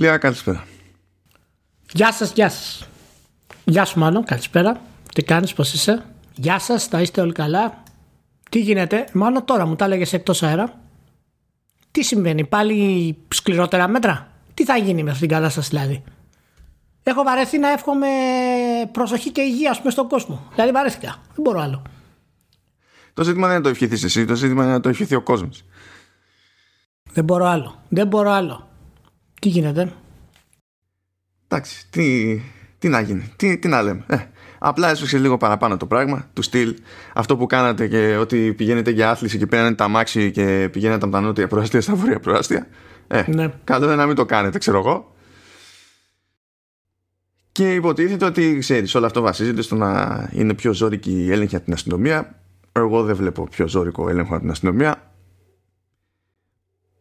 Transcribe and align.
Λία, 0.00 0.18
καλησπέρα. 0.18 0.64
Γεια 1.92 2.12
σας, 2.12 2.32
γεια 2.32 2.48
σας. 2.50 2.88
Γεια 3.64 3.84
σου, 3.84 3.98
Μάνο, 3.98 4.24
καλησπέρα. 4.24 4.80
Τι 5.14 5.22
κάνεις, 5.22 5.52
πώς 5.52 5.72
είσαι; 5.72 6.04
Γεια 6.34 6.58
σας, 6.58 6.86
θα 6.86 7.00
είστε 7.00 7.20
όλοι 7.20 7.32
καλά; 7.32 7.82
Τι 8.50 8.60
γίνεται, 8.60 9.08
Μάνο, 9.12 9.42
τώρα 9.42 9.66
μου 9.66 9.76
τα 9.76 9.84
έλεγε 9.84 10.16
εκτός 10.16 10.42
αέρα. 10.42 10.80
Τι 11.90 12.04
συμβαίνει, 12.04 12.44
πάλι 12.44 13.16
σκληρότερα 13.28 13.88
μέτρα; 13.88 14.32
Τι 14.54 14.64
θα 14.64 14.76
γίνει 14.76 15.02
με 15.02 15.10
αυτήν 15.10 15.28
την 15.28 15.36
κατάσταση, 15.36 15.68
δηλαδή; 15.68 16.04
Έχω 17.02 17.22
βαρεθεί 17.22 17.58
να 17.58 17.68
εύχομαι 17.68 18.08
προσοχή 18.92 19.30
και 19.30 19.40
υγεία, 19.40 19.70
ας 19.70 19.78
πούμε, 19.78 19.90
στον 19.90 20.08
κόσμο. 20.08 20.46
Δηλαδή, 20.54 20.72
βαρέθηκα. 20.72 21.16
Δεν 21.34 21.42
μπορώ 21.44 21.60
άλλο. 21.60 21.82
Το 23.14 23.22
ζήτημα 23.22 23.46
δεν 23.46 23.56
είναι 23.56 23.58
να 23.58 23.62
το 23.62 23.68
ευχηθείς 23.68 24.04
εσύ, 24.04 24.24
το 24.24 24.34
ζήτημα 24.34 24.62
είναι 24.62 24.72
να 24.72 24.80
το 24.80 24.88
ευχηθεί 24.88 25.14
ο 25.14 25.22
κόσμος. 25.22 25.64
Δεν 27.12 27.24
μπορώ 27.24 27.46
άλλο. 27.46 27.82
Δεν 27.88 28.06
μπορώ 28.06 28.30
άλλο. 28.30 28.69
Τι 29.40 29.48
γίνεται; 29.48 29.92
Εντάξει, 31.48 31.86
τι, 31.90 32.40
τι 32.78 32.88
να 32.88 33.00
γίνει, 33.00 33.32
τι, 33.36 33.58
τι 33.58 33.68
να 33.68 33.82
λέμε. 33.82 34.04
Ε, 34.06 34.16
απλά 34.58 34.90
έσφιξε 34.90 35.18
λίγο 35.18 35.36
παραπάνω 35.36 35.76
το 35.76 35.86
πράγμα, 35.86 36.28
του 36.32 36.42
στυλ 36.42 36.74
αυτό 37.14 37.36
που 37.36 37.46
κάνατε 37.46 37.88
και 37.88 38.16
ότι 38.16 38.54
πηγαίνετε 38.56 38.90
για 38.90 39.10
άθληση 39.10 39.38
και 39.38 39.46
πήραν 39.46 39.76
τα 39.76 39.88
μάξι 39.88 40.30
και 40.30 40.68
πηγαίνατε 40.72 41.04
από 41.04 41.12
τα 41.12 41.20
νότια 41.20 41.48
προάστια 41.48 41.80
στα 41.80 41.94
βόρεια 41.94 42.20
προάστια. 42.20 42.66
Ε, 43.08 43.24
ναι. 43.26 43.52
καλό 43.64 43.86
είναι 43.86 43.94
να 43.94 44.06
μην 44.06 44.16
το 44.16 44.24
κάνετε, 44.24 44.58
ξέρω 44.58 44.78
εγώ. 44.78 45.14
Και 47.52 47.74
υποτίθεται 47.74 48.24
ότι 48.24 48.56
ξέρεις, 48.58 48.94
όλο 48.94 49.06
αυτό 49.06 49.20
βασίζεται 49.20 49.62
στο 49.62 49.74
να 49.74 50.28
είναι 50.32 50.54
πιο 50.54 50.72
ζώρικη 50.72 51.24
η 51.24 51.32
έλεγχη 51.32 51.56
από 51.56 51.64
την 51.64 51.72
αστυνομία. 51.72 52.40
Εγώ 52.72 53.02
δεν 53.02 53.16
βλέπω 53.16 53.48
πιο 53.48 53.68
ζώρικο 53.68 54.08
έλεγχο 54.08 54.32
από 54.32 54.40
την 54.42 54.50
αστυνομία 54.50 55.09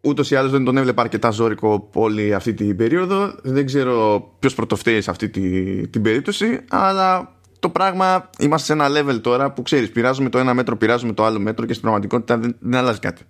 ούτως 0.02 0.32
ή 0.32 0.36
άλλως 0.36 0.52
δεν 0.52 0.64
τον 0.64 0.78
έβλεπα 0.78 1.02
αρκετά 1.02 1.30
ζώρικο 1.30 1.90
όλη 1.94 2.34
αυτή 2.34 2.54
την 2.54 2.76
περίοδο. 2.76 3.36
Δεν 3.44 3.66
ξέρω 3.66 4.28
ποιος 4.40 4.56
πρωτοφταίει 4.56 5.02
σε 5.02 5.10
αυτή 5.10 5.30
την, 5.30 5.90
την 5.90 6.02
περίπτωση, 6.02 6.60
αλλά 6.70 7.38
το 7.60 7.70
πράγμα 7.70 8.30
είμαστε 8.40 8.66
σε 8.66 8.74
ένα 8.74 8.88
level 8.90 9.22
τώρα 9.22 9.52
που 9.52 9.62
ξέρεις, 9.62 9.92
πειράζουμε 9.92 10.30
το 10.30 10.38
ένα 10.38 10.54
μέτρο, 10.54 10.78
πειράζουμε 10.78 11.14
το 11.14 11.24
άλλο 11.24 11.40
μέτρο 11.40 11.66
και 11.66 11.72
στην 11.72 11.82
πραγματικότητα 11.82 12.38
δεν, 12.38 12.56
δεν 12.60 12.80
αλλάζει 12.80 13.00
κάτι. 13.00 13.24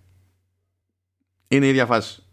Είναι 1.48 1.66
η 1.66 1.70
ίδια 1.70 1.86
φάση. 1.86 2.24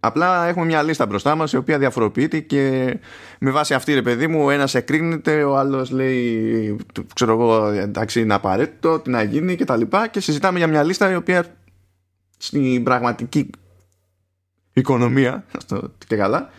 Απλά 0.00 0.46
έχουμε 0.46 0.64
μια 0.64 0.82
λίστα 0.82 1.06
μπροστά 1.06 1.34
μας 1.34 1.52
η 1.52 1.56
οποία 1.56 1.78
διαφοροποιείται 1.78 2.40
και 2.40 2.94
με 3.40 3.50
βάση 3.50 3.74
αυτή 3.74 3.94
ρε 3.94 4.02
παιδί 4.02 4.26
μου, 4.26 4.50
ένας 4.50 4.74
εκρίνεται, 4.74 5.42
ο 5.42 5.56
άλλος 5.56 5.90
λέει, 5.90 6.76
ξέρω 7.14 7.32
εγώ, 7.32 7.66
εντάξει, 7.66 8.20
είναι 8.20 8.34
απαραίτητο, 8.34 8.98
τι 8.98 9.10
να 9.10 9.22
γίνει 9.22 9.56
κτλ. 9.56 9.80
Και, 9.80 10.08
και 10.10 10.20
συζητάμε 10.20 10.58
για 10.58 10.66
μια 10.66 10.82
λίστα 10.82 11.10
η 11.10 11.14
οποία 11.14 11.44
στην 12.38 12.82
πραγματική 12.82 13.50
οικονομία, 14.78 15.44
αυτό 15.56 15.92
και 16.06 16.16
καλά, 16.16 16.50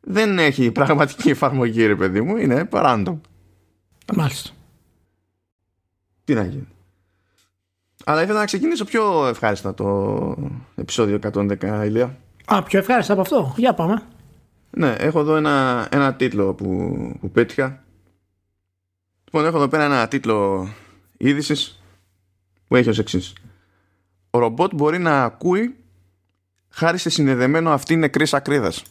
δεν 0.00 0.38
έχει 0.38 0.70
πραγματική 0.70 1.30
εφαρμογή, 1.30 1.86
ρε 1.86 1.96
παιδί 1.96 2.20
μου, 2.20 2.36
είναι 2.36 2.68
random. 2.72 3.20
Μάλιστα. 4.14 4.50
Τι 6.24 6.34
να 6.34 6.44
γίνει. 6.44 6.68
Αλλά 8.04 8.22
ήθελα 8.22 8.38
να 8.38 8.44
ξεκινήσω 8.44 8.84
πιο 8.84 9.26
ευχάριστα 9.26 9.74
το 9.74 10.36
επεισόδιο 10.74 11.18
110, 11.32 11.82
Ηλία. 11.84 12.18
Α, 12.44 12.62
πιο 12.62 12.78
ευχάριστα 12.78 13.12
από 13.12 13.22
αυτό. 13.22 13.54
Για 13.56 13.74
πάμε. 13.74 14.02
Ναι, 14.70 14.92
έχω 14.92 15.20
εδώ 15.20 15.36
ένα, 15.36 15.88
ένα 15.90 16.14
τίτλο 16.14 16.54
που, 16.54 16.96
που 17.20 17.30
πέτυχα. 17.30 17.84
Λοιπόν, 19.24 19.44
έχω 19.44 19.56
εδώ 19.56 19.68
πέρα 19.68 19.84
ένα 19.84 20.08
τίτλο 20.08 20.68
είδησης 21.16 21.82
που 22.68 22.76
έχει 22.76 22.88
ως 22.88 22.98
εξής. 22.98 23.32
Ο 24.30 24.38
ρομπότ 24.38 24.74
μπορεί 24.74 24.98
να 24.98 25.24
ακούει 25.24 25.76
χάρη 26.76 26.98
σε 26.98 27.10
συνδεδεμένο 27.10 27.72
αυτή 27.72 27.96
νεκρής 27.96 28.34
ακρίδας. 28.34 28.82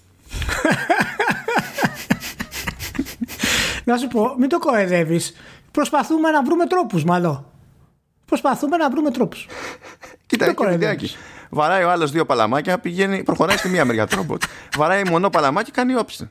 να 3.83 3.97
σου 3.97 4.07
πω, 4.07 4.35
μην 4.37 4.49
το 4.49 4.59
κοροϊδεύεις. 4.59 5.35
Προσπαθούμε 5.71 6.31
να 6.31 6.43
βρούμε 6.43 6.65
τρόπους 6.65 7.03
μάλλον. 7.03 7.45
Προσπαθούμε 8.25 8.77
να 8.77 8.89
βρούμε 8.89 9.11
τρόπους. 9.11 9.47
Κοίτα, 10.25 10.45
έχει 10.45 10.55
βιντεάκι. 10.69 11.15
Βαράει 11.49 11.83
ο 11.83 11.91
άλλος 11.91 12.11
δύο 12.11 12.25
παλαμάκια, 12.25 12.79
πηγαίνει, 12.79 13.23
προχωράει 13.23 13.57
στη 13.57 13.69
μία 13.69 13.85
μεριά 13.85 14.07
τρόπο. 14.07 14.37
Βαράει 14.77 15.03
μονό 15.09 15.29
παλαμάκι, 15.29 15.71
κάνει 15.71 15.95
όψη. 15.95 16.29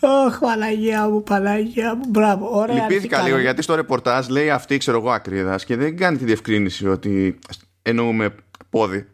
Ωχ, 0.00 0.38
Παναγία 0.38 1.08
μου, 1.08 1.22
Παναγία 1.22 1.94
μου, 1.94 2.04
μπράβο. 2.08 2.58
Ωραία. 2.58 2.74
Λυπήθηκα 2.74 3.22
λίγο 3.22 3.38
γιατί 3.38 3.62
στο 3.62 3.74
ρεπορτάζ 3.74 4.28
λέει 4.28 4.50
αυτή, 4.50 4.76
ξέρω 4.76 4.98
εγώ, 4.98 5.10
ακρίδας 5.10 5.64
και 5.64 5.76
δεν 5.76 5.96
κάνει 5.96 6.16
τη 6.16 6.24
διευκρίνηση 6.24 6.88
ότι 6.88 7.38
εννοούμε 7.82 8.34
πόδι. 8.70 9.06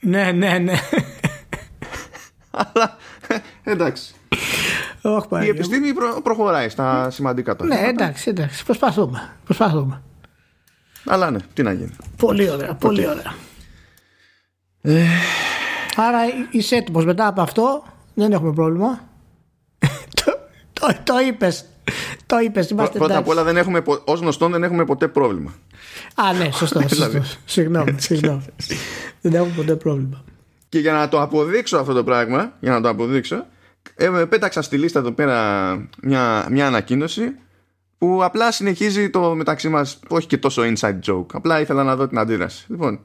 Ναι, 0.00 0.32
ναι, 0.32 0.58
ναι. 0.58 0.74
Αλλά 2.50 2.96
εντάξει. 3.62 4.14
Oh, 5.02 5.42
η 5.42 5.48
επιστήμη 5.48 5.92
προ, 5.92 6.20
προχωράει 6.22 6.68
στα 6.68 7.10
σημαντικά 7.10 7.56
τώρα. 7.56 7.74
Ναι, 7.74 7.88
εντάξει, 7.88 8.30
εντάξει. 8.30 8.64
Προσπαθούμε. 8.64 9.36
Προσπαθούμε. 9.44 10.02
Αλλά 11.06 11.30
ναι, 11.30 11.38
τι 11.54 11.62
να 11.62 11.72
γίνει. 11.72 11.96
Πολύ 12.16 12.50
ωραία, 12.50 12.74
πολύ 12.74 13.06
ωραία. 13.08 13.34
Ε... 14.80 15.06
Άρα 15.96 16.18
είσαι 16.50 16.76
έτοιμος 16.76 17.04
μετά 17.04 17.26
από 17.26 17.40
αυτό. 17.40 17.84
Δεν 18.14 18.32
έχουμε 18.32 18.52
πρόβλημα. 18.52 19.00
το, 20.24 20.38
το, 20.72 20.96
το 21.04 21.18
είπες. 21.18 21.64
Το 22.26 22.38
είπες. 22.38 22.74
Πρώτα 22.92 23.18
απ' 23.18 23.28
όλα, 23.28 23.44
δεν 23.44 23.56
έχουμε, 23.56 23.82
ως 24.04 24.20
γνωστόν 24.20 24.52
δεν 24.52 24.62
έχουμε 24.62 24.84
ποτέ 24.84 25.08
πρόβλημα. 25.08 25.54
Α, 26.14 26.32
ναι, 26.32 26.50
σωστό. 26.50 26.80
Δηλαδή. 26.88 27.22
Συγγνώμη, 27.44 27.94
συγγνώμη. 27.98 28.44
δεν 29.20 29.34
έχουμε 29.34 29.52
ποτέ 29.56 29.76
πρόβλημα. 29.76 30.24
Και 30.68 30.78
για 30.78 30.92
να 30.92 31.08
το 31.08 31.22
αποδείξω 31.22 31.76
αυτό 31.76 31.92
το 31.92 32.04
πράγμα, 32.04 32.52
για 32.60 32.70
να 32.70 32.80
το 32.80 32.88
αποδείξω, 32.88 33.46
ε, 33.94 34.08
πέταξα 34.28 34.62
στη 34.62 34.76
λίστα 34.76 34.98
εδώ 34.98 35.12
πέρα 35.12 35.70
μια, 36.02 36.46
μια 36.50 36.66
ανακοίνωση 36.66 37.34
που 37.98 38.24
απλά 38.24 38.52
συνεχίζει 38.52 39.10
το 39.10 39.34
μεταξύ 39.34 39.68
μας 39.68 40.00
όχι 40.08 40.26
και 40.26 40.38
τόσο 40.38 40.62
inside 40.62 40.98
joke 41.06 41.26
απλά 41.32 41.60
ήθελα 41.60 41.84
να 41.84 41.96
δω 41.96 42.08
την 42.08 42.18
αντίδραση 42.18 42.64
λοιπόν 42.68 43.00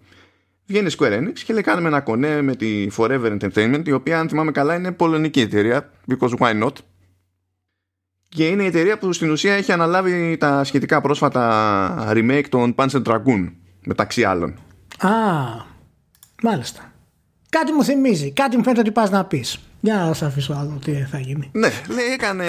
βγαίνει 0.65 0.89
Square 0.97 1.19
Enix 1.19 1.39
και 1.45 1.53
λέει 1.53 1.61
κάνουμε 1.61 1.87
ένα 1.87 2.01
κονέ 2.01 2.41
με 2.41 2.55
τη 2.55 2.87
Forever 2.97 3.37
Entertainment 3.39 3.81
η 3.85 3.91
οποία 3.91 4.19
αν 4.19 4.29
θυμάμαι 4.29 4.51
καλά 4.51 4.75
είναι 4.75 4.91
πολωνική 4.91 5.41
εταιρεία 5.41 5.91
because 6.09 6.37
why 6.37 6.63
not; 6.63 6.71
Και 8.35 8.47
είναι 8.47 8.63
η 8.63 8.65
εταιρεία 8.65 8.97
που 8.97 9.13
στην 9.13 9.31
ουσία 9.31 9.53
έχει 9.53 9.71
αναλάβει 9.71 10.37
τα 10.39 10.63
σχετικά 10.63 11.01
πρόσφατα 11.01 12.11
remake 12.11 12.45
των 12.49 12.75
Panzer 12.77 13.03
Dragoon 13.03 13.51
μεταξύ 13.85 14.23
άλλων 14.23 14.59
Α, 14.97 15.09
μάλιστα 16.43 16.93
Κάτι 17.49 17.71
μου 17.71 17.83
θυμίζει, 17.83 18.31
κάτι 18.31 18.57
μου 18.57 18.63
φαίνεται 18.63 18.81
ότι 18.81 18.91
πας 18.91 19.09
να 19.09 19.25
πεις 19.25 19.59
για 19.79 19.95
να 19.95 20.13
σα 20.13 20.25
αφήσω 20.25 20.53
άλλο 20.53 20.79
τι 20.85 20.91
θα 20.91 21.19
γίνει. 21.19 21.49
Ναι, 21.51 21.69
λέει, 21.87 22.05
έκανε 22.13 22.45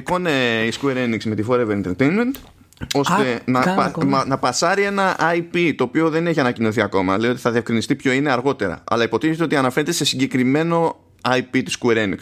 κόνε 0.00 0.30
η 0.66 0.72
Square 0.80 0.96
Enix 0.96 1.24
με 1.24 1.34
τη 1.34 1.44
Forever 1.48 1.82
Entertainment 1.82 2.34
ώστε 2.94 3.40
να, 3.44 3.92
να 4.26 4.38
πασάρει 4.38 4.82
ένα 4.82 5.16
IP 5.36 5.72
το 5.76 5.84
οποίο 5.84 6.10
δεν 6.10 6.26
έχει 6.26 6.40
ανακοινωθεί 6.40 6.80
ακόμα. 6.80 7.18
Λέει 7.18 7.30
ότι 7.30 7.40
θα 7.40 7.50
διευκρινιστεί 7.50 7.94
ποιο 7.94 8.12
είναι 8.12 8.30
αργότερα. 8.30 8.84
Αλλά 8.84 9.04
υποτίθεται 9.04 9.42
ότι 9.42 9.56
αναφέρεται 9.56 9.92
σε 9.92 10.04
συγκεκριμένο 10.04 10.96
IP 11.28 11.62
της 11.64 11.78
Square 11.80 11.96
Enix. 11.96 12.18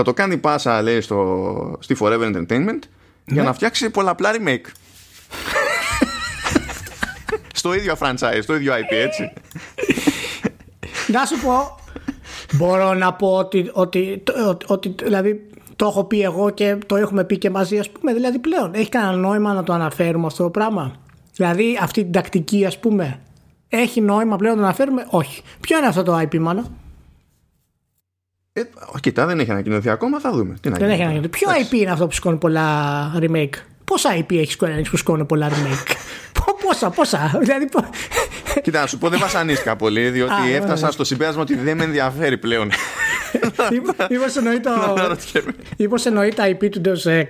Θα 0.00 0.06
το 0.06 0.14
κάνει 0.14 0.36
πάσα, 0.36 0.82
λέει, 0.82 1.00
στο, 1.00 1.76
στη 1.80 1.96
Forever 2.00 2.34
Entertainment 2.34 2.78
για 3.24 3.42
ναι. 3.42 3.42
να 3.42 3.52
φτιάξει 3.52 3.90
πολλαπλά 3.90 4.30
remake. 4.32 4.70
στο 7.54 7.74
ίδιο 7.74 7.96
franchise, 8.00 8.38
στο 8.42 8.54
ίδιο 8.54 8.72
IP, 8.72 8.88
έτσι. 8.90 9.32
Να 11.06 11.24
σου 11.24 11.40
πω, 11.40 11.78
Μπορώ 12.52 12.94
να 12.94 13.12
πω 13.12 13.36
ότι, 13.36 13.70
ότι, 13.72 14.22
ότι, 14.66 14.94
δηλαδή 15.02 15.46
το 15.76 15.86
έχω 15.86 16.04
πει 16.04 16.22
εγώ 16.22 16.50
και 16.50 16.78
το 16.86 16.96
έχουμε 16.96 17.24
πει 17.24 17.38
και 17.38 17.50
μαζί 17.50 17.78
ας 17.78 17.90
πούμε 17.90 18.12
δηλαδή 18.12 18.38
πλέον 18.38 18.74
έχει 18.74 18.88
κανένα 18.88 19.12
νόημα 19.12 19.52
να 19.52 19.62
το 19.62 19.72
αναφέρουμε 19.72 20.26
αυτό 20.26 20.42
το 20.42 20.50
πράγμα; 20.50 20.92
Δηλαδή 21.34 21.78
αυτή 21.82 22.02
την 22.02 22.12
τακτική 22.12 22.64
ας 22.64 22.78
πούμε 22.78 23.20
έχει 23.68 24.00
νόημα 24.00 24.36
πλέον 24.36 24.54
να 24.54 24.60
το 24.60 24.66
αναφέρουμε; 24.66 25.06
Όχι 25.10 25.42
ποιο 25.60 25.78
είναι 25.78 25.86
αυτό 25.86 26.02
το 26.02 26.18
IP 26.18 26.38
μάλλον 26.38 26.66
ε, 28.52 28.62
κοιτά 29.00 29.26
δεν 29.26 29.40
έχει 29.40 29.50
ανακοινωθεί 29.50 29.90
ακόμα 29.90 30.20
θα 30.20 30.30
δούμε 30.30 30.56
Τι 30.60 30.68
δεν 30.68 30.90
έχει 30.90 31.02
ανακοινωθεί 31.02 31.28
ποιο 31.28 31.48
IP 31.50 31.72
είναι 31.72 31.90
αυτό 31.90 32.06
που 32.06 32.12
σηκώνει 32.12 32.36
πολλά 32.36 33.12
remake; 33.20 33.54
Πόσα 33.84 34.16
IP 34.16 34.34
έχει 34.36 34.56
Square 34.60 34.82
που 34.90 34.96
σηκώνει 34.96 35.24
πολλά 35.24 35.48
remake; 35.48 35.92
Πόσα 36.66 36.90
πόσα; 36.90 37.38
Δηλαδή 37.40 37.68
Κοίτα, 38.62 38.80
να 38.80 38.86
σου 38.86 38.98
πω 38.98 39.08
δεν 39.08 39.18
βασανίστηκα 39.18 39.76
πολύ, 39.76 40.10
διότι 40.10 40.52
έφτασα 40.54 40.90
στο 40.90 41.04
συμπέρασμα 41.04 41.42
ότι 41.42 41.56
δεν 41.56 41.76
με 41.76 41.84
ενδιαφέρει 41.84 42.38
πλέον. 42.38 42.70
Μήπω 45.78 45.94
εννοεί 46.06 46.32
τα 46.34 46.48
IP 46.48 46.70
του 46.70 46.80
Deus 46.84 47.10
Ex. 47.10 47.26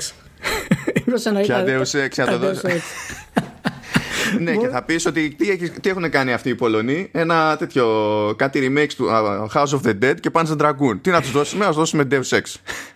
Ποια 1.43 1.65
Deus 1.67 2.05
Ex, 2.05 2.09
θα 2.11 2.27
το 2.27 2.39
δώσω. 2.39 2.69
Ναι, 4.39 4.57
και 4.57 4.69
θα 4.69 4.83
πεις 4.83 5.07
ότι 5.07 5.35
τι, 5.35 5.71
τι 5.71 5.89
έχουν 5.89 6.11
κάνει 6.11 6.33
αυτοί 6.33 6.49
οι 6.49 6.55
Πολωνοί; 6.55 7.09
Ένα 7.13 7.57
τέτοιο 7.57 7.87
κάτι 8.37 8.73
remake 8.73 8.93
του 8.97 9.07
House 9.55 9.67
of 9.67 9.81
the 9.83 10.05
Dead 10.05 10.15
και 10.21 10.31
Panzer 10.33 10.57
Dragoon. 10.57 10.99
Τι 11.01 11.11
να 11.11 11.21
τους 11.21 11.31
δώσουμε, 11.31 11.65
να 11.65 11.71
του 11.71 11.77
δώσουμε 11.77 12.07
Deus 12.11 12.39
Ex. 12.39 12.43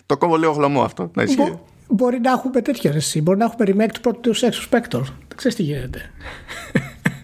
Το 0.07 0.17
κόβω 0.17 0.37
λίγο 0.37 0.53
χλωμό 0.53 0.83
αυτό. 0.83 1.11
Να 1.15 1.23
ισχύει. 1.23 1.59
Μπορεί 1.89 2.21
να 2.21 2.31
έχουμε 2.31 2.61
τέτοια 2.61 2.93
ρεσί. 2.93 3.23
Μπορεί 3.23 3.39
να 3.39 3.45
έχουμε 3.45 3.65
remake 3.69 3.93
του 3.93 4.01
πρώτου 4.01 4.35
Deus 4.35 4.49
Ex 4.49 4.51
του 4.51 4.69
Spectre. 4.71 5.01
Δεν 5.01 5.37
ξέρεις 5.37 5.57
τι 5.57 5.63
γίνεται. 5.63 6.01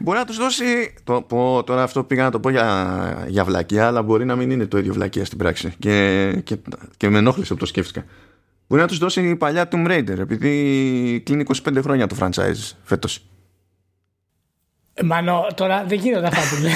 Μπορεί 0.03 0.19
να 0.19 0.25
τους 0.25 0.37
δώσει. 0.37 0.65
Το, 1.05 1.23
πω, 1.23 1.63
τώρα 1.67 1.83
αυτό 1.83 2.05
πήγα 2.05 2.23
να 2.23 2.31
το 2.31 2.41
πω 2.41 2.51
για, 2.51 3.25
για 3.29 3.45
βλακία, 3.45 3.87
αλλά 3.87 4.03
μπορεί 4.03 4.25
να 4.25 4.37
μην 4.37 4.51
είναι 4.51 4.67
το 4.67 4.79
ίδιο 4.79 4.93
βλακία 4.93 5.25
στην 5.25 5.39
πράξη. 5.39 5.75
Και, 5.79 6.33
και, 6.45 6.57
και 6.97 7.09
με 7.09 7.19
ενόχλησε 7.19 7.53
που 7.53 7.61
το 7.61 7.67
σκέφτηκα. 7.67 8.05
Μπορεί 8.67 8.83
να 8.83 8.89
τους 8.89 8.99
δώσει 8.99 9.29
η 9.29 9.37
παλιά 9.37 9.69
Tomb 9.73 9.87
Raider, 9.87 10.19
επειδή 10.19 11.23
κλείνει 11.25 11.45
25 11.69 11.79
χρόνια 11.83 12.07
το 12.07 12.17
franchise 12.21 12.73
φέτος. 12.83 13.30
Μανώ, 15.05 15.47
τώρα 15.55 15.85
δεν 15.89 15.99
γίνονται 15.99 16.27
αυτά 16.27 16.41
που 16.41 16.63
λες. 16.63 16.73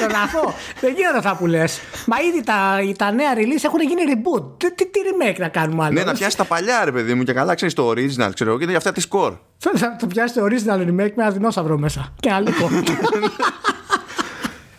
να 0.00 0.40
το 0.40 0.52
Δεν 0.80 0.94
γίνονται 0.94 1.18
αυτά 1.18 1.36
που 1.36 1.46
λες. 1.46 1.80
Μα 2.06 2.16
ήδη 2.20 2.44
τα, 2.44 2.78
τα 2.96 3.12
νέα 3.12 3.34
release 3.34 3.64
έχουν 3.64 3.80
γίνει 3.80 4.00
reboot. 4.06 4.58
Τι, 4.58 4.74
τι, 4.74 4.86
τι 4.86 5.00
remake 5.04 5.38
να 5.38 5.48
κάνουμε 5.48 5.84
άλλο; 5.84 5.92
Ναι, 5.92 6.04
να 6.04 6.12
πιάσει 6.12 6.36
τα 6.36 6.44
παλιά, 6.44 6.84
ρε 6.84 6.92
παιδί 6.92 7.14
μου, 7.14 7.22
και 7.22 7.32
καλά 7.32 7.54
ξέρεις 7.54 7.74
το 7.74 7.90
original, 7.90 8.30
ξέρω 8.34 8.58
και 8.58 8.64
για 8.64 8.76
αυτά 8.76 8.92
τη 8.92 9.02
score. 9.10 9.36
Θα 9.58 9.96
το 9.96 10.06
πιάσει 10.06 10.34
το 10.34 10.44
original 10.44 10.80
remake 10.80 11.12
με 11.14 11.22
ένα 11.22 11.30
δεινόσαυρο 11.30 11.78
μέσα. 11.78 12.14
Και 12.20 12.28
ένα 12.28 12.40
λίγο. 12.40 12.68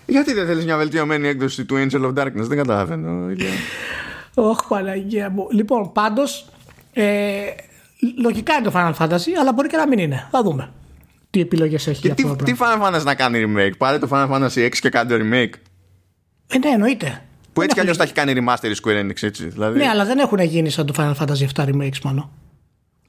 Γιατί 0.05 0.33
δεν 0.33 0.45
θέλεις 0.45 0.65
μια 0.65 0.77
βελτιωμένη 0.77 1.27
έκδοση 1.27 1.65
του 1.65 1.75
Angel 1.75 2.01
of 2.01 2.13
Darkness, 2.23 2.31
δεν 2.33 2.57
καταλαβαίνω. 2.57 3.35
Όχι, 4.33 4.61
Παναγία 4.67 5.29
μου. 5.29 5.47
Λοιπόν, 5.51 5.91
πάντως. 5.91 6.45
Ε, 6.93 7.41
λογικά 8.21 8.53
είναι 8.53 8.69
το 8.69 8.71
Final 8.75 8.93
Fantasy, 8.93 9.31
αλλά 9.39 9.53
μπορεί 9.53 9.67
και 9.67 9.77
να 9.77 9.87
μην 9.87 9.99
είναι. 9.99 10.27
Θα 10.31 10.41
δούμε 10.41 10.71
τι 11.31 11.39
επιλογές 11.39 11.87
έχει. 11.87 12.01
Και 12.01 12.13
τι, 12.13 12.35
τι 12.43 12.53
Final 12.59 12.81
Fantasy 12.87 13.03
να 13.03 13.15
κάνει 13.15 13.45
remake; 13.47 13.77
Πάρε 13.77 13.97
το 13.97 14.07
Final 14.11 14.29
Fantasy 14.29 14.65
6 14.65 14.69
και 14.69 14.89
κάνει 14.89 15.09
το 15.09 15.15
remake. 15.15 15.53
Ε, 16.47 16.57
ναι, 16.57 16.69
εννοείται. 16.73 17.21
Που 17.53 17.61
έτσι 17.61 17.75
κι 17.75 17.79
αλλιώς 17.79 17.97
τα 17.97 18.03
έχει 18.03 18.13
κάνει 18.13 18.33
remaster 18.35 18.69
η 18.69 18.75
Square 18.83 19.05
Enix, 19.05 19.23
έτσι. 19.23 19.47
Δηλαδή... 19.47 19.79
Ναι, 19.79 19.87
αλλά 19.87 20.05
δεν 20.05 20.19
έχουν 20.19 20.39
γίνει 20.39 20.69
σαν 20.69 20.85
το 20.85 20.93
Final 20.97 21.23
Fantasy 21.23 21.45
7 21.55 21.65
remakes 21.65 21.99
μόνο. 22.03 22.31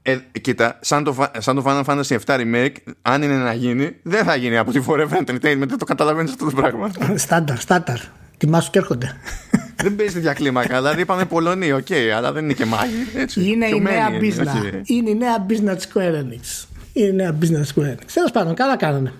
Ε, 0.02 0.18
κοίτα, 0.40 0.78
σαν 0.80 1.04
το, 1.04 1.26
σαν 1.38 1.56
το 1.56 1.62
Final 1.66 1.84
Fantasy 1.84 2.18
7 2.26 2.40
remake, 2.40 2.74
αν 3.02 3.22
είναι 3.22 3.36
να 3.36 3.52
γίνει, 3.52 3.96
δεν 4.02 4.24
θα 4.24 4.36
γίνει 4.36 4.56
από 4.56 4.72
τη 4.72 4.80
Forever 4.86 5.24
Entertainment. 5.26 5.66
Δεν 5.66 5.78
το 5.78 5.84
καταλαβαίνεις 5.84 6.30
αυτό 6.30 6.44
το 6.44 6.50
πράγμα. 6.50 6.90
Στάνταρ, 7.14 7.58
στάνταρ. 7.58 7.98
Τιμάσου 8.36 8.70
και 8.70 8.78
έρχονται. 8.78 9.16
δεν 9.82 9.96
παίζει 9.96 10.14
τέτοια 10.14 10.32
κλίμακα. 10.32 10.76
Δηλαδή 10.76 11.00
είπαμε 11.00 11.24
Πολωνία, 11.24 11.76
οκ, 11.76 11.86
okay, 11.88 12.08
αλλά 12.16 12.32
δεν 12.32 12.44
είναι 12.44 12.52
και 12.52 12.64
μάγι. 12.64 12.94
Είναι 13.34 13.66
η 13.66 13.80
νέα 13.80 14.08
business. 14.10 14.80
Είναι 14.84 15.10
η 15.10 15.14
νέα 15.14 15.46
business 15.48 15.76
Square 15.76 16.14
Enix 16.14 16.66
είναι 16.92 17.22
ένα 17.22 17.38
business 17.40 17.74
square. 17.74 17.96
Τέλος 18.14 18.30
πάντων, 18.32 18.54
καλά 18.54 18.76
κάνανε. 18.76 19.12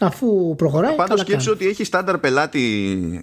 Αφού 0.00 0.54
προχωράει. 0.56 0.94
Πάντως 0.96 1.20
σκέψω 1.20 1.52
ότι 1.52 1.68
έχει 1.68 1.84
στάνταρ 1.84 2.18
πελάτη 2.18 2.60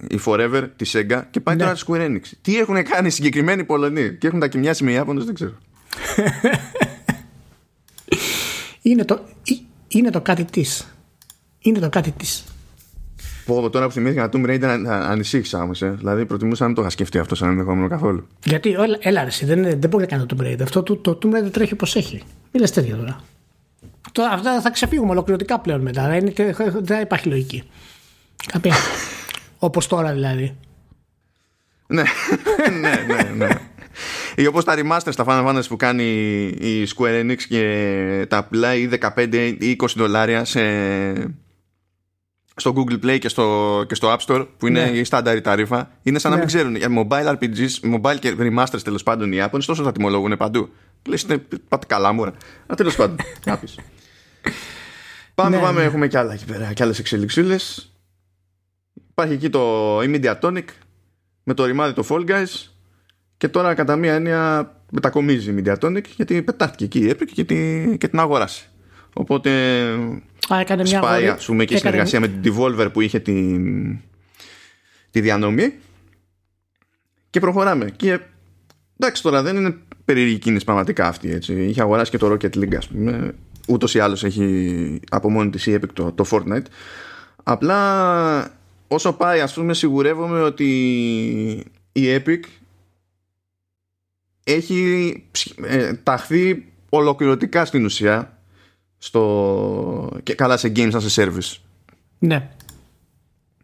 η 0.09 0.19
Forever 0.25 0.67
τη 0.75 0.91
Sega 0.93 1.21
και 1.31 1.39
πάει 1.39 1.55
ναι. 1.55 1.63
τώρα 1.63 1.75
τη 1.75 1.81
Square 1.87 2.01
Enix. 2.01 2.21
Τι 2.41 2.57
έχουν 2.57 2.83
κάνει 2.83 3.09
συγκεκριμένοι 3.09 3.63
Πολωνοί 3.63 4.17
και 4.17 4.27
έχουν 4.27 4.39
τα 4.39 4.47
κοιμιάσει 4.47 4.83
με 4.83 4.91
Ιάπωνε, 4.91 5.23
δεν 5.23 5.33
ξέρω. 5.33 5.53
είναι, 8.81 9.05
το, 9.05 9.19
είναι 9.87 10.09
το 10.09 10.21
κάτι 10.21 10.43
της. 10.43 10.95
Είναι 11.59 11.79
το 11.79 11.89
κάτι 11.89 12.11
της. 12.11 12.43
Πω, 13.45 13.69
τώρα 13.69 13.85
που 13.85 13.91
θυμήθηκα 13.91 14.29
Tomb 14.33 14.45
Raider 14.45 14.83
ανησύχησα 14.87 15.61
όμως. 15.61 15.81
Ε. 15.81 15.95
Δηλαδή 15.97 16.25
προτιμούσα 16.25 16.61
να 16.61 16.67
μην 16.67 16.75
το 16.75 16.81
είχα 16.81 16.89
σκεφτεί 16.89 17.17
αυτό 17.17 17.35
σαν 17.35 17.49
ενδεχόμενο 17.49 17.87
καθόλου. 17.87 18.27
Γιατί, 18.43 18.75
έλα, 18.99 19.23
ρε, 19.23 19.45
δεν, 19.45 19.61
δεν 19.63 19.89
μπορεί 19.89 20.03
να 20.03 20.09
κάνει 20.09 20.25
το 20.25 20.35
Tomb 20.39 20.43
Raider. 20.43 20.61
Αυτό 20.61 20.83
το, 20.83 20.95
το 20.95 21.17
Tomb 21.21 21.35
Raider 21.35 21.51
τρέχει 21.51 21.73
όπως 21.73 21.95
έχει. 21.95 22.23
Μην 22.51 22.61
λες 22.61 22.71
τέτοια 22.71 22.95
τώρα. 22.95 23.23
Τώρα 24.15 24.31
αυτά 24.31 24.61
θα 24.61 24.69
ξεφύγουμε 24.69 25.11
ολοκληρωτικά 25.11 25.59
πλέον 25.59 25.81
μετά. 25.81 26.07
Δεν, 26.07 26.25
είναι, 26.25 26.55
δεν 26.79 27.01
υπάρχει 27.01 27.27
λογική. 27.27 27.63
Κάποια. 28.45 28.75
Όπως 29.67 29.87
τώρα 29.87 30.13
δηλαδή. 30.13 30.55
ναι, 31.87 32.03
ναι, 32.81 33.13
ναι, 33.13 33.45
ναι. 33.45 33.47
Ή 34.35 34.45
όπως 34.47 34.63
τα 34.63 34.75
remasters 34.77 35.11
στα 35.11 35.25
Final 35.27 35.47
Fantasy 35.47 35.67
που 35.67 35.75
κάνει 35.75 36.03
η 36.47 36.87
Square 36.95 37.21
Enix 37.21 37.37
και 37.37 38.25
τα 38.29 38.43
πουλάει 38.43 38.89
15 39.15 39.55
ή 39.59 39.75
20 39.81 39.85
δολάρια 39.95 40.45
σε... 40.45 40.61
στο 42.55 42.73
Google 42.75 43.05
Play 43.05 43.19
και 43.19 43.29
στο, 43.29 43.83
και 43.87 43.95
στο 43.95 44.15
App 44.15 44.25
Store 44.25 44.47
που 44.57 44.67
είναι 44.67 44.85
ναι. 44.85 44.97
η 44.97 45.03
στάνταρη 45.03 45.41
ταρήφα 45.41 45.91
είναι 46.03 46.19
σαν 46.19 46.31
να 46.31 46.37
μην 46.37 46.45
ναι. 46.45 46.53
ξέρουν 46.53 46.75
για 46.75 46.87
mobile 46.89 47.35
RPGs, 47.35 47.95
mobile 47.95 48.19
και 48.19 48.35
remasters 48.39 48.81
τέλος 48.83 49.03
πάντων 49.03 49.31
οι 49.31 49.35
Ιάπωνες 49.35 49.65
τόσο 49.65 49.83
θα 49.83 49.91
τιμολογούν 49.91 50.37
παντού. 50.37 50.69
Λες 51.07 51.25
πάτε 51.67 51.85
καλά 51.87 52.11
μου. 52.11 52.23
Α, 52.23 52.33
τέλος 52.75 52.95
πάντων. 52.95 53.17
Πάμε, 55.35 55.55
ναι, 55.55 55.61
πάμε, 55.61 55.79
ναι. 55.79 55.85
έχουμε 55.85 56.07
κι 56.07 56.17
άλλα 56.17 56.33
εκεί 56.33 56.45
πέρα, 56.45 56.73
κι 56.73 56.83
άλλες 56.83 56.99
εξελιξούλες. 56.99 57.91
Υπάρχει 59.09 59.33
εκεί 59.33 59.49
το 59.49 59.99
Immediatonic 59.99 60.65
με 61.43 61.53
το 61.53 61.65
ρημάδι 61.65 61.93
το 61.93 62.05
Fall 62.09 62.29
Guys 62.29 62.69
και 63.37 63.47
τώρα 63.47 63.73
κατά 63.73 63.95
μία 63.95 64.13
έννοια 64.13 64.71
μετακομίζει 64.91 65.51
η 65.51 65.63
Mediatonic 65.63 66.03
γιατί 66.15 66.41
πετάχτηκε 66.41 66.83
εκεί 66.83 66.99
η 66.99 67.09
Epic 67.09 67.27
και, 67.33 67.43
τη, 67.43 67.87
και 67.97 68.07
την 68.07 68.19
αγοράσει. 68.19 68.67
Οπότε 69.13 69.49
Α, 70.53 70.59
έκανε 70.59 70.81
μια 70.81 70.97
σπάει 70.97 71.27
ας 71.27 71.45
πούμε 71.45 71.65
και 71.65 71.73
η 71.73 71.77
συνεργασία 71.77 72.19
με 72.19 72.27
την 72.27 72.53
Devolver 72.53 72.89
που 72.93 73.01
είχε 73.01 73.19
τη, 73.19 73.59
τη 75.11 75.21
διανομή 75.21 75.73
και 77.29 77.39
προχωράμε. 77.39 77.89
Και 77.89 78.19
εντάξει 78.97 79.21
τώρα 79.21 79.41
δεν 79.41 79.55
είναι 79.55 79.77
περίεργη 80.05 80.37
κίνηση 80.37 80.65
πραγματικά 80.65 81.07
αυτή 81.07 81.31
έτσι. 81.31 81.65
Είχε 81.65 81.81
αγοράσει 81.81 82.11
και 82.11 82.17
το 82.17 82.31
Rocket 82.31 82.55
League 82.55 82.75
ας 82.75 82.87
πούμε 82.87 83.35
ούτως 83.67 83.93
ή 83.93 83.99
άλλως 83.99 84.23
έχει 84.23 84.99
από 85.09 85.29
μόνη 85.29 85.49
της 85.49 85.65
η 85.65 85.79
Epic 85.79 85.89
το, 85.93 86.11
το 86.11 86.25
Fortnite. 86.31 86.65
Απλά 87.43 88.57
όσο 88.87 89.13
πάει 89.13 89.39
ας 89.39 89.53
πούμε 89.53 89.73
σιγουρεύομαι 89.73 90.41
ότι 90.41 90.65
η 91.91 92.01
Epic 92.01 92.39
έχει 94.43 95.23
ε, 95.63 95.93
ταχθεί 95.93 96.65
ολοκληρωτικά 96.89 97.65
στην 97.65 97.85
ουσία 97.85 98.37
στο... 98.97 100.19
και 100.23 100.35
καλά 100.35 100.57
σε 100.57 100.71
games 100.75 100.91
as 100.91 101.01
a 101.01 101.23
service. 101.23 101.57
Ναι. 102.19 102.49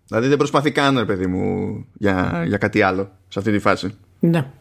Δηλαδή 0.08 0.28
δεν 0.28 0.38
προσπαθεί 0.38 0.72
καν 0.72 0.98
ρε 0.98 1.06
παιδί 1.06 1.28
μου 1.28 1.86
για, 1.94 2.44
για 2.48 2.58
κάτι 2.58 2.82
άλλο 2.82 3.12
σε 3.28 3.40
αυτή 3.40 3.52
τη 3.52 3.60
φάση. 3.60 3.96
Ναι 4.20 4.52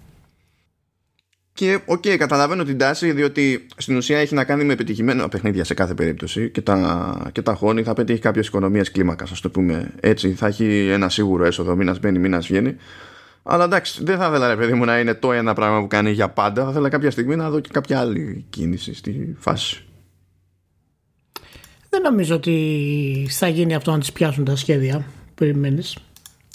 και 1.60 1.80
οκ, 1.86 2.02
okay, 2.04 2.16
καταλαβαίνω 2.16 2.64
την 2.64 2.78
τάση, 2.78 3.12
διότι 3.12 3.66
στην 3.76 3.96
ουσία 3.96 4.18
έχει 4.18 4.34
να 4.34 4.44
κάνει 4.44 4.64
με 4.64 4.72
επιτυχημένο 4.72 5.28
παιχνίδια 5.28 5.64
σε 5.64 5.74
κάθε 5.74 5.94
περίπτωση 5.94 6.50
και 6.50 6.60
τα, 6.60 7.30
και 7.32 7.42
τα 7.42 7.54
χώνει 7.54 7.82
θα 7.82 7.92
πετύχει 7.92 8.18
κάποιες 8.18 8.42
οικονομίες 8.44 8.82
κλίμακας, 8.82 9.30
ας 9.30 9.40
το 9.40 9.50
πούμε 9.50 9.90
έτσι. 10.00 10.32
Θα 10.32 10.46
έχει 10.46 10.88
ένα 10.88 11.08
σίγουρο 11.08 11.44
έσοδο, 11.44 11.76
μήνας 11.76 12.00
μπαίνει, 12.00 12.18
μήνας 12.18 12.46
βγαίνει. 12.46 12.76
Αλλά 13.42 13.64
εντάξει, 13.64 14.04
δεν 14.04 14.18
θα 14.18 14.26
ήθελα 14.28 14.48
ρε 14.48 14.56
παιδί 14.56 14.72
μου 14.72 14.84
να 14.84 14.98
είναι 14.98 15.14
το 15.14 15.32
ένα 15.32 15.54
πράγμα 15.54 15.80
που 15.80 15.86
κάνει 15.86 16.10
για 16.10 16.28
πάντα. 16.28 16.64
Θα 16.64 16.70
ήθελα 16.70 16.88
κάποια 16.88 17.10
στιγμή 17.10 17.36
να 17.36 17.50
δω 17.50 17.60
και 17.60 17.68
κάποια 17.72 18.00
άλλη 18.00 18.44
κίνηση 18.50 18.94
στη 18.94 19.36
φάση. 19.38 19.84
Δεν 21.88 22.02
νομίζω 22.02 22.34
ότι 22.34 23.26
θα 23.30 23.48
γίνει 23.48 23.74
αυτό 23.74 23.90
αν 23.92 24.00
τις 24.00 24.12
πιάσουν 24.12 24.44
τα 24.44 24.56
σχέδια. 24.56 25.04
Περιμένεις. 25.34 25.96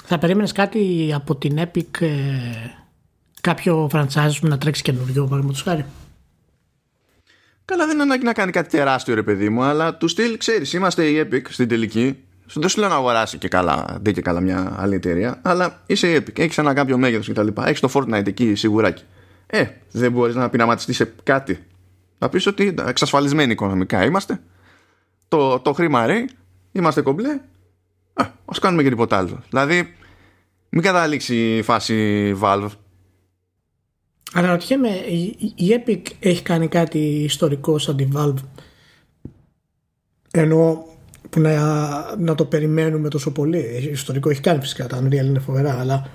Θα 0.04 0.18
περίμενε 0.18 0.48
κάτι 0.54 1.12
από 1.16 1.36
την 1.36 1.60
Epic 1.60 2.02
ε, 2.02 2.08
κάποιο 3.46 3.90
franchise 3.94 4.40
να 4.42 4.58
τρέξει 4.58 4.82
καινούριο, 4.82 5.24
παραδείγματος 5.24 5.62
χάρη. 5.62 5.86
Καλά, 7.66 7.86
δεν 7.86 7.94
είναι 7.94 8.04
ανάγκη 8.04 8.24
να 8.24 8.34
κάνει 8.34 8.52
κάτι 8.52 8.70
τεράστιο, 8.70 9.16
ρε 9.16 9.24
παιδί 9.24 9.50
μου, 9.50 9.64
αλλά 9.64 9.96
του 9.96 10.08
στυλ, 10.08 10.38
ξέρεις, 10.38 10.74
είμαστε 10.74 11.06
η 11.06 11.28
Epic 11.30 11.42
στην 11.50 11.68
τελική. 11.68 12.18
Δεν 12.54 12.70
σου 12.70 12.80
λέω 12.80 12.90
να 12.90 12.96
αγοράσει 12.96 13.38
και 13.38 13.48
καλά, 13.48 13.98
δεν 14.02 14.14
και 14.14 14.22
καλά 14.22 14.40
μια 14.40 14.74
άλλη 14.78 14.96
εταιρεία, 14.96 15.40
αλλά 15.42 15.82
είσαι 15.86 16.12
η 16.12 16.16
Epic, 16.16 16.40
έχεις 16.40 16.58
ένα 16.58 16.74
κάποιο 16.74 16.98
μέγεθος 16.98 17.28
κτλ. 17.28 17.48
Έχεις 17.66 17.80
το 17.80 17.90
Fortnite 17.94 18.28
εκεί 18.28 18.56
σιγουράκι. 18.56 19.04
Ε, 19.48 19.66
δεν 19.92 20.12
μπορείς 20.12 20.36
να 20.36 20.50
πειραματιστείς 20.50 20.96
σε 20.96 21.14
κάτι. 21.24 21.64
Να 22.18 22.30
πεις 22.30 22.46
ότι 22.48 22.74
εξασφαλισμένοι 22.88 23.52
οικονομικά 23.52 24.06
είμαστε. 24.06 24.42
Το, 25.28 25.60
το 25.60 25.74
χρήμα 25.74 26.06
ρέει, 26.06 26.30
είμαστε 26.72 27.02
κομπλέ. 27.02 27.40
Α 28.46 28.56
κάνουμε 28.62 28.84
και 28.84 28.90
τίποτα 28.90 29.18
άλλο. 29.18 29.44
Δηλαδή, 29.50 29.96
μην 30.70 30.84
καταλήξει 30.84 31.58
η 31.58 31.62
φάση 31.62 32.38
Valve 32.42 32.70
Αναρωτιέμαι, 34.34 34.90
η 35.56 35.84
Epic 35.86 36.02
έχει 36.20 36.42
κάνει 36.42 36.68
κάτι 36.68 37.00
ιστορικό 37.00 37.78
σαν 37.78 37.96
τη 37.96 38.08
Valve; 38.16 38.36
Ενώ 40.32 40.86
που 41.30 41.40
να, 41.40 42.16
να 42.16 42.36
το 42.36 42.46
περιμένουμε 42.46 43.10
τόσο 43.10 43.32
πολύ. 43.32 43.90
Ιστορικό 43.92 44.30
έχει 44.30 44.42
κάνει 44.42 44.60
φυσικά, 44.60 44.88
τα 44.88 45.04
Unreal 45.04 45.26
είναι 45.26 45.40
φοβερά, 45.40 45.80
αλλά 45.80 46.10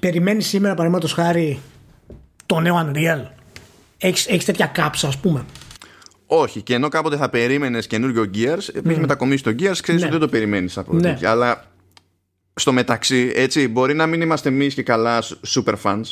περιμένεις 0.00 0.46
σήμερα 0.46 0.74
παραδείγματος 0.74 1.12
χάρη 1.12 1.60
το 2.46 2.60
νέο 2.60 2.86
Unreal; 2.86 3.26
Έχεις, 3.98 4.26
έχεις 4.26 4.44
τέτοια 4.44 4.66
κάψα 4.66 5.08
ας 5.08 5.18
πούμε; 5.18 5.44
Όχι, 6.26 6.62
και 6.62 6.74
ενώ 6.74 6.88
κάποτε 6.88 7.16
θα 7.16 7.28
περίμενες 7.28 7.86
καινούριο 7.86 8.30
Gears, 8.34 8.68
επειδή 8.74 8.94
mm. 8.94 9.00
μετακομίσεις 9.00 9.42
το 9.42 9.50
Gears, 9.50 9.78
ξέρεις 9.82 10.00
ναι. 10.00 10.06
ότι 10.06 10.10
δεν 10.10 10.20
το 10.20 10.28
περιμένεις 10.28 10.78
από 10.78 10.94
ναι. 10.94 11.18
Αλλά 11.22 11.71
στο 12.54 12.72
μεταξύ, 12.72 13.32
έτσι, 13.34 13.68
μπορεί 13.68 13.94
να 13.94 14.06
μην 14.06 14.20
είμαστε 14.20 14.48
εμείς 14.48 14.74
και 14.74 14.82
καλά 14.82 15.22
super 15.54 15.74
fans, 15.82 16.02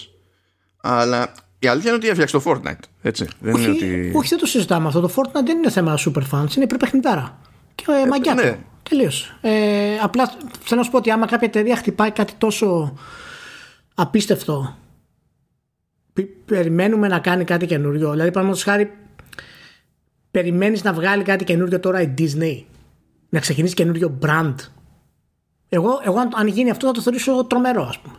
αλλά 0.81 1.33
η 1.59 1.67
αλήθεια 1.67 1.91
είναι 1.91 1.99
ότι 1.99 2.09
έφτιαξε 2.09 2.39
το 2.39 2.43
Fortnite. 2.47 2.85
Έτσι. 3.03 3.29
Δεν 3.41 3.55
όχι, 3.55 3.63
είναι 3.65 3.73
ότι... 3.73 4.13
όχι, 4.15 4.29
δεν 4.29 4.39
το 4.39 4.47
συζητάμε 4.47 4.87
αυτό. 4.87 5.01
Το 5.01 5.13
Fortnite 5.17 5.45
δεν 5.45 5.57
είναι 5.57 5.71
θέμα 5.71 5.99
super 5.99 6.23
fans, 6.31 6.55
είναι 6.55 6.65
υπερπαιχνητάρα. 6.65 7.39
Και 7.75 7.85
ε, 8.05 8.07
μαγκιά 8.07 8.35
ναι. 8.35 8.59
Τελείως. 8.91 9.37
Ε, 9.41 9.99
απλά 10.03 10.27
θέλω 10.65 10.81
να 10.81 10.83
σου 10.83 10.91
πω 10.91 10.97
ότι 10.97 11.11
άμα 11.11 11.27
κάποια 11.27 11.49
εταιρεία 11.49 11.77
χτυπάει 11.77 12.11
κάτι 12.11 12.33
τόσο 12.39 12.95
απίστευτο, 13.95 14.79
περιμένουμε 16.45 17.09
να 17.09 17.19
κάνει 17.19 17.45
κάτι 17.45 17.67
καινούριο. 17.67 18.11
Δηλαδή, 18.11 18.31
παραδείγματος 18.31 18.63
χάρη, 18.63 18.93
περιμένεις 20.31 20.83
να 20.83 20.93
βγάλει 20.93 21.23
κάτι 21.23 21.45
καινούριο 21.45 21.81
τώρα 21.81 22.01
η 22.01 22.15
Disney 22.19 22.63
να 23.29 23.41
ξεκινήσει 23.41 23.75
καινούριο 23.75 24.19
brand 24.23 24.55
εγώ, 25.73 26.01
εγώ 26.05 26.19
αν 26.35 26.47
γίνει 26.47 26.71
αυτό 26.71 26.87
θα 26.87 26.93
το 26.93 27.01
θεωρήσω 27.01 27.45
τρομερό 27.45 27.83
ας 27.83 27.99
πούμε 27.99 28.15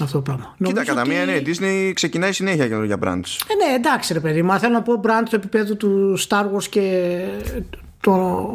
αυτό 0.00 0.16
το 0.16 0.22
πράγμα. 0.22 0.54
Κοίτα, 0.64 0.84
κατά 0.84 1.06
μία 1.06 1.24
ναι, 1.24 1.32
η 1.32 1.44
Disney 1.46 1.92
ξεκινάει 1.94 2.32
συνέχεια 2.32 2.68
καινούργια 2.68 2.98
brands. 3.02 3.40
Ε, 3.48 3.54
ναι, 3.66 3.74
εντάξει 3.74 4.12
ρε 4.12 4.20
παιδί, 4.20 4.42
μα 4.42 4.58
θέλω 4.58 4.72
να 4.72 4.82
πω 4.82 5.00
brand 5.04 5.22
του 5.30 5.36
επίπεδου 5.36 5.76
του 5.76 6.18
Star 6.28 6.44
Wars 6.44 6.64
και 6.70 7.26
το, 8.00 8.48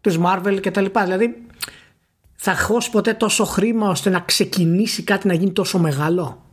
της 0.00 0.18
Marvel 0.24 0.58
και 0.60 0.70
τα 0.70 0.80
λοιπά. 0.80 1.02
Δηλαδή, 1.02 1.46
θα 2.36 2.56
χώσει 2.56 2.90
ποτέ 2.90 3.12
τόσο 3.12 3.44
χρήμα 3.44 3.88
ώστε 3.88 4.10
να 4.10 4.20
ξεκινήσει 4.20 5.02
κάτι 5.02 5.26
να 5.26 5.34
γίνει 5.34 5.52
τόσο 5.52 5.78
μεγάλο; 5.78 6.45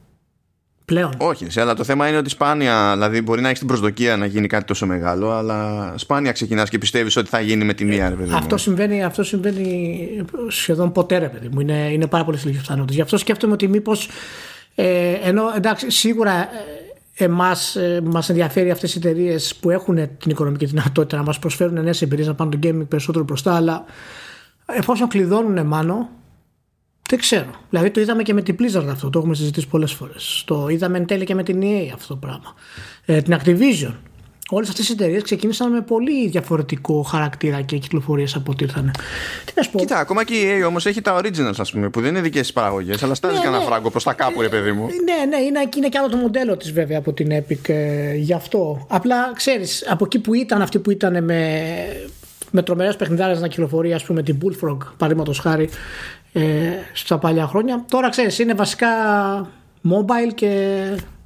Πλέον. 0.85 1.11
Όχι, 1.17 1.59
αλλά 1.59 1.73
το 1.73 1.83
θέμα 1.83 2.07
είναι 2.07 2.17
ότι 2.17 2.29
σπάνια, 2.29 2.91
δηλαδή 2.93 3.21
μπορεί 3.21 3.41
να 3.41 3.47
έχεις 3.47 3.59
την 3.59 3.67
προσδοκία 3.67 4.17
να 4.17 4.25
γίνει 4.25 4.47
κάτι 4.47 4.65
τόσο 4.65 4.85
μεγάλο, 4.85 5.31
αλλά 5.31 5.93
σπάνια 5.97 6.31
ξεκινάς 6.31 6.69
και 6.69 6.77
πιστεύεις 6.77 7.15
ότι 7.15 7.29
θα 7.29 7.39
γίνει 7.39 7.65
με 7.65 7.73
τη 7.73 7.85
μία, 7.85 8.09
ρε 8.09 8.15
παιδί. 8.15 8.33
Αυτό 8.33 8.57
συμβαίνει, 8.57 9.03
αυτό 9.03 9.23
συμβαίνει 9.23 10.07
σχεδόν 10.47 10.91
ποτέ, 10.91 11.17
ρε 11.17 11.27
παιδί 11.27 11.49
μου. 11.51 11.59
Είναι, 11.59 11.89
είναι 11.91 12.07
πάρα 12.07 12.23
πολύ 12.23 12.39
λίγες 12.43 12.61
πιθανότητες. 12.61 12.95
Γι' 12.95 13.01
αυτό 13.01 13.17
σκέφτομαι 13.17 13.53
ότι 13.53 13.67
μήπως. 13.67 14.09
Ε, 14.75 15.13
ενώ 15.23 15.43
εντάξει, 15.55 15.91
σίγουρα 15.91 16.33
ε, 17.15 17.23
εμάς 17.23 17.75
ε, 17.75 18.01
μας 18.03 18.29
ενδιαφέρει 18.29 18.71
αυτές 18.71 18.95
οι 18.95 18.97
εταιρείες 18.97 19.55
που 19.55 19.69
έχουν 19.69 19.95
την 19.95 20.31
οικονομική 20.31 20.65
δυνατότητα 20.65 21.17
να 21.17 21.23
μας 21.23 21.39
προσφέρουν 21.39 21.83
νέες 21.83 22.01
εμπειρίες 22.01 22.27
να 22.27 22.35
πάνε 22.35 22.51
το 22.51 22.59
gaming 22.63 22.87
περισσότερο 22.87 23.23
μπροστά, 23.23 23.55
αλλά 23.55 23.85
εφόσον 24.65 25.07
κλειδώνουν 25.07 25.65
μάλλον 25.65 26.07
δεν 27.13 27.21
ξέρω. 27.21 27.49
Δηλαδή 27.69 27.89
το 27.89 28.01
είδαμε 28.01 28.23
και 28.23 28.33
με 28.33 28.41
την 28.41 28.55
Blizzard 28.59 28.87
αυτό, 28.89 29.09
το 29.09 29.19
έχουμε 29.19 29.35
συζητήσει 29.35 29.67
πολλές 29.67 29.91
φορές. 29.91 30.43
Το 30.47 30.67
είδαμε 30.67 30.97
εν 30.97 31.05
τέλει 31.05 31.23
και 31.23 31.35
με 31.35 31.43
την 31.43 31.61
EA 31.61 31.91
αυτό 31.93 32.07
το 32.07 32.15
πράγμα. 32.15 32.55
Ε, 33.05 33.21
την 33.21 33.37
Activision. 33.39 33.93
Όλες 34.49 34.69
αυτές 34.69 34.89
οι 34.89 34.91
εταιρείες 34.91 35.23
ξεκίνησαν 35.23 35.71
με 35.71 35.81
πολύ 35.81 36.27
διαφορετικό 36.27 37.01
χαρακτήρα 37.01 37.61
και 37.61 37.77
κυκλοφορίες 37.77 38.35
από 38.35 38.51
ό,τι 38.51 38.63
ήρθαν. 38.63 38.91
Τι 39.45 39.53
να 39.55 39.63
σου 39.63 39.71
πω; 39.71 39.79
Κοίτα, 39.79 39.97
ακόμα 39.97 40.23
και 40.23 40.33
η 40.33 40.61
EA 40.61 40.67
όμως 40.67 40.85
έχει 40.85 41.01
τα 41.01 41.21
originals, 41.21 41.57
ας 41.57 41.71
πούμε, 41.71 41.89
που 41.89 42.01
δεν 42.01 42.09
είναι 42.09 42.21
δικές 42.21 42.41
της 42.41 42.53
παραγωγές, 42.53 43.03
αλλά 43.03 43.13
στάζει 43.13 43.35
ναι, 43.35 43.43
κανένα 43.43 43.61
ναι. 43.61 43.67
φράγκο 43.67 43.89
προς 43.89 44.03
τα 44.03 44.13
κάπου, 44.13 44.41
ρε 44.41 44.49
παιδί 44.49 44.71
μου. 44.71 44.83
Ναι, 44.83 45.37
ναι, 45.37 45.43
είναι, 45.43 45.59
είναι 45.77 45.89
και 45.89 45.97
άλλο 45.97 46.09
το 46.09 46.17
μοντέλο 46.17 46.57
της 46.57 46.71
βέβαια 46.71 46.97
από 46.97 47.13
την 47.13 47.29
Epic 47.31 47.69
ε, 47.69 48.15
γι' 48.15 48.33
αυτό. 48.33 48.85
Απλά 48.89 49.31
ξέρεις, 49.35 49.85
από 49.89 50.05
εκεί 50.05 50.19
που 50.19 50.33
ήταν 50.33 50.61
αυτοί 50.61 50.79
που 50.79 50.91
ήταν 50.91 51.23
με, 51.23 51.61
με 52.51 52.61
τρομερές 52.61 52.95
παιχνιδάρες 52.95 53.39
να 53.39 53.47
κυκλοφορεί, 53.47 53.93
ας 53.93 54.03
πούμε, 54.03 54.23
την 54.23 54.37
Bullfrog, 54.43 54.77
παραδείγματος 54.97 55.39
χάρη, 55.39 55.69
ε, 56.33 56.71
στα 56.93 57.17
παλιά 57.17 57.47
χρόνια. 57.47 57.85
Τώρα 57.89 58.09
ξέρεις 58.09 58.39
είναι 58.39 58.53
βασικά 58.53 58.87
mobile 59.89 60.33
και, 60.35 60.77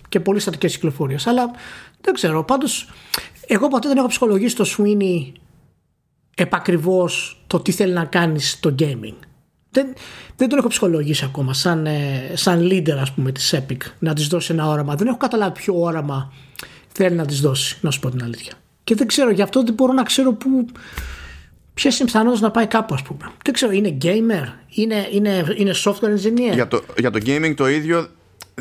και 0.09 0.19
πολύ 0.19 0.39
στατικές 0.39 0.73
κυκλοφορίες. 0.73 1.27
Αλλά 1.27 1.51
δεν 2.01 2.13
ξέρω. 2.13 2.43
Πάντως 2.43 2.89
εγώ 3.47 3.67
ποτέ 3.67 3.87
δεν 3.87 3.97
έχω 3.97 4.07
ψυχολογήσει 4.07 4.55
το 4.55 4.65
Sweeney 4.77 5.31
επακριβώς 6.35 7.41
το 7.47 7.59
τι 7.59 7.71
θέλει 7.71 7.93
να 7.93 8.05
κάνει 8.05 8.39
στο 8.39 8.75
gaming. 8.79 9.15
Δεν, 9.69 9.93
δεν 10.35 10.49
τον 10.49 10.57
έχω 10.57 10.67
ψυχολογήσει 10.67 11.25
ακόμα 11.25 11.53
σαν, 11.53 11.85
ε, 11.85 12.31
σαν 12.33 12.69
leader 12.71 12.97
ας 13.01 13.11
πούμε 13.11 13.31
της 13.31 13.55
Epic 13.57 13.77
να 13.99 14.13
της 14.13 14.27
δώσει 14.27 14.53
ένα 14.53 14.67
όραμα. 14.67 14.95
Δεν 14.95 15.07
έχω 15.07 15.17
καταλάβει 15.17 15.51
ποιο 15.51 15.81
όραμα 15.81 16.33
θέλει 16.87 17.15
να 17.15 17.25
της 17.25 17.41
δώσει 17.41 17.77
να 17.81 17.91
σου 17.91 17.99
πω 17.99 18.09
την 18.09 18.23
αλήθεια. 18.23 18.53
Και 18.83 18.95
δεν 18.95 19.07
ξέρω 19.07 19.29
γι' 19.29 19.41
αυτό 19.41 19.63
δεν 19.63 19.73
μπορώ 19.73 19.93
να 19.93 20.03
ξέρω 20.03 20.33
που, 20.33 20.65
ποιε 21.77 21.91
είναι 21.99 22.05
πιθανότητε 22.05 22.45
να 22.45 22.51
πάει 22.51 22.67
κάπου, 22.67 22.93
ας 22.93 23.01
πούμε. 23.01 23.31
Δεν 23.43 23.53
ξέρω, 23.53 23.71
είναι 23.71 23.97
gamer, 24.01 24.45
είναι, 24.69 25.07
είναι, 25.11 25.45
είναι 25.55 25.71
software 25.83 26.13
engineer. 26.17 26.53
Για 26.53 26.67
το, 26.67 26.81
για 26.97 27.11
το 27.11 27.19
gaming 27.25 27.53
το 27.55 27.69
ίδιο 27.69 28.07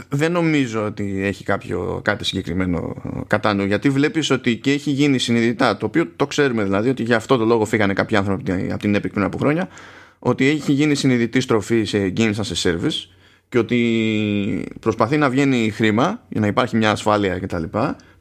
δεν 0.09 0.33
νομίζω 0.33 0.85
ότι 0.85 1.25
έχει 1.25 1.45
κάποιο 1.45 2.01
κάτι 2.05 2.25
συγκεκριμένο 2.25 2.95
κατά 3.27 3.55
νου 3.55 3.65
γιατί 3.65 3.91
βλέπεις 3.91 4.31
ότι 4.31 4.57
και 4.57 4.73
έχει 4.73 4.91
γίνει 4.91 5.19
συνειδητά 5.19 5.77
το 5.77 5.87
οποίο 5.87 6.07
το 6.17 6.27
ξέρουμε 6.27 6.63
δηλαδή 6.63 6.89
ότι 6.89 7.03
για 7.03 7.17
αυτό 7.17 7.37
το 7.37 7.45
λόγο 7.45 7.65
φύγανε 7.65 7.93
κάποιοι 7.93 8.17
άνθρωποι 8.17 8.69
από 8.71 8.79
την 8.79 8.97
Epic 8.97 9.11
πριν 9.13 9.25
από 9.25 9.39
χρόνια 9.39 9.69
ότι 10.19 10.47
έχει 10.47 10.73
γίνει 10.73 10.95
συνειδητή 10.95 11.41
στροφή 11.41 11.85
σε 11.85 12.13
games 12.17 12.35
as 12.35 12.53
a 12.55 12.71
service 12.71 13.09
και 13.49 13.59
ότι 13.59 14.67
προσπαθεί 14.81 15.17
να 15.17 15.31
βγαίνει 15.31 15.71
χρήμα 15.71 16.23
για 16.29 16.41
να 16.41 16.47
υπάρχει 16.47 16.77
μια 16.77 16.91
ασφάλεια 16.91 17.39
κτλ. 17.39 17.63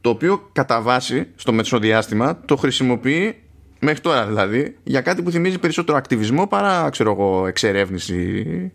Το 0.00 0.10
οποίο 0.10 0.48
κατά 0.52 0.80
βάση 0.80 1.26
στο 1.34 1.52
μεσοδιάστημα 1.52 2.40
το 2.44 2.56
χρησιμοποιεί 2.56 3.36
Μέχρι 3.80 4.00
τώρα 4.00 4.26
δηλαδή, 4.26 4.76
για 4.84 5.00
κάτι 5.00 5.22
που 5.22 5.30
θυμίζει 5.30 5.58
περισσότερο 5.58 5.96
ακτιβισμό 5.96 6.46
παρά 6.46 6.90
ξέρω 6.90 7.10
εγώ, 7.10 7.46
εξερεύνηση 7.46 8.72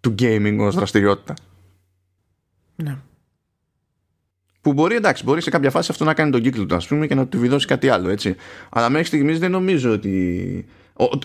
του 0.00 0.14
gaming 0.18 0.56
ως 0.60 0.74
δραστηριότητα. 0.74 1.34
Ναι. 2.76 2.96
Που 4.60 4.72
μπορεί, 4.72 4.94
εντάξει, 4.94 5.24
μπορεί 5.24 5.42
σε 5.42 5.50
κάποια 5.50 5.70
φάση 5.70 5.90
αυτό 5.90 6.04
να 6.04 6.14
κάνει 6.14 6.30
τον 6.30 6.42
κύκλο 6.42 6.66
του, 6.66 6.74
ας 6.74 6.86
πούμε, 6.86 7.06
και 7.06 7.14
να 7.14 7.26
του 7.26 7.38
βιδώσει 7.38 7.66
κάτι 7.66 7.88
άλλο, 7.88 8.08
έτσι. 8.08 8.34
Αλλά 8.68 8.88
μέχρι 8.88 9.06
στιγμής 9.06 9.38
δεν 9.38 9.50
νομίζω 9.50 9.92
ότι. 9.92 10.64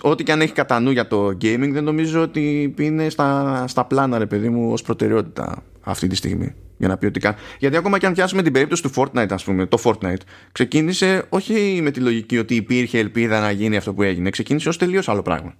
Ό,τι 0.02 0.22
και 0.22 0.32
αν 0.32 0.40
έχει 0.40 0.52
κατά 0.52 0.80
νου 0.80 0.90
για 0.90 1.06
το 1.06 1.26
gaming, 1.26 1.70
δεν 1.72 1.84
νομίζω 1.84 2.22
ότι 2.22 2.74
είναι 2.78 3.08
στα, 3.08 3.64
στα 3.68 3.84
πλάνα, 3.84 4.18
ρε 4.18 4.26
παιδί 4.26 4.48
μου, 4.48 4.72
ως 4.72 4.82
προτεραιότητα 4.82 5.62
αυτή 5.82 6.06
τη 6.06 6.14
στιγμή 6.14 6.54
για 6.76 6.88
να 6.88 6.96
πει 6.96 7.06
ότι 7.06 7.20
κάνει. 7.20 7.36
Γιατί 7.58 7.76
ακόμα 7.76 7.98
και 7.98 8.06
αν 8.06 8.12
πιάσουμε 8.12 8.42
την 8.42 8.52
περίπτωση 8.52 8.82
του 8.82 8.90
Fortnite, 8.94 9.30
ας 9.30 9.44
πούμε, 9.44 9.66
το 9.66 9.78
Fortnite 9.84 10.20
ξεκίνησε 10.52 11.24
όχι 11.28 11.80
με 11.82 11.90
τη 11.90 12.00
λογική 12.00 12.38
ότι 12.38 12.54
υπήρχε 12.54 12.98
ελπίδα 12.98 13.40
να 13.40 13.50
γίνει 13.50 13.76
αυτό 13.76 13.94
που 13.94 14.02
έγινε. 14.02 14.30
Ξεκίνησε 14.30 14.68
ως 14.68 14.76
τελείως 14.76 15.08
άλλο 15.08 15.22
πράγμα. 15.22 15.54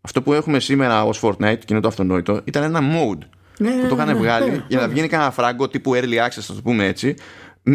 Αυτό 0.00 0.22
που 0.22 0.32
έχουμε 0.32 0.60
σήμερα 0.60 1.04
ως 1.04 1.20
Fortnite 1.22 1.58
και 1.58 1.66
είναι 1.70 1.80
το 1.80 1.88
αυτονόητο 1.88 2.40
ήταν 2.44 2.62
ένα 2.62 2.80
mode 2.80 3.26
ναι, 3.58 3.70
που 3.70 3.86
το 3.88 3.94
είχαν 3.94 4.06
ναι, 4.06 4.14
βγάλει 4.14 4.50
ναι, 4.50 4.64
για 4.68 4.80
να 4.80 4.88
βγαίνει 4.88 5.08
κανένα 5.08 5.30
φράγκο 5.30 5.68
τύπου 5.68 5.94
early 5.94 6.26
access, 6.26 6.36
ας 6.36 6.46
το 6.46 6.60
πούμε 6.62 6.86
έτσι, 6.86 7.14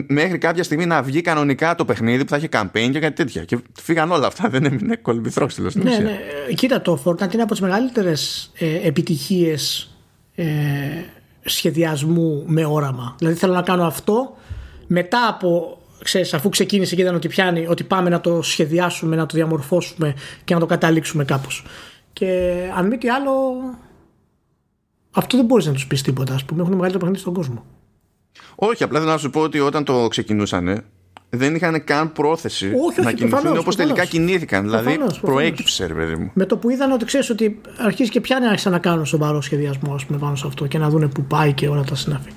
μέχρι 0.07 0.37
κάποια 0.37 0.63
στιγμή 0.63 0.85
να 0.85 1.01
βγει 1.01 1.21
κανονικά 1.21 1.75
το 1.75 1.85
παιχνίδι 1.85 2.23
που 2.23 2.29
θα 2.29 2.35
έχει 2.35 2.47
campaign 2.51 2.89
και 2.91 2.99
κάτι 2.99 3.13
τέτοια. 3.13 3.43
Και 3.43 3.57
φύγαν 3.81 4.11
όλα 4.11 4.27
αυτά. 4.27 4.49
Δεν 4.53 4.65
έμεινε 4.65 4.95
κολυμπηθρόξυλο 4.95 5.69
στην 5.69 5.83
ναι, 5.83 5.97
ναι. 5.97 6.19
Κοίτα, 6.55 6.81
το 6.81 7.01
Fortnite 7.05 7.33
είναι 7.33 7.41
από 7.41 7.51
τις 7.51 7.61
μεγαλύτερε 7.61 8.13
ε, 8.57 8.87
επιτυχίες 8.87 9.91
ε, 10.35 10.45
σχεδιασμού 11.49 12.43
με 12.47 12.65
όραμα. 12.65 13.15
Δηλαδή 13.17 13.37
θέλω 13.37 13.53
να 13.53 13.61
κάνω 13.61 13.83
αυτό 13.83 14.35
μετά 14.87 15.27
από 15.27 15.77
ξέρεις, 16.03 16.33
αφού 16.33 16.49
ξεκίνησε 16.49 16.95
και 16.95 17.01
είδαν 17.01 17.15
ότι 17.15 17.27
πιάνει 17.27 17.67
ότι 17.67 17.83
πάμε 17.83 18.09
να 18.09 18.21
το 18.21 18.41
σχεδιάσουμε, 18.41 19.15
να 19.15 19.25
το 19.25 19.35
διαμορφώσουμε 19.37 20.13
και 20.43 20.53
να 20.53 20.59
το 20.59 20.65
καταλήξουμε 20.65 21.25
κάπως. 21.25 21.65
Και 22.13 22.53
αν 22.75 22.87
μη 22.87 22.97
τι 22.97 23.09
άλλο 23.09 23.31
αυτό 25.11 25.37
δεν 25.37 25.45
μπορείς 25.45 25.65
να 25.65 25.73
τους 25.73 25.87
πεις 25.87 26.01
τίποτα 26.01 26.33
ας 26.33 26.45
πούμε 26.45 26.61
έχουν 26.61 26.73
μεγαλύτερο 26.73 26.99
παιχνίδι 26.99 27.21
στον 27.21 27.33
κόσμο. 27.33 27.65
Όχι, 28.55 28.83
απλά 28.83 28.99
θέλω 28.99 29.11
να 29.11 29.17
σου 29.17 29.29
πω 29.29 29.41
ότι 29.41 29.59
όταν 29.59 29.83
το 29.83 30.07
ξεκινούσαν 30.07 30.83
δεν 31.29 31.55
είχαν 31.55 31.83
καν 31.83 32.11
πρόθεση 32.11 32.65
όχι, 32.65 32.75
όχι, 32.75 33.01
να 33.01 33.11
κινηθούν 33.11 33.57
όπως 33.57 33.75
τελικά 33.75 34.05
κινήθηκαν. 34.05 34.63
Δηλαδή 34.63 34.99
προέκυψε, 35.21 35.85
ρε 35.85 35.93
παιδί 35.93 36.15
μου. 36.15 36.31
Με 36.33 36.45
το 36.45 36.57
που 36.57 36.69
είδαν 36.69 36.91
ότι 36.91 37.05
ξέρεις 37.05 37.29
ότι 37.29 37.61
αρχίζει 37.77 38.09
και 38.09 38.21
πιάνει 38.21 38.47
άρχισαν 38.47 38.71
να 38.71 38.79
κάνουν 38.79 39.05
σοβαρό 39.05 39.41
σχεδιασμό 39.41 39.93
ας 39.93 40.05
πούμε, 40.05 40.19
πάνω 40.19 40.35
σε 40.35 40.47
αυτό 40.47 40.67
και 40.67 40.77
να 40.77 40.89
δουν 40.89 41.09
που 41.09 41.23
πάει 41.23 41.53
και 41.53 41.67
όλα 41.67 41.83
τα 41.83 41.95
συνάφη. 41.95 42.29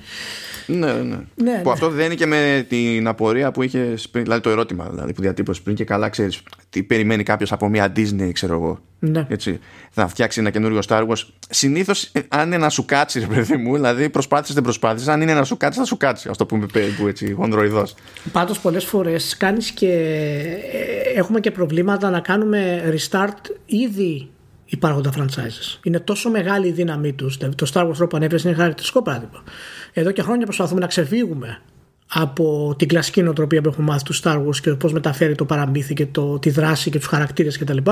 Ναι, 0.65 0.93
ναι. 0.93 1.01
ναι. 1.01 1.17
ναι 1.35 1.61
που 1.63 1.71
αυτό 1.71 1.89
δεν 1.89 2.05
είναι 2.05 2.15
και 2.15 2.25
με 2.25 2.65
την 2.69 3.07
απορία 3.07 3.51
που 3.51 3.61
είχε 3.61 3.93
πριν, 4.11 4.23
δηλαδή 4.23 4.41
το 4.41 4.49
ερώτημα 4.49 4.87
δηλαδή, 4.89 5.13
που 5.13 5.21
διατύπωσε 5.21 5.61
πριν 5.63 5.75
και 5.75 5.83
καλά 5.83 6.09
ξέρεις 6.09 6.41
τι 6.69 6.83
περιμένει 6.83 7.23
κάποιος 7.23 7.51
από 7.51 7.69
μια 7.69 7.93
Disney, 7.95 8.29
ξέρω 8.33 8.53
εγώ. 8.53 8.79
Ναι. 8.99 9.25
Έτσι, 9.29 9.59
θα 9.91 10.07
φτιάξει 10.07 10.39
ένα 10.39 10.49
καινούριο 10.49 10.79
Star 10.87 11.07
Wars. 11.07 11.25
Συνήθως, 11.49 12.03
ε, 12.03 12.19
αν 12.27 12.47
είναι 12.47 12.57
να 12.57 12.69
σου 12.69 12.85
κάτσει, 12.85 13.19
ρε 13.19 13.25
παιδί 13.25 13.57
μου, 13.57 13.73
δηλαδή 13.73 14.09
προσπάθησες, 14.09 14.53
δεν 14.53 14.63
προσπάθησες. 14.63 15.07
Αν 15.07 15.21
είναι 15.21 15.33
να 15.33 15.43
σου 15.43 15.57
κάτσει, 15.57 15.79
θα 15.79 15.85
σου 15.85 15.97
κάτσει. 15.97 16.29
Α 16.29 16.31
το 16.37 16.45
πούμε 16.45 16.65
περίπου 16.73 17.07
έτσι, 17.07 17.31
γονδροειδός. 17.31 17.95
Πάντως, 18.31 18.59
πολλές 18.59 18.85
φορές 18.85 19.37
κάνεις 19.37 19.71
και. 19.71 19.89
Ε, 20.73 21.19
έχουμε 21.19 21.39
και 21.39 21.51
προβλήματα 21.51 22.09
να 22.09 22.19
κάνουμε 22.19 22.93
restart 22.95 23.51
ήδη 23.65 24.29
υπάρχοντα 24.75 25.11
franchises. 25.17 25.79
Είναι 25.83 25.99
τόσο 25.99 26.29
μεγάλη 26.29 26.67
η 26.67 26.71
δύναμή 26.71 27.13
τους. 27.13 27.37
Δηλαδή, 27.37 27.55
το 27.55 27.71
Star 27.73 27.87
Wars 27.87 28.09
που 28.09 28.17
ανέφερε 28.17 28.41
είναι 28.45 28.57
χαρακτηριστικό 28.57 29.01
παράδειγμα. 29.01 29.43
Εδώ 29.93 30.11
και 30.11 30.21
χρόνια 30.21 30.45
προσπαθούμε 30.45 30.79
να 30.79 30.87
ξεφύγουμε 30.87 31.61
από 32.13 32.75
την 32.77 32.87
κλασική 32.87 33.21
νοοτροπία 33.21 33.61
που 33.61 33.69
έχουμε 33.69 33.87
μάθει 33.87 34.03
του 34.03 34.15
Star 34.15 34.45
Wars 34.45 34.55
και 34.61 34.71
πώς 34.71 34.93
μεταφέρει 34.93 35.35
το 35.35 35.45
παραμύθι 35.45 35.93
και 35.93 36.05
το, 36.05 36.39
τη 36.39 36.49
δράση 36.49 36.89
και 36.89 36.97
τους 36.97 37.07
χαρακτήρες 37.07 37.57
κτλ. 37.57 37.77
Και, 37.77 37.91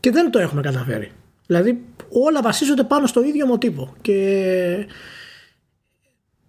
και 0.00 0.10
δεν 0.10 0.30
το 0.30 0.38
έχουμε 0.38 0.60
καταφέρει. 0.60 1.10
Δηλαδή 1.46 1.80
όλα 2.08 2.42
βασίζονται 2.42 2.84
πάνω 2.84 3.06
στο 3.06 3.24
ίδιο 3.24 3.46
μοτίβο. 3.46 3.94
Και 4.00 4.86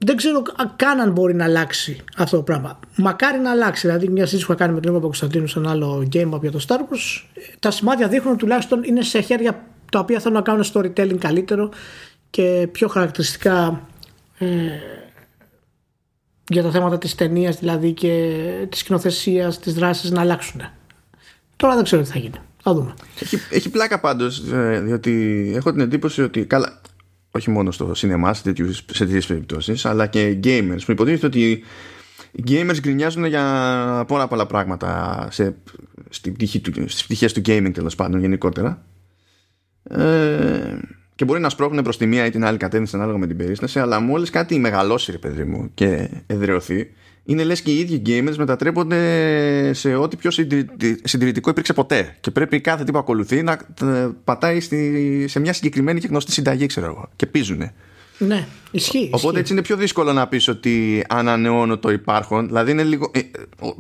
δεν 0.04 0.16
ξέρω 0.16 0.42
καν 0.76 1.00
αν 1.00 1.12
μπορεί 1.12 1.36
να 1.36 1.44
αλλάξει 1.44 2.04
αυτό 2.18 2.38
το 2.38 2.44
πράγμα. 2.44 2.80
Μακάρι 2.96 3.40
να 3.40 3.52
αλλάξει. 3.52 3.88
Δηλαδή, 3.88 4.08
μια 4.08 4.24
συζήτηση 4.24 4.46
που 4.46 4.52
είχα 4.52 4.62
κάνει 4.62 4.74
με 4.74 4.80
τον 4.80 4.92
Νίκο 4.92 5.04
Κωνσταντίνου 5.06 5.48
σε 5.48 5.60
ένα 5.60 5.70
άλλο 5.70 6.08
game 6.14 6.30
από 6.34 6.52
το 6.52 6.66
Star 6.68 6.78
Wars, 6.78 7.24
τα 7.60 7.72
σημάδια 7.72 8.08
δείχνουν 8.08 8.38
τουλάχιστον 8.38 8.84
είναι 8.84 9.02
σε 9.02 9.22
χέρια 9.22 9.64
τα 9.92 10.00
οποία 10.00 10.20
θέλουν 10.20 10.38
να 10.38 10.44
κάνουν 10.44 10.64
storytelling 10.74 11.18
καλύτερο 11.18 11.70
και 12.30 12.68
πιο 12.72 12.88
χαρακτηριστικά 12.88 13.88
ε, 14.38 14.48
για 16.48 16.64
τα 16.64 16.72
θέματα 16.72 16.98
της 16.98 17.16
ταινίας 17.16 17.60
δηλαδή 17.60 17.92
και 17.92 18.42
της 18.70 18.80
σκηνοθεσίας, 18.80 19.60
της 19.60 19.74
δράσης 19.74 20.12
να 20.12 20.22
αλλάξουν. 20.22 20.62
Τώρα 21.56 21.76
δεν 21.76 21.84
ξέρω 21.84 22.02
τι 22.02 22.10
θα 22.10 22.20
γίνει. 22.20 22.40
Θα 22.62 22.74
δούμε. 22.74 22.94
Έχει, 23.20 23.38
έχει 23.50 23.70
πλάκα 23.70 24.00
πάντως 24.00 24.40
ε, 24.52 24.80
διότι 24.80 25.54
έχω 25.56 25.72
την 25.72 25.80
εντύπωση 25.80 26.22
ότι 26.22 26.46
καλά, 26.46 26.82
όχι 27.36 27.50
μόνο 27.50 27.72
στο 27.72 27.94
σινεμά 27.94 28.34
σε 28.34 28.54
τέτοιες 28.98 29.26
περιπτώσεις, 29.26 29.86
αλλά 29.86 30.08
και 30.08 30.40
gamers. 30.44 30.80
Που 30.86 30.92
υποτίθεται 30.92 31.26
ότι 31.26 31.64
οι 32.32 32.44
gamers 32.48 32.78
γκρινιάζουν 32.80 33.26
για 33.26 34.06
πολλά 34.08 34.28
πολλά 34.28 34.46
πράγματα 34.46 35.28
σε, 35.32 35.56
στην 36.10 36.34
πτυχή 36.34 36.60
του, 36.60 36.72
στις 36.72 37.04
πτυχές 37.04 37.34
του 37.34 37.42
gaming 37.46 37.72
τέλος 37.74 37.96
πάντων 37.96 38.20
γενικότερα. 38.20 38.86
Ε, 39.84 40.78
και 41.16 41.26
μπορεί 41.26 41.40
να 41.40 41.50
σπρώχνουν 41.50 41.84
προς 41.84 41.98
τη 41.98 42.06
μία 42.06 42.26
ή 42.26 42.30
την 42.30 42.46
άλλη 42.46 42.58
κατεύθυνση 42.58 42.96
ανάλογα 42.96 43.18
με 43.18 43.28
την 43.28 43.38
περίσταση 43.38 43.80
αλλά 43.80 44.00
μόλις 44.00 44.30
κάτι 44.30 44.60
μεγαλώσει 44.60 45.12
ρε 45.12 45.18
παιδί 45.18 45.44
μου 45.44 45.72
και 45.74 46.10
εδραιωθεί 46.28 46.92
είναι 47.26 47.44
λες 47.44 47.62
και 47.62 47.72
οι 47.72 47.80
ίδιοι 47.80 48.02
gamers 48.06 48.36
μετατρέπονται 48.36 49.74
σε 49.74 49.96
ό,τι 49.96 50.16
πιο 50.16 50.32
συντηρητικό 51.04 51.50
υπήρξε 51.50 51.74
ποτέ 51.74 52.18
και 52.20 52.32
πρέπει 52.32 52.62
κάθε 52.62 52.84
τι 52.84 52.92
που 52.92 52.98
ακολουθεί 52.98 53.44
να 53.44 53.60
πατάει 54.24 54.60
στη, 54.60 55.26
σε 55.28 55.40
μια 55.40 55.54
συγκεκριμένη 55.54 56.00
και 56.00 56.08
γνωστή 56.08 56.32
συνταγή 56.32 56.66
ξέρω 56.66 56.86
εγώ 56.86 57.10
και 57.16 57.26
πίζουνε 57.26 57.74
ναι, 58.18 58.48
ισχύει. 58.72 59.10
Οπότε 59.12 59.40
έτσι 59.40 59.54
είναι 59.54 59.62
πιο 59.62 59.76
δύσκολο 59.76 60.14
να 60.14 60.28
πεις 60.28 60.48
ότι 60.48 61.06
ανανεώνω 61.10 61.78
το 61.78 61.92
υπάρχον. 61.92 62.48
Δηλαδή 62.48 62.72
είναι 62.72 62.84
λίγο, 62.84 63.12
ε, 63.14 63.20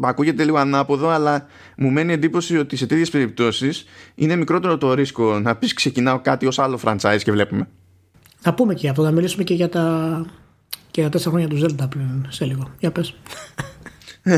ακούγεται 0.02 0.44
λίγο 0.44 0.58
ανάποδο, 0.58 1.10
αλλά 1.10 1.48
μου 1.78 1.90
μένει 1.90 2.14
εντύπωση 2.14 2.58
ότι 2.58 2.76
σε 2.76 2.86
τέτοιες 2.86 3.10
περιπτώσεις 3.10 3.86
είναι 4.16 4.36
μικρότερο 4.36 4.78
το 4.78 4.94
ρίσκο 4.94 5.40
να 5.40 5.56
πεις 5.56 5.74
ξεκινάω 5.74 6.20
κάτι 6.20 6.46
ως 6.46 6.60
άλλο 6.60 6.80
franchise 6.84 7.20
και 7.24 7.32
βλέπουμε. 7.32 7.68
Θα 8.40 8.54
πούμε 8.54 8.74
και 8.74 8.90
αυτό, 8.90 9.04
θα 9.04 9.12
μιλήσουμε 9.12 9.44
και 9.44 9.54
για 9.54 9.70
τα, 9.70 10.26
και 10.94 11.02
για 11.02 11.10
τέσσερα 11.10 11.30
χρόνια 11.30 11.48
του 11.48 11.60
Zelda 11.62 11.90
πριν 11.90 12.26
σε 12.30 12.46
λίγο. 12.46 12.76
Για 12.80 12.92
πες. 12.92 13.16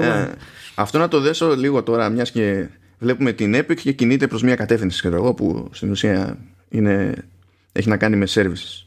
ε, 0.00 0.28
αυτό 0.74 0.98
να 0.98 1.08
το 1.08 1.20
δέσω 1.20 1.56
λίγο 1.56 1.82
τώρα, 1.82 2.08
μιας 2.08 2.30
και 2.30 2.68
βλέπουμε 2.98 3.32
την 3.32 3.54
Epic 3.56 3.74
και 3.74 3.92
κινείται 3.92 4.26
προς 4.26 4.42
μια 4.42 4.54
κατεύθυνση, 4.54 4.98
ξέρω 4.98 5.16
εγώ, 5.16 5.34
που 5.34 5.68
στην 5.72 5.90
ουσία 5.90 6.38
είναι 6.68 7.24
έχει 7.72 7.88
να 7.88 7.96
κάνει 7.96 8.16
με 8.16 8.26
services. 8.28 8.84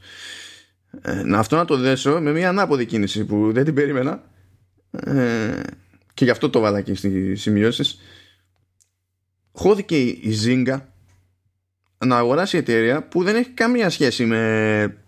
Ε, 1.02 1.24
να 1.24 1.40
αυτό 1.40 1.56
να 1.56 1.66
το 1.66 1.78
δέσω 1.78 2.20
με 2.22 2.32
μια 2.32 2.50
ανάποδη 2.50 2.86
κίνηση 2.86 3.26
που 3.26 3.52
δεν 3.52 3.64
την 3.64 3.74
περίμενα 3.74 4.24
ε, 4.92 5.60
και 6.14 6.26
γι' 6.26 6.32
αυτό 6.32 6.50
το 6.50 6.60
βάλα 6.60 6.82
και 6.82 6.96
στις 6.96 7.42
σημειώσεις. 7.42 8.00
Χώθηκε 9.52 9.98
η 10.02 10.38
Zynga 10.46 10.80
να 12.06 12.18
αγοράσει 12.18 12.58
εταιρεία 12.58 13.08
που 13.08 13.24
δεν 13.24 13.36
έχει 13.36 13.50
καμία 13.50 13.90
σχέση 13.90 14.26
με, 14.26 15.03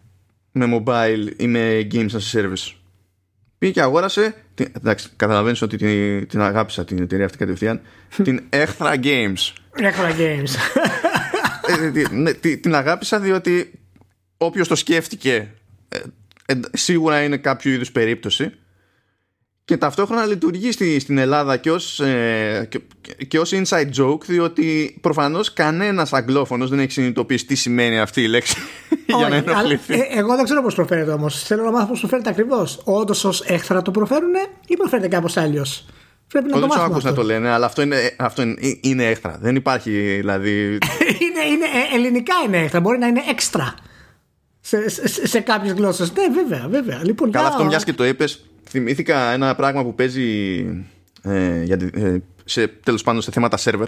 με 0.57 0.65
mobile 0.85 1.33
ή 1.37 1.47
με 1.47 1.87
games 1.91 2.09
as 2.09 2.33
a 2.33 2.39
service. 2.39 2.73
Πήγε 3.57 3.73
και 3.73 3.81
αγόρασε. 3.81 4.35
Εντάξει, 4.55 5.09
καταλαβαίνεις 5.15 5.61
ότι 5.61 5.77
την, 5.77 6.27
την 6.27 6.41
αγάπησα 6.41 6.85
την 6.85 7.01
εταιρεία 7.01 7.25
αυτή 7.25 7.37
κατευθείαν. 7.37 7.81
την 8.23 8.43
Echtra 8.49 9.03
Games. 9.03 9.53
Echtra 9.77 10.19
Games. 10.19 10.81
Ε, 11.67 12.03
ναι, 12.11 12.33
την 12.33 12.75
αγάπησα 12.75 13.19
διότι 13.19 13.71
όποιος 14.37 14.67
το 14.67 14.75
σκέφτηκε 14.75 15.51
ε, 15.89 15.97
ε, 16.45 16.59
σίγουρα 16.73 17.23
είναι 17.23 17.37
κάποιο 17.37 17.71
είδους 17.71 17.91
περίπτωση 17.91 18.51
και 19.65 19.77
ταυτόχρονα 19.77 20.25
λειτουργεί 20.25 20.71
στη, 20.71 20.99
στην 20.99 21.17
Ελλάδα 21.17 21.57
και 21.57 21.71
ως, 21.71 22.01
και, 22.69 22.81
και 23.27 23.39
ως 23.39 23.51
inside 23.53 23.89
joke 23.99 24.21
διότι 24.25 24.97
προφανώς 25.01 25.53
κανένας 25.53 26.13
αγγλόφωνος 26.13 26.69
δεν 26.69 26.79
έχει 26.79 26.91
συνειδητοποιήσει 26.91 27.45
τι 27.45 27.55
σημαίνει 27.55 27.99
αυτή 27.99 28.21
η 28.21 28.27
λέξη 28.27 28.55
για 29.17 29.29
να 29.29 29.35
ενοχληθεί. 29.35 30.07
εγώ 30.11 30.35
δεν 30.35 30.43
ξέρω 30.43 30.61
πώς 30.61 30.75
προφέρεται 30.75 31.11
όμως. 31.11 31.43
Θέλω 31.43 31.63
να 31.63 31.71
μάθω 31.71 31.87
πώς 31.87 31.99
προφέρεται 31.99 32.29
ακριβώς. 32.29 32.81
Όντως 32.83 33.23
ως 33.23 33.41
έχθρα 33.41 33.81
το 33.81 33.91
προφέρουν 33.91 34.33
ή 34.67 34.77
προφέρεται 34.77 35.07
κάπως 35.07 35.37
άλλιος. 35.37 35.85
Πρέπει 36.27 36.49
να 36.49 36.59
το 36.59 36.67
μάθουμε. 36.67 36.99
Δεν 36.99 37.11
να 37.11 37.17
το 37.17 37.23
λένε, 37.23 37.49
αλλά 37.49 37.65
αυτό 37.65 37.81
είναι, 37.81 38.15
αυτό 38.17 38.41
είναι, 38.41 38.55
είναι 38.81 39.05
έχθρα. 39.05 39.37
Δεν 39.41 39.55
υπάρχει 39.55 39.91
δηλαδή. 39.91 40.51
είναι, 41.25 41.53
είναι, 41.53 41.65
ε, 41.65 41.95
ελληνικά 41.95 42.33
είναι 42.45 42.57
έχθρα. 42.57 42.79
Μπορεί 42.79 42.97
να 42.97 43.07
είναι 43.07 43.21
έξτρα. 43.29 43.73
Σε, 44.59 44.89
σε, 44.89 45.27
σε 45.27 45.39
κάποιες 45.39 45.73
γλώσσες. 45.73 46.13
Ναι, 46.13 46.41
βέβαια, 46.41 46.67
βέβαια. 46.69 47.01
Λοιπόν, 47.03 47.31
Καλά, 47.31 47.47
αυτό 47.47 47.63
μιας 47.63 47.83
και 47.83 47.93
το 47.93 48.05
είπες. 48.05 48.45
Θυμήθηκα 48.75 49.31
ένα 49.31 49.55
πράγμα 49.55 49.83
που 49.83 49.95
παίζει 49.95 50.59
ε, 51.21 51.63
για, 51.63 51.77
ε, 51.93 52.17
σε, 52.45 52.67
τέλος 52.67 53.03
πάντων 53.03 53.21
σε 53.21 53.31
θέματα 53.31 53.57
server. 53.59 53.87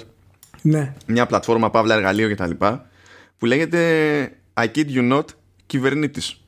Ναι. 0.61 0.93
Μια 1.05 1.25
πλατφόρμα, 1.25 1.69
παύλα 1.69 1.95
εργαλείο 1.95 2.35
κτλ. 2.35 2.51
Που 3.37 3.45
λέγεται 3.45 3.81
I 4.53 4.65
kid 4.75 4.85
you 4.95 5.13
not 5.13 5.23
κυβερνήτης. 5.65 6.41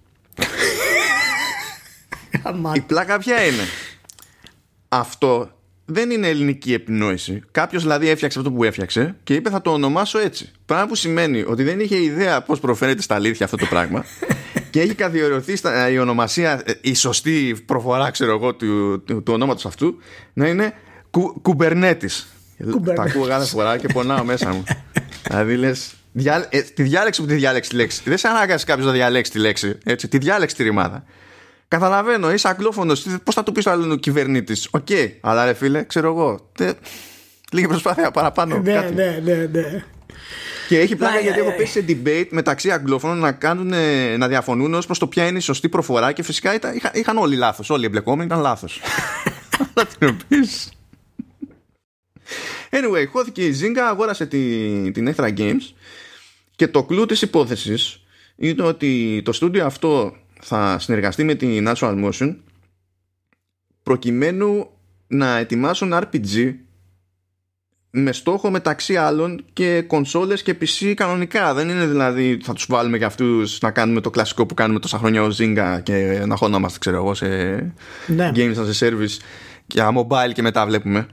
Η 2.74 2.82
πλάκα 2.82 3.18
ποια 3.18 3.46
είναι; 3.46 3.64
Αυτό 4.90 5.52
δεν 5.86 6.12
είναι 6.12 6.28
ελληνική 6.28 6.74
επινόηση. 6.74 7.42
Κάποιος 7.52 7.82
δηλαδή 7.82 8.10
έφτιαξε 8.10 8.40
αυτό 8.40 8.52
που 8.52 8.64
έφτιαξε 8.64 9.16
και 9.24 9.34
είπε 9.34 9.50
θα 9.50 9.62
το 9.62 9.72
ονομάσω 9.72 10.20
έτσι. 10.20 10.52
Πράγμα 10.66 10.88
που 10.88 10.96
σημαίνει 10.96 11.44
ότι 11.48 11.64
δεν 11.64 11.80
είχε 11.80 12.02
ιδέα 12.02 12.42
πώς 12.42 12.60
προφέρεται 12.60 13.02
στα 13.02 13.16
αλήθεια 13.16 13.46
αυτό 13.46 13.58
το 13.58 13.66
πράγμα 13.66 14.06
και 14.70 14.82
έχει 14.82 14.94
καθιερωθεί 14.94 15.54
η 15.92 16.00
ονομασία, 16.00 16.62
ε, 16.66 16.74
η 16.82 16.94
σωστή 16.94 17.64
προφορά, 17.66 18.12
ξέρω 18.12 18.32
εγώ, 18.32 18.56
του, 18.56 19.04
του, 19.04 19.24
του 19.24 19.34
ονόματος 19.34 19.66
αυτού 19.66 19.96
να 20.34 20.48
είναι 20.48 20.74
κου, 21.10 21.42
Kubernetes. 21.42 22.28
Τα 22.96 23.04
ακούω 23.04 23.28
κάθε 23.28 23.46
φορά 23.46 23.78
και 23.78 23.88
πονάω 23.88 24.24
μέσα 24.24 24.50
μου. 24.50 24.64
δηλαδή 25.28 25.56
λες. 25.56 25.94
Διά, 26.12 26.48
ε, 26.50 26.62
τη 26.62 26.84
διάλεξη 26.84 27.22
που 27.22 27.28
τη 27.28 27.34
διάλεξη 27.34 27.70
τη 27.70 27.76
λέξη. 27.76 28.02
Δεν 28.06 28.18
σε 28.18 28.28
ανάγκασε 28.28 28.66
κάποιος 28.66 28.86
να 28.86 28.92
διαλέξει 28.92 29.32
τη 29.32 29.40
λέξη. 29.40 29.78
Έτσι, 29.84 30.08
τη 30.08 30.18
διάλεξη 30.18 30.56
τη 30.56 30.64
ρημάδα. 30.64 31.04
Καταλαβαίνω, 31.68 32.32
είσαι 32.32 32.48
αγγλόφωνος. 32.48 33.06
Πώς 33.24 33.36
θα 33.36 33.44
του 33.44 33.52
πεις 33.52 33.64
το 33.64 33.72
άλλο 33.72 33.96
κυβερνήτης. 33.96 34.68
Οκ, 34.72 34.86
okay, 34.90 35.10
αλλά 35.22 35.46
ρε 35.46 35.54
φίλε, 35.54 35.84
ξέρω 35.84 36.08
εγώ. 36.08 36.50
Τε... 36.58 36.74
Λίγη 37.52 37.68
προσπάθεια 37.68 38.12
παραπάνω. 38.12 38.58
Ναι, 38.58 38.74
κάτι. 38.74 38.94
ναι, 38.94 39.22
ναι, 39.24 39.50
ναι. 39.52 39.84
Και 40.68 40.80
έχει 40.80 40.96
πλάκα 40.96 41.20
γιατί 41.20 41.40
έχω 41.40 41.52
πέσει 41.52 41.72
σε 41.72 41.86
debate 41.88 42.28
μεταξύ 42.30 42.72
αγγλόφωνων 42.72 43.18
να, 43.18 43.32
κάνουν, 43.32 43.74
να 44.18 44.28
διαφωνούν 44.28 44.74
ως 44.74 44.86
προς 44.86 45.00
το 45.00 45.08
ποια 45.08 45.28
είναι 45.28 45.38
η 45.38 45.42
σωστή 45.42 45.70
προφορά 45.70 46.12
και 46.12 46.24
φυσικά 46.24 46.54
ήταν, 46.54 46.76
είχαν, 46.76 46.92
είχαν 46.94 47.18
όλοι 47.18 47.36
λάθος. 47.36 47.70
Όλοι 47.70 47.84
οι 47.84 47.86
εμπλεκόμενοι 47.86 48.26
ήταν 48.26 48.40
λάθος. 48.40 48.82
Αλλά 49.74 49.88
την 49.98 50.18
Anyway, 52.70 53.08
χώθηκε 53.12 53.46
η 53.46 53.56
Zynga, 53.62 53.80
αγόρασε 53.80 54.26
την, 54.26 54.94
την 54.94 55.14
Ethra 55.16 55.38
Games 55.38 55.74
και 56.56 56.68
το 56.68 56.84
κλου 56.84 57.06
της 57.06 57.22
υπόθεσης 57.22 58.02
είναι 58.36 58.64
ότι 58.64 59.22
το 59.26 59.32
στούντιο 59.32 59.66
αυτό 59.66 60.16
θα 60.42 60.80
συνεργαστεί 60.80 61.24
με 61.24 61.36
την 61.36 61.68
Natural 61.68 62.10
Motion 62.10 62.36
προκειμένου 63.84 64.70
να 65.08 65.38
ετοιμάσουν 65.38 65.94
RPG 65.94 66.56
με 67.92 68.12
στόχο 68.12 68.50
μεταξύ 68.50 68.98
άλλων 68.98 69.46
και 69.54 69.82
κονσόλες 69.82 70.44
και 70.44 70.58
PC 70.62 70.94
κανονικά. 70.96 71.54
Δεν 71.54 71.70
είναι 71.70 71.86
δηλαδή 71.86 72.40
θα 72.44 72.54
τους 72.54 72.66
βάλουμε 72.70 72.98
για 72.98 73.08
αυτούς 73.08 73.60
να 73.62 73.72
κάνουμε 73.72 74.02
το 74.02 74.10
κλασικό 74.10 74.46
που 74.46 74.54
κάνουμε 74.54 74.80
τόσα 74.80 74.98
χρόνια 74.98 75.24
ως 75.24 75.38
Zynga 75.42 75.80
και 75.84 76.24
να 76.26 76.36
χωνόμαστε 76.36 76.80
ξέρω 76.80 76.98
εγώ 76.98 77.14
σε 77.14 77.28
ναι. 78.08 78.32
games 78.36 78.56
as 78.56 78.80
a 78.80 78.88
service 78.88 79.18
για 79.68 79.92
mobile 79.98 80.34
και 80.34 80.42
μετά 80.42 80.66
βλέπουμε. 80.66 81.08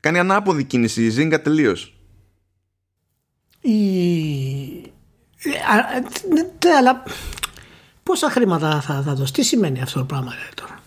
Κάνει 0.00 0.18
ανάποδη 0.18 0.64
κίνηση 0.64 1.04
η 1.04 1.14
Zynga 1.16 1.38
τελείως. 1.42 1.94
Η... 3.60 3.72
Ναι, 6.28 6.70
αλλά 6.78 7.02
πόσα 8.02 8.30
χρήματα 8.30 8.80
θα, 8.80 9.02
θα 9.02 9.14
δώσει, 9.14 9.32
τι 9.32 9.42
σημαίνει 9.42 9.82
αυτό 9.82 9.98
το 9.98 10.04
πράγμα 10.04 10.32
τώρα; 10.54 10.80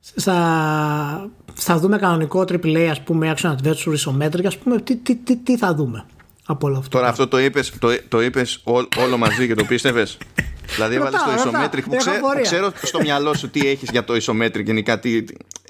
Θα, 0.00 1.30
θα 1.62 1.78
δούμε 1.78 1.98
κανονικό 1.98 2.40
AAA 2.40 2.86
ας 2.90 3.00
πούμε 3.00 3.34
action 3.36 3.54
adventure 3.54 3.94
isometric 3.96 4.44
ας 4.46 4.58
πούμε 4.58 4.80
τι, 4.80 4.96
τι, 4.96 5.16
τι, 5.16 5.36
τι 5.36 5.56
θα 5.56 5.74
δούμε 5.74 6.04
από 6.46 6.66
όλο 6.66 6.78
αυτό. 6.78 6.88
Τώρα 6.88 7.08
αυτό 7.08 7.28
το 7.28 7.38
είπες, 7.38 7.72
το, 7.78 7.88
το 8.08 8.22
είπες 8.22 8.62
όλο 8.96 9.18
μαζί 9.18 9.46
και 9.46 9.54
το 9.54 9.64
πίστευες; 9.64 10.18
δηλαδή 10.74 10.94
έβαλες 10.94 11.20
το 11.20 11.50
isometric 11.50 11.82
που, 11.84 11.96
ξέ, 11.96 12.10
που, 12.10 12.40
ξέρω 12.42 12.72
στο 12.82 13.00
μυαλό 13.00 13.34
σου 13.34 13.50
τι 13.50 13.68
έχεις 13.68 13.88
για 13.90 14.04
το 14.04 14.14
isometric 14.22 14.64
γενικά 14.64 14.98
τι, 14.98 15.24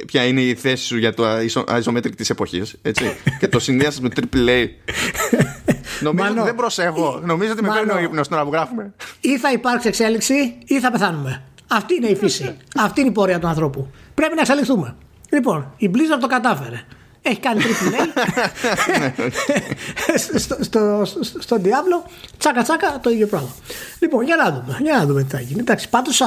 ποια 0.07 0.25
είναι 0.25 0.41
η 0.41 0.55
θέση 0.55 0.85
σου 0.85 0.97
για 0.97 1.15
το 1.15 1.25
isometric 1.85 2.15
της 2.17 2.31
εποχής 2.31 2.77
έτσι, 2.83 3.05
και 3.41 3.49
το 3.49 3.59
συνδυάσεις 3.59 4.01
με 4.01 4.09
AAA 4.15 4.69
Νομίζω 6.01 6.31
ότι 6.31 6.41
δεν 6.41 6.55
προσέχω. 6.55 7.21
Νομίζω 7.25 7.53
ότι 7.53 7.63
με 7.63 7.69
παίρνει 7.69 7.93
ο 7.93 7.99
ύπνος 7.99 8.29
τώρα 8.29 8.45
που 8.45 8.51
γράφουμε. 8.53 8.95
Ή 9.21 9.39
θα 9.39 9.53
υπάρξει 9.53 9.89
εξέλιξη 9.89 10.57
ή 10.65 10.81
θα 10.81 10.91
πεθάνουμε. 10.91 11.43
Αυτή 11.69 11.95
είναι 11.95 12.07
η 12.07 12.17
φύση. 12.17 12.57
Αυτή 12.77 13.01
είναι 13.01 13.09
η 13.09 13.13
πορεία 13.13 13.39
του 13.39 13.47
ανθρώπου. 13.47 13.91
Πρέπει 14.15 14.35
να 14.35 14.41
εξελιχθούμε. 14.41 14.97
Λοιπόν, 15.31 15.73
η 15.77 15.91
Blizzard 15.95 16.21
το 16.21 16.27
κατάφερε. 16.27 16.85
Έχει 17.23 17.41
κάνει 17.41 17.61
triple 17.63 18.23
στο, 20.39 20.57
στο, 20.61 21.03
στο, 21.05 21.41
στον 21.41 21.63
Diablo, 21.65 22.11
τσάκα 22.39 22.63
τσάκα 22.63 23.01
το 23.03 23.11
ίδιο 23.11 23.27
πράγμα. 23.27 23.49
Λοιπόν, 23.99 24.25
για 24.25 24.37
να 24.37 24.51
δούμε, 24.51 24.79
για 24.83 24.97
να 24.97 25.07
δούμε 25.07 25.23
τι 25.23 25.31
θα 25.31 25.41
γίνει. 25.41 25.61
Εντάξει, 25.61 25.89
πάντως 25.89 26.23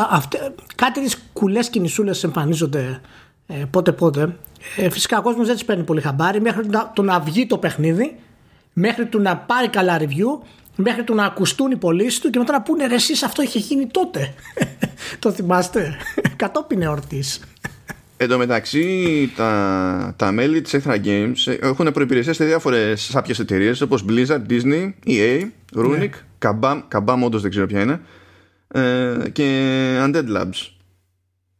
κάτι 0.76 1.02
τις 1.02 1.18
κουλές 1.34 1.70
κινησούλες 1.70 2.24
εμφανίζονται 2.24 3.02
ε, 3.48 3.54
πότε 3.54 3.92
πότε. 3.92 4.36
Ε, 4.78 4.89
φυσικά 4.89 5.18
ο 5.18 5.22
κόσμος 5.22 5.46
δεν 5.46 5.56
τις 5.56 5.66
παίρνει 5.66 5.84
πολύ 5.84 6.02
χαμπάρι 6.02 6.42
μέχρι 6.42 6.66
το 6.94 7.02
να 7.02 7.20
βγει 7.20 7.46
το 7.46 7.58
παιχνίδι 7.58 8.18
μέχρι 8.74 9.06
του 9.06 9.20
να 9.20 9.38
πάρει 9.38 9.68
καλά 9.70 9.98
review, 10.00 10.46
μέχρι 10.76 11.04
του 11.04 11.16
να 11.16 11.26
ακουστούν 11.26 11.72
οι 11.72 11.76
πωλήσεις 11.76 12.20
του 12.20 12.30
και 12.30 12.39
μετά 12.39 12.52
να 12.52 12.62
πούνε 12.62 12.88
ρε 12.88 12.96
εσείς 12.96 13.24
αυτό 13.24 13.42
είχε 13.42 13.60
γίνει 13.60 13.88
τότε. 13.88 14.34
το 15.20 15.32
θυμάστε; 15.32 15.96
Κατόπιν 16.36 16.82
εορτής. 16.82 17.39
Εν 18.17 18.28
τω 18.30 18.38
μεταξύ, 18.38 19.32
τα, 19.36 20.13
τα 20.17 20.32
μέλη 20.32 20.62
της 20.62 20.76
Ethra 20.78 21.06
Games 21.06 21.58
έχουν 21.60 21.91
προϋπηρεσία 21.91 22.34
σε 22.34 22.45
διάφορες 22.45 23.02
σάπιες 23.02 23.39
εταιρείες 23.39 23.82
όπως 23.82 24.06
Blizzard, 24.10 24.41
Disney, 24.49 24.93
EA, 25.08 25.41
Runic, 25.76 26.10
yeah. 26.10 26.60
Kabam, 26.62 26.82
Kabam 26.93 27.19
όντως 27.23 27.41
δεν 27.41 27.49
ξέρω 27.49 27.65
ποια 27.65 27.82
είναι, 27.82 28.02
ε, 28.67 29.30
και 29.32 29.45
Undead 30.06 30.38
Labs. 30.38 30.69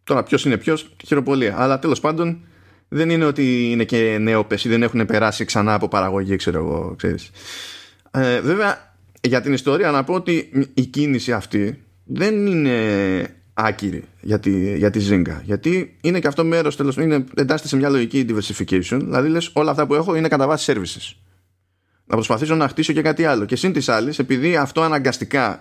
Τώρα 0.04 0.24
ποιος 0.24 0.46
είναι 0.46 0.58
ποιος, 0.58 0.96
χειροπολία. 1.06 1.56
Αλλά 1.58 1.80
τέλος 1.80 2.00
πάντων 2.00 2.42
δεν 2.88 3.10
είναι 3.10 3.26
ότι 3.26 3.72
είναι 3.72 3.84
και 3.84 4.18
νεόπες 4.20 4.66
ή 4.66 4.70
δεν 4.70 4.84
έχουν 4.84 5.06
περάσει 5.06 5.46
ξανά 5.46 5.74
από 5.74 5.88
παραγωγή, 5.88 6.36
ξέρω 6.36 6.60
εγώ, 6.60 6.94
ξέρεις. 6.98 7.30
Ε, 8.12 8.42
βέβαια, 8.42 8.96
για 9.22 9.42
την 9.42 9.54
ιστορία 9.54 9.92
να 9.92 10.04
πω 10.04 10.13
ότι 10.13 10.50
η 10.74 10.86
κίνηση 10.86 11.32
αυτή 11.32 11.84
δεν 12.04 12.48
είναι 12.48 12.78
άκυρη 13.54 14.04
για 14.22 14.39
τη, 14.39 14.78
για 14.78 14.89
τη 14.89 15.08
Zynga. 15.10 15.42
Γιατί 15.44 15.98
είναι 16.02 16.20
και 16.20 16.28
αυτό 16.28 16.44
μέρος, 16.46 16.76
τέλος 16.76 16.96
είναι 16.98 17.24
εντάσσεται 17.36 17.70
σε 17.70 17.76
μια 17.76 17.89
λογική 17.89 18.26
diversification. 18.30 19.00
Δηλαδή, 19.04 19.30
λες, 19.30 19.50
όλα 19.54 19.72
αυτά 19.72 19.88
που 19.88 19.94
έχω 19.94 20.16
είναι 20.16 20.28
κατά 20.28 20.48
βάση 20.48 20.74
services. 20.76 21.16
Να 22.06 22.16
προσπαθήσω 22.16 22.56
να 22.56 22.68
χτίσω 22.68 22.94
και 22.94 23.02
κάτι 23.02 23.26
άλλο. 23.26 23.46
Και 23.46 23.56
συν 23.56 23.74
της 23.74 23.89
άλλης, 23.89 24.20
επειδή 24.20 24.56
αυτό 24.56 24.82
αναγκαστικά 24.82 25.60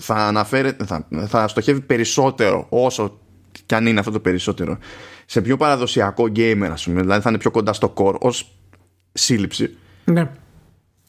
θα, 0.00 0.14
αναφέρεται, 0.14 0.84
θα, 0.84 1.08
θα 1.26 1.48
στοχεύει 1.48 1.80
περισσότερο 1.80 2.66
όσο 2.68 3.18
και 3.66 3.74
αν 3.74 3.86
είναι 3.86 3.98
αυτό 3.98 4.10
το 4.10 4.20
περισσότερο 4.20 4.78
σε 5.26 5.40
πιο 5.40 5.56
παραδοσιακό 5.56 6.24
gamer 6.36 6.68
ας 6.70 6.84
πούμε 6.84 7.00
δηλαδή 7.00 7.20
θα 7.22 7.28
είναι 7.28 7.38
πιο 7.38 7.50
κοντά 7.50 7.72
στο 7.72 7.94
core 7.96 8.18
ως 8.18 8.56
σύλληψη 9.12 9.76
ναι. 10.04 10.30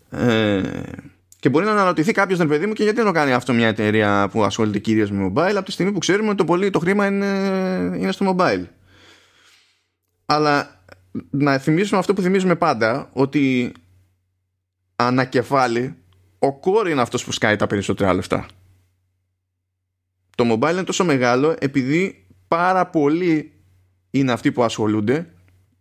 ε, 0.10 0.62
και 1.46 1.52
μπορεί 1.52 1.66
να 1.66 1.72
αναρωτηθεί 1.72 2.12
κάποιος 2.12 2.40
τον 2.40 2.48
παιδί 2.48 2.66
μου 2.66 2.74
και 2.74 2.84
γιατί 2.84 2.98
δεν 2.98 3.06
το 3.06 3.12
κάνει 3.12 3.34
αυτό 3.34 3.54
μια 3.54 3.68
εταιρεία 3.68 4.30
που 4.32 4.44
ασχολείται 4.44 4.80
κυρίως 4.80 5.12
με 5.12 5.26
mobile 5.26 5.54
από 5.56 5.66
τη 5.66 5.72
στιγμή 5.72 5.92
που 5.92 6.00
ξέρουμε 6.00 6.28
ότι 6.28 6.38
το 6.38 6.46
πολύ 6.46 6.70
το 6.70 6.80
χρήμα 6.80 7.06
είναι, 7.06 7.26
είναι 7.98 8.12
στο 8.12 8.36
mobile. 8.38 8.64
Αλλά 10.26 10.84
να 11.30 11.58
θυμίσουμε 11.58 12.00
αυτό 12.00 12.14
που 12.14 12.22
θυμίζουμε 12.22 12.56
πάντα 12.56 13.10
ότι 13.14 13.72
ανακεφάλι 14.96 15.96
ο 16.40 16.48
core 16.48 16.90
είναι 16.90 17.02
αυτός 17.02 17.24
που 17.24 17.32
σκάει 17.32 17.56
τα 17.56 17.68
περισσότερα 17.68 18.14
λεφτά. 18.14 18.46
Το 20.36 20.54
mobile 20.54 20.72
είναι 20.72 20.84
τόσο 20.84 21.06
μεγάλο 21.06 21.56
επειδή 21.60 22.26
πάρα 22.48 22.86
πολλοί 22.86 23.54
είναι 24.10 24.32
αυτοί 24.32 24.52
που 24.52 24.64
ασχολούνται 24.64 25.34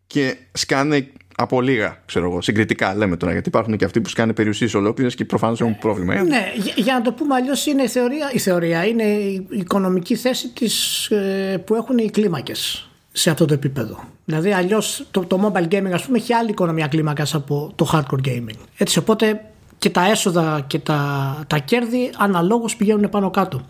και 0.07 0.37
σκάνε 0.53 1.13
από 1.37 1.61
λίγα, 1.61 2.03
ξέρω 2.07 2.31
εγώ, 2.31 2.43
συγκριτικά 2.43 2.95
λέμε 2.95 3.17
τώρα, 3.17 3.33
γιατί 3.33 3.49
υπάρχουν 3.49 3.77
και 3.77 3.85
αυτοί 3.85 4.01
που 4.01 4.09
σκάνε 4.09 4.33
περιουσίες 4.33 4.75
ολόκληρες 4.75 5.15
και 5.15 5.25
προφανώς 5.25 5.61
έχουν 5.61 5.79
πρόβλημα. 5.79 6.23
Ναι, 6.23 6.53
για, 6.77 6.95
να 6.95 7.03
το 7.03 7.13
πούμε 7.13 7.35
αλλιώς, 7.35 7.67
είναι 7.67 7.83
η 7.83 7.89
θεωρία, 7.89 8.31
η 8.33 8.39
θεωρία, 8.39 8.87
είναι 8.87 9.03
η 9.03 9.47
οικονομική 9.51 10.17
θέση 10.17 10.49
της, 10.49 11.07
ε, 11.11 11.63
που 11.67 11.75
έχουν 11.75 11.99
οι 11.99 12.11
κλίμακες 12.11 12.89
σε 13.13 13.31
αυτό 13.31 13.45
το 13.45 13.55
επίπεδο. 13.55 14.05
Δηλαδή, 14.25 14.53
αλλιώς 14.53 15.07
το, 15.11 15.21
το 15.21 15.53
mobile 15.53 15.69
gaming, 15.69 15.93
ας 15.93 16.05
πούμε, 16.05 16.19
έχει 16.19 16.33
άλλη 16.33 16.51
οικονομία 16.51 16.87
κλίμακας 16.87 17.35
από 17.35 17.73
το 17.75 17.91
hardcore 17.93 18.29
gaming. 18.29 18.59
Έτσι, 18.77 18.99
οπότε 18.99 19.41
και 19.79 19.91
τα 19.91 20.11
έσοδα 20.11 20.65
και 20.67 20.79
τα, 20.79 21.39
τα 21.47 21.59
κέρδη 21.59 22.11
αναλόγως 22.17 22.77
πηγαίνουν 22.77 23.09
πάνω 23.09 23.31
κάτω. 23.31 23.63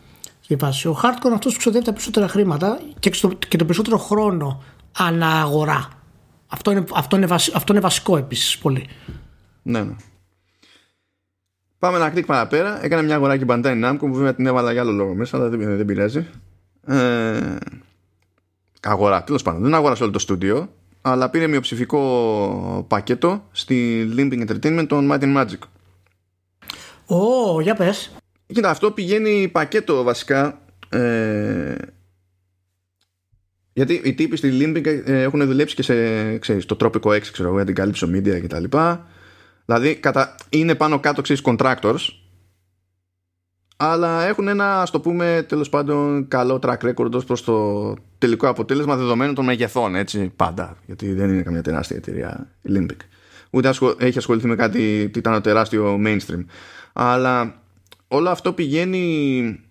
Ο 0.50 0.98
hardcore 1.03 1.24
είναι 1.24 1.35
αυτός 1.35 1.53
που 1.53 1.59
ξοδεύει 1.59 1.85
τα 1.85 1.92
περισσότερα 1.92 2.29
χρήματα 2.29 2.81
και, 2.98 3.11
και 3.48 3.57
το 3.57 3.64
περισσότερο 3.64 3.98
χρόνο 3.98 4.62
ανά 4.98 5.44
Αυτό 6.54 6.70
είναι, 6.70 6.84
αυτό 6.94 7.16
είναι, 7.16 7.26
αυτό 7.34 7.72
είναι 7.72 7.80
βασικό 7.80 8.16
επίσης 8.16 8.58
πολύ. 8.58 8.88
Ναι, 9.62 9.82
ναι. 9.82 9.94
Πάμε 11.78 11.96
ένα 11.96 12.10
κλικ 12.10 12.26
παραπέρα. 12.26 12.84
Έκανε 12.84 13.02
μια 13.02 13.14
αγορά 13.14 13.36
και 13.36 13.44
Bandai 13.48 13.84
Namco 13.84 13.96
που 13.98 14.14
βέβαια 14.14 14.34
την 14.34 14.46
έβαλα 14.46 14.72
για 14.72 14.80
άλλο 14.80 14.92
λόγο 14.92 15.14
μέσα, 15.14 15.36
αλλά 15.36 15.48
δεν, 15.48 15.76
δεν 15.76 15.86
πειράζει. 15.86 16.26
Ε, 16.86 17.56
αγορά, 18.82 19.24
τέλος 19.24 19.42
πάντων. 19.42 19.62
Δεν 19.62 19.74
αγόρασε 19.74 20.02
όλο 20.02 20.12
το 20.12 20.18
στούντιο, 20.18 20.72
αλλά 21.00 21.30
πήρε 21.30 21.46
μειοψηφικό 21.46 22.84
πακέτο 22.88 23.44
στη 23.52 24.08
Limping 24.16 24.48
Entertainment 24.48 24.86
των 24.88 25.10
Might 25.12 25.36
Magic. 25.36 25.58
Ω, 27.06 27.60
για 27.60 27.74
πες. 27.74 28.10
Κοίτα, 28.46 28.70
αυτό 28.70 28.90
πηγαίνει 28.90 29.48
πακέτο 29.48 30.02
βασικά. 30.02 30.58
Ε, 30.88 31.74
γιατί 33.74 34.00
οι 34.04 34.14
τύποι 34.14 34.37
στη 34.37 34.50
Limbic 34.60 34.87
ε, 34.87 35.22
έχουν 35.22 35.46
δουλέψει 35.46 35.74
και 35.74 35.82
σε 35.82 36.38
ξέρεις, 36.38 36.66
το 36.66 36.76
Tropico 36.80 37.10
X, 37.10 37.20
ξέρω 37.20 37.48
εγώ, 37.48 37.56
για 37.56 37.66
την 37.66 37.74
κάλυψη 37.74 38.06
media 38.14 38.40
και 38.40 38.46
τα 38.46 38.60
λοιπά. 38.60 39.06
Δηλαδή 39.64 39.94
κατα... 39.94 40.34
είναι 40.48 40.74
πάνω 40.74 41.00
κάτω 41.00 41.22
ξέρεις 41.22 41.42
contractors 41.44 42.08
αλλά 43.76 44.22
έχουν 44.22 44.48
ένα 44.48 44.80
ας 44.80 44.90
το 44.90 45.00
πούμε 45.00 45.44
τέλος 45.48 45.68
πάντων 45.68 46.28
καλό 46.28 46.58
track 46.62 46.78
record 46.78 47.12
ως 47.12 47.24
προς 47.24 47.44
το 47.44 47.94
τελικό 48.18 48.48
αποτέλεσμα 48.48 48.96
δεδομένων 48.96 49.34
των 49.34 49.44
μεγεθών 49.44 49.94
έτσι 49.94 50.32
πάντα. 50.37 50.76
Γιατί 50.87 51.12
δεν 51.12 51.28
είναι 51.28 51.42
καμιά 51.42 51.62
τεράστια 51.62 51.96
εταιρεία 51.96 52.50
η 52.62 52.70
Limbic 52.76 53.00
ούτε 53.54 53.72
έχει 53.98 54.18
ασχοληθεί 54.18 54.46
με 54.46 54.56
κάτι 54.56 55.08
που 55.12 55.18
ήταν 55.18 55.42
τεράστιο 55.42 56.00
mainstream. 56.06 56.44
Αλλά 56.92 57.62
όλο 58.08 58.30
αυτό 58.30 58.52
πηγαίνει 58.52 59.63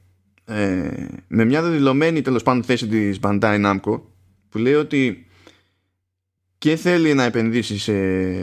ε, 0.53 1.07
με 1.27 1.45
μια 1.45 1.61
δεδηλωμένη 1.61 2.21
τέλος 2.21 2.43
πάντων 2.43 2.63
θέση 2.63 2.87
της 2.87 3.19
Bandai 3.21 3.65
Namco 3.65 4.01
που 4.49 4.57
λέει 4.57 4.73
ότι 4.73 5.27
και 6.57 6.75
θέλει 6.75 7.13
να 7.13 7.23
επενδύσει 7.23 7.77
σε 7.77 7.93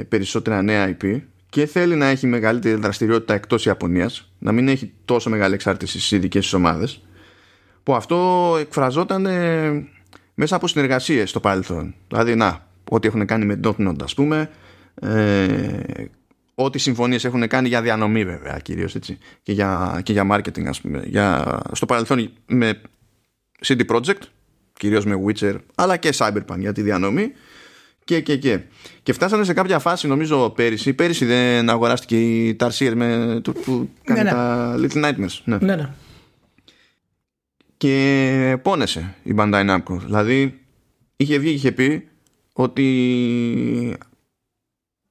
περισσότερα 0.04 0.62
νέα 0.62 0.96
IP 0.96 1.20
και 1.48 1.66
θέλει 1.66 1.96
να 1.96 2.06
έχει 2.06 2.26
μεγαλύτερη 2.26 2.80
δραστηριότητα 2.80 3.34
εκτός 3.34 3.66
Ιαπωνίας 3.66 4.32
να 4.38 4.52
μην 4.52 4.68
έχει 4.68 4.92
τόσο 5.04 5.30
μεγάλη 5.30 5.54
εξάρτηση 5.54 5.98
στις 5.98 6.10
ειδικές 6.10 6.52
ομάδες 6.52 7.02
που 7.82 7.94
αυτό 7.94 8.56
εκφραζόταν 8.60 9.26
ε, 9.26 9.88
μέσα 10.34 10.56
από 10.56 10.68
συνεργασίες 10.68 11.30
στο 11.30 11.40
παρελθόν. 11.40 11.94
Δηλαδή 12.08 12.34
να, 12.34 12.66
ό,τι 12.90 13.08
έχουν 13.08 13.26
κάνει 13.26 13.44
με 13.44 13.60
Dotnod 13.64 14.02
ας 14.02 14.14
πούμε 14.14 14.50
ε, 14.94 16.04
ό,τι 16.64 16.78
συμφωνίες 16.78 17.24
έχουν 17.24 17.48
κάνει 17.48 17.68
για 17.68 17.82
διανομή 17.82 18.24
βέβαια 18.24 18.58
κυρίως 18.58 18.94
έτσι 18.94 19.18
και 19.42 19.52
για, 19.52 20.00
και 20.02 20.12
για 20.12 20.26
marketing 20.32 20.64
ας 20.66 20.80
πούμε 20.80 21.02
για, 21.06 21.58
στο 21.72 21.86
παρελθόν 21.86 22.30
με 22.46 22.80
CD 23.66 23.80
Projekt 23.86 24.22
κυρίως 24.72 25.04
με 25.04 25.24
Witcher 25.26 25.56
αλλά 25.74 25.96
και 25.96 26.14
Cyberpunk 26.16 26.58
για 26.58 26.72
τη 26.72 26.82
διανομή 26.82 27.32
και 28.04 28.20
και 28.20 28.36
και 28.36 28.60
και 29.02 29.12
φτάσανε 29.12 29.44
σε 29.44 29.52
κάποια 29.52 29.78
φάση 29.78 30.06
νομίζω 30.06 30.50
πέρυσι 30.50 30.92
πέρυσι 30.92 31.24
δεν 31.24 31.70
αγοράστηκε 31.70 32.20
η 32.20 32.56
Tarsier 32.60 32.92
με, 32.94 33.40
του, 33.42 33.52
που 33.52 33.90
κάνει 34.04 34.22
ναι, 34.22 34.24
ναι. 34.24 34.30
τα 34.30 34.74
Little 34.78 35.04
Nightmares 35.04 35.38
ναι. 35.44 35.58
ναι, 35.60 35.76
ναι. 35.76 35.88
και 37.76 38.58
πόνεσε 38.62 39.14
η 39.22 39.34
Bandai 39.36 39.70
Namco 39.70 39.98
δηλαδή 40.04 40.60
είχε 41.16 41.38
βγει 41.38 41.48
και 41.48 41.54
είχε 41.54 41.72
πει 41.72 42.08
ότι 42.52 43.96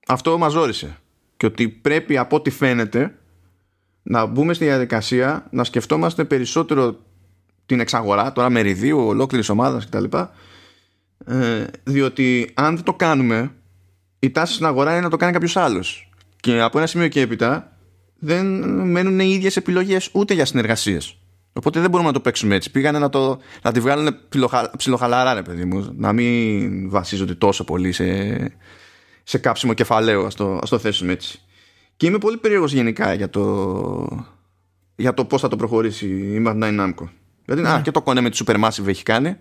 αυτό 0.08 0.38
μας 0.38 0.52
ζόρισε 0.52 0.98
και 1.40 1.46
ότι 1.46 1.70
πρέπει 1.70 2.18
από 2.18 2.36
ό,τι 2.36 2.50
φαίνεται 2.50 3.16
να 4.04 4.26
μπούμε 4.26 4.54
στη 4.54 4.66
διαδικασία 4.66 5.48
να 5.52 5.64
σκεφτόμαστε 5.64 6.26
περισσότερο 6.26 7.00
την 7.66 7.80
εξαγορά 7.80 8.32
τώρα 8.32 8.50
μεριδίου 8.50 9.00
ολόκληρης 9.00 9.50
ομάδας 9.50 9.86
κτλ. 9.86 10.04
Ε, 11.26 11.66
διότι 11.84 12.52
αν 12.54 12.76
δεν 12.76 12.84
το 12.84 12.94
κάνουμε, 12.94 13.52
η 14.20 14.32
τάση 14.32 14.54
στην 14.54 14.66
αγορά 14.66 14.92
είναι 14.92 15.02
να 15.02 15.10
το 15.10 15.18
κάνει 15.18 15.34
κάποιος 15.34 15.58
άλλος. 15.58 16.12
Και 16.40 16.62
από 16.62 16.78
ένα 16.78 16.88
σημείο 16.88 17.08
και 17.08 17.22
έπειτα 17.22 17.78
δεν 18.20 18.46
μένουν 18.90 19.20
οι 19.20 19.32
ίδιες 19.34 19.58
επιλογές 19.58 20.10
ούτε 20.12 20.34
για 20.34 20.46
συνεργασίες. 20.46 21.18
Οπότε 21.54 21.80
δεν 21.80 21.90
μπορούμε 21.90 22.10
να 22.10 22.16
το 22.16 22.22
παίξουμε 22.22 22.56
έτσι. 22.56 22.72
Πήγανε 22.72 23.00
να, 23.00 23.10
το, 23.10 23.40
να 23.62 23.72
τη 23.72 23.80
βγάλουν 23.80 24.16
ψιλοχαλαρά, 24.78 25.34
ρε 25.34 25.42
παιδί 25.42 25.66
μου. 25.66 25.94
Να 25.98 26.14
μην 26.14 26.90
βασίζονται 26.90 27.36
τόσο 27.36 27.64
πολύ 27.64 27.92
σε, 27.92 28.06
σε 29.30 29.38
κάψιμο 29.38 29.74
κεφαλαίο, 29.74 30.26
ας 30.26 30.36
το, 30.36 30.60
ας 30.62 30.70
το 30.70 30.80
θέσουμε 30.80 31.12
έτσι. 31.12 31.40
Και 31.98 32.06
είμαι 32.06 32.18
πολύ 32.18 32.38
περίεργος 32.38 32.74
γενικά 32.74 33.14
για 33.14 33.30
το, 33.30 34.26
για 34.96 35.14
το 35.14 35.26
πώς 35.26 35.42
θα 35.42 35.48
το 35.48 35.56
προχωρήσει 35.56 36.08
η 36.08 36.44
Bandai 36.48 36.80
Namco. 36.80 37.08
Δηλαδή, 37.46 37.62
ναι. 37.62 37.70
α, 37.70 37.82
και 37.82 37.92
το 37.92 38.02
κονέ 38.02 38.22
με 38.22 38.30
τη 38.30 38.44
Supermassive 38.46 38.88
έχει 38.88 39.04
κάνει 39.04 39.38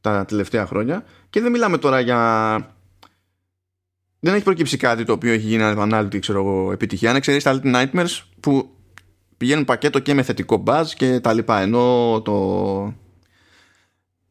τα 0.00 0.24
τελευταία 0.24 0.66
χρόνια 0.66 1.04
και 1.30 1.40
δεν 1.40 1.50
μιλάμε 1.50 1.78
τώρα 1.78 2.00
για... 2.00 2.76
Δεν 4.20 4.34
έχει 4.34 4.44
προκύψει 4.44 4.76
κάτι 4.76 5.04
το 5.04 5.12
οποίο 5.12 5.32
έχει 5.32 5.46
γίνει 5.46 5.62
ανάλυτη 5.62 6.18
ξέρω 6.18 6.38
εγώ, 6.38 6.72
επιτυχία. 6.72 7.10
Αν 7.10 7.16
εξαιρέσει 7.16 7.44
τα 7.44 7.60
Little 7.62 7.74
Nightmares 7.74 8.20
που 8.40 8.70
πηγαίνουν 9.36 9.64
πακέτο 9.64 9.98
και 9.98 10.14
με 10.14 10.22
θετικό 10.22 10.62
buzz 10.66 10.86
και 10.96 11.20
τα 11.20 11.32
λοιπά. 11.32 11.60
Ενώ 11.60 12.20
το... 12.24 12.94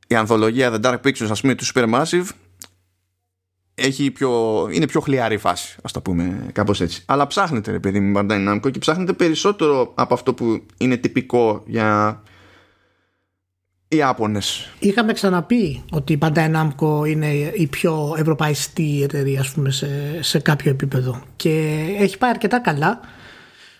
η 0.08 0.16
ανθολογία 0.16 0.72
The 0.74 0.82
Dark 0.82 1.02
Pictures 1.02 1.30
ας 1.30 1.42
πούμε 1.42 1.56
του 1.56 1.66
Supermassive 1.66 2.26
έχει 3.80 4.12
πιο, 4.12 4.32
είναι 4.72 4.88
πιο 4.88 5.00
χλιαρή 5.00 5.38
φάση, 5.38 5.76
ας 5.84 5.92
το 5.92 6.02
πούμε 6.02 6.50
κάπως 6.52 6.82
έτσι. 6.82 7.04
Αλλά 7.06 7.28
ψάχνετε, 7.28 7.72
ρε 7.72 7.80
παιδί 7.80 8.00
μου, 8.00 8.20
Bandai 8.20 8.50
Namco 8.50 8.72
και 8.72 8.80
ψάχνετε 8.80 9.14
περισσότερο 9.14 9.92
από 9.96 10.14
αυτό 10.14 10.34
που 10.34 10.62
είναι 10.78 10.98
τυπικό 10.98 11.64
για 11.66 12.22
οι 13.88 14.02
Άπωνες. 14.04 14.74
Είχαμε 14.80 15.14
ξαναπεί 15.14 15.84
ότι 15.92 16.14
η 16.14 16.18
Bandai 16.22 16.56
Namco 16.56 17.08
είναι 17.08 17.34
η 17.34 17.68
πιο 17.68 18.16
ευρωπαϊστή 18.18 19.02
εταιρεία 19.04 19.40
ας 19.40 19.52
πούμε, 19.52 19.72
σε, 19.72 19.88
σε 20.20 20.40
κάποιο 20.40 20.72
επίπεδο 20.72 21.22
και 21.36 21.86
έχει 22.00 22.18
πάει 22.18 22.30
αρκετά 22.30 22.60
καλά 22.60 23.00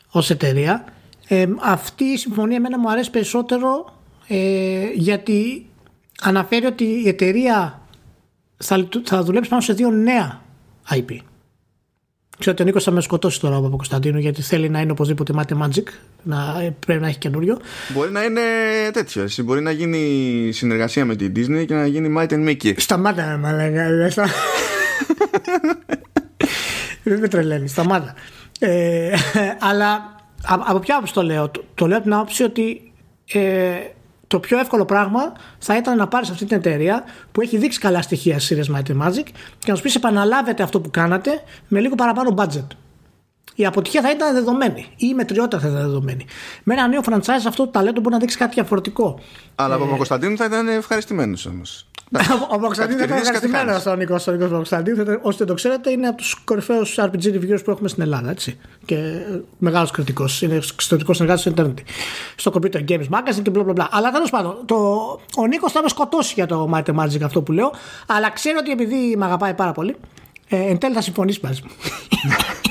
ως 0.10 0.30
εταιρεία. 0.30 0.86
Ε, 1.28 1.46
αυτή 1.62 2.04
η 2.04 2.18
συμφωνία 2.18 2.56
εμένα 2.56 2.80
μου 2.80 2.92
αρέσει 2.92 3.10
περισσότερο 3.10 3.94
ε, 4.28 4.88
γιατί 4.94 5.66
αναφέρει 6.22 6.66
ότι 6.66 6.84
η 6.84 7.08
εταιρεία 7.08 7.87
θα, 8.58 8.88
θα 9.04 9.24
δουλέψει 9.24 9.50
πάνω 9.50 9.62
σε 9.62 9.74
δύο 9.74 9.90
νέα 9.90 10.42
IP. 10.90 11.18
Ξέρω 12.40 12.52
ότι 12.52 12.62
ο 12.62 12.66
Νίκος 12.66 12.84
θα 12.84 12.92
με 12.92 13.02
σκοτώσει 13.02 13.40
τώρα 13.40 13.56
από 13.56 13.70
Κωνσταντίνο 13.70 14.20
γιατί 14.20 14.42
θέλει 14.42 14.70
να 14.70 14.82
είναι 14.82 14.92
οπωσδήποτε 14.92 15.34
Mate 15.36 15.64
Magic. 15.64 15.84
Να, 16.24 16.74
πρέπει 16.86 17.02
να 17.02 17.08
έχει 17.08 17.18
καινούριο. 17.18 17.60
Μπορεί 17.94 18.12
να 18.12 18.24
είναι 18.24 18.42
τέτοιο. 18.94 19.24
Εσύ. 19.24 19.44
Μπορεί 19.44 19.62
να 19.62 19.72
γίνει 19.72 20.50
συνεργασία 20.54 21.06
με 21.06 21.16
την 21.16 21.34
Disney 21.36 21.66
και 21.68 21.74
να 21.74 21.88
γίνει 21.88 22.16
Might 22.18 22.30
and 22.30 22.48
Mickey. 22.50 22.74
Σταμάτα, 22.78 23.38
μα 23.38 23.52
λέγα. 23.52 23.88
Δεν 27.04 27.20
με 27.20 27.28
τρελαίνεις, 27.28 27.72
σταμάτα. 27.72 28.14
Ε, 28.60 29.14
αλλά 29.70 30.16
από 30.44 30.80
ποια 30.80 30.96
άποψη 30.96 31.14
το 31.14 31.22
λέω; 31.22 31.50
Το, 31.50 31.64
το 31.76 31.88
λέω 31.88 31.98
από 31.98 32.06
την 32.06 32.14
άποψη 32.14 32.44
ότι 32.44 32.92
ε, 33.34 33.76
το 34.28 34.40
πιο 34.40 34.60
εύκολο 34.60 34.86
πράγμα 34.86 35.34
θα 35.58 35.78
ήταν 35.78 35.98
να 35.98 36.08
πάρεις 36.08 36.30
αυτή 36.30 36.46
την 36.46 36.58
εταιρεία 36.58 37.04
που 37.32 37.42
έχει 37.42 37.58
δείξει 37.58 37.80
καλά 37.80 38.02
στοιχεία 38.02 38.40
στις 38.40 38.70
Serious 38.70 38.76
Might 38.76 39.08
Magic 39.08 39.26
και 39.60 39.72
να 39.72 39.76
σου 39.76 39.82
πεις 39.82 39.96
επαναλάβετε 39.96 40.64
αυτό 40.64 40.82
που 40.82 40.92
κάνατε 40.92 41.44
με 41.68 41.80
λίγο 41.80 41.96
παραπάνω 41.96 42.34
budget. 42.38 42.68
Η 43.60 43.66
αποτυχία 43.66 44.02
θα 44.02 44.12
ήταν 44.12 44.34
δεδομένη 44.34 44.86
ή 44.96 45.08
η 45.12 45.14
μετριότητα 45.14 45.60
θα 45.60 45.68
ήταν 45.68 45.82
δεδομένη. 45.82 46.26
Με 46.64 46.74
ένα 46.74 46.88
νέο 46.88 47.02
franchise 47.06 47.46
αυτό 47.48 47.66
το 47.66 47.68
ταλέντο 47.68 48.02
μπορεί 48.02 48.14
να 48.14 48.20
δείξει 48.20 48.38
κάτι 48.38 48.54
διαφορετικό. 48.54 49.20
Αλλά 49.56 49.76
από 49.76 49.84
ε... 49.84 49.96
Κωνσταντίνου 49.96 50.38
θα 50.38 50.46
ήταν 50.46 50.68
ευχαριστημένος 50.68 51.46
όμως. 51.46 51.88
Ο 52.52 52.56
Παπαξαντίνου 52.56 53.04
ήταν 53.04 53.18
ευχαριστημένος 53.18 53.86
ο 53.86 53.96
Νίκος 53.96 54.24
Παπαξαντίνου. 54.24 55.20
Όσοι 55.22 55.38
δεν 55.38 55.48
το 55.48 55.54
ξέρετε, 55.54 55.92
είναι 55.92 56.08
από 56.08 56.18
τους 56.18 56.36
κορυφαίους 56.44 56.96
RPG 57.00 57.24
reviewers 57.24 57.64
που 57.64 57.72
έχουμε 57.72 57.88
στην 57.88 58.04
Ελλάδα. 58.04 58.30
Έτσι. 58.30 58.58
Και 58.86 58.96
μεγάλος 59.58 59.92
κριτικός. 59.92 60.42
Είναι 60.42 60.56
εξωτερικό 60.56 61.14
συνεργάτης 61.14 61.42
στο 61.42 61.52
Ιντερνετ. 61.52 61.78
Στο 62.36 62.52
Computer 62.54 62.90
Games 62.90 63.08
Magazine 63.10 63.42
και 63.42 63.50
μπλα 63.50 63.64
μπλα. 63.64 63.88
Αλλά 63.92 64.12
τέλος 64.12 64.30
πάντων, 64.30 64.58
το... 64.66 64.76
ο 65.38 65.48
Νίκος 65.48 65.72
θα 65.72 65.82
με 65.82 65.90
σκοτώσει 65.90 66.34
για 66.36 66.46
το 66.46 66.70
Might 66.74 66.96
Magic 66.96 67.22
αυτό 67.24 67.42
που 67.42 67.52
λέω. 67.52 67.72
Αλλά 68.08 68.32
ξέρω 68.32 68.58
ότι 68.60 68.72
επειδή 68.72 69.16
με 69.18 69.26
αγαπάει 69.26 69.54
πάρα 69.54 69.72
πολύ, 69.72 69.96
ε, 70.48 70.58
εν 70.58 70.78
τέλει 70.78 70.94
θα 70.94 71.02
συμφωνήσεις 71.02 71.42
μαζί 71.42 71.62
μου. 71.64 71.72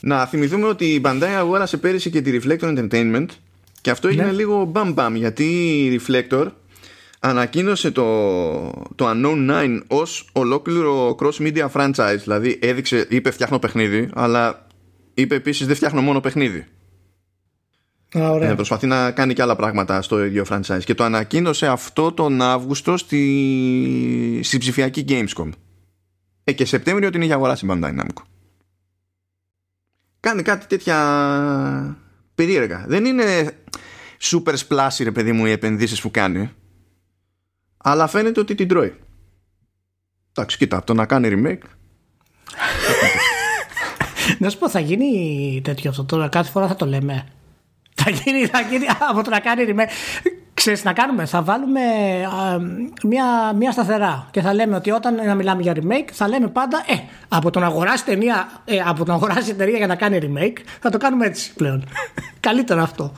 Να 0.00 0.26
θυμηθούμε 0.26 0.66
ότι 0.66 0.84
η 0.84 1.00
Bandai 1.04 1.34
αγόρασε 1.38 1.76
πέρυσι 1.76 2.10
και 2.10 2.20
τη 2.20 2.38
Reflector 2.42 2.78
Entertainment 2.78 3.26
και 3.80 3.90
αυτό 3.90 4.08
έγινε 4.08 4.24
ναι. 4.24 4.32
λίγο 4.32 4.64
μπαμ 4.64 4.92
μπαμ 4.92 5.14
γιατί 5.14 5.44
η 5.84 6.00
Reflector 6.00 6.46
ανακοίνωσε 7.20 7.90
το, 7.90 8.04
το 8.94 9.10
Unknown 9.10 9.50
9 9.50 9.80
ως 9.86 10.28
ολόκληρο 10.32 11.16
cross 11.20 11.36
media 11.38 11.68
franchise. 11.72 12.18
Δηλαδή 12.22 12.58
έδειξε, 12.62 13.06
είπε 13.08 13.30
φτιάχνω 13.30 13.58
παιχνίδι 13.58 14.08
αλλά 14.14 14.66
είπε 15.14 15.34
επίσης 15.34 15.66
δεν 15.66 15.76
φτιάχνω 15.76 16.00
μόνο 16.00 16.20
παιχνίδι 16.20 16.66
Α, 18.18 18.30
ωραία. 18.30 18.50
Ε, 18.50 18.54
προσπαθεί 18.54 18.86
να 18.86 19.10
κάνει 19.10 19.34
και 19.34 19.42
άλλα 19.42 19.56
πράγματα 19.56 20.02
στο 20.02 20.24
ίδιο 20.24 20.44
franchise. 20.50 20.84
Και 20.84 20.94
το 20.94 21.04
ανακοίνωσε 21.04 21.66
αυτό 21.66 22.12
τον 22.12 22.42
Αύγουστο 22.42 22.96
στη, 22.96 24.40
στη 24.42 24.58
ψηφιακή 24.58 25.04
Gamescom. 25.08 25.48
Ε, 26.44 26.52
και 26.52 26.64
Σεπτέμβριο 26.64 27.10
την 27.10 27.22
είχε 27.22 27.32
αγοράσει 27.32 27.66
η 27.66 27.68
Bandai 27.72 28.00
Namco 28.00 28.22
κάνει 30.20 30.42
κάτι 30.42 30.66
τέτοια 30.66 30.96
περίεργα 32.34 32.84
δεν 32.88 33.04
είναι 33.04 33.50
super 34.20 34.54
splashy 34.68 35.02
ρε 35.02 35.10
παιδί 35.10 35.32
μου 35.32 35.46
οι 35.46 35.50
επενδύσεις 35.50 36.00
που 36.00 36.10
κάνει 36.10 36.54
αλλά 37.82 38.06
φαίνεται 38.06 38.40
ότι 38.40 38.54
την 38.54 38.68
τρώει. 38.68 38.94
Εντάξει, 40.32 40.56
κοίτα, 40.56 40.76
από 40.76 40.86
το 40.86 40.94
να 40.94 41.06
κάνει 41.06 41.28
remake. 41.32 41.66
να 44.38 44.50
σου 44.50 44.58
πω, 44.58 44.70
θα 44.70 44.80
γίνει 44.80 45.60
τέτοιο 45.64 45.90
αυτό 45.90 46.04
τώρα. 46.04 46.28
Κάθε 46.28 46.50
φορά 46.50 46.68
θα 46.68 46.76
το 46.76 46.86
λέμε. 46.86 47.28
Θα 47.94 48.10
γίνει, 48.10 48.46
θα 48.46 48.60
γίνει 48.60 48.84
από 49.10 49.22
το 49.22 49.30
να 49.30 49.40
κάνει 49.40 49.64
remake. 49.68 49.90
Ξέρεις 50.60 50.84
να 50.84 50.92
κάνουμε, 50.92 51.26
θα 51.26 51.42
βάλουμε 51.42 51.80
μια, 53.02 53.52
μια 53.56 53.72
σταθερά 53.72 54.28
και 54.30 54.40
θα 54.40 54.54
λέμε 54.54 54.76
ότι 54.76 54.90
όταν 54.90 55.14
να 55.14 55.34
μιλάμε 55.34 55.62
για 55.62 55.74
remake 55.76 56.08
θα 56.12 56.28
λέμε 56.28 56.48
πάντα 56.48 56.84
ε, 56.86 56.94
από 57.28 57.50
το 57.50 57.60
να 57.60 57.66
αγοράσει 57.66 58.04
ταινία, 58.04 58.62
ε, 58.64 58.78
από 58.86 59.04
το 59.04 59.10
να 59.10 59.14
αγοράσει 59.14 59.50
εταιρεία 59.50 59.76
για 59.76 59.86
να 59.86 59.96
κάνει 59.96 60.18
remake 60.22 60.56
θα 60.80 60.90
το 60.90 60.98
κάνουμε 60.98 61.26
έτσι 61.26 61.54
πλέον. 61.54 61.84
Καλύτερο 62.40 62.82
αυτό. 62.82 63.14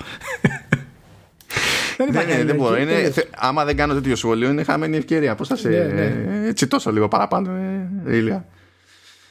Δεν, 1.96 2.12
δεν, 2.12 2.26
ναι, 2.26 2.44
δεν 2.44 2.56
μπορώ. 2.56 2.76
Είναι, 2.76 3.12
άμα 3.36 3.64
δεν 3.64 3.76
κάνω 3.76 3.94
τέτοιο 3.94 4.16
σχόλιο, 4.16 4.50
είναι 4.50 4.62
χαμένη 4.62 4.96
ευκαιρία. 4.96 5.34
Πώς 5.34 5.48
θα 5.48 5.56
σε 5.56 5.68
ναι, 5.68 5.84
ναι. 5.84 6.52
τσιτώσω 6.52 6.92
λίγο 6.92 7.08
παραπάνω, 7.08 7.52
ε, 8.06 8.16
Ηλία. 8.16 8.46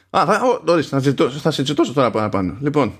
Α, 0.09 0.25
θα, 0.25 0.41
ο, 0.65 0.81
θα, 0.81 0.99
τσιτώσω, 0.99 1.39
θα 1.39 1.51
σε 1.51 1.63
τσιτώσω 1.63 1.93
τώρα 1.93 2.11
παραπάνω. 2.11 2.57
Λοιπόν, 2.61 2.93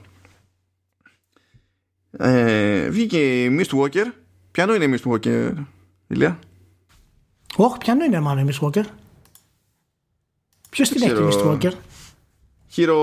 ε, 2.18 2.90
βγήκε 2.90 3.44
η 3.44 3.60
Mistwalker. 3.60 4.06
Ποιανό 4.52 4.76
είναι 4.76 4.86
η 4.86 5.00
Mistwalker, 5.00 5.54
Ηλία; 6.08 6.40
Όχι, 7.56 7.78
ποιανό 7.78 8.04
είναι 8.04 8.20
μάλλον 8.20 8.48
η 8.48 8.54
Mistwalker. 8.54 8.84
Ποιος 10.70 10.90
την 10.90 11.02
έχει 11.02 11.22
η 11.22 11.28
Mistwalker? 11.32 11.72
Χειρο... 12.70 12.96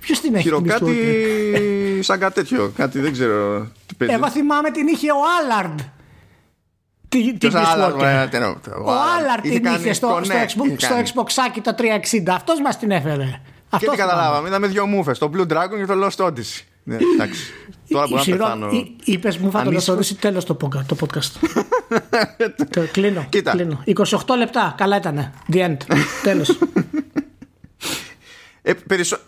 Ποιο 0.00 0.16
την 0.20 0.34
έχει 0.34 0.42
Χειρο 0.42 0.62
κάτι 0.62 2.02
σαν 2.02 2.18
κάτι 2.18 2.34
τέτοιο. 2.34 2.72
Κάτι 2.76 2.98
δεν 3.00 3.12
ξέρω 3.12 3.68
τι 3.86 3.94
παίζει. 3.94 4.14
Εγώ 4.14 4.30
θυμάμαι 4.30 4.70
την 4.70 4.86
είχε 4.86 5.10
ο 5.10 5.20
Άλαρντ. 5.40 5.80
Τι, 7.08 7.38
τι 7.38 7.48
Άλλαρντ, 7.52 8.00
ο 8.84 8.90
Άλλαρντ 8.90 9.42
την 9.42 9.64
είχε 9.64 9.92
στο, 9.92 10.20
στο, 10.22 10.34
Xbox, 10.34 10.74
στο 10.76 10.96
Xbox 10.96 11.60
το 11.62 11.74
360. 11.78 12.28
Αυτός 12.28 12.60
μας 12.60 12.78
την 12.78 12.90
έφερε. 12.90 13.40
Αυτός 13.70 13.88
και 13.88 13.96
τι 13.96 13.96
καταλάβαμε. 13.96 14.48
Είδαμε 14.48 14.66
δύο 14.66 14.86
μούφες. 14.86 15.18
Το 15.18 15.30
Blue 15.34 15.46
Dragon 15.52 15.76
και 15.76 15.86
το 15.86 16.06
Lost 16.06 16.26
Odyssey. 16.26 16.62
Ναι, 16.82 16.96
εντάξει. 17.14 17.52
Τώρα 17.90 18.06
μπορώ 18.08 18.22
να 18.26 18.36
πεθάνω. 18.36 18.70
Είπες 19.04 19.38
μου 19.38 19.50
θα 19.50 19.62
το 19.62 19.70
Lost 19.70 19.94
Odyssey 19.94 20.14
τέλος 20.20 20.44
το 20.44 20.56
podcast. 21.00 21.48
Κλείνω. 22.92 23.28
28 23.86 24.36
λεπτά. 24.38 24.74
Καλά 24.76 24.96
ήταν. 24.96 25.32
The 25.52 25.56
end. 25.56 25.76
Τέλος. 26.22 26.58
Ε, 28.62 28.72
περισσο... 28.72 29.18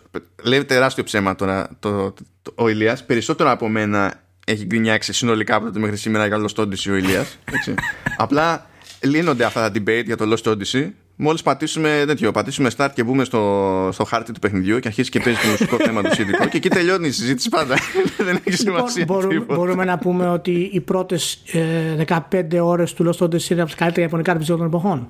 Λέει 0.43 0.65
τεράστιο 0.65 1.03
ψέμα 1.03 1.35
τώρα 1.35 1.69
το, 1.79 2.11
το, 2.11 2.23
το, 2.41 2.51
ο 2.55 2.67
Ηλίας. 2.69 3.05
Περισσότερο 3.05 3.51
από 3.51 3.67
μένα 3.67 4.13
έχει 4.45 4.65
γκρινιάξει 4.65 5.13
συνολικά 5.13 5.55
από 5.55 5.71
το 5.71 5.79
μέχρι 5.79 5.97
σήμερα 5.97 6.25
για 6.27 6.45
Lost 6.45 6.61
Odyssey 6.61 6.89
ο 6.89 6.93
Ηλίας. 6.93 7.37
Έτσι. 7.51 7.73
Απλά 8.17 8.69
λύνονται 8.99 9.43
αυτά 9.43 9.71
τα 9.71 9.79
debate 9.79 10.05
για 10.05 10.17
το 10.17 10.33
Lost 10.33 10.51
Odyssey. 10.51 10.89
Μόλις 11.15 11.41
πατήσουμε, 11.41 12.03
τέτοιο, 12.07 12.31
πατήσουμε 12.31 12.69
start 12.77 12.89
και 12.93 13.03
μπούμε 13.03 13.23
στο, 13.23 13.89
στο 13.91 14.03
χάρτη 14.03 14.31
του 14.31 14.39
παιχνιδιού 14.39 14.79
και 14.79 14.87
αρχίσει 14.87 15.09
και 15.09 15.19
παίζει 15.19 15.39
το 15.41 15.47
μουσικό 15.47 15.77
θέμα 15.77 16.01
του 16.01 16.13
σχετικό 16.13 16.45
και 16.45 16.57
εκεί 16.57 16.69
τελειώνει 16.69 17.07
η 17.07 17.11
συζήτηση 17.11 17.49
πάντα. 17.49 17.75
Δεν 18.25 18.39
έχει 18.43 18.57
σημασία. 18.57 19.05
Μπορούμε, 19.05 19.39
μπορούμε 19.39 19.85
να 19.85 19.97
πούμε 19.97 20.29
ότι 20.29 20.69
οι 20.73 20.81
πρώτες 20.81 21.41
ε, 21.51 22.21
15 22.31 22.59
ώρες 22.61 22.93
του 22.93 23.09
Lost 23.09 23.23
Odyssey 23.23 23.49
είναι 23.49 23.61
από 23.61 23.69
τις 23.69 23.79
καλύτερα 23.79 24.01
ιαπωνικά 24.01 24.37
των 24.37 24.65
εποχών. 24.65 25.07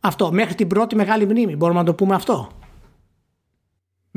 Αυτό, 0.00 0.32
μέχρι 0.32 0.54
την 0.54 0.68
πρώτη 0.68 0.96
μεγάλη 0.96 1.26
μνήμη. 1.26 1.56
Μπορούμε 1.56 1.78
να 1.78 1.84
το 1.84 1.94
πούμε 1.94 2.14
αυτό. 2.14 2.57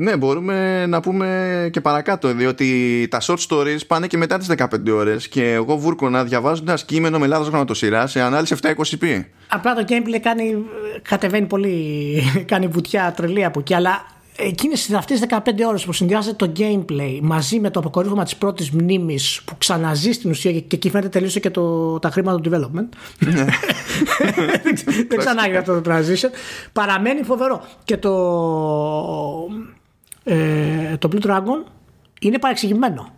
Ναι, 0.02 0.16
μπορούμε 0.16 0.86
να 0.86 1.00
πούμε 1.00 1.68
και 1.72 1.80
παρακάτω, 1.80 2.34
διότι 2.34 3.08
τα 3.10 3.20
short 3.20 3.38
stories 3.48 3.86
πάνε 3.86 4.06
και 4.06 4.16
μετά 4.16 4.38
τις 4.38 4.48
15 4.56 4.66
ώρες 4.92 5.28
και 5.28 5.52
εγώ 5.52 5.76
βούρκωνα 5.76 6.24
διαβάζοντας 6.24 6.84
κείμενο 6.84 7.18
με 7.18 7.26
λάθος 7.26 7.48
γραμματοσυράς 7.48 8.10
σε 8.10 8.20
ανάλυση 8.20 8.56
720p. 8.62 9.24
Απλά 9.48 9.74
το 9.74 9.84
gameplay 9.88 10.18
κάνει, 10.22 10.56
κατεβαίνει 11.02 11.46
πολύ, 11.46 12.22
κάνει 12.52 12.66
βουτιά 12.66 13.12
τρελή 13.16 13.44
από 13.44 13.60
εκεί, 13.60 13.74
αλλά 13.74 14.06
εκείνες 14.36 14.90
αυτές 14.90 15.20
τις 15.20 15.28
15 15.30 15.38
ώρες 15.68 15.84
που 15.84 15.92
συνδυάζεται 15.92 16.46
το 16.46 16.52
gameplay 16.56 17.18
μαζί 17.22 17.60
με 17.60 17.70
το 17.70 17.80
αποκορύφωμα 17.80 18.24
της 18.24 18.36
πρώτης 18.36 18.70
μνήμης 18.70 19.42
που 19.44 19.58
ξαναζεί 19.58 20.12
στην 20.12 20.30
ουσία 20.30 20.52
και 20.52 20.76
εκεί 20.76 20.90
φαίνεται 20.90 21.08
τελείωσε 21.08 21.40
και 21.40 21.50
το, 21.50 21.98
τα 21.98 22.10
χρήματα 22.10 22.40
του 22.40 22.50
development 22.50 22.88
ναι. 23.18 23.32
δεν 25.08 25.18
ξανά 25.18 25.58
αυτό 25.58 25.80
το 25.80 25.90
transition 25.90 26.30
παραμένει 26.72 27.22
φοβερό 27.22 27.64
και 27.84 27.96
το 27.96 28.12
ε, 30.24 30.96
το 30.96 31.08
Blue 31.12 31.26
Dragon 31.26 31.70
είναι 32.20 32.38
παρεξηγημένο. 32.38 33.14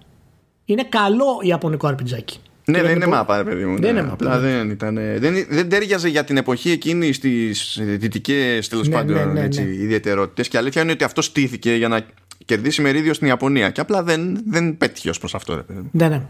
Είναι 0.64 0.84
καλό 0.84 1.40
Ιαπωνικό 1.42 1.88
RPG. 1.88 2.38
Ναι, 2.66 2.82
δεν 2.82 2.94
είναι 2.94 3.06
μάπα, 3.06 3.44
παιδί 3.44 3.64
μου. 3.64 3.78
Δεν 3.78 3.90
είναι 3.90 4.02
μάπα. 4.02 4.38
Δεν, 4.38 4.70
ήταν, 4.70 4.94
δεν, 4.94 5.46
δεν 5.48 5.68
τέριαζε 5.68 6.08
για 6.08 6.24
την 6.24 6.36
εποχή 6.36 6.70
εκείνη 6.70 7.12
στις 7.12 7.80
δυτικές 7.82 8.68
τέλος 8.68 8.88
ναι, 8.88 8.94
πάντων 8.94 9.16
ναι, 9.16 9.24
ναι, 9.24 9.46
ναι. 9.46 9.62
ιδιαιτερότητες. 9.62 10.48
Και 10.48 10.58
αλήθεια 10.58 10.82
είναι 10.82 10.92
ότι 10.92 11.04
αυτό 11.04 11.22
στήθηκε 11.22 11.74
για 11.74 11.88
να 11.88 12.00
κερδίσει 12.44 12.82
μερίδιο 12.82 13.14
στην 13.14 13.26
Ιαπωνία. 13.26 13.70
Και 13.70 13.80
απλά 13.80 14.02
δεν, 14.02 14.42
δεν 14.48 14.76
πέτυχε 14.76 15.10
ως 15.10 15.18
προς 15.18 15.34
αυτό, 15.34 15.54
ρε 15.54 15.62
παιδί 15.62 15.80
μου. 15.80 15.88
Ναι, 15.92 16.08
ναι. 16.08 16.22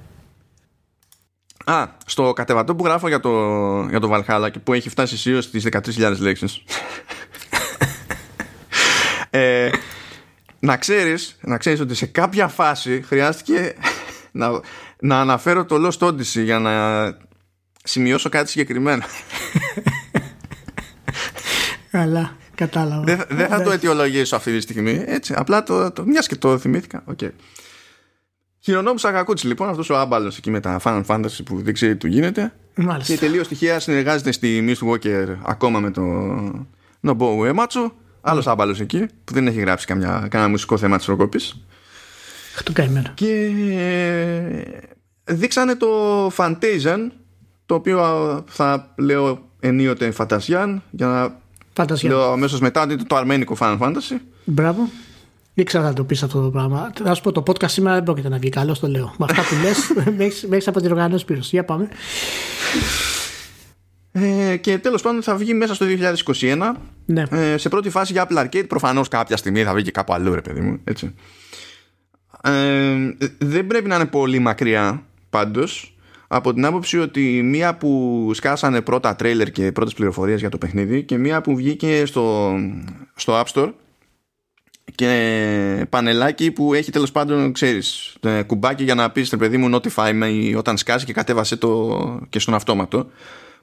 Α, 1.65 1.89
στο 2.07 2.33
κατεβατό 2.33 2.75
που 2.75 2.85
γράφω 2.85 3.09
για 3.09 3.21
το, 3.21 3.31
για 3.89 4.01
το 4.01 4.11
Valhalla 4.13 4.49
και 4.53 4.59
που 4.59 4.73
έχει 4.73 4.89
φτάσει 4.89 5.17
σίγουρα 5.17 5.43
στις 5.43 5.67
13.000 5.71 6.17
λέξεις. 6.19 6.63
ε, 9.31 9.71
να 10.65 10.77
ξέρεις, 10.77 11.37
να 11.41 11.59
ξέρεις 11.59 11.81
ότι 11.81 11.95
σε 11.95 12.07
κάποια 12.07 12.49
φάση 12.49 13.03
χρειάστηκε 13.07 13.75
να, 14.41 14.61
να 15.01 15.21
αναφέρω 15.21 15.65
το 15.65 15.77
Lost 15.87 16.07
Odyssey 16.07 16.43
για 16.43 16.59
να 16.59 16.73
σημειώσω 17.85 18.29
κάτι 18.29 18.51
συγκεκριμένο. 18.51 19.05
Καλά, 21.91 22.37
κατάλαβα. 22.55 23.03
Δεν, 23.03 23.23
δεν 23.29 23.49
θα 23.49 23.63
το 23.63 23.71
αιτιολογήσω 23.71 24.37
αυτή 24.37 24.53
τη 24.53 24.61
στιγμή. 24.61 25.05
Έτσι, 25.07 25.35
απλά 25.37 25.63
το, 25.63 25.91
το 25.93 26.05
μιας 26.05 26.27
και 26.27 26.37
το 26.37 26.59
θυμήθηκα. 26.59 27.05
Okay. 27.17 27.31
Χειρονόμου 28.61 28.99
Σακακούτσι 28.99 29.47
λοιπόν, 29.47 29.69
αυτός 29.69 29.91
ο 29.91 29.97
άμπαλος 29.97 30.37
εκεί 30.37 30.51
με 30.51 30.61
τα 30.61 30.81
Final 30.85 31.03
Fantasy 31.07 31.41
που 31.45 31.63
δεν 31.63 31.75
ξέρει 31.75 31.93
τι 31.93 31.99
του 31.99 32.07
γίνεται. 32.07 32.53
Μάλιστα. 32.75 33.15
Και 33.15 33.21
τελείως 33.21 33.49
τυχαία 33.49 33.81
συνεργάζεται 33.81 34.33
στη 34.33 34.65
Mistwalker 34.69 35.37
ακόμα 35.43 35.81
με 35.81 35.91
το 35.91 36.03
Nobuo 37.07 37.39
Uematsu 37.39 37.91
Άλλος 38.27 38.47
άμπαλος 38.47 38.81
εκεί 38.81 39.07
που 39.25 39.33
δεν 39.33 39.47
έχει 39.47 39.61
γράψει 39.61 39.87
καμιά, 39.87 40.27
κανένα 40.31 40.51
μουσικό 40.51 40.77
θέμα 40.79 40.97
της 40.97 41.07
προκοπή. 41.07 41.41
Το 42.65 42.73
καημένο. 42.73 43.11
Και 43.15 43.51
δείξανε 45.25 45.75
το 45.75 45.87
Fantasian, 46.37 47.11
το 47.67 47.75
οποίο 47.75 47.99
θα 48.49 48.95
λέω 48.97 49.49
ενίοτε 49.61 50.11
Φαντασιάν, 50.11 50.83
για 50.91 51.07
να 51.07 51.37
Φαντασία. 51.73 52.09
λέω 52.11 52.33
αμέσως 52.33 52.61
μετά 52.61 52.83
ότι 52.83 52.93
είναι 52.93 53.03
το 53.03 53.17
αρμένικο 53.17 53.57
Final 53.61 53.79
Fantasy. 53.79 54.17
Μπράβο. 54.45 54.89
Ήξερα 55.55 55.85
να 55.85 55.93
το 55.93 56.05
πεις 56.05 56.23
αυτό 56.23 56.43
το 56.43 56.51
πράγμα. 56.51 56.93
Να 57.05 57.15
σου 57.15 57.23
πω, 57.23 57.33
το 57.33 57.43
podcast 57.47 57.71
σήμερα 57.71 57.95
δεν 57.95 58.05
πρόκειται 58.05 58.29
να 58.29 58.39
βγει 58.39 58.49
καλός, 58.49 58.79
το 58.79 58.89
λέω. 58.89 59.15
Με 59.19 59.27
αυτά 59.31 59.43
που 59.43 59.55
λες, 59.63 59.93
με 60.49 60.57
έχεις 60.57 60.69
από 60.69 60.81
την 60.81 60.91
οργάνωση 60.91 61.25
πίσω. 61.25 61.41
Για 61.43 61.65
πάμε. 61.65 61.89
Ε, 64.17 64.57
και 64.57 64.79
τέλος 64.79 65.03
πάντων 65.03 65.23
θα 65.23 65.37
βγει 65.37 65.55
μέσα 65.55 65.75
στο 65.75 65.87
2021 66.27 66.73
Ναι. 67.05 67.23
ε, 67.31 67.57
σε 67.57 67.69
πρώτη 67.69 67.91
φάση 67.91 68.13
για 68.13 68.27
Apple 68.29 68.45
Arcade 68.45 68.69
προφανώς 68.69 69.09
κάποια 69.09 69.37
στιγμή 69.37 69.63
θα 69.63 69.75
βγει 69.75 69.85
και 69.85 69.91
κάπου 69.91 70.13
αλλού 70.13 70.35
ρε 70.35 70.41
παιδί 70.41 70.61
μου 70.61 70.81
έτσι. 70.85 71.15
Ε, 72.43 72.95
δεν 73.39 73.67
πρέπει 73.67 73.89
να 73.89 73.95
είναι 73.95 74.07
πολύ 74.07 74.39
μακριά 74.39 75.03
πάντως 75.31 75.97
από 76.29 76.55
την 76.55 76.65
άποψη 76.65 76.99
ότι 76.99 77.43
μία 77.43 77.75
που 77.77 78.31
σκάσανε 78.35 78.81
πρώτα 78.81 79.17
τρέιλερ 79.17 79.51
και 79.51 79.73
πρώτες 79.73 79.95
πληροφορίες 79.95 80.41
για 80.41 80.49
το 80.49 80.59
παιχνίδι 80.59 81.03
και 81.03 81.17
μία 81.19 81.41
που 81.41 81.57
βγήκε 81.57 82.07
στο, 82.07 82.55
στο 83.15 83.41
App 83.41 83.45
Store 83.55 83.73
και 84.95 85.87
πανελάκι 85.91 86.51
που 86.51 86.75
έχει 86.75 86.91
τέλος 86.91 87.13
πάντων 87.13 87.53
ξέρεις 87.53 88.17
ε, 88.21 88.43
κουμπάκι 88.43 88.85
για 88.85 88.95
να 88.95 89.11
πεις 89.11 89.31
ρε 89.31 89.37
παιδί 89.37 89.57
μου 89.57 89.77
notify 89.77 90.11
με 90.15 90.27
ή 90.29 90.55
όταν 90.55 90.77
σκάσει 90.77 91.05
και 91.05 91.13
κατέβασε 91.13 91.57
το 91.57 92.21
και 92.29 92.39
στον 92.39 92.55
αυτόματο 92.55 93.11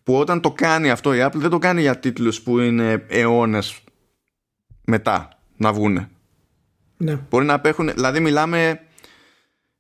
που 0.04 0.16
όταν 0.16 0.42
το 0.42 0.52
κάνει 0.52 0.90
αυτό 0.90 1.14
η 1.14 1.20
Apple 1.22 1.36
δεν 1.36 1.50
το 1.50 1.58
κάνει 1.58 1.82
για 1.82 2.00
τίτλους 2.00 2.42
που 2.42 2.60
είναι 2.60 3.06
αιώνες 3.08 3.80
μετά 4.86 5.40
να 5.58 5.74
βγούνε. 5.74 6.10
Ναι. 6.98 7.20
μπορεί 7.30 7.46
να 7.46 7.54
απέχουν 7.54 7.94
δηλαδή 7.94 8.20
μιλάμε 8.20 8.80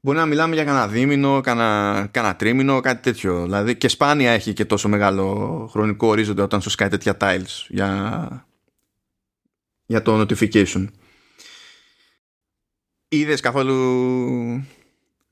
μπορεί 0.02 0.18
να 0.18 0.26
μιλάμε 0.26 0.56
για 0.56 0.64
κανένα 0.64 0.88
δίμηνο 0.88 1.42
κανένα, 1.42 2.08
κανένα 2.12 2.36
τρίμηνο 2.36 2.80
κάτι 2.80 3.02
τέτοιο. 3.02 3.44
Δηλαδή 3.44 3.76
και 3.76 3.88
σπάνια 3.88 4.32
έχει 4.32 4.54
και 4.54 4.66
τόσο 4.66 4.90
μεγάλο 4.90 5.68
χρονικό 5.72 6.08
ορίζοντα 6.08 6.44
όταν 6.44 6.62
σου 6.62 6.70
σκάει 6.70 6.90
τέτοια 6.90 7.18
tiles 7.20 7.66
για, 7.68 8.48
για 9.86 10.02
το 10.02 10.20
notification. 10.20 10.88
Είδες 13.08 13.40
καθόλου 13.40 13.76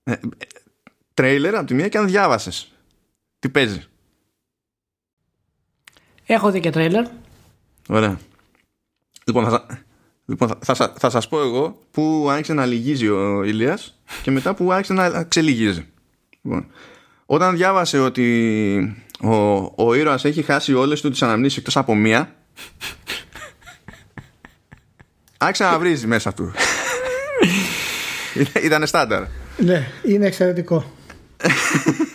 ε, 0.04 0.12
ε, 0.12 0.19
τρέιλερ 1.13 1.56
από 1.56 1.65
τη 1.65 1.73
μία 1.73 1.88
και 1.88 1.97
αν 1.97 2.08
διάβασες 2.08 2.73
τι 3.39 3.49
παίζει 3.49 3.88
Έχω 6.32 6.52
δει 6.52 6.60
και 6.60 6.70
τρέιλερ. 6.70 7.06
Ωραία. 7.88 8.20
Λοιπόν, 9.26 9.44
θα, 9.44 9.50
σα- 9.50 9.84
λοιπόν, 10.26 10.48
θα, 10.48 10.58
θα, 10.62 10.74
σα- 10.74 10.88
θα 10.94 11.10
σας 11.10 11.28
πω 11.28 11.39
εγώ 11.42 11.80
που 11.92 12.28
άρχισε 12.30 12.54
να 12.54 12.65
λυγίζει 12.65 13.08
ο 13.08 13.44
Ηλίας 13.44 14.00
και 14.22 14.32
μετά 14.32 14.54
που 14.54 14.72
άρχισε 14.72 14.94
να 14.94 15.24
ξελυγίζει. 15.24 15.86
Λοιπόν, 16.42 16.65
όταν 17.26 17.56
διάβασε 17.56 18.00
ότι 18.00 18.98
ο, 19.22 19.34
ο 19.76 19.94
ήρωας 19.94 20.26
έχει 20.26 20.42
χάσει 20.42 20.74
όλες 20.74 21.02
του 21.02 21.10
τις 21.10 21.22
αναμνήσεις 21.22 21.58
εκτός 21.58 21.78
από 21.78 21.96
μία 21.96 22.36
άρχισε 25.38 25.63
να 25.63 25.80
βρίζει 25.80 26.08
μέσα 26.08 26.34
του. 26.34 26.52
Ήταν- 28.39 28.63
Ήτανε 28.63 28.86
στάνταρ. 28.86 29.24
Ναι, 29.58 29.88
είναι 30.04 30.26
εξαιρετικό. 30.26 30.92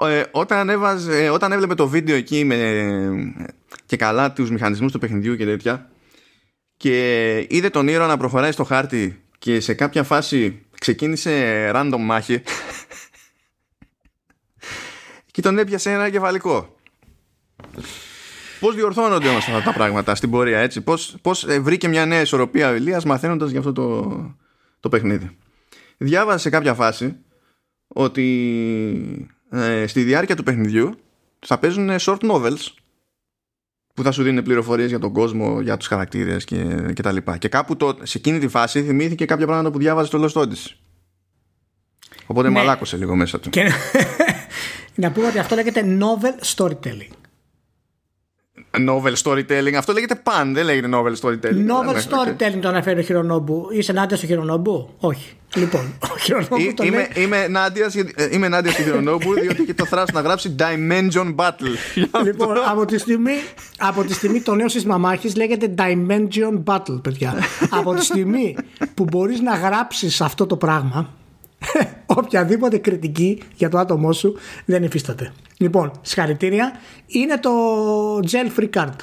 Ε, 0.00 0.22
όταν, 0.30 0.68
έβαζε, 0.68 1.24
ε, 1.24 1.30
όταν 1.30 1.52
έβλεπε 1.52 1.74
το 1.74 1.88
βίντεο 1.88 2.16
εκεί 2.16 2.44
με, 2.44 2.56
και 3.86 3.96
καλά 3.96 4.32
τους 4.32 4.50
μηχανισμούς 4.50 4.92
του 4.92 4.98
παιχνιδιού 4.98 5.36
και 5.36 5.44
τέτοια 5.44 5.90
και 6.76 7.36
είδε 7.48 7.70
τον 7.70 7.88
ήρωα 7.88 8.06
να 8.06 8.16
προχωράει 8.16 8.52
στο 8.52 8.64
χάρτη 8.64 9.22
και 9.38 9.60
σε 9.60 9.74
κάποια 9.74 10.02
φάση 10.02 10.64
ξεκίνησε 10.78 11.70
random 11.74 11.98
μάχη 11.98 12.42
και 15.32 15.42
τον 15.42 15.58
έπιασε 15.58 15.90
ένα 15.90 16.10
κεφαλικό. 16.10 16.74
Πώς 18.60 18.74
διορθώνονται 18.74 19.28
όμως 19.28 19.48
αυτά 19.48 19.62
τα 19.62 19.72
πράγματα 19.72 20.14
στην 20.14 20.30
πορεία 20.30 20.58
έτσι; 20.58 20.80
Πώς, 20.80 21.16
πώς 21.22 21.44
ε, 21.44 21.60
βρήκε 21.60 21.88
μια 21.88 22.06
νέα 22.06 22.20
ισορροπία 22.20 22.70
ο 22.70 22.74
Ηλίας 22.74 23.04
μαθαίνοντας 23.04 23.50
για 23.50 23.58
αυτό 23.58 23.72
το, 23.72 24.36
το 24.80 24.88
παιχνίδι 24.88 25.36
Διάβασε 25.96 26.38
σε 26.38 26.50
κάποια 26.50 26.74
φάση 26.74 27.16
ότι 27.88 29.35
ε, 29.50 29.86
στη 29.86 30.02
διάρκεια 30.02 30.36
του 30.36 30.42
παιχνιδιού 30.42 30.98
θα 31.38 31.58
παίζουν 31.58 31.90
short 32.00 32.18
novels 32.18 32.66
που 33.94 34.02
θα 34.02 34.12
σου 34.12 34.22
δίνουν 34.22 34.44
πληροφορίες 34.44 34.88
για 34.88 34.98
τον 34.98 35.12
κόσμο, 35.12 35.60
για 35.60 35.76
τους 35.76 35.86
χαρακτήρες 35.86 36.44
και, 36.44 36.64
και 36.94 37.02
τα 37.02 37.12
λοιπά. 37.12 37.36
Και 37.36 37.48
κάπου 37.48 37.76
το, 37.76 37.96
σε 38.02 38.18
εκείνη 38.18 38.38
τη 38.38 38.48
φάση 38.48 38.82
θυμήθηκε 38.82 39.24
κάποια 39.24 39.46
πράγματα 39.46 39.70
που 39.70 39.78
διάβαζε 39.78 40.06
στο 40.06 40.24
Lost 40.24 40.42
Odyssey. 40.42 40.72
Οπότε 42.26 42.48
Ναι. 42.48 42.54
μαλάκωσε 42.54 42.96
λίγο 42.96 43.16
μέσα 43.16 43.40
του. 43.40 43.50
Και 43.50 43.70
να 44.94 45.10
πούμε 45.12 45.26
ότι 45.26 45.38
αυτό 45.38 45.54
λέγεται 45.54 45.98
novel 46.00 46.54
storytelling. 46.56 47.10
Novel 48.88 49.12
storytelling. 49.22 49.74
Αυτό 49.76 49.92
λέγεται 49.92 50.20
pan, 50.24 50.50
δεν 50.52 50.64
λέγεται 50.64 50.88
novel 50.92 51.28
storytelling. 51.28 51.66
Novel 51.70 51.94
Ναι, 51.94 52.02
storytelling 52.10 52.58
το 52.60 52.68
αναφέρει 52.68 52.98
ο 53.00 53.02
Χιρονόμπου. 53.02 53.68
Είσαι 53.72 53.90
ενάντια 53.92 54.16
στο 54.16 54.26
Χιρονόμπου; 54.26 54.90
Όχι. 54.98 55.32
Λοιπόν, 55.54 55.94
ο 56.12 56.18
Χιρονόμπου 56.18 56.56
Ή- 56.58 56.74
το 56.74 56.84
Είμαι, 56.84 56.96
λέει. 56.96 57.24
είμαι 57.24 57.36
ενάντια 57.36 57.90
ε, 58.16 58.28
είμαι 58.30 58.46
ενάντια 58.46 58.72
στη 58.72 58.82
Χιρονόμπου 58.82 59.32
διότι 59.42 59.62
έχει 59.62 59.74
το 59.74 59.84
θράσος 59.86 60.12
να 60.12 60.20
γράψει 60.20 60.54
Dimension 60.58 61.34
Battle. 61.34 62.02
Λοιπόν, 62.24 62.56
από 62.70 62.84
τη, 62.84 62.98
στιγμή, 62.98 63.32
από 63.78 64.04
τη 64.04 64.12
στιγμή 64.14 64.40
το 64.40 64.54
νέο 64.54 64.68
σύστημα 64.68 64.98
μάχης 64.98 65.36
λέγεται 65.36 65.74
Dimension 65.78 66.62
Battle, 66.64 67.02
παιδιά. 67.02 67.34
από 67.70 67.94
τη 67.94 68.04
στιγμή 68.04 68.56
που 68.94 69.04
μπορείς 69.04 69.40
να 69.40 69.54
γράψεις 69.56 70.20
αυτό 70.20 70.46
το 70.46 70.56
πράγμα, 70.56 71.10
οποιαδήποτε 72.06 72.78
κριτική 72.78 73.42
για 73.54 73.68
το 73.68 73.78
άτομό 73.78 74.12
σου 74.12 74.36
δεν 74.64 74.82
υφίσταται. 74.82 75.32
Λοιπόν, 75.58 75.92
συγχαρητήρια. 76.02 76.80
Είναι 77.06 77.38
το 77.38 77.50
Gel 78.18 78.60
Free 78.60 78.70
Card. 78.76 78.96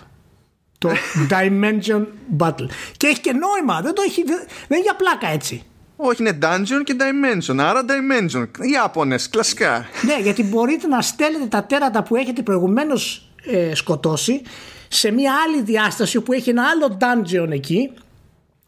Το 0.77 0.89
Dimension 1.31 2.05
Battle. 2.37 2.67
Και 2.97 3.07
έχει 3.07 3.21
και 3.21 3.33
νόημα. 3.33 3.81
Δεν, 3.81 3.93
το 3.93 4.01
έχει, 4.07 4.23
δεν, 4.23 4.37
δεν 4.67 4.77
είναι 4.77 4.81
για 4.81 4.95
πλάκα 4.95 5.27
έτσι. 5.27 5.63
Όχι, 5.95 6.21
είναι 6.21 6.37
Dungeon 6.41 6.81
και 6.83 6.95
Dimension. 6.99 7.57
Άρα 7.57 7.85
Dimension. 7.85 8.47
Οι 8.61 8.69
Ιάπωνες, 8.73 9.29
κλασικά. 9.29 9.85
Ναι, 10.05 10.19
γιατί 10.21 10.43
μπορείτε 10.43 10.87
να 10.87 11.01
στέλνετε 11.01 11.45
τα 11.45 11.63
τέρατα 11.63 12.03
που 12.03 12.15
έχετε 12.15 12.41
προηγουμένως 12.41 13.29
ε, 13.45 13.75
σκοτώσει 13.75 14.41
σε 14.87 15.11
μια 15.11 15.33
άλλη 15.47 15.61
διάσταση 15.61 16.21
που 16.21 16.33
έχει 16.33 16.49
ένα 16.49 16.63
άλλο 16.63 16.97
dungeon 16.99 17.51
εκεί 17.51 17.91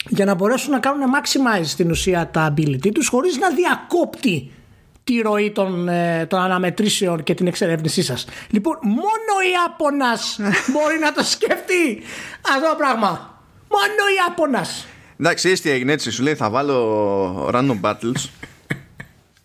για 0.09 0.25
να 0.25 0.33
μπορέσουν 0.33 0.71
να 0.71 0.79
κάνουν 0.79 1.01
maximize 1.01 1.65
στην 1.65 1.89
ουσία 1.89 2.29
τα 2.29 2.53
ability 2.53 2.91
τους 2.93 3.07
χωρίς 3.07 3.37
να 3.37 3.49
διακόπτει 3.49 4.51
τη 5.05 5.21
ροή 5.21 5.51
των, 5.51 5.87
ε, 5.87 6.25
των 6.29 6.39
αναμετρήσεων 6.39 7.23
και 7.23 7.33
την 7.33 7.47
εξερεύνησή 7.47 8.01
σας. 8.03 8.25
Λοιπόν, 8.49 8.77
μόνο 8.81 9.33
η 9.47 9.51
Ιάπωνας 9.51 10.39
μπορεί 10.73 10.99
να 10.99 11.11
το 11.13 11.23
σκεφτεί 11.23 12.01
αυτό 12.55 12.69
το 12.69 12.75
πράγμα. 12.77 13.09
Μόνο 13.69 14.09
η 14.11 14.15
Ιάπωνας. 14.27 14.85
Εντάξει, 15.19 15.35
ξέρεις 15.35 15.61
τι 15.61 15.69
έγινε 15.69 15.91
έτσι. 15.91 16.11
Σου 16.11 16.23
λέει 16.23 16.35
θα 16.35 16.49
βάλω 16.49 17.49
random 17.53 17.79
battles. 17.81 18.29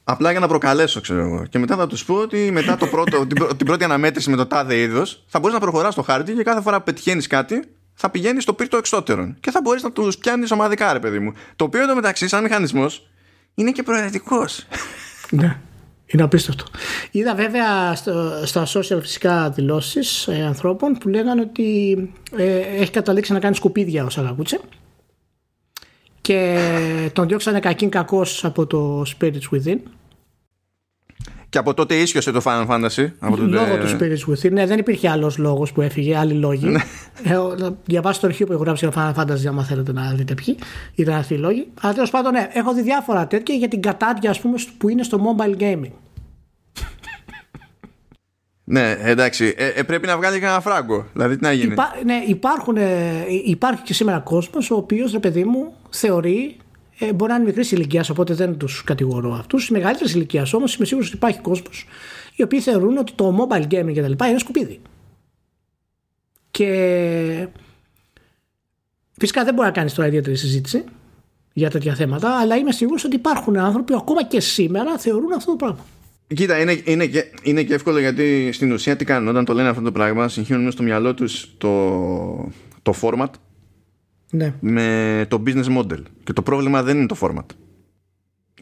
Απλά 0.05 0.31
για 0.31 0.41
να 0.41 0.49
προκαλέσω, 0.49 1.01
ξέρω 1.01 1.21
εγώ. 1.21 1.47
Και 1.51 1.59
μετά 1.59 1.77
θα 1.77 1.87
τους 1.87 2.05
πω 2.05 2.15
ότι 2.15 2.51
μετά 2.53 2.77
το 2.77 2.87
πρώτο, 2.87 3.27
την, 3.27 3.37
πρω- 3.37 3.55
την 3.57 3.67
πρώτη 3.67 3.85
αναμέτρηση 3.85 4.31
με 4.31 4.37
το 4.37 4.47
τάδε 4.47 4.77
είδος 4.77 5.25
θα 5.29 5.39
μπορείς 5.39 5.55
να 5.55 5.61
προχωράς 5.61 5.93
στο 5.93 6.03
χάρτη 6.03 6.33
και 6.33 6.43
κάθε 6.43 6.61
φορά 6.61 6.77
που 6.77 6.85
πετυχαίνεις 6.85 7.27
κάτι 7.27 7.63
θα 7.95 8.11
πηγαίνεις 8.11 8.43
στο 8.43 8.55
πύρτο 8.55 8.77
εξώτερων. 8.77 9.37
Και 9.41 9.51
θα 9.51 9.61
μπορείς 9.63 9.83
να 9.83 9.93
τους 9.93 10.19
πιάνεις 10.19 10.51
ομαδικά, 10.51 10.93
ρε 10.93 10.99
παιδί 10.99 11.19
μου. 11.19 11.33
Το 11.57 11.65
οποίο 11.65 11.83
εντωμεταξύ, 11.83 12.29
σαν 12.29 12.43
μηχανισμός, 12.43 13.09
είναι 13.55 13.71
και 13.71 13.83
προαιρετικός. 13.83 14.67
Ναι. 15.31 15.57
Είναι 16.07 16.23
απίστευτο. 16.23 16.65
Είδα 17.11 17.35
βέβαια 17.35 17.95
στο, 17.95 18.43
στα 18.45 18.67
social 18.67 18.99
φυσικά 19.01 19.51
δηλώσεις 19.51 20.27
ε, 20.29 20.43
ανθρώπων 20.43 20.93
που 20.93 21.09
λέγανε 21.09 21.41
ότι 21.41 21.97
ε, 22.37 22.59
έχει 22.59 22.91
καταλήξει 22.91 23.33
να 23.33 23.39
κάνει 23.39 23.55
σκουπίδια 23.55 24.05
ο 24.05 24.11
Σαγακούτσε 24.11 24.61
και 26.21 27.11
τον 27.13 27.29
διώξανε 27.29 27.61
κακήν 27.61 27.91
κακός 27.91 28.45
από 28.45 28.67
το 28.67 29.03
Spirits 29.03 29.51
Within 29.53 29.79
και 31.51 31.59
από 31.59 31.75
τότε 31.75 31.95
ίσιοσε 31.95 32.31
το 32.31 32.41
Final 32.45 32.67
Fantasy. 32.67 33.09
Από 33.19 33.37
τότε... 33.37 33.49
λόγω 33.51 33.79
του 33.79 33.87
Spirits 33.99 34.33
Within 34.33 34.51
ναι, 34.53 34.67
δεν 34.67 34.79
υπήρχε 34.79 35.09
άλλος 35.09 35.39
λόγος 35.39 35.73
που 35.73 35.81
έφυγε 35.81 36.17
άλλοι 36.17 36.33
λόγοι 36.35 36.77
ε, 37.25 37.35
ο- 37.37 37.55
να 37.59 37.75
διαβάσετε 37.85 38.21
το 38.21 38.27
αρχείο 38.33 38.47
που 38.47 38.53
έχω 38.53 38.63
γράψει 38.63 38.89
για 38.89 39.15
Final 39.17 39.21
Fantasy 39.23 39.47
άμα 39.49 39.65
θέλετε 39.65 39.93
να 39.93 40.13
δείτε 40.13 40.35
ποιοι 40.35 40.59
ήταν 40.95 41.15
αυτοί 41.15 41.35
οι 41.35 41.39
λόγοι 41.39 41.67
αλλά 41.81 41.93
τέλος 41.93 42.11
πάντων 42.11 42.33
ναι, 42.33 42.49
έχω 42.53 42.75
δει 42.75 42.83
διάφορα 42.83 43.27
τέτοια 43.27 43.55
για 43.55 43.69
την 43.69 43.83
κατάδια 43.83 44.31
ας 44.31 44.41
πούμε 44.41 44.57
που 44.79 44.89
είναι 44.89 45.03
στο 45.03 45.37
mobile 45.37 45.63
gaming 45.63 45.91
Ναι, 48.65 48.97
εντάξει. 49.01 49.55
Ε, 49.57 49.67
ε, 49.69 49.83
πρέπει 49.83 50.07
να 50.07 50.17
βγάλει 50.17 50.39
κανένα 50.39 50.61
φράγκο. 50.61 51.07
Δηλαδή, 51.13 51.37
τι 51.37 51.43
να 51.43 51.53
γίνει; 51.53 51.73
Υπά, 51.73 51.93
ναι, 52.05 52.23
υπάρχουν, 52.27 52.77
ε, 52.77 53.25
υπάρχει 53.45 53.83
και 53.83 53.95
σήμερα 53.95 54.19
κόσμος 54.19 54.71
ο 54.71 54.75
οποίος, 54.75 55.13
ρε 55.13 55.19
παιδί 55.19 55.45
μου, 55.45 55.73
θεωρεί 55.91 56.57
ε, 57.01 57.13
μπορεί 57.13 57.31
να 57.31 57.37
είναι 57.37 57.45
μικρής 57.45 57.73
ηλικίας, 57.73 58.11
οπότε 58.11 58.35
δεν 58.35 58.57
τους 58.57 58.85
κατηγορώ 58.85 59.35
αυτούς. 59.35 59.71
Μεγαλύτερη 59.71 60.11
ηλικίας 60.11 60.53
όμως 60.53 60.75
είμαι 60.75 60.87
σίγουρος 60.87 61.09
ότι 61.09 61.17
υπάρχει 61.17 61.41
κόσμος 61.41 61.87
οι 62.37 62.43
οποίοι 62.43 62.61
θεωρούν 62.61 62.97
ότι 62.97 63.13
το 63.13 63.49
mobile 63.49 63.65
gaming 63.65 63.93
και 63.93 64.01
τα 64.01 64.09
λοιπά 64.09 64.29
είναι 64.29 64.39
σκουπίδι. 64.39 64.81
Και 66.51 67.49
Φυσικά 69.21 69.45
δεν 69.45 69.55
μπορεί 69.55 69.67
να 69.67 69.73
κάνεις 69.73 69.95
τώρα 69.95 70.09
ιδιαίτερη 70.09 70.37
συζήτηση 70.37 70.85
για 71.53 71.71
τέτοια 71.71 71.95
θέματα, 71.95 72.39
αλλά 72.41 72.57
είμαι 72.57 72.73
σίγουρος 72.73 73.05
ότι 73.05 73.17
υπάρχουν 73.17 73.57
άνθρωποι 73.57 73.93
που 73.93 73.99
ακόμα 73.99 74.25
και 74.25 74.41
σήμερα 74.41 74.99
θεωρούν 74.99 75.33
αυτό 75.33 75.51
το 75.51 75.57
πράγμα. 75.57 75.85
Κοίτα, 76.35 76.61
είναι, 76.61 76.81
είναι, 76.85 77.07
και, 77.07 77.25
είναι 77.43 77.63
και 77.63 77.75
εύκολο 77.75 77.99
γιατί 77.99 78.51
στην 78.53 78.73
ουσία 78.73 78.97
τι 78.97 79.05
κάνουν 79.05 79.29
όταν 79.29 79.45
το 79.45 79.53
λένε 79.53 79.69
αυτό 79.69 79.83
το 79.83 79.93
πράγμα, 79.93 80.29
συγχύουν 80.29 80.71
στο 80.71 80.83
μυαλό 80.83 81.15
τους 81.15 81.55
το, 81.59 82.49
το 82.83 82.95
format 83.01 83.29
ναι. 84.31 84.55
με 84.61 85.27
το 85.29 85.43
business 85.47 85.79
model. 85.79 86.03
Και 86.25 86.33
το 86.33 86.43
πρόβλημα 86.43 86.83
δεν 86.83 86.97
είναι 86.97 87.07
το 87.07 87.17
format. 87.21 87.47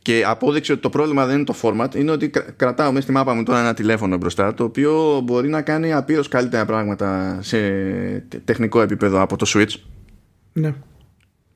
Και 0.03 0.25
απόδειξη 0.27 0.73
ότι 0.73 0.81
το 0.81 0.89
πρόβλημα 0.89 1.27
δεν 1.27 1.35
είναι 1.35 1.45
το 1.45 1.55
format 1.63 1.95
είναι 1.95 2.11
ότι 2.11 2.31
κρατάω 2.57 2.91
μέσα 2.91 3.03
στη 3.03 3.13
μάπα 3.13 3.35
μου 3.35 3.43
τώρα 3.43 3.61
ένα 3.61 3.75
τηλέφωνο 3.75 4.17
μπροστά 4.17 4.55
το 4.55 4.65
οποίο 4.65 5.21
μπορεί 5.25 5.49
να 5.49 5.63
κάνει 5.63 5.93
απείρως 5.93 6.29
καλύτερα 6.29 6.65
πράγματα 6.65 7.39
σε 7.43 7.59
τεχνικό 8.45 8.81
επίπεδο 8.81 9.21
από 9.21 9.37
το 9.37 9.47
Switch. 9.55 9.75
Ναι. 10.53 10.75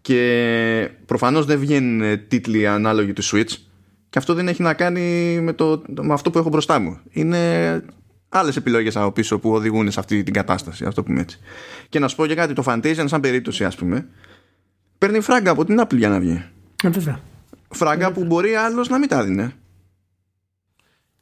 Και 0.01 0.91
προφανώς 1.07 1.47
δεν 1.47 1.59
βγαίνουν 1.59 2.27
τίτλοι 2.29 2.67
ανάλογοι 2.67 3.13
του 3.13 3.25
Switch 3.25 3.57
και 4.11 4.19
αυτό 4.19 4.35
δεν 4.35 4.49
έχει 4.49 4.63
να 4.63 4.75
κάνει 4.75 5.39
με, 5.41 5.53
το, 5.53 5.83
με 6.01 6.13
αυτό 6.13 6.31
που 6.31 6.39
έχω 6.39 6.49
μπροστά 6.49 6.79
μου. 6.79 6.99
Είναι 7.11 7.83
άλλες 8.33 8.57
επιλογές 8.57 8.97
από 8.97 9.13
πίσω 9.13 9.39
που 9.39 9.53
οδηγούν 9.53 9.91
σε 9.91 10.01
αυτή 10.01 10.23
την 10.23 10.33
κατάσταση, 10.35 10.85
αυτό 10.85 11.03
πούμε 11.03 11.21
έτσι. 11.21 11.39
Και 11.89 11.99
να 11.99 12.09
σου 12.09 12.17
πω 12.17 12.27
και 12.27 12.35
κάτι, 12.35 12.53
το 12.53 12.63
Fantasia, 12.67 13.05
σαν 13.05 13.21
περίπτωση, 13.21 13.65
ας 13.65 13.77
πούμε, 13.77 14.07
παίρνει 14.99 15.21
φράγκα 15.21 15.51
από 15.51 15.65
την 15.65 15.81
Apple 15.81 15.97
για 15.97 16.09
να 16.09 16.21
βγει. 16.21 16.45
Ε, 16.83 16.89
βέβαια. 16.89 17.21
Φράγκα 17.69 18.13
που 18.13 18.25
μπορεί 18.25 18.55
άλλος 18.55 18.89
να 18.89 18.99
μην 18.99 19.09
τα 19.09 19.25
δίνει. 19.25 19.53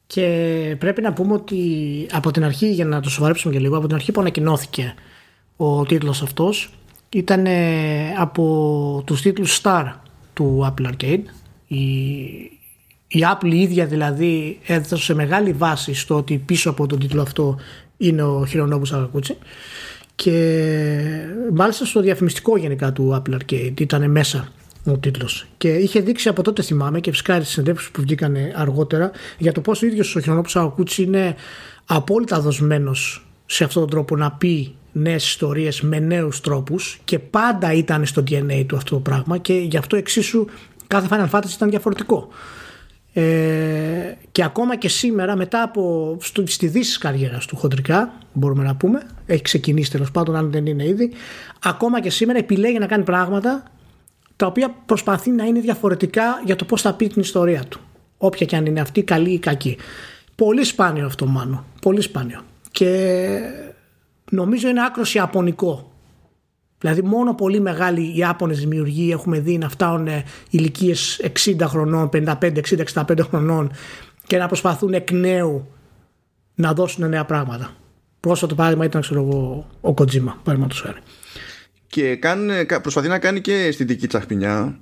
Και 0.07 0.75
πρέπει 0.79 1.01
να 1.01 1.13
πούμε 1.13 1.33
ότι 1.33 1.59
από 2.11 2.31
την 2.31 2.43
αρχή, 2.43 2.71
για 2.71 2.85
να 2.85 2.99
το 2.99 3.09
σοβαρέψουμε 3.09 3.53
και 3.53 3.59
λίγο, 3.59 3.77
από 3.77 3.87
την 3.87 3.95
αρχή 3.95 4.11
που 4.11 4.21
ανακοινώθηκε 4.21 4.95
ο 5.55 5.85
τίτλος 5.85 6.21
αυτός, 6.21 6.73
ήταν 7.09 7.45
από 8.17 9.03
τους 9.05 9.21
τίτλους 9.21 9.61
Star 9.63 9.93
του 10.33 10.73
Apple 10.73 10.91
Arcade. 10.91 11.23
Η, 11.67 11.79
η 13.13 13.23
Apple 13.33 13.51
η 13.51 13.61
ίδια 13.61 13.85
δηλαδή 13.85 14.59
έδωσε 14.65 15.13
μεγάλη 15.13 15.53
βάση 15.53 15.93
στο 15.93 16.15
ότι 16.15 16.37
πίσω 16.45 16.69
από 16.69 16.87
τον 16.87 16.99
τίτλο 16.99 17.21
αυτό 17.21 17.59
είναι 17.97 18.23
ο 18.23 18.45
Χιρονόμπου 18.45 18.85
Σαγακούτσι 18.85 19.37
και 20.15 20.65
μάλιστα 21.53 21.85
στο 21.85 22.01
διαφημιστικό 22.01 22.57
γενικά 22.57 22.91
του 22.91 23.21
Apple 23.21 23.33
Arcade 23.33 23.79
ήταν 23.79 24.11
μέσα 24.11 24.47
ο 24.85 24.97
τίτλος. 24.97 25.47
Και 25.57 25.69
είχε 25.69 25.99
δείξει 25.99 26.29
από 26.29 26.41
τότε, 26.41 26.61
θυμάμαι, 26.61 26.99
και 26.99 27.11
φυσικά 27.11 27.39
τι 27.39 27.45
συνεντεύξεις 27.45 27.89
που 27.89 28.01
βγήκαν 28.01 28.35
αργότερα, 28.55 29.11
για 29.37 29.51
το 29.51 29.61
πώς 29.61 29.81
ο 29.81 29.85
ίδιος 29.85 30.15
ο 30.15 30.19
Χιρονόμπου 30.19 30.49
Σαγακούτσι 30.49 31.03
είναι 31.03 31.35
απόλυτα 31.85 32.39
δοσμένος 32.39 33.27
σε 33.45 33.63
αυτόν 33.63 33.81
τον 33.81 33.91
τρόπο 33.91 34.15
να 34.15 34.31
πει 34.31 34.75
νέες 34.91 35.27
ιστορίες 35.27 35.81
με 35.81 35.99
νέους 35.99 36.41
τρόπους 36.41 36.99
και 37.03 37.19
πάντα 37.19 37.73
ήταν 37.73 38.05
στο 38.05 38.23
DNA 38.27 38.63
του 38.67 38.75
αυτό 38.75 38.95
το 38.95 39.01
πράγμα 39.01 39.37
και 39.37 39.53
γι' 39.53 39.77
αυτό 39.77 39.95
εξίσου 39.95 40.45
κάθε 40.87 41.07
Final 41.11 41.29
Fantasy 41.29 41.53
ήταν 41.55 41.69
διαφορετικό. 41.69 42.27
Ε, 43.13 44.15
και 44.31 44.43
ακόμα 44.43 44.75
και 44.75 44.89
σήμερα 44.89 45.35
μετά 45.35 45.61
από 45.61 46.17
στο, 46.21 46.43
στη 46.47 46.67
δύση 46.67 46.99
καριέρας 46.99 47.45
του 47.45 47.55
χοντρικά 47.55 48.13
μπορούμε 48.33 48.63
να 48.63 48.75
πούμε 48.75 49.01
έχει 49.25 49.41
ξεκινήσει 49.41 49.91
τέλος 49.91 50.11
πάντων 50.11 50.35
αν 50.35 50.51
δεν 50.51 50.65
είναι 50.65 50.85
ήδη 50.85 51.11
ακόμα 51.63 52.01
και 52.01 52.09
σήμερα 52.09 52.39
επιλέγει 52.39 52.79
να 52.79 52.85
κάνει 52.85 53.03
πράγματα 53.03 53.63
τα 54.35 54.45
οποία 54.45 54.75
προσπαθεί 54.85 55.31
να 55.31 55.43
είναι 55.43 55.59
διαφορετικά 55.59 56.41
για 56.45 56.55
το 56.55 56.65
πώς 56.65 56.81
θα 56.81 56.93
πει 56.93 57.07
την 57.07 57.21
ιστορία 57.21 57.63
του 57.69 57.79
όποια 58.17 58.45
και 58.45 58.55
αν 58.55 58.65
είναι 58.65 58.79
αυτή 58.79 59.03
καλή 59.03 59.31
ή 59.31 59.39
κακή. 59.39 59.77
Πολύ 60.35 60.63
σπάνιο 60.63 61.05
αυτό 61.05 61.25
μάλλον 61.25 61.65
πολύ 61.81 62.01
σπάνιο. 62.01 62.41
Και 62.71 63.39
νομίζω 64.31 64.67
είναι 64.67 64.85
άκρος 64.85 65.13
ιαπωνικό 65.13 65.90
Δηλαδή 66.81 67.01
μόνο 67.01 67.33
πολύ 67.33 67.59
μεγάλοι 67.59 68.17
Ιάπωνες 68.17 68.59
δημιουργοί 68.59 69.11
έχουμε 69.11 69.39
δει 69.39 69.57
να 69.57 69.69
φτάνουν 69.69 70.07
ηλικίες 70.49 71.21
60 71.45 71.55
χρονών, 71.61 72.09
55, 72.13 72.33
60, 72.41 72.83
65 72.93 73.19
χρονών 73.19 73.71
και 74.27 74.37
να 74.37 74.47
προσπαθούν 74.47 74.93
εκ 74.93 75.11
νέου 75.11 75.67
να 76.55 76.73
δώσουν 76.73 77.09
νέα 77.09 77.25
πράγματα. 77.25 77.69
Πρόσφατο 78.19 78.55
παράδειγμα 78.55 78.85
ήταν 78.85 79.01
ξέρω 79.01 79.21
εγώ, 79.21 79.67
ο 79.81 79.93
Κοτζίμα, 79.93 80.39
παραδείγματος 80.43 80.81
χάρη. 80.81 80.99
Και 81.87 82.15
κάνει, 82.15 82.65
προσπαθεί 82.81 83.07
να 83.07 83.19
κάνει 83.19 83.41
και 83.41 83.53
αισθητική 83.53 84.07
τσαχπινιά. 84.07 84.79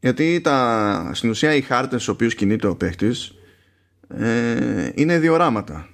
Γιατί 0.00 0.40
τα, 0.40 1.10
στην 1.14 1.30
ουσία 1.30 1.54
οι 1.54 1.60
χάρτες 1.60 2.02
στους 2.02 2.14
οποίους 2.14 2.34
κινείται 2.34 2.66
ο 2.66 2.76
παίχτης 2.76 3.34
ε, 4.08 4.90
είναι 4.94 5.18
διοράματα. 5.18 5.88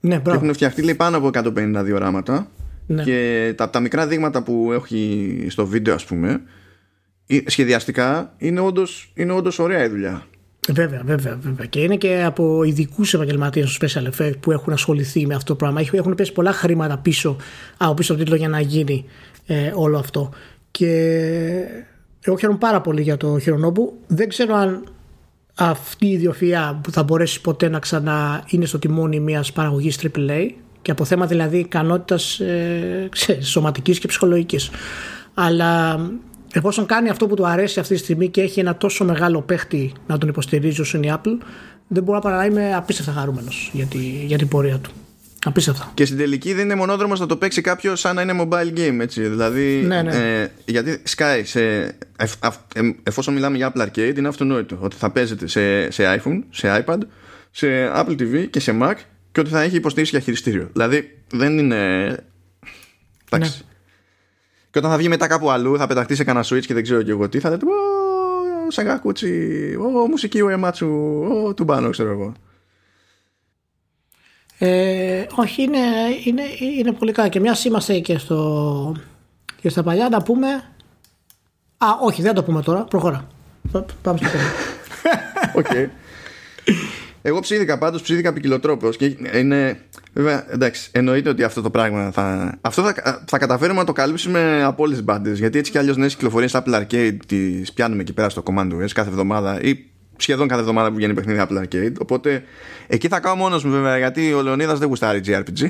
Ναι, 0.00 0.18
και 0.18 0.30
έχουν 0.30 0.52
φτιαχτεί 0.52 0.82
λέει, 0.82 0.94
πάνω 0.94 1.16
από 1.16 1.30
150 1.32 1.80
διοράματα 1.82 2.50
ναι. 2.88 3.02
Και 3.02 3.52
τα, 3.56 3.70
τα 3.70 3.80
μικρά 3.80 4.06
δείγματα 4.06 4.42
που 4.42 4.72
έχει 4.72 5.46
στο 5.50 5.66
βίντεο, 5.66 5.94
ας 5.94 6.04
πούμε, 6.04 6.40
σχεδιαστικά 7.46 8.34
είναι 8.38 8.60
όντως, 8.60 9.12
είναι 9.14 9.32
όντως 9.32 9.58
ωραία 9.58 9.84
η 9.84 9.88
δουλειά. 9.88 10.26
Βέβαια, 10.72 11.02
βέβαια, 11.04 11.38
βέβαια. 11.40 11.66
Και 11.66 11.80
είναι 11.80 11.96
και 11.96 12.22
από 12.22 12.62
ειδικούς 12.62 13.14
επαγγελματίες 13.14 13.70
στο 13.70 13.86
Special 13.86 14.10
Effects 14.10 14.40
που 14.40 14.52
έχουν 14.52 14.72
ασχοληθεί 14.72 15.26
με 15.26 15.34
αυτό 15.34 15.46
το 15.46 15.54
πράγμα. 15.54 15.80
Έχουν 15.92 16.14
πέσει 16.14 16.32
πολλά 16.32 16.52
χρήματα 16.52 16.98
πίσω 16.98 17.36
από 17.76 17.94
πίσω 17.94 18.12
από 18.12 18.22
τίτλο 18.22 18.36
για 18.36 18.48
να 18.48 18.60
γίνει 18.60 19.04
ε, 19.46 19.72
όλο 19.74 19.98
αυτό. 19.98 20.32
Και 20.70 20.90
εγώ 22.20 22.36
χαίρομαι 22.36 22.58
πάρα 22.58 22.80
πολύ 22.80 23.02
για 23.02 23.16
το 23.16 23.38
Χειρονόμπου. 23.38 23.98
Δεν 24.06 24.28
ξέρω 24.28 24.54
αν 24.54 24.84
αυτή 25.54 26.06
η 26.06 26.12
ιδιοφυα 26.12 26.80
που 26.82 26.90
θα 26.90 27.02
μπορέσει 27.02 27.40
ποτέ 27.40 27.68
να 27.68 27.78
ξανά 27.78 28.44
είναι 28.48 28.66
στο 28.66 28.78
τιμόνι 28.78 29.20
μιας 29.20 29.52
παραγωγής 29.52 29.98
AAA 30.02 30.50
και 30.88 30.94
από 30.94 31.04
θέμα 31.04 31.26
δηλαδή 31.26 31.58
ικανότητας 31.58 32.40
ε, 32.40 33.08
σωματικής 33.40 33.98
και 33.98 34.06
ψυχολογικής. 34.06 34.70
Αλλά 35.34 36.00
εφόσον 36.52 36.86
κάνει 36.86 37.08
αυτό 37.08 37.26
που 37.26 37.34
του 37.34 37.46
αρέσει 37.46 37.80
αυτή 37.80 37.94
τη 37.94 38.00
στιγμή 38.00 38.28
και 38.28 38.40
έχει 38.40 38.60
ένα 38.60 38.76
τόσο 38.76 39.04
μεγάλο 39.04 39.42
παίχτη 39.42 39.92
να 40.06 40.18
τον 40.18 40.28
υποστηρίζει 40.28 40.80
όσο 40.80 40.96
είναι 40.96 41.06
η 41.06 41.12
Apple, 41.14 41.44
δεν 41.88 42.02
μπορώ 42.02 42.18
παρά 42.18 42.36
να 42.36 42.44
είμαι 42.44 42.74
απίστευτα 42.74 43.12
χαρούμενος 43.12 43.70
για, 43.72 43.86
τη, 43.86 43.98
για 43.98 44.38
την 44.38 44.48
πορεία 44.48 44.78
του. 44.78 44.90
Απίστευτα. 45.44 45.90
Και 45.94 46.04
στην 46.04 46.18
τελική 46.18 46.54
δεν 46.54 46.64
είναι 46.64 46.74
μονόδρομος 46.74 47.20
να 47.20 47.26
το 47.26 47.36
παίξει 47.36 47.60
κάποιος 47.60 48.00
σαν 48.00 48.14
να 48.14 48.22
είναι 48.22 48.34
mobile 48.40 48.78
game, 48.78 48.98
έτσι. 49.00 49.22
Δηλαδή, 49.22 49.84
ναι, 49.86 50.02
ναι. 50.02 50.40
Ε, 50.40 50.50
γιατί 50.64 51.02
Sky, 51.16 51.40
σε, 51.44 51.60
εφ, 52.16 52.34
ε, 52.74 52.80
εφόσον 53.02 53.34
μιλάμε 53.34 53.56
για 53.56 53.72
Apple 53.74 53.82
Arcade, 53.82 54.16
είναι 54.16 54.28
αυτονόητο 54.28 54.78
ότι 54.80 54.96
θα 54.96 55.10
παίζεται 55.10 55.46
σε, 55.46 55.90
σε 55.90 56.20
iPhone, 56.22 56.42
σε 56.50 56.84
iPad, 56.84 56.98
σε 57.50 57.66
Apple 57.94 58.20
TV 58.20 58.46
και 58.50 58.60
σε 58.60 58.78
Mac 58.82 58.94
και 59.38 59.44
ότι 59.44 59.52
θα 59.52 59.62
έχει 59.62 59.76
υποστήριξη 59.76 60.14
για 60.14 60.24
χειριστήριο. 60.24 60.68
Δηλαδή 60.72 61.22
δεν 61.30 61.58
είναι. 61.58 62.06
Εντάξει. 63.30 63.58
Ναι. 63.58 63.66
Και 64.70 64.78
όταν 64.78 64.90
θα 64.90 64.96
βγει 64.96 65.08
μετά 65.08 65.26
κάπου 65.26 65.50
αλλού, 65.50 65.76
θα 65.76 65.86
πεταχτεί 65.86 66.14
σε 66.14 66.24
κανένα 66.24 66.44
switch 66.48 66.66
και 66.66 66.74
δεν 66.74 66.82
ξέρω 66.82 67.02
και 67.02 67.10
εγώ 67.10 67.28
τι, 67.28 67.40
θα 67.40 67.50
λέτε. 67.50 67.64
Ω, 67.66 68.70
σαγκακούτσι, 68.70 69.74
ω, 69.80 70.06
μουσική 70.06 70.40
ο 70.40 70.48
Εμάτσου, 70.48 70.88
ω, 71.46 71.54
του 71.54 71.64
μπάνο, 71.64 71.90
ξέρω 71.90 72.10
εγώ. 72.10 72.32
Ε, 74.58 75.26
όχι, 75.34 75.62
είναι, 75.62 75.78
είναι, 76.24 76.42
είναι 76.78 76.92
πολύ 76.92 77.12
καλά. 77.12 77.28
Και 77.28 77.40
μιας 77.40 77.64
είμαστε 77.64 77.98
και, 77.98 78.18
στο, 78.18 78.96
και 79.60 79.68
στα 79.68 79.82
παλιά 79.82 80.08
να 80.08 80.22
πούμε. 80.22 80.48
Α, 81.78 81.86
όχι, 82.02 82.22
δεν 82.22 82.34
το 82.34 82.42
πούμε 82.42 82.62
τώρα. 82.62 82.84
Προχώρα. 82.84 83.26
Πάμε 84.02 84.18
στο 84.18 84.26
επόμενο. 84.28 84.50
Οκ. 85.54 85.90
Εγώ 87.22 87.40
ψήθηκα 87.40 87.78
πάντως, 87.78 88.02
ψήθηκα 88.02 88.32
ποικιλοτρόπως 88.32 88.96
και 88.96 89.16
είναι. 89.34 89.80
Βέβαια, 90.12 90.52
εντάξει, 90.52 90.88
εννοείται 90.92 91.28
ότι 91.28 91.42
αυτό 91.42 91.62
το 91.62 91.70
πράγμα 91.70 92.10
θα. 92.10 92.58
Αυτό 92.60 92.82
θα, 92.82 93.22
θα 93.26 93.38
καταφέρουμε 93.38 93.78
να 93.78 93.84
το 93.84 93.92
καλύψουμε 93.92 94.62
από 94.64 94.82
όλες 94.82 94.96
τις 94.96 95.04
μπάντες. 95.04 95.38
Γιατί 95.38 95.58
έτσι 95.58 95.70
κι 95.70 95.78
αλλιώς 95.78 95.96
νέες 95.96 96.14
κυκλοφορίες 96.14 96.54
Apple 96.54 96.80
Arcade 96.80 97.16
τις 97.26 97.72
πιάνουμε 97.72 98.02
εκεί 98.02 98.12
πέρα 98.12 98.28
στο 98.28 98.42
Command 98.46 98.72
OS 98.72 98.90
κάθε 98.92 99.08
εβδομάδα 99.08 99.60
ή 99.60 99.84
σχεδόν 100.16 100.48
κάθε 100.48 100.60
εβδομάδα 100.60 100.88
που 100.88 100.94
βγαίνει 100.94 101.14
παιχνίδι 101.14 101.46
Apple 101.48 101.62
Arcade. 101.62 101.92
Οπότε 101.98 102.42
εκεί 102.86 103.08
θα 103.08 103.20
κάνω 103.20 103.36
μόνος 103.36 103.64
μου 103.64 103.70
βέβαια 103.70 103.98
γιατί 103.98 104.32
ο 104.32 104.42
Λεωνίδας 104.42 104.78
δεν 104.78 104.88
γουστάρει 104.88 105.20
JRPG. 105.26 105.66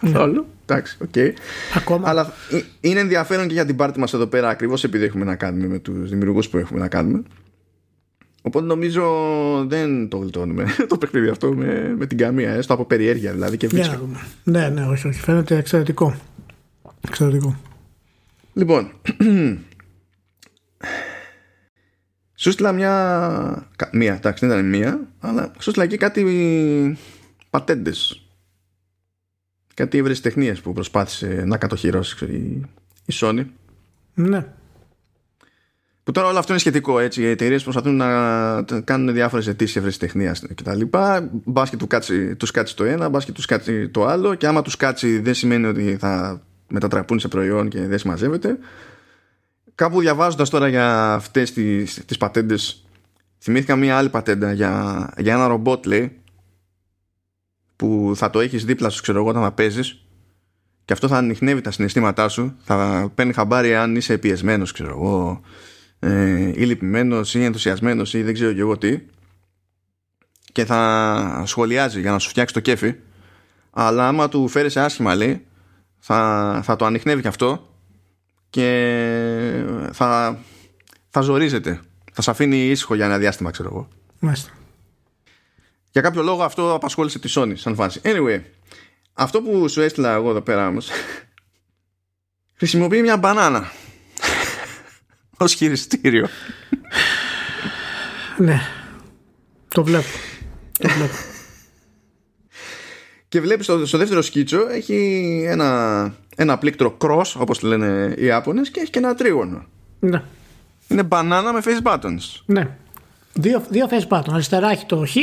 Καθόλου. 0.00 0.46
Εντάξει, 0.66 0.96
οκ. 1.02 1.34
Ακόμα. 1.76 2.08
Αλλά 2.08 2.32
είναι 2.80 3.00
ενδιαφέρον 3.00 3.46
και 3.46 3.52
για 3.52 3.66
την 3.66 3.76
πάρτι 3.76 3.98
μας 3.98 4.12
εδώ 4.14 4.26
πέρα 4.26 4.48
ακριβώς 4.48 4.84
επειδή 4.84 5.04
έχουμε 5.04 5.24
να 5.24 5.34
κάνουμε 5.34 5.66
με 5.66 5.78
τους 5.78 6.10
δημιουργούς 6.10 6.48
που 6.48 6.58
έχουμε 6.58 6.80
να 6.80 6.88
κάνουμε. 6.88 7.22
Οπότε 8.42 8.66
νομίζω 8.66 9.04
δεν 9.68 10.08
το 10.08 10.16
γλιτώνουμε 10.16 10.66
το 10.88 10.98
παιχνίδι 10.98 11.28
αυτό 11.28 11.52
με, 11.52 11.94
με 11.98 12.06
την 12.06 12.18
καμία, 12.18 12.50
έστω 12.50 12.74
από 12.74 12.84
περιέργεια 12.84 13.32
δηλαδή 13.32 13.56
και 13.56 13.66
βίτσιο. 13.66 14.00
Ναι, 14.44 14.68
ναι, 14.68 14.86
όχι, 14.86 15.08
όχι. 15.08 15.20
Φαίνεται 15.20 15.56
εξαιρετικό. 15.56 16.16
Εξαιρετικό. 17.00 17.56
Λοιπόν, 18.52 18.90
σου 22.34 22.50
στείλα 22.50 22.72
μια. 22.72 23.70
Μία, 23.92 24.14
εντάξει, 24.14 24.46
δεν 24.46 24.56
ήταν 24.56 24.68
μία, 24.70 25.08
αλλά 25.20 25.52
σου 25.58 25.70
στείλα 25.70 25.84
εκεί 25.84 25.96
κάτι 25.96 26.98
πατέντες. 27.50 28.26
Κάτι 29.74 29.98
ευρεσιτεχνίες 29.98 30.60
που 30.60 30.72
προσπάθησε 30.72 31.42
να 31.46 31.56
κατοχυρώσεις 31.56 32.20
η 33.06 33.12
Sony. 33.12 33.44
Ναι. 34.14 34.46
Που 36.04 36.12
τώρα 36.12 36.28
όλο 36.28 36.38
αυτό 36.38 36.52
είναι 36.52 36.60
σχετικό 36.60 36.98
έτσι. 36.98 37.22
Οι 37.22 37.26
εταιρείες 37.26 37.62
προσπαθούν 37.62 37.96
να 37.96 38.62
κάνουν 38.84 39.12
διάφορες 39.12 39.46
αιτήσεις 39.46 39.76
ευρεσιτεχνία 39.76 40.36
κτλ. 40.54 40.80
Μπας 41.44 41.70
και 41.70 41.76
του 41.76 41.86
κάτσει, 41.86 42.36
τους 42.36 42.50
κάτσει 42.50 42.76
το 42.76 42.84
ένα, 42.84 43.08
μπας 43.08 43.24
και 43.24 43.32
τους 43.32 43.46
κάτσει 43.46 43.88
το 43.88 44.06
άλλο. 44.06 44.34
Και 44.34 44.46
άμα 44.46 44.62
τους 44.62 44.76
κάτσει, 44.76 45.18
δεν 45.18 45.34
σημαίνει 45.34 45.66
ότι 45.66 45.96
θα 46.00 46.42
μετατραπούν 46.68 47.18
σε 47.18 47.28
προϊόν 47.28 47.68
και 47.68 47.86
δεν 47.86 47.98
συμμαζεύεται. 47.98 48.58
Κάπου 49.74 50.00
διαβάζοντας 50.00 50.50
τώρα 50.50 50.68
για 50.68 51.12
αυτές 51.12 51.52
τις, 51.52 52.04
τις 52.06 52.16
πατέντες 52.16 52.86
θυμήθηκα 53.42 53.76
μία 53.76 53.96
άλλη 53.96 54.08
πατέντα 54.08 54.52
για, 54.52 55.08
για 55.18 55.34
ένα 55.34 55.46
ρομπότ 55.46 55.86
λέει 55.86 56.20
που 57.76 58.12
θα 58.14 58.30
το 58.30 58.40
έχεις 58.40 58.64
δίπλα 58.64 58.88
σου 58.88 59.02
ξέρω 59.02 59.18
εγώ 59.18 59.28
όταν 59.28 59.42
θα 59.42 59.52
παίζεις 59.52 60.04
και 60.84 60.92
αυτό 60.92 61.08
θα 61.08 61.16
ανοιχνεύει 61.16 61.60
τα 61.60 61.70
συναισθήματά 61.70 62.28
σου 62.28 62.56
θα 62.62 63.10
παίρνει 63.14 63.32
χαμπάρι 63.32 63.76
αν 63.76 63.96
είσαι 63.96 64.18
πιεσμένος 64.18 64.72
ξέρω 64.72 64.90
εγώ 64.90 65.40
ε, 66.04 66.48
ή 66.54 66.64
λυπημένος 66.64 67.34
ή 67.34 67.44
ενθουσιασμένος 67.44 68.14
ή 68.14 68.22
δεν 68.22 68.34
ξέρω 68.34 68.52
και 68.52 68.60
εγώ 68.60 68.78
τι. 68.78 69.00
Και 70.52 70.64
θα 70.64 71.42
σχολιάζει 71.46 72.00
για 72.00 72.10
να 72.10 72.18
σου 72.18 72.28
φτιάξει 72.28 72.54
το 72.54 72.60
κέφι. 72.60 72.94
Αλλά 73.70 74.08
άμα 74.08 74.28
του 74.28 74.48
φέρει 74.48 74.70
άσχημα 74.74 75.14
λέει 75.14 75.46
θα, 75.98 76.60
θα 76.64 76.76
το 76.76 76.84
ανοιχνεύει 76.84 77.22
και 77.22 77.28
αυτό 77.28 77.68
και 78.50 79.64
θα, 79.92 80.38
θα 81.08 81.20
ζορίζεται. 81.20 81.80
Θα 82.12 82.22
σε 82.22 82.30
αφήνει 82.30 82.66
ήσυχο 82.66 82.94
για 82.94 83.04
ένα 83.04 83.18
διάστημα 83.18 83.50
ξέρω 83.50 83.68
εγώ. 83.72 83.88
Μάλιστα. 84.18 84.50
για 85.90 86.00
κάποιο 86.00 86.22
λόγο 86.22 86.42
αυτό 86.42 86.74
απασχόλησε 86.74 87.18
τη 87.18 87.32
Sony 87.36 87.52
σαν 87.54 87.74
φάση. 87.74 88.00
Anyway 88.04 88.40
αυτό 89.12 89.42
που 89.42 89.68
σου 89.68 89.80
έστειλα 89.80 90.12
εγώ 90.12 90.30
εδώ 90.30 90.40
πέρα 90.40 90.68
όμως 90.68 90.88
χρησιμοποιεί 92.58 93.00
μια 93.02 93.16
μπανάνα 93.16 93.70
ως 95.42 95.54
χειριστήριο 95.54 96.28
Ναι. 98.36 98.60
Το 99.68 99.84
βλέπω. 99.84 100.08
Το 100.78 100.88
βλέπω. 100.88 101.14
Και 103.28 103.40
βλέπεις 103.40 103.64
στο, 103.64 103.86
στο 103.86 103.98
δεύτερο 103.98 104.22
σκίτσο 104.22 104.66
έχει 104.70 104.96
ένα, 105.48 106.14
ένα 106.36 106.58
πλήκτρο 106.58 106.96
cross 107.00 107.32
όπως 107.36 107.62
λένε 107.62 108.14
οι 108.18 108.24
Ιάπωνες 108.24 108.70
και 108.70 108.80
έχει 108.80 108.90
και 108.90 108.98
ένα 108.98 109.14
τρίγωνο. 109.14 109.66
ναι. 110.00 110.22
Είναι 110.88 111.02
μπανάνα 111.02 111.52
με 111.52 111.60
face 111.64 111.82
buttons. 111.92 112.40
Ναι. 112.46 112.76
Δύο, 113.32 113.64
δύο 113.68 113.88
face 113.90 114.08
button. 114.08 114.32
Αριστερά 114.32 114.70
έχει 114.70 114.86
το 114.86 115.06
χ 115.06 115.16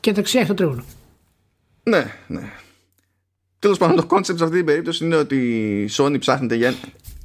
και 0.00 0.12
δεξιά 0.12 0.40
έχει 0.40 0.48
το 0.48 0.54
τρίγωνο. 0.54 0.84
Ναι, 1.82 2.14
ναι. 2.26 2.50
Τέλος 3.58 3.78
πάντων 3.78 3.96
το 3.96 4.06
concept 4.16 4.36
σε 4.36 4.44
αυτή 4.44 4.56
την 4.56 4.64
περίπτωση 4.64 5.04
είναι 5.04 5.16
ότι 5.16 5.36
η 5.82 5.90
Sony 5.96 6.16
ψάχνεται 6.18 6.54
για... 6.54 6.74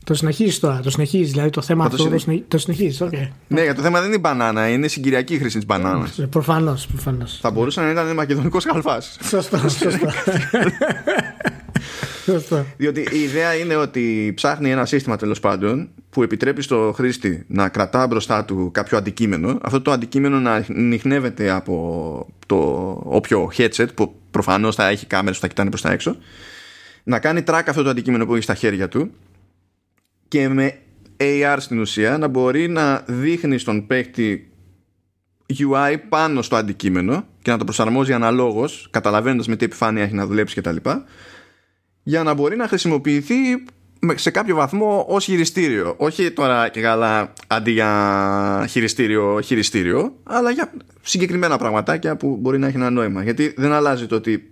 Το 0.06 0.14
συνεχίζεις 0.14 0.60
τώρα. 0.60 0.80
Το 0.84 0.90
συνεχίζεις. 0.90 1.32
Δηλαδή 1.32 1.50
το 1.50 1.62
θέμα 1.62 1.84
Θα 1.84 1.90
το 1.90 1.96
αυτό 1.96 2.10
το, 2.10 2.18
συνε- 2.20 2.36
συνε- 2.38 2.48
το 2.52 2.58
συνεχίζεις. 2.58 3.02
Okay. 3.04 3.28
Ναι, 3.48 3.62
για 3.64 3.76
το 3.76 3.82
θέμα 3.82 3.98
δεν 4.00 4.08
είναι 4.08 4.16
η 4.16 4.20
μπανάνα, 4.22 4.68
είναι 4.70 4.86
η 4.86 4.90
συγκυριακή 4.90 5.38
χρήση 5.38 5.56
της 5.58 5.66
μπανάνας. 5.66 6.20
Προφανώς. 6.30 6.88
Προφανώς. 6.88 7.38
Θα 7.42 7.52
μπορούσε 7.52 7.82
να 7.82 7.90
ήταν 7.92 8.14
μακεδονικός 8.14 8.64
χαλφάς. 8.72 9.18
Σωστό. 9.24 9.58
Σωστό. 9.58 9.90
Σωστό. 12.26 12.66
Διότι 12.78 13.00
η 13.12 13.20
ιδέα 13.22 13.56
είναι 13.56 13.76
ότι 13.76 14.32
ψάχνει 14.36 14.72
ένα 14.72 14.86
σύστημα 14.86 15.16
τέλος 15.16 15.40
πάντων 15.40 15.90
που 16.10 16.24
επιτρέπει 16.24 16.62
στο 16.62 16.92
χρήστη 16.96 17.46
να 17.48 17.70
κρατά 17.70 18.08
μπροστά 18.08 18.46
του 18.46 18.70
κάποιο 18.74 18.98
αντικείμενο. 18.98 19.58
Αυτό 19.62 19.82
το 19.82 19.92
αντικείμενο 19.92 20.40
να 20.40 20.66
ανοιχνεύεται 20.70 21.50
από 21.52 22.28
το 22.46 22.56
όποιο 23.06 23.52
headset 23.58 23.88
που 23.96 24.16
προφανώς 24.32 24.76
θα 24.76 24.88
έχει 24.88 25.06
κάμερες 25.06 25.36
που 25.36 25.42
θα 25.42 25.48
κοιτάνε 25.48 25.70
προς 25.70 25.82
τα 25.82 25.92
έξω. 25.92 26.16
Να 27.04 27.20
κάνει 27.20 27.44
track 27.48 27.62
αυτό 27.68 27.84
το 27.84 27.90
αντικείμενο 27.90 28.26
που 28.26 28.34
έχει 28.34 28.44
στα 28.44 28.54
χέρια 28.56 28.88
του 28.90 29.12
και 30.28 30.50
με 30.50 30.78
AR 31.18 31.56
στην 31.60 31.80
ουσία 31.80 32.18
να 32.18 32.28
μπορεί 32.28 32.68
να 32.68 33.04
δείχνει 33.08 33.58
στον 33.58 33.88
παίκτη 33.88 34.50
UI 35.60 35.96
πάνω 36.10 36.42
στο 36.42 36.56
αντικείμενο 36.56 37.26
και 37.42 37.52
να 37.52 37.58
το 37.58 37.64
προσαρμόζει 37.64 38.14
αναλόγως 38.14 38.88
καταλαβαίνοντας 38.92 39.48
με 39.48 39.56
τι 39.56 39.66
επιφάνεια 39.66 40.04
έχει 40.04 40.14
να 40.14 40.26
δουλέψει 40.26 40.62
κτλ 40.62 40.76
για 42.04 42.24
να 42.24 42.34
μπορεί 42.34 42.56
να 42.56 42.68
χρησιμοποιηθεί 42.68 43.34
με- 44.00 44.18
σε 44.18 44.30
κάποιο 44.30 44.56
βαθμό 44.56 45.06
ως 45.10 45.24
χειριστήριο. 45.24 45.94
Όχι 45.98 46.32
τώρα 46.32 46.70
και 46.70 46.82
καλά 46.82 47.34
αντί 47.48 47.72
για 47.72 48.66
χειριστήριο, 48.70 49.40
χειριστήριο, 49.42 50.16
αλλά 50.24 50.52
για 50.52 50.72
συγκεκριμένα 51.02 51.58
πραγματάκια 51.58 52.16
που 52.16 52.38
μπορεί 52.42 52.60
να 52.60 52.68
έχει 52.68 52.76
ένα 52.76 52.90
νόημα. 52.90 53.24
Γιατί 53.24 53.54
δεν 53.58 53.72
αλλάζει 53.72 54.06
το 54.08 54.16
ότι 54.16 54.50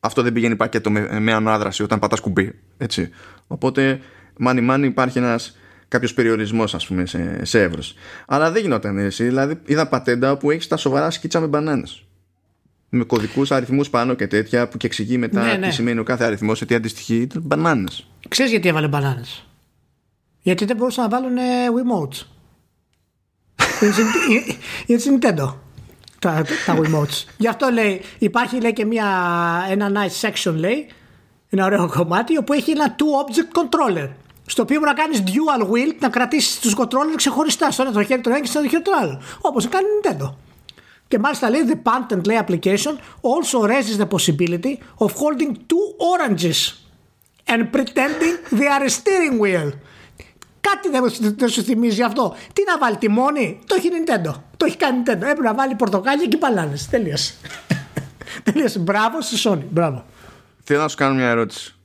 αυτό 0.00 0.22
δεν 0.22 0.32
πηγαίνει 0.32 0.56
πακέτο 0.56 0.90
με, 0.90 1.20
με 1.20 1.32
ανάδραση 1.32 1.82
όταν 1.82 1.98
πατάς 1.98 2.20
κουμπί. 2.20 2.58
Έτσι. 2.76 3.10
Οπότε, 3.46 4.00
μάνι 4.38 4.60
μάνι 4.60 4.86
υπάρχει 4.86 5.18
ένας 5.18 5.56
κάποιος 5.88 6.14
περιορισμός 6.14 6.74
ας 6.74 6.86
πούμε 6.86 7.06
σε, 7.06 7.44
σε 7.44 7.62
εύρος. 7.62 7.94
Αλλά 8.26 8.50
δεν 8.50 8.62
γινόταν 8.62 8.98
έτσι. 8.98 9.24
Δηλαδή 9.24 9.58
είδα 9.64 9.88
πατέντα 9.88 10.36
που 10.36 10.50
έχεις 10.50 10.66
τα 10.68 10.76
σοβαρά 10.76 11.10
σκίτσα 11.10 11.40
με 11.40 11.46
μπανάνες 11.46 12.02
με 12.90 13.04
κωδικούς 13.04 13.50
αριθμούς 13.50 13.90
πάνω 13.90 14.14
και 14.14 14.26
τέτοια 14.26 14.68
που 14.68 14.76
και 14.76 14.86
εξηγεί 14.86 15.18
μετά 15.18 15.44
Ναι, 15.44 15.52
ναι. 15.52 15.66
τι 15.68 15.74
σημαίνει 15.74 15.98
ο 15.98 16.02
κάθε 16.02 16.24
αριθμός, 16.24 16.58
σε 16.58 16.64
τι 16.64 16.74
αντιστοιχεί. 16.74 17.26
Μπανάνες. 17.40 18.06
Ξέρεις 18.28 18.50
γιατί 18.50 18.68
έβαλε 18.68 18.88
μπανάνες; 18.88 19.46
Γιατί 20.40 20.64
δεν 20.64 20.76
μπορούσαν 20.76 21.02
να 21.04 21.10
βάλουν 21.20 21.36
ε, 21.36 21.42
Wiimotes. 21.42 22.22
Είναι 23.82 23.92
στην- 23.92 24.06
Είναι 24.86 24.98
στην 24.98 25.18
Nintendo. 25.20 25.54
Τα, 26.18 26.44
τα 26.66 26.78
Wiimotes. 26.80 27.24
Γι' 27.36 27.48
αυτό 27.48 27.68
λέει, 27.72 28.00
υπάρχει 28.18 28.60
λέει 28.60 28.72
και 28.72 28.84
μια, 28.84 29.06
ένα 29.70 29.90
nice 29.94 30.28
section 30.28 30.54
λέει, 30.54 30.86
ένα 31.50 31.64
ωραίο 31.64 31.88
κομμάτι, 31.88 32.38
όπου 32.38 32.52
έχει 32.52 32.70
ένα 32.70 32.94
two 32.98 33.32
object 33.32 33.58
controller. 33.60 34.08
Στο 34.48 34.62
οποίο 34.62 34.78
μπορεί 34.78 34.90
να 34.90 35.02
κάνεις 35.02 35.22
dual 35.26 35.62
wheel, 35.62 35.94
να 36.00 36.08
κρατήσεις 36.08 36.58
τους 36.58 36.74
controller 36.78 37.14
ξεχωριστά. 37.16 37.70
Στο 37.70 37.82
ένα 37.82 37.92
το 37.92 38.02
χέρι 38.02 38.20
το 38.20 38.30
ένα 38.30 38.40
και 38.40 38.46
στο 38.46 38.58
άλλο 38.58 38.68
χέρι 38.68 38.82
το 38.82 38.92
άλλο. 39.00 39.22
Όπως 39.40 39.68
κάνει 39.68 39.86
η 39.86 40.08
Nintendo. 40.08 40.34
Και 41.08 41.18
μάλιστα 41.18 41.50
λέει 41.50 41.60
the 41.68 41.90
patent 41.90 42.24
λέει 42.24 42.38
application 42.46 42.94
also 43.30 43.66
raises 43.66 43.98
the 44.02 44.08
possibility 44.08 44.78
of 44.98 45.10
holding 45.12 45.52
two 45.70 45.86
oranges 46.14 46.58
and 47.46 47.60
pretending 47.72 48.34
they 48.58 48.68
are 48.76 48.84
a 48.84 48.90
steering 48.90 49.38
wheel. 49.40 49.72
Κάτι 50.60 50.88
δεν, 50.90 51.34
δεν 51.36 51.48
σου 51.48 51.62
θυμίζει 51.62 52.02
αυτό. 52.02 52.34
Τι 52.52 52.62
να 52.66 52.78
βάλει 52.78 52.96
τιμόνι, 52.96 53.58
το 53.66 53.74
έχει 53.74 53.86
η 53.86 53.90
Nintendo. 53.90 54.34
Το 54.56 54.66
έχει 54.66 54.76
κάνει 54.76 54.98
η 54.98 55.02
Nintendo. 55.04 55.12
Έπρεπε 55.12 55.42
να 55.42 55.54
βάλει 55.54 55.74
πορτοκάλια 55.74 56.26
και 56.26 56.36
μπαλάνες. 56.36 56.88
Τελείωσε. 56.88 57.34
Τελείωσε. 58.44 58.78
Μπράβο 58.78 59.20
στη 59.20 59.36
Sony. 59.44 59.64
Μπράβο. 59.70 60.04
Θέλω 60.64 60.80
να 60.80 60.88
σου 60.88 60.96
κάνω 60.96 61.14
μια 61.14 61.28
ερώτηση. 61.28 61.77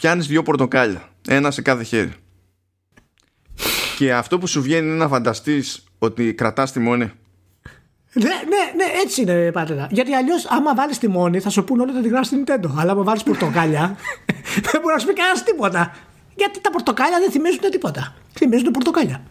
Πιάνεις 0.00 0.26
δύο 0.26 0.42
πορτοκάλια, 0.42 1.08
ένα 1.28 1.50
σε 1.50 1.62
κάθε 1.62 1.82
χέρι. 1.82 2.12
Και 3.96 4.14
αυτό 4.14 4.38
που 4.38 4.46
σου 4.46 4.62
βγαίνει 4.62 4.86
είναι 4.86 4.96
να 4.96 5.08
φανταστείς 5.08 5.84
ότι 5.98 6.34
κρατάς 6.34 6.72
τη 6.72 6.78
μόνη. 6.80 7.04
Ναι, 8.12 8.24
ναι, 8.24 8.72
ναι, 8.76 8.84
έτσι 9.04 9.22
είναι 9.22 9.52
πατέρα. 9.52 9.88
Γιατί 9.90 10.14
αλλιώς, 10.14 10.46
άμα 10.46 10.74
βάλεις 10.74 10.98
τιμόνι, 10.98 11.40
θα 11.40 11.50
σου 11.50 11.64
πούνε 11.64 11.82
όλοι 11.82 11.90
ότι 11.90 12.02
τη 12.02 12.08
γράφεις 12.08 12.26
στην 12.26 12.44
Nintendo. 12.46 12.70
Αλλά 12.78 12.92
άμα 12.92 13.02
βάλεις 13.02 13.22
πορτοκάλια, 13.22 13.96
δεν 14.70 14.80
μπορεί 14.80 14.94
να 14.94 14.98
σου 14.98 15.06
πει 15.06 15.12
κανένας 15.12 15.44
τίποτα. 15.44 15.96
Γιατί 16.34 16.60
τα 16.60 16.70
πορτοκάλια 16.70 17.18
δεν 17.18 17.30
θυμίζουν 17.30 17.70
τίποτα. 17.70 18.14
Θυμίζουν 18.32 18.70
πορτοκάλια. 18.70 19.22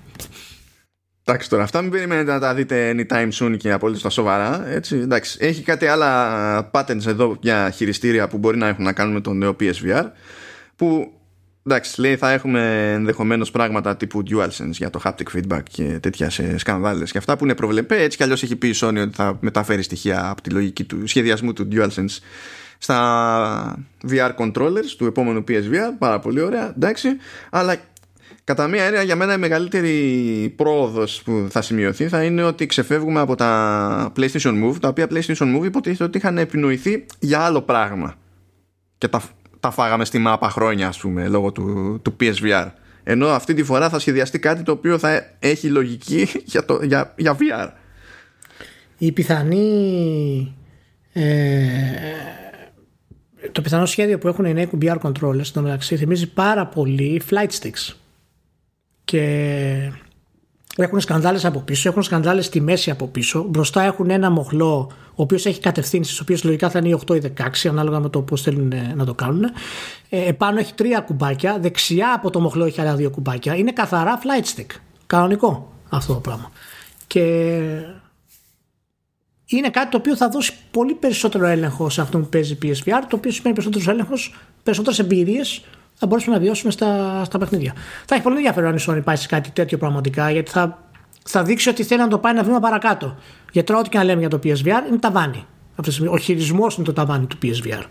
Εντάξει 1.24 1.50
τώρα, 1.50 1.64
αυτά 1.64 1.82
μην 1.82 1.92
περιμένετε 1.92 2.32
να 2.32 2.40
τα 2.40 2.54
δείτε 2.54 2.96
anytime 2.96 3.30
soon 3.34 3.58
και 3.58 3.72
απολύτως 3.72 4.02
στα 4.02 4.10
σοβαρά. 4.10 4.68
Έτσι, 4.68 4.96
εντάξει. 4.98 5.38
Έχει 5.42 5.62
κάτι 5.62 5.86
άλλα 5.86 6.70
patterns 6.74 7.06
εδώ 7.06 7.38
για 7.42 7.70
χειριστήρια 7.70 8.28
που 8.28 8.38
μπορεί 8.38 8.58
να 8.58 8.68
έχουν 8.68 8.84
να 8.84 8.94
κάνουν 8.94 9.14
με 9.14 9.22
το 9.22 9.34
νέο 9.34 9.56
PSVR. 9.60 10.06
Που 10.78 11.12
εντάξει, 11.64 12.02
λέει 12.02 12.16
θα 12.16 12.32
έχουμε 12.32 12.92
ενδεχομένως 12.94 13.52
πράγματα 13.52 13.98
τύπου 13.98 14.24
DualSense 14.30 14.72
για 14.72 14.90
το 14.90 15.02
haptic 15.04 15.38
feedback 15.38 15.64
και 15.70 16.00
τέτοια 16.02 16.30
σε 16.30 16.58
σκανδάλες 16.58 17.12
και 17.12 17.18
αυτά 17.18 17.38
που 17.38 17.44
είναι 17.44 17.56
προβλεπέ. 17.56 18.02
Έτσι 18.04 18.18
κι 18.18 18.24
αλλιώς 18.24 18.44
έχει 18.44 18.56
πει 18.56 18.68
η 18.68 18.76
Sony 18.76 18.98
ότι 19.02 19.16
θα 19.16 19.38
μεταφέρει 19.42 19.82
στοιχεία 19.82 20.30
από 20.30 20.42
τη 20.42 20.50
λογική 20.50 20.84
του 20.84 21.08
σχεδιασμού 21.08 21.54
του 21.54 21.68
DualSense 21.72 22.18
στα 22.78 23.86
VR 24.10 24.36
controllers 24.36 24.96
του 24.98 25.06
επόμενου 25.06 25.44
PSVR. 25.48 25.96
Πάρα 25.98 26.20
πολύ 26.20 26.42
ωραία, 26.42 26.74
εντάξει. 26.76 27.10
Αλλά 27.50 27.76
Κατά 28.48 28.68
μία 28.68 28.84
έννοια 28.84 29.02
για 29.02 29.16
μένα 29.16 29.34
η 29.34 29.38
μεγαλύτερη 29.38 30.54
πρόοδος 30.56 31.22
που 31.24 31.48
θα 31.50 31.62
σημειωθεί 31.62 32.08
θα 32.08 32.24
είναι 32.24 32.44
ότι 32.44 32.66
ξεφεύγουμε 32.66 33.20
από 33.20 33.36
τα 33.36 34.12
PlayStation 34.16 34.64
Move 34.64 34.76
τα 34.80 34.88
οποία 34.88 35.08
PlayStation 35.10 35.58
Move 35.58 35.66
υποτίθεται 35.66 36.04
ότι 36.04 36.18
είχαν 36.18 36.38
επινοηθεί 36.38 37.06
για 37.20 37.40
άλλο 37.40 37.62
πράγμα 37.62 38.16
και 38.98 39.08
τα, 39.08 39.22
τα 39.60 39.72
φάγαμε 39.72 40.06
στη 40.06 40.18
μάπα 40.18 40.50
χρόνια 40.50 40.88
ας 40.88 40.98
πούμε 40.98 41.28
λόγω 41.28 41.52
του, 41.52 42.00
του 42.02 42.16
PSVR 42.20 42.68
ενώ 43.10 43.28
αυτή 43.28 43.54
τη 43.54 43.64
φορά 43.64 43.90
θα 43.90 44.00
σχεδιαστεί 44.00 44.40
κάτι 44.40 44.64
το 44.64 44.72
οποίο 44.72 44.98
θα 44.98 45.32
έχει 45.40 45.68
λογική 45.68 46.28
για, 46.52 46.66
το, 46.66 46.84
για, 46.84 47.14
για 47.18 47.38
VR 47.40 47.70
Η 48.98 49.12
πιθανή. 49.12 50.56
Ε, 51.14 51.24
το 53.52 53.62
πιθανό 53.62 53.86
σχέδιο 53.86 54.18
που 54.18 54.28
έχουν 54.28 54.46
οι 54.46 54.54
νέοι 54.54 54.70
VR 54.82 54.98
controllers 55.02 55.44
στο 55.44 55.62
μεταξύ 55.62 55.98
θυμίζει 55.98 56.34
πάρα 56.34 56.68
πολύ 56.68 57.22
flight 57.30 57.50
sticks. 57.62 57.96
Και 59.04 59.92
έχουν 60.84 61.00
σκανδάλες 61.00 61.46
από 61.46 61.60
πίσω, 61.60 61.90
έχουν 61.90 62.04
σκανδάλες 62.04 62.46
στη 62.46 62.62
μέση 62.62 62.92
από 62.92 63.08
πίσω. 63.08 63.46
Μπροστά 63.50 63.82
έχουν 63.82 64.10
ένα 64.10 64.30
μοχλό, 64.30 64.92
ο 65.10 65.22
οποίος 65.22 65.46
έχει 65.46 65.60
κατευθύνσεις, 65.60 66.20
ο 66.20 66.22
οποίος 66.22 66.44
λογικά 66.44 66.70
θα 66.70 66.80
είναι 66.80 66.88
οι 66.88 67.00
8 67.08 67.16
ή 67.16 67.34
16, 67.66 67.68
ανάλογα 67.70 68.00
με 68.00 68.10
το 68.10 68.22
πώς 68.22 68.42
θέλουν 68.42 68.72
ε, 68.72 68.94
να 68.96 69.06
το 69.06 69.14
κάνουν. 69.14 69.44
Ε, 70.10 70.28
επάνω 70.28 70.60
έχει 70.60 70.74
τρία 70.74 71.00
κουμπάκια, 71.00 71.60
δεξιά 71.60 72.14
από 72.14 72.30
το 72.30 72.40
μοχλό 72.40 72.66
έχει 72.66 72.82
άλλα 72.82 72.96
δύο 72.96 73.10
κουμπάκια. 73.10 73.56
Είναι 73.56 73.72
καθαρά 73.72 74.20
flight 74.20 74.60
stick. 74.60 74.76
Κανονικό 75.08 75.74
αυτό 75.90 76.14
το 76.14 76.20
πράγμα. 76.20 76.52
Και 77.08 77.22
είναι 79.46 79.70
κάτι 79.70 79.90
το 79.90 79.98
οποίο 79.98 80.16
θα 80.16 80.30
δώσει 80.30 80.54
πολύ 80.72 80.94
περισσότερο 80.94 81.46
έλεγχο 81.46 81.90
σε 81.90 82.02
αυτό 82.02 82.18
που 82.18 82.28
παίζει 82.28 82.58
PSVR, 82.62 83.02
το 83.10 83.16
οποίο 83.16 83.32
σημαίνει 83.32 83.56
περισσότερος 83.56 83.88
έλεγχος, 83.88 84.36
περισσότερες 84.64 85.00
εμπειρίες 85.00 85.62
θα 86.00 86.08
μπορέσουμε 86.08 86.36
να 86.36 86.42
βιώσουμε 86.42 86.72
στα, 86.72 87.22
στα 87.24 87.38
παιχνίδια. 87.38 87.74
Θα 88.06 88.16
έχει 88.16 88.24
πολύ 88.24 88.36
ενδιαφέρον 88.36 88.70
αν 88.70 88.76
η 88.76 88.84
Sony 88.88 89.04
πάει 89.04 89.16
σε 89.16 89.28
κάτι 89.28 89.52
τέτοιο 89.52 89.78
πραγματικά, 89.78 90.32
γιατί 90.32 90.52
θα, 90.52 90.84
θα 91.24 91.44
δείξει 91.44 91.70
ότι 91.70 91.84
θέλει 91.84 92.02
να 92.02 92.08
το 92.08 92.18
πάει 92.18 92.34
ένα 92.34 92.44
βήμα 92.44 92.60
παρακάτω. 92.60 93.18
Γιατί 93.52 93.68
τώρα, 93.68 93.80
ό,τι 93.80 93.90
και 93.90 93.98
να 93.98 94.04
λέμε 94.04 94.20
για 94.20 94.30
το 94.30 94.40
PSVR 94.44 94.88
είναι 94.88 94.98
ταβάνι. 95.00 95.46
Ο 96.10 96.18
χειρισμός 96.18 96.76
είναι 96.76 96.86
το 96.86 96.94
ταβάνι 96.94 97.26
του 97.26 97.38
PSVR. 97.44 97.84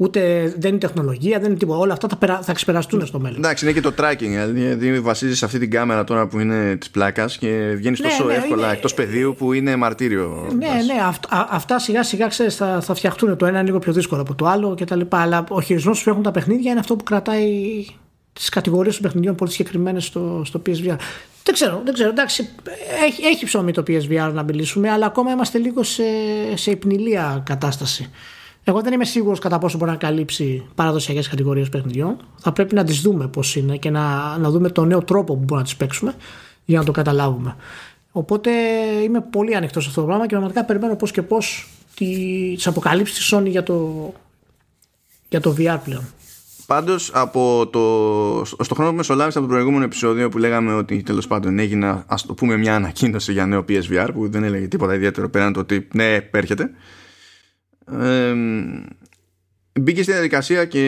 Ούτε 0.00 0.52
δεν 0.58 0.70
είναι 0.70 0.78
τεχνολογία, 0.78 1.38
δεν 1.38 1.50
είναι 1.50 1.58
τίποτα. 1.58 1.78
Όλα 1.78 1.92
αυτά 1.92 2.08
θα, 2.08 2.16
περα, 2.16 2.42
θα 2.42 2.52
ξεπεραστούν 2.52 3.06
στο 3.06 3.20
μέλλον. 3.20 3.38
Εντάξει, 3.38 3.64
είναι 3.64 3.74
και 3.74 3.80
το 3.80 3.92
tracking. 3.98 4.50
Δηλαδή 4.52 5.00
βασίζει 5.00 5.36
σε 5.36 5.44
αυτή 5.44 5.58
την 5.58 5.70
κάμερα 5.70 6.04
τώρα 6.04 6.26
που 6.26 6.38
είναι 6.38 6.76
της 6.76 6.90
πλάκας 6.90 7.38
και 7.38 7.74
βγαίνεις 7.76 8.00
ναι, 8.00 8.08
τόσο 8.08 8.24
ναι, 8.24 8.34
εύκολα 8.34 8.64
είναι... 8.64 8.72
εκτός 8.72 8.94
πεδίου 8.94 9.34
που 9.38 9.52
είναι 9.52 9.76
μαρτύριο. 9.76 10.46
Ναι, 10.56 10.66
ναι, 10.66 11.02
αυτά, 11.04 11.48
αυτά 11.50 11.78
σιγά 11.78 12.02
σιγά 12.02 12.26
ξέρεις, 12.26 12.56
θα, 12.56 12.80
θα 12.80 12.94
φτιαχτούν. 12.94 13.36
Το 13.36 13.46
ένα 13.46 13.58
είναι 13.58 13.66
λίγο 13.66 13.78
πιο 13.78 13.92
δύσκολο 13.92 14.20
από 14.20 14.34
το 14.34 14.46
άλλο 14.46 14.74
κτλ. 14.80 15.00
Αλλά 15.08 15.44
ο 15.48 15.60
χειρισμός 15.60 16.02
που 16.02 16.10
έχουν 16.10 16.22
τα 16.22 16.30
παιχνίδια 16.30 16.70
είναι 16.70 16.80
αυτό 16.80 16.96
που 16.96 17.04
κρατάει 17.04 17.84
τις 18.32 18.48
κατηγορίες 18.48 18.94
των 18.94 19.02
παιχνιδιών 19.02 19.34
πολύ 19.34 19.50
συγκεκριμένες 19.50 20.04
στο, 20.04 20.42
στο 20.44 20.62
PSVR. 20.66 20.96
Δεν 21.42 21.54
ξέρω, 21.54 21.80
δεν 21.84 21.94
ξέρω. 21.94 22.08
Εντάξει, 22.08 22.48
έχει, 23.06 23.22
έχει 23.22 23.44
ψωμί 23.44 23.72
το 23.72 23.82
PSVR 23.86 24.30
να 24.32 24.42
μιλήσουμε, 24.42 24.90
αλλά 24.90 25.06
ακόμα 25.06 25.30
είμαστε 25.30 25.58
λίγο 25.58 25.82
σε, 25.82 26.02
σε 26.54 26.70
υπνηλία 26.70 27.42
κατάσταση. 27.46 28.10
Εγώ 28.68 28.80
δεν 28.80 28.92
είμαι 28.92 29.04
σίγουρος 29.04 29.38
κατά 29.38 29.58
πόσο 29.58 29.78
μπορεί 29.78 29.90
να 29.90 29.96
καλύψει 29.96 30.66
παραδοσιακές 30.74 31.28
κατηγορίες 31.28 31.68
παιχνιδιών. 31.68 32.16
Θα 32.36 32.52
πρέπει 32.52 32.74
να 32.74 32.84
τις 32.84 33.00
δούμε 33.00 33.28
πώς 33.28 33.56
είναι 33.56 33.76
και 33.76 33.90
να, 33.90 34.36
να 34.38 34.50
δούμε 34.50 34.70
τον 34.70 34.86
νέο 34.86 35.02
τρόπο 35.02 35.32
που 35.32 35.38
μπορούμε 35.38 35.58
να 35.58 35.62
τις 35.62 35.76
παίξουμε 35.76 36.14
για 36.64 36.78
να 36.78 36.84
το 36.84 36.92
καταλάβουμε. 36.92 37.56
Οπότε 38.12 38.50
είμαι 39.04 39.20
πολύ 39.20 39.54
ανοιχτός 39.56 39.82
σε 39.82 39.88
αυτό 39.88 40.00
το 40.00 40.06
πράγμα 40.06 40.24
και 40.24 40.30
πραγματικά 40.30 40.64
περιμένω 40.64 40.96
πώς 40.96 41.10
και 41.10 41.22
πώς 41.22 41.68
τις 41.94 42.66
αποκαλύψεις 42.66 43.16
της 43.16 43.34
Sony 43.34 43.46
για 43.46 43.62
το, 43.62 44.12
για 45.28 45.40
το 45.40 45.54
VR 45.58 45.78
πλέον. 45.84 46.04
Πάντως, 46.66 47.10
από 47.14 47.68
το, 47.72 48.64
στο 48.64 48.74
χρόνο 48.74 48.90
που 48.90 48.96
μεσολάβησε 48.96 49.38
από 49.38 49.46
το 49.46 49.52
προηγούμενο 49.52 49.84
επεισόδιο 49.84 50.28
που 50.28 50.38
λέγαμε 50.38 50.74
ότι 50.74 51.02
τέλος 51.02 51.26
πάντων 51.26 51.58
έγινε, 51.58 52.04
ας 52.06 52.26
το 52.26 52.34
πούμε, 52.34 52.56
μια 52.56 52.74
ανακοίνωση 52.74 53.32
για 53.32 53.46
νέο 53.46 53.64
PSVR 53.68 54.08
που 54.12 54.28
δεν 54.28 54.44
έλεγε 54.44 54.66
τίποτα 54.66 54.94
ιδιαίτερο 54.94 55.28
πέραν 55.28 55.52
το 55.52 55.60
ότι 55.60 55.88
ναι, 55.92 56.18
έρχεται 56.30 56.70
μπήκε 59.80 60.02
στη 60.02 60.12
διαδικασία 60.12 60.64
και 60.64 60.86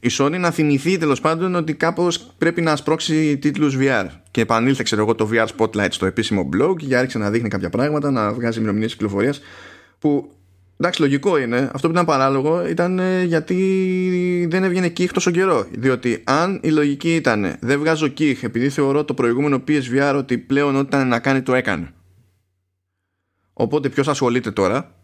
η 0.00 0.08
Sony 0.18 0.36
να 0.38 0.50
θυμηθεί 0.50 0.98
τέλος 0.98 1.20
πάντων 1.20 1.54
ότι 1.54 1.74
κάπως 1.74 2.30
πρέπει 2.38 2.60
να 2.60 2.76
σπρώξει 2.76 3.38
τίτλους 3.38 3.76
VR 3.80 4.06
και 4.30 4.40
επανήλθε 4.40 4.82
ξέρω 4.82 5.02
εγώ 5.02 5.14
το 5.14 5.28
VR 5.32 5.46
Spotlight 5.56 5.90
στο 5.90 6.06
επίσημο 6.06 6.48
blog 6.52 6.76
και 6.76 6.96
άρχισε 6.96 7.18
να 7.18 7.30
δείχνει 7.30 7.48
κάποια 7.48 7.70
πράγματα 7.70 8.10
να 8.10 8.32
βγάζει 8.32 8.58
ημερομηνίες 8.58 8.92
κυκλοφορίας 8.92 9.40
που 9.98 10.30
εντάξει 10.76 11.00
λογικό 11.00 11.38
είναι. 11.38 11.70
Αυτό 11.72 11.86
που 11.86 11.92
ήταν 11.92 12.04
παράλογο 12.04 12.68
ήταν 12.68 12.98
ε, 12.98 13.22
γιατί 13.22 14.46
δεν 14.50 14.64
έβγαινε 14.64 14.88
κύχ 14.88 15.12
τόσο 15.12 15.30
καιρό. 15.30 15.66
Διότι 15.70 16.22
αν 16.26 16.60
η 16.62 16.68
λογική 16.70 17.14
ήταν 17.14 17.56
δεν 17.60 17.78
βγάζω 17.78 18.08
κύχ 18.08 18.42
επειδή 18.42 18.68
θεωρώ 18.68 19.04
το 19.04 19.14
προηγούμενο 19.14 19.62
PSVR 19.68 20.14
ότι 20.16 20.38
πλέον 20.38 20.76
ό,τι 20.76 20.86
ήταν 20.86 21.08
να 21.08 21.18
κάνει 21.18 21.42
το 21.42 21.54
έκανε 21.54 21.92
οπότε 23.58 23.88
ποιος 23.88 24.08
ασχολείται 24.08 24.50
τώρα; 24.50 24.97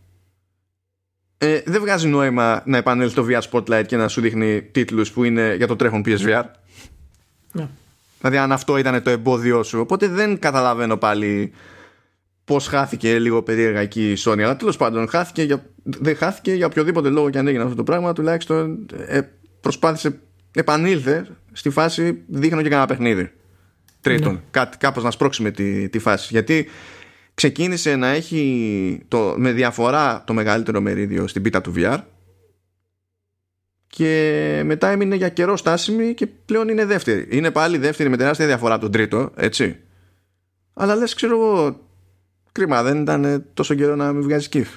Ε, 1.38 1.60
δεν 1.64 1.80
βγάζει 1.80 2.08
νόημα 2.08 2.62
να 2.64 2.76
επανέλθει 2.76 3.14
το 3.14 3.26
VR 3.28 3.40
Spotlight 3.50 3.84
και 3.86 3.96
να 3.96 4.08
σου 4.08 4.20
δείχνει 4.20 4.62
τίτλους 4.62 5.12
που 5.12 5.24
είναι 5.24 5.54
για 5.54 5.66
το 5.66 5.76
τρέχον 5.76 6.02
PSVR. 6.06 6.42
Ναι. 7.52 7.68
Δηλαδή 8.20 8.36
αν 8.38 8.52
αυτό 8.52 8.76
ήταν 8.76 9.02
το 9.02 9.10
εμπόδιό 9.10 9.62
σου. 9.62 9.80
Οπότε 9.80 10.08
δεν 10.08 10.38
καταλαβαίνω 10.38 10.96
πάλι 10.96 11.52
πώς 12.44 12.66
χάθηκε 12.66 13.18
λίγο 13.18 13.42
περίεργα 13.42 13.80
εκεί 13.80 14.10
η 14.10 14.16
Sony. 14.24 14.40
Αλλά 14.40 14.56
τέλος 14.56 14.76
πάντων 14.76 15.08
χάθηκε 15.08 15.42
για, 15.42 15.64
δεν 15.82 16.16
χάθηκε 16.16 16.52
για 16.52 16.66
οποιοδήποτε 16.66 17.08
λόγο 17.08 17.30
και 17.30 17.38
αν 17.38 17.46
έγινε 17.46 17.62
αυτό 17.62 17.74
το 17.74 17.84
πράγμα. 17.84 18.12
Τουλάχιστον 18.12 18.86
ε, 19.06 19.20
προσπάθησε, 19.60 20.18
επανήλθε 20.54 21.26
στη 21.52 21.70
φάση 21.70 22.22
δείχνω 22.26 22.62
και 22.62 22.68
κανένα 22.68 22.86
παιχνίδι. 22.86 23.32
Τρίτον, 24.00 24.32
ναι. 24.32 24.40
κάτι, 24.50 24.76
κάπως 24.76 25.02
να 25.02 25.10
σπρώξει 25.10 25.50
τη, 25.50 25.88
τη 25.88 25.98
φάση. 25.98 26.28
Γιατί 26.30 26.68
ξεκίνησε 27.34 27.96
να 27.96 28.08
έχει 28.08 29.04
το, 29.08 29.34
με 29.36 29.52
διαφορά 29.52 30.24
το 30.26 30.32
μεγαλύτερο 30.32 30.80
μερίδιο 30.80 31.26
στην 31.26 31.42
πίτα 31.42 31.60
του 31.60 31.72
VR 31.76 31.98
και 33.86 34.62
μετά 34.64 34.88
έμεινε 34.88 35.14
για 35.14 35.28
καιρό 35.28 35.56
στάσιμη 35.56 36.14
και 36.14 36.26
πλέον 36.26 36.68
είναι 36.68 36.84
δεύτερη. 36.84 37.26
Είναι 37.30 37.50
πάλι 37.50 37.78
δεύτερη 37.78 38.08
με 38.08 38.16
τεράστια 38.16 38.46
διαφορά 38.46 38.78
τον 38.78 38.90
τρίτο, 38.90 39.32
έτσι. 39.36 39.80
Αλλά 40.74 40.94
λες 40.94 41.14
ξέρω 41.14 41.34
εγώ 41.34 41.80
κρίμα 42.52 42.82
δεν 42.82 43.02
ήταν 43.02 43.46
τόσο 43.54 43.74
καιρό 43.74 43.96
να 43.96 44.12
μην 44.12 44.22
βγάζει 44.22 44.48
κύφ. 44.48 44.68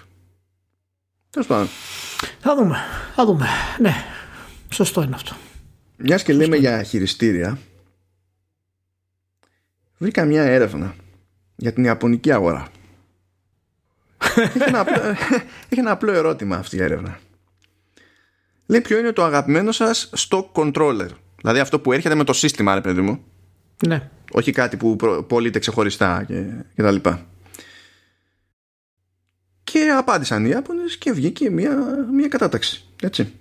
Τέλος 1.29 1.47
πάντων. 1.47 1.67
Θα 2.39 2.55
δούμε, 2.55 2.77
θα 3.15 3.25
δούμε. 3.25 3.45
Ναι, 3.79 3.93
σωστό 4.69 5.01
είναι 5.01 5.15
αυτό. 5.15 5.35
Μιας 5.97 6.23
και 6.23 6.33
λέμε 6.33 6.55
για 6.55 6.83
χειριστήρια 6.83 7.57
βρήκα 9.97 10.25
μια 10.25 10.43
έρευνα 10.43 10.95
για 11.57 11.73
την 11.73 11.83
Ιαπωνική 11.83 12.31
αγορά. 12.31 12.67
έχει, 14.35 14.63
ένα 14.67 14.79
απλό, 14.79 15.01
έχει 15.69 15.79
ένα 15.79 15.91
απλό 15.91 16.11
ερώτημα 16.11 16.55
αυτή 16.55 16.75
η 16.75 16.81
έρευνα. 16.81 17.19
Λέει 18.65 18.81
ποιο 18.81 18.99
είναι 18.99 19.11
το 19.11 19.23
αγαπημένο 19.23 19.71
σας 19.71 20.09
stock 20.17 20.51
controller; 20.53 21.09
Δηλαδή 21.41 21.59
αυτό 21.59 21.79
που 21.79 21.91
έρχεται 21.91 22.15
με 22.15 22.23
το 22.23 22.33
σύστημα, 22.33 22.73
ρε 22.73 22.81
παιδί 22.81 23.01
μου. 23.01 23.23
Ναι. 23.87 24.09
Όχι 24.31 24.51
κάτι 24.51 24.77
που 24.77 24.95
πωλείται 25.27 25.59
ξεχωριστά 25.59 26.23
και, 26.27 26.43
και 26.75 26.81
τα 26.81 26.91
λοιπά. 26.91 27.25
Και 29.63 29.89
απάντησαν 29.97 30.45
οι 30.45 30.49
Ιάπωνες 30.49 30.97
και 30.97 31.11
βγήκε 31.11 31.49
μια, 31.49 31.77
μια 32.11 32.27
κατάταξη. 32.27 32.85
Έτσι 33.01 33.33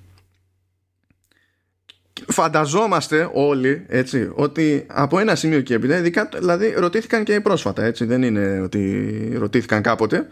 φανταζόμαστε 2.26 3.30
όλοι 3.32 3.84
έτσι, 3.88 4.30
ότι 4.34 4.86
από 4.88 5.18
ένα 5.18 5.34
σημείο 5.34 5.60
και 5.60 5.74
έπειτα, 5.74 5.96
ειδικά, 5.96 6.28
δηλαδή 6.38 6.74
ρωτήθηκαν 6.76 7.24
και 7.24 7.40
πρόσφατα, 7.40 7.84
έτσι, 7.84 8.04
δεν 8.04 8.22
είναι 8.22 8.60
ότι 8.60 9.32
ρωτήθηκαν 9.38 9.82
κάποτε. 9.82 10.28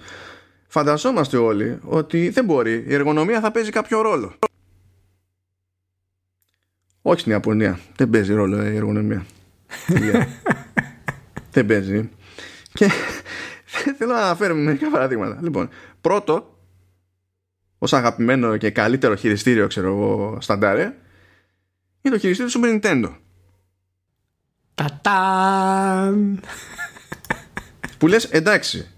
Φανταζόμαστε 0.66 1.36
όλοι 1.36 1.78
ότι 1.82 2.28
δεν 2.28 2.44
μπορεί, 2.44 2.84
η 2.86 2.94
εργονομία 2.94 3.40
θα 3.40 3.50
παίζει 3.50 3.70
κάποιο 3.70 4.00
ρόλο. 4.00 4.34
Όχι 7.02 7.20
στην 7.20 7.32
Ιαπωνία, 7.32 7.78
δεν 7.96 8.10
παίζει 8.10 8.34
ρόλο 8.34 8.64
η 8.64 8.76
εργονομία. 8.76 9.26
δεν 11.52 11.66
παίζει. 11.66 12.10
Και 12.72 12.90
θέλω 13.98 14.12
να 14.12 14.20
αναφέρουμε 14.20 14.60
μερικά 14.60 14.90
παραδείγματα. 14.90 15.38
Λοιπόν, 15.42 15.68
πρώτο, 16.00 16.58
ως 17.78 17.92
αγαπημένο 17.92 18.56
και 18.56 18.70
καλύτερο 18.70 19.14
χειριστήριο, 19.14 19.66
ξέρω 19.66 19.86
εγώ, 19.86 20.38
σταντάρε, 20.40 20.94
είναι 22.04 22.14
το 22.14 22.20
χειριστήριο 22.20 22.52
του 22.52 22.60
Super 22.60 22.80
Nintendo. 22.80 23.14
Τατάν! 24.74 26.40
Που 27.98 28.06
λες 28.06 28.24
εντάξει 28.24 28.88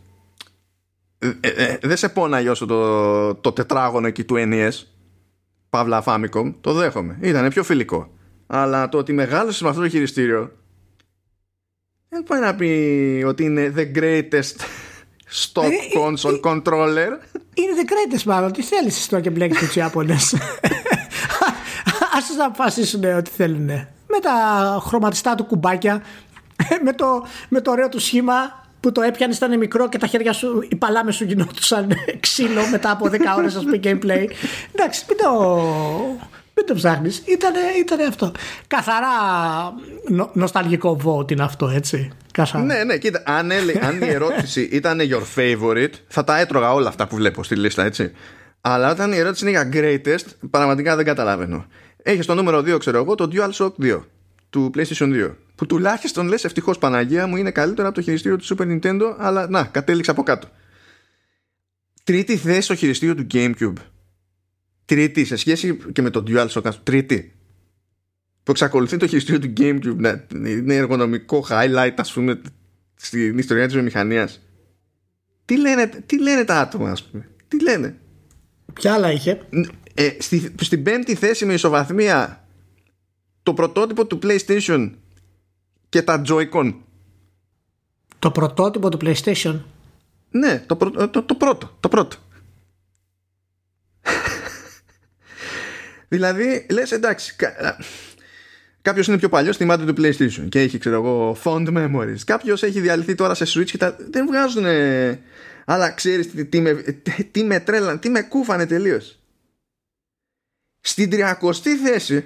ε, 1.19 1.33
ε, 1.41 1.49
ε, 1.49 1.79
δεν 1.83 1.97
σε 1.97 2.09
πόναγε 2.09 2.49
όσο 2.49 2.67
το, 2.67 3.35
το 3.35 3.53
τετράγωνο 3.53 4.07
εκεί 4.07 4.25
του 4.25 4.35
NES 4.39 4.71
Παύλα 5.71 6.03
Famicom 6.07 6.55
το 6.61 6.73
δέχομαι 6.73 7.19
ήταν 7.21 7.49
πιο 7.49 7.65
φιλικό 7.65 8.11
αλλά 8.47 8.89
το 8.89 8.99
ότι 8.99 9.13
μεγάλωσε 9.13 9.65
με 9.65 9.71
αυτό 9.71 9.83
το 9.83 9.89
χειριστήριο 9.89 10.53
δεν 12.09 12.23
πάει 12.23 12.41
να 12.41 12.55
πει 12.55 13.25
ότι 13.27 13.45
είναι 13.45 13.73
the 13.77 13.97
greatest 13.99 14.57
stock 15.31 15.73
console 15.97 16.41
controller 16.41 17.11
είναι 17.55 17.73
the 17.77 18.15
greatest 18.15 18.23
μάλλον 18.25 18.53
τι 18.53 18.63
θέλεις 18.63 18.97
εσύ 18.97 19.09
τώρα 19.09 19.23
και 19.23 19.31
μπλέξεις 19.31 19.67
τους 19.67 19.77
Ιάπωνες 19.77 20.35
ας 22.17 22.37
να 22.37 22.45
αποφασίσουν 22.45 23.05
ό,τι 23.05 23.31
θέλουν. 23.31 23.67
Με 24.09 24.19
τα 24.21 24.37
χρωματιστά 24.87 25.35
του 25.35 25.45
κουμπάκια, 25.45 26.03
με 26.85 26.93
το, 26.93 27.27
με 27.49 27.61
το 27.61 27.71
ωραίο 27.71 27.89
του 27.89 28.01
σχήμα 28.01 28.65
που 28.81 28.93
το 28.93 29.03
έπιανες 29.03 29.37
ήταν 29.37 29.59
μικρό 29.59 29.89
και 29.89 29.99
τα 29.99 30.07
χέρια 30.07 30.33
σου, 30.33 30.67
οι 30.69 30.77
παλάμες 30.77 31.15
σου 31.15 31.25
γινόντουσαν 31.25 31.93
ξύλο 32.21 32.67
μετά 32.71 32.91
από 32.91 33.07
10 33.07 33.19
ώρες 33.37 33.55
ας 33.55 33.63
πούμε 33.63 33.81
gameplay. 33.83 34.27
Εντάξει, 34.73 35.05
μην 35.09 35.17
το, 35.23 35.61
μην 36.55 36.67
το 36.67 36.75
ψάχνεις. 36.75 37.23
Ήτανε, 37.27 37.59
ήτανε 37.79 38.05
αυτό. 38.05 38.33
Καθαρά 38.67 39.09
νο, 40.09 40.31
νοσταλγικό 40.33 41.01
vote 41.05 41.31
είναι 41.33 41.43
αυτό, 41.43 41.69
έτσι. 41.69 42.11
Καθαρά. 42.33 42.65
Ναι, 42.65 42.85
ναι, 42.85 42.99
κοίτα, 42.99 43.23
αν, 43.27 43.51
αν 43.81 44.03
η 44.03 44.09
ερώτηση 44.09 44.61
ήταν 44.73 44.99
your 45.01 45.23
favorite, 45.41 45.93
θα 46.09 46.25
τα 46.25 46.39
έτρωγα 46.39 46.73
όλα 46.73 46.89
αυτά 46.89 47.07
που 47.07 47.17
βλέπω 47.17 47.45
στη 47.45 47.57
λίστα, 47.57 47.85
έτσι. 47.85 48.13
Αλλά 48.61 48.91
όταν 48.91 49.13
η 49.13 49.17
ερώτηση 49.17 49.49
είναι 49.49 49.63
για 49.63 49.69
greatest, 49.73 50.49
πραγματικά 50.51 50.97
δεν 50.97 51.05
καταλαβαίνω 51.05 51.67
έχεις 52.07 52.25
στο 52.25 52.35
νούμερο 52.35 52.59
2, 52.59 52.79
ξέρω 52.79 52.99
εγώ, 52.99 53.15
το 53.15 53.29
DualShock 53.33 53.73
2 53.81 54.01
του 54.51 54.71
PlayStation 54.75 55.27
2. 55.27 55.35
Που 55.55 55.67
τουλάχιστον 55.67 56.27
λες 56.29 56.45
ευτυχώς 56.45 56.79
Παναγία 56.79 57.27
μου 57.27 57.37
είναι 57.37 57.51
καλύτερο 57.51 57.87
από 57.87 57.97
το 57.97 58.03
χειριστήριο 58.03 58.37
του 58.39 58.45
Super 58.45 58.63
Nintendo, 58.63 59.15
αλλά 59.19 59.49
να, 59.49 59.65
κατέληξε 59.65 60.11
από 60.11 60.23
κάτω. 60.23 60.49
Τρίτη 62.05 62.37
θέση 62.37 62.61
στο 62.61 62.75
χειριστήριο 62.75 63.15
του 63.15 63.27
GameCube. 63.33 63.73
Τρίτη, 64.85 65.25
σε 65.25 65.37
σχέση 65.37 65.79
και 65.93 66.03
με 66.03 66.11
το 66.11 66.23
DualShock, 66.27 66.73
τρίτη. 66.83 67.35
Που 68.43 68.51
εξακολουθεί 68.51 68.97
το 68.97 69.07
χειριστήριο 69.07 69.41
του 69.41 69.53
GameCube 69.57 69.97
να 69.97 70.27
είναι 70.31 70.75
εργονομικό 70.75 71.47
highlight, 71.51 71.95
ας 71.97 72.13
πούμε, 72.13 72.41
στην 72.95 73.39
ιστορία 73.39 73.65
της 73.65 73.75
βιομηχανίας. 73.75 74.41
Τι 75.45 75.59
λένε, 75.59 75.87
τι 76.07 76.23
λένε 76.23 76.45
τα 76.45 76.61
άτομα, 76.61 76.91
ας 76.91 77.03
πούμε. 77.05 77.29
Τι 77.49 77.63
λένε; 77.63 77.99
Ποια 78.73 78.95
άλλα 78.95 79.13
είχε; 79.13 79.41
Ε, 79.99 80.17
στη, 80.19 80.55
στην 80.61 80.83
πέμπτη 80.83 81.15
θέση 81.15 81.45
με 81.45 81.53
ισοβαθμία 81.53 82.49
το 83.43 83.55
πρωτότυπο 83.55 84.07
του 84.07 84.19
PlayStation 84.23 84.91
και 85.89 86.03
τα 86.03 86.23
Joy-Con. 86.29 86.75
Το 88.19 88.31
πρωτότυπο 88.31 88.89
του 88.89 88.99
PlayStation; 89.03 89.61
Ναι, 90.31 90.65
το, 90.67 90.77
το, 90.77 91.09
το, 91.09 91.23
το 91.23 91.35
πρώτο. 91.35 91.77
Το 91.81 91.89
πρώτο. 91.89 92.17
δηλαδή, 96.09 96.67
λες 96.71 96.93
εντάξει, 96.93 97.37
Κάποιος 98.83 99.07
είναι 99.07 99.19
πιο 99.19 99.29
παλιός, 99.29 99.57
θυμάται 99.57 99.93
του 99.93 100.03
PlayStation 100.03 100.47
και 100.49 100.61
έχει, 100.61 100.79
ξέρω 100.79 100.97
εγώ, 100.97 101.37
fond 101.45 101.67
memories. 101.77 102.19
Κάποιος 102.25 102.63
έχει 102.63 102.81
διαλυθεί 102.81 103.15
τώρα 103.15 103.35
σε 103.35 103.45
Switch 103.49 103.71
και 103.71 103.79
τα... 103.79 103.97
δεν 104.11 104.27
βγάζουν. 104.27 104.65
Αλλά 105.65 105.91
ξέρεις 105.91 106.31
τι, 106.31 106.45
τι, 106.45 106.61
με, 106.61 106.75
τι 107.31 107.45
με 107.45 107.61
τρέλαν, 107.61 107.99
τι 107.99 108.09
με 108.09 108.23
κούφανε 108.23 108.67
τελείως. 108.67 109.21
Στην 110.87 111.11
30η 111.13 111.75
θέση 111.85 112.25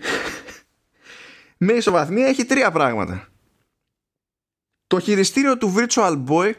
με 1.57 1.73
ισοβαθμία 1.73 2.27
έχει 2.27 2.45
τρία 2.45 2.71
πράγματα. 2.71 3.29
Το 4.87 5.01
χειριστήριο 5.01 5.59
του 5.59 5.75
Virtual 5.77 6.25
Boy. 6.27 6.53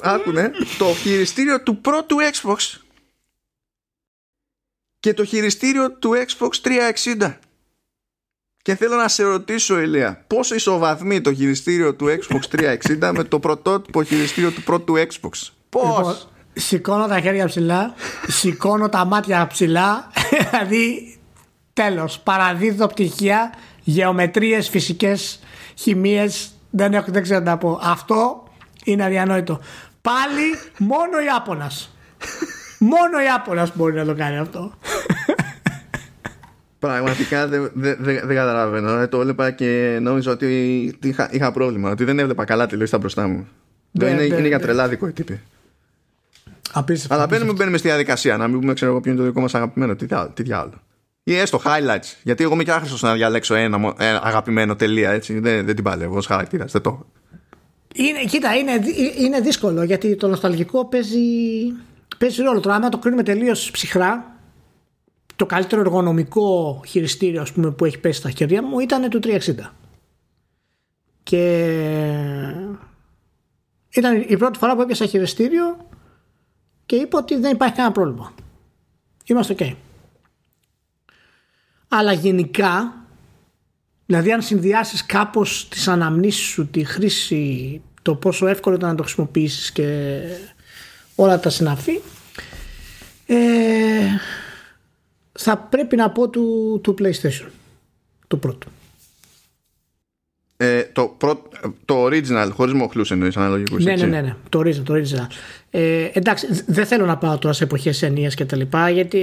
Άκουνε. 0.00 0.50
Το 0.78 0.94
χειριστήριο 0.94 1.62
του 1.62 1.80
πρώτου 1.80 2.16
Xbox. 2.32 2.56
Και 5.00 5.14
το 5.14 5.24
χειριστήριο 5.24 5.92
του 5.92 6.12
Xbox 6.26 6.50
360 6.62 7.38
και 8.62 8.74
θέλω 8.74 8.96
να 8.96 9.08
σε 9.08 9.22
ρωτήσω 9.22 9.80
Ηλία 9.80 10.24
πόσο 10.26 10.54
ισοβαθμεί 10.54 11.20
το 11.20 11.34
χειριστήριο 11.34 11.94
του 11.94 12.06
Xbox 12.06 12.40
360 12.50 13.12
με 13.14 13.24
το 13.24 13.40
πρωτότυπο 13.40 14.02
χειριστήριο 14.02 14.50
του 14.50 14.62
πρώτου 14.62 14.94
Xbox; 14.96 15.50
Πώς; 15.68 15.96
λοιπόν, 15.96 16.37
σηκώνω 16.58 17.06
τα 17.06 17.20
χέρια 17.20 17.46
ψηλά 17.46 17.94
σηκώνω 18.26 18.88
τα 18.88 19.04
μάτια 19.04 19.46
ψηλά 19.46 20.10
δηλαδή 20.46 21.16
τέλος 21.72 22.18
παραδίδω 22.18 22.86
πτυχία 22.86 23.52
γεωμετρίες 23.82 24.68
φυσικές 24.68 25.40
χημίες 25.74 26.50
δεν, 26.70 26.94
έχω, 26.94 27.06
δεν 27.10 27.22
ξέρω 27.22 27.40
να 27.40 27.58
πω 27.58 27.80
αυτό 27.82 28.42
είναι 28.84 29.04
αδιανόητο 29.04 29.60
πάλι 30.00 30.54
μόνο 30.78 31.16
ο 31.16 31.22
Ιάπωνας 31.22 31.90
Μόνο 32.78 33.16
ο 33.16 33.22
Ιάπωνας 33.22 33.76
μπορεί 33.76 33.94
να 33.94 34.04
το 34.04 34.14
κάνει 34.14 34.38
αυτό. 34.38 34.72
Πραγματικά 36.78 37.46
δεν 37.46 37.70
δε, 37.74 37.94
δε, 37.94 38.20
δε 38.24 38.34
καταλαβαίνω. 38.34 38.90
Ε, 38.90 39.06
το 39.06 39.20
έβλεπα 39.20 39.50
και 39.50 39.98
νόμιζα 40.02 40.30
ότι 40.30 40.98
είχα, 41.02 41.28
είχα 41.32 41.52
πρόβλημα. 41.52 41.90
Ότι 41.90 42.04
δεν 42.04 42.18
έβλεπα 42.18 42.44
καλά 42.44 42.66
τη 42.66 42.76
λίστα 42.76 42.98
μπροστά 42.98 43.26
μου. 43.26 43.48
Ναι, 43.90 44.06
είναι, 44.06 44.16
ναι, 44.16 44.24
είναι 44.24 44.48
για 44.48 44.56
ναι. 44.56 44.62
τρελάδικο 44.62 45.06
η 45.06 45.12
τύπη. 45.12 45.40
Απίστευτο. 46.78 47.14
Αλλά 47.14 47.26
μπαίνουμε, 47.26 47.52
μπαίνουμε 47.52 47.76
στη 47.76 47.88
διαδικασία 47.88 48.36
να 48.36 48.48
μην 48.48 48.60
πούμε 48.60 48.72
ξέρω 48.72 48.90
εγώ 48.90 49.00
ποιο 49.00 49.12
είναι 49.12 49.20
το 49.20 49.26
δικό 49.26 49.40
μας 49.40 49.54
αγαπημένο. 49.54 49.96
Τι, 49.96 50.06
τι 50.34 50.42
διάλογο. 50.42 50.80
Ή 51.22 51.36
έστω 51.36 51.60
highlights. 51.64 52.14
Γιατί 52.22 52.42
εγώ 52.42 52.54
είμαι 52.54 52.64
και 52.64 52.72
άχρηστος 52.72 53.02
να 53.02 53.14
διαλέξω 53.14 53.54
ένα, 53.54 53.94
ένα 53.98 54.20
αγαπημένο 54.22 54.76
τελεία. 54.76 55.10
Έτσι. 55.10 55.38
Δεν, 55.38 55.66
δεν 55.66 55.74
την 55.74 55.84
παλεύω 55.84 56.16
ως 56.16 56.26
χαρακτήρας. 56.26 56.72
Δεν 56.72 56.80
το. 56.82 57.06
Είναι, 57.94 58.24
κοίτα, 58.24 58.54
είναι, 58.54 58.72
είναι 59.18 59.40
δύσκολο 59.40 59.82
γιατί 59.82 60.16
το 60.16 60.28
νοσταλγικό 60.28 60.88
παίζει 60.88 61.18
παίζει 62.18 62.42
ρόλο. 62.42 62.60
Τώρα, 62.60 62.76
άμα 62.76 62.88
το 62.88 62.98
κρίνουμε 62.98 63.22
τελείως 63.22 63.70
ψυχρά, 63.70 64.36
το 65.36 65.46
καλύτερο 65.46 65.80
εργονομικό 65.80 66.80
χειριστήριο 66.86 67.40
ας 67.40 67.52
πούμε, 67.52 67.70
που 67.70 67.84
έχει 67.84 67.98
πέσει 67.98 68.18
στα 68.18 68.30
χέρια 68.30 68.62
μου 68.62 68.78
ήταν 68.78 69.08
το 69.10 69.18
360. 69.22 69.38
Και 71.22 71.74
ήταν 73.90 74.24
η 74.28 74.36
πρώτη 74.36 74.58
φορά 74.58 74.74
που 74.74 74.82
έπιασα 74.82 75.06
χειριστήριο 75.06 75.87
και 76.88 76.96
είπα 76.96 77.18
ότι 77.18 77.36
δεν 77.36 77.52
υπάρχει 77.52 77.74
κανένα 77.74 77.94
πρόβλημα. 77.94 78.34
Είμαστε 79.24 79.54
ok. 79.58 79.74
Αλλά 81.88 82.12
γενικά, 82.12 82.94
δηλαδή 84.06 84.32
αν 84.32 84.42
συνδυάσεις 84.42 85.06
κάπως 85.06 85.68
τις 85.68 85.88
αναμνήσεις 85.88 86.46
σου, 86.46 86.66
τη 86.66 86.84
χρήση, 86.84 87.82
το 88.02 88.14
πόσο 88.14 88.46
εύκολο 88.46 88.76
ήταν 88.76 88.88
να 88.88 88.94
το 88.94 89.02
χρησιμοποιήσεις 89.02 89.72
και 89.72 90.20
όλα 91.14 91.40
τα 91.40 91.50
συναφή 91.50 92.00
ε, 93.26 93.36
θα 95.32 95.58
πρέπει 95.58 95.96
να 95.96 96.10
πω 96.10 96.28
του, 96.28 96.80
του 96.82 96.94
PlayStation 96.98 97.48
το 98.26 98.36
πρώτο 98.36 98.66
ε, 100.60 100.82
το, 100.92 101.16
το 101.84 102.04
original 102.04 102.50
χωρίς 102.52 102.74
μοχλούς 102.74 103.10
εννοείς 103.10 103.36
αναλογικούς 103.36 103.84
ναι, 103.84 103.94
ναι, 103.96 104.06
ναι, 104.06 104.20
ναι, 104.20 104.34
το 104.48 104.58
original, 104.58 104.82
το 104.84 104.94
original. 104.94 105.26
Ε, 105.70 106.08
εντάξει 106.12 106.46
δεν 106.66 106.86
θέλω 106.86 107.06
να 107.06 107.16
πάω 107.16 107.38
τώρα 107.38 107.54
σε 107.54 107.64
εποχές 107.64 108.02
ενίας 108.02 108.34
και 108.34 108.44
τα 108.44 108.56
λοιπά 108.56 108.90
γιατί 108.90 109.18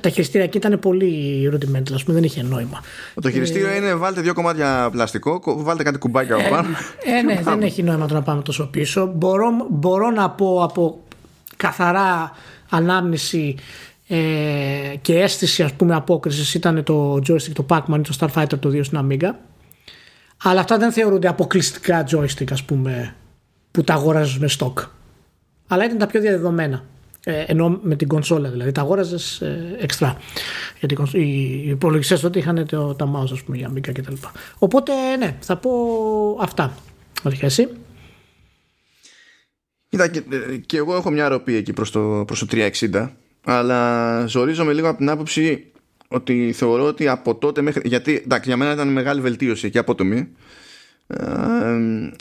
τα 0.00 0.08
χειριστήρια 0.08 0.46
εκεί 0.46 0.56
ήταν 0.56 0.78
πολύ 0.78 1.50
rudimental 1.52 1.96
πούμε 2.04 2.14
δεν 2.14 2.22
είχε 2.22 2.42
νόημα. 2.42 2.82
Το 3.22 3.30
χειριστήριο 3.30 3.68
ε, 3.68 3.76
είναι 3.76 3.94
βάλτε 3.94 4.20
δύο 4.20 4.34
κομμάτια 4.34 4.88
πλαστικό 4.92 5.42
βάλτε 5.46 5.82
κάτι 5.82 5.98
κουμπάκια 5.98 6.34
από 6.34 6.48
πάνω. 6.48 6.68
ε, 7.18 7.22
ναι 7.22 7.40
δεν 7.42 7.62
έχει 7.62 7.82
νόημα 7.82 8.06
το 8.06 8.14
να 8.14 8.22
πάμε 8.22 8.42
τόσο 8.42 8.66
πίσω. 8.66 9.12
Μπορώ, 9.14 9.48
μπορώ 9.70 10.10
να 10.10 10.30
πω 10.30 10.62
από 10.62 11.00
καθαρά 11.56 12.32
ανάμνηση 12.70 13.54
ε, 14.08 14.16
και 15.00 15.18
αίσθηση 15.18 15.62
ας 15.62 15.72
πούμε 15.72 15.94
απόκρισης 15.94 16.54
ήταν 16.54 16.82
το 16.82 17.14
joystick, 17.28 17.52
το 17.52 17.66
Pac-Man 17.68 17.98
ή 17.98 18.00
το 18.00 18.16
Starfighter 18.18 18.58
το 18.60 18.68
2 18.68 18.84
στην 18.84 18.98
Amiga 19.02 19.30
αλλά 20.42 20.60
αυτά 20.60 20.78
δεν 20.78 20.92
θεωρούνται 20.92 21.28
αποκλειστικά 21.28 22.06
joystick 22.10 22.52
ας 22.52 22.64
πούμε 22.64 23.14
που 23.70 23.84
τα 23.84 23.94
αγόραζες 23.94 24.38
με 24.38 24.48
stock. 24.58 24.88
Αλλά 25.66 25.84
ήταν 25.84 25.98
τα 25.98 26.06
πιο 26.06 26.20
διαδεδομένα. 26.20 26.84
Ε, 27.24 27.44
ενώ 27.46 27.80
με 27.82 27.96
την 27.96 28.08
κονσόλα 28.08 28.48
δηλαδή. 28.48 28.72
Τα 28.72 28.80
αγόραζες 28.80 29.40
ε, 29.40 29.76
εξτρά 29.78 30.16
γιατί 30.78 31.18
οι 31.18 31.68
υπολογιστές 31.68 32.20
τότε 32.20 32.38
είχαν 32.38 32.66
το, 32.66 32.94
τα 32.94 33.12
mouse 33.16 33.32
ας 33.32 33.42
πούμε 33.42 33.56
για 33.56 33.72
Amiga 33.74 33.92
κτλ 33.92 34.12
οπότε 34.58 34.92
ναι 35.16 35.36
θα 35.40 35.56
πω 35.56 35.70
αυτά. 36.40 36.76
Αρχίσει. 37.22 37.68
Κοίτα, 39.88 40.08
και, 40.08 40.18
ε, 40.18 40.56
και, 40.56 40.76
εγώ 40.76 40.94
έχω 40.94 41.10
μια 41.10 41.28
ροπή 41.28 41.54
εκεί 41.54 41.72
προς 41.72 41.90
το, 41.90 42.24
προς 42.26 42.38
το 42.38 42.46
360 42.50 43.08
αλλά 43.44 44.24
ζορίζομαι 44.26 44.72
λίγο 44.72 44.88
από 44.88 44.98
την 44.98 45.10
άποψη 45.10 45.71
ότι 46.12 46.52
θεωρώ 46.52 46.84
ότι 46.84 47.08
από 47.08 47.34
τότε 47.34 47.62
μέχρι... 47.62 47.82
γιατί 47.84 48.22
εντάξει, 48.24 48.48
για 48.48 48.56
μένα 48.56 48.72
ήταν 48.72 48.88
μεγάλη 48.88 49.20
βελτίωση 49.20 49.70
και 49.70 49.78
απότομη 49.78 50.28
ε, 51.06 51.16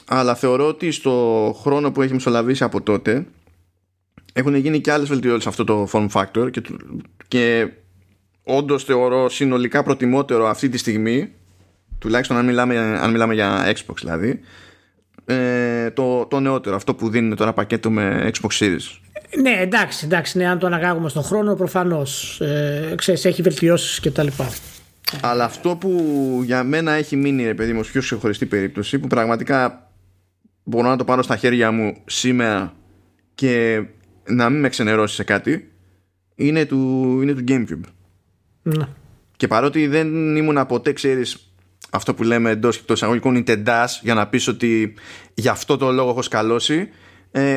αλλά 0.07 0.35
θεωρώ 0.35 0.67
ότι 0.67 0.91
στο 0.91 1.55
χρόνο 1.61 1.91
που 1.91 2.01
έχει 2.01 2.13
μεσολαβήσει 2.13 2.63
από 2.63 2.81
τότε 2.81 3.25
έχουν 4.33 4.55
γίνει 4.55 4.81
και 4.81 4.91
άλλες 4.91 5.07
βελτιώσεις 5.07 5.43
σε 5.43 5.49
αυτό 5.49 5.63
το 5.63 5.87
form 5.91 6.07
factor 6.09 6.51
και, 6.51 6.61
και 7.27 7.69
όντως 8.43 8.83
θεωρώ 8.83 9.29
συνολικά 9.29 9.83
προτιμότερο 9.83 10.47
αυτή 10.47 10.69
τη 10.69 10.77
στιγμή 10.77 11.31
τουλάχιστον 11.99 12.37
αν 12.37 12.45
μιλάμε, 12.45 12.77
αν 12.77 13.11
μιλάμε 13.11 13.33
για 13.33 13.73
Xbox 13.73 13.95
δηλαδή 13.99 14.39
ε, 15.25 15.91
το, 15.91 16.25
το 16.25 16.39
νεότερο, 16.39 16.75
αυτό 16.75 16.95
που 16.95 17.09
δίνει 17.09 17.35
τώρα 17.35 17.53
πακέτο 17.53 17.89
με 17.89 18.31
Xbox 18.33 18.59
Series. 18.59 19.10
Ναι, 19.37 19.57
εντάξει, 19.59 20.05
εντάξει, 20.05 20.37
ναι, 20.37 20.47
αν 20.47 20.59
το 20.59 20.65
αναγάγουμε 20.65 21.09
στον 21.09 21.23
χρόνο, 21.23 21.55
προφανώς 21.55 22.41
ε, 22.41 22.95
έχει 23.05 23.41
βελτιώσεις 23.41 23.99
κτλ. 23.99 24.27
Αλλά 25.21 25.43
αυτό 25.43 25.75
που 25.75 25.91
για 26.43 26.63
μένα 26.63 26.91
έχει 26.91 27.15
μείνει, 27.15 27.43
ρε 27.43 27.53
παιδί 27.53 27.73
μου, 27.73 27.81
πιο 27.81 28.01
ξεχωριστή 28.01 28.45
περίπτωση, 28.45 28.99
που 28.99 29.07
πραγματικά 29.07 29.91
μπορώ 30.63 30.89
να 30.89 30.95
το 30.95 31.03
πάρω 31.03 31.21
στα 31.21 31.35
χέρια 31.35 31.71
μου 31.71 31.97
σήμερα 32.05 32.73
και 33.35 33.83
να 34.27 34.49
μην 34.49 34.59
με 34.59 34.69
ξενερώσει 34.69 35.15
σε 35.15 35.23
κάτι, 35.23 35.71
είναι 36.35 36.65
του, 36.65 37.19
είναι 37.21 37.33
του 37.33 37.43
Gamecube. 37.47 37.89
Ναι. 38.61 38.85
Και 39.37 39.47
παρότι 39.47 39.87
δεν 39.87 40.35
ήμουν 40.35 40.65
ποτέ, 40.65 40.93
ξέρεις, 40.93 41.53
αυτό 41.89 42.13
που 42.13 42.23
λέμε 42.23 42.49
εντός 42.49 42.85
το 42.85 42.93
εισαγωγικών 42.93 43.43
Nintendo 43.47 43.85
για 44.01 44.13
να 44.13 44.27
πεις 44.27 44.47
ότι 44.47 44.93
γι' 45.33 45.47
αυτό 45.47 45.77
το 45.77 45.91
λόγο 45.91 46.09
έχω 46.09 46.21
σκαλώσει 46.21 46.89
ε, 47.31 47.55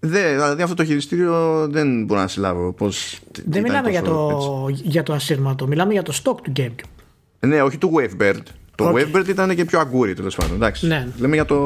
δε, 0.00 0.32
δηλαδή 0.32 0.62
αυτό 0.62 0.74
το 0.74 0.84
χειριστήριο 0.84 1.66
δεν 1.70 2.04
μπορώ 2.04 2.20
να 2.20 2.28
συλλάβω 2.28 2.72
πώς 2.72 3.20
δεν 3.46 3.62
μιλάμε 3.62 3.90
για 3.90 4.02
το, 4.02 4.68
για 4.72 5.02
το 5.02 5.12
ασύρματο 5.12 5.66
μιλάμε 5.66 5.92
για 5.92 6.02
το 6.02 6.20
stock 6.24 6.36
του 6.42 6.52
GameCube 6.56 7.04
ναι 7.40 7.62
όχι 7.62 7.78
του 7.78 7.92
Wavebird 7.96 8.42
το 8.76 8.90
okay. 8.90 9.16
Wavebird 9.16 9.28
ήταν 9.28 9.54
και 9.54 9.64
πιο 9.64 9.80
αγκούρι 9.80 10.14
τέλος 10.14 10.36
πάντων. 10.36 10.72
Ναι. 10.80 11.08
Λέμε, 11.18 11.34
για 11.34 11.44
το, 11.44 11.56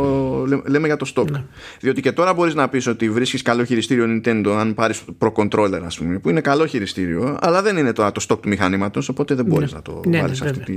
λέμε 0.66 0.87
για 0.87 0.97
το 0.97 1.12
stock. 1.14 1.31
Ναι. 1.31 1.43
Διότι 1.81 2.01
και 2.01 2.12
τώρα 2.12 2.35
μπορείς 2.35 2.55
να 2.55 2.68
πεις 2.68 2.87
ότι 2.87 3.11
βρίσκεις 3.11 3.43
καλό 3.43 3.64
χειριστήριο 3.64 4.05
Nintendo 4.09 4.55
αν 4.59 4.74
πάρεις 4.74 5.05
Pro 5.18 5.33
Controller, 5.33 5.81
ας 5.85 5.99
πούμε, 5.99 6.18
που 6.18 6.28
είναι 6.28 6.41
καλό 6.41 6.66
χειριστήριο, 6.66 7.39
αλλά 7.41 7.62
δεν 7.62 7.76
είναι 7.76 7.93
τώρα 7.93 8.12
το 8.12 8.24
stock 8.28 8.39
του 8.43 8.49
μηχανήματος, 8.49 9.09
οπότε 9.09 9.35
δεν 9.35 9.45
μπορείς 9.45 9.70
ναι. 9.70 9.76
να 9.76 9.83
το 9.83 10.03
ναι, 10.07 10.20
βάλεις 10.20 10.41
ναι, 10.41 10.51
αυτή 10.51 10.64
τη, 10.64 10.76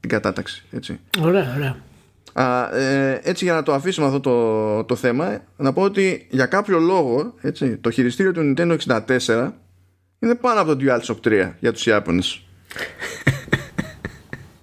την 0.00 0.08
κατάταξη. 0.08 0.64
Έτσι. 0.70 0.98
Ωραία, 1.20 1.54
ωραία. 1.56 1.76
Α, 2.36 2.76
ε, 2.76 3.20
έτσι 3.22 3.44
για 3.44 3.54
να 3.54 3.62
το 3.62 3.72
αφήσουμε 3.72 4.06
αυτό 4.06 4.20
το, 4.20 4.84
το 4.84 4.96
θέμα 4.96 5.44
να 5.56 5.72
πω 5.72 5.82
ότι 5.82 6.26
για 6.30 6.46
κάποιο 6.46 6.78
λόγο 6.78 7.34
έτσι, 7.40 7.76
το 7.76 7.90
χειριστήριο 7.90 8.32
του 8.32 8.54
Nintendo 8.56 8.76
64 9.26 9.50
είναι 10.18 10.34
πάνω 10.34 10.60
από 10.60 10.76
το 10.76 10.84
DualShock 10.84 11.28
3 11.28 11.52
για 11.60 11.72
τους 11.72 11.86
Ιάπωνες 11.86 12.42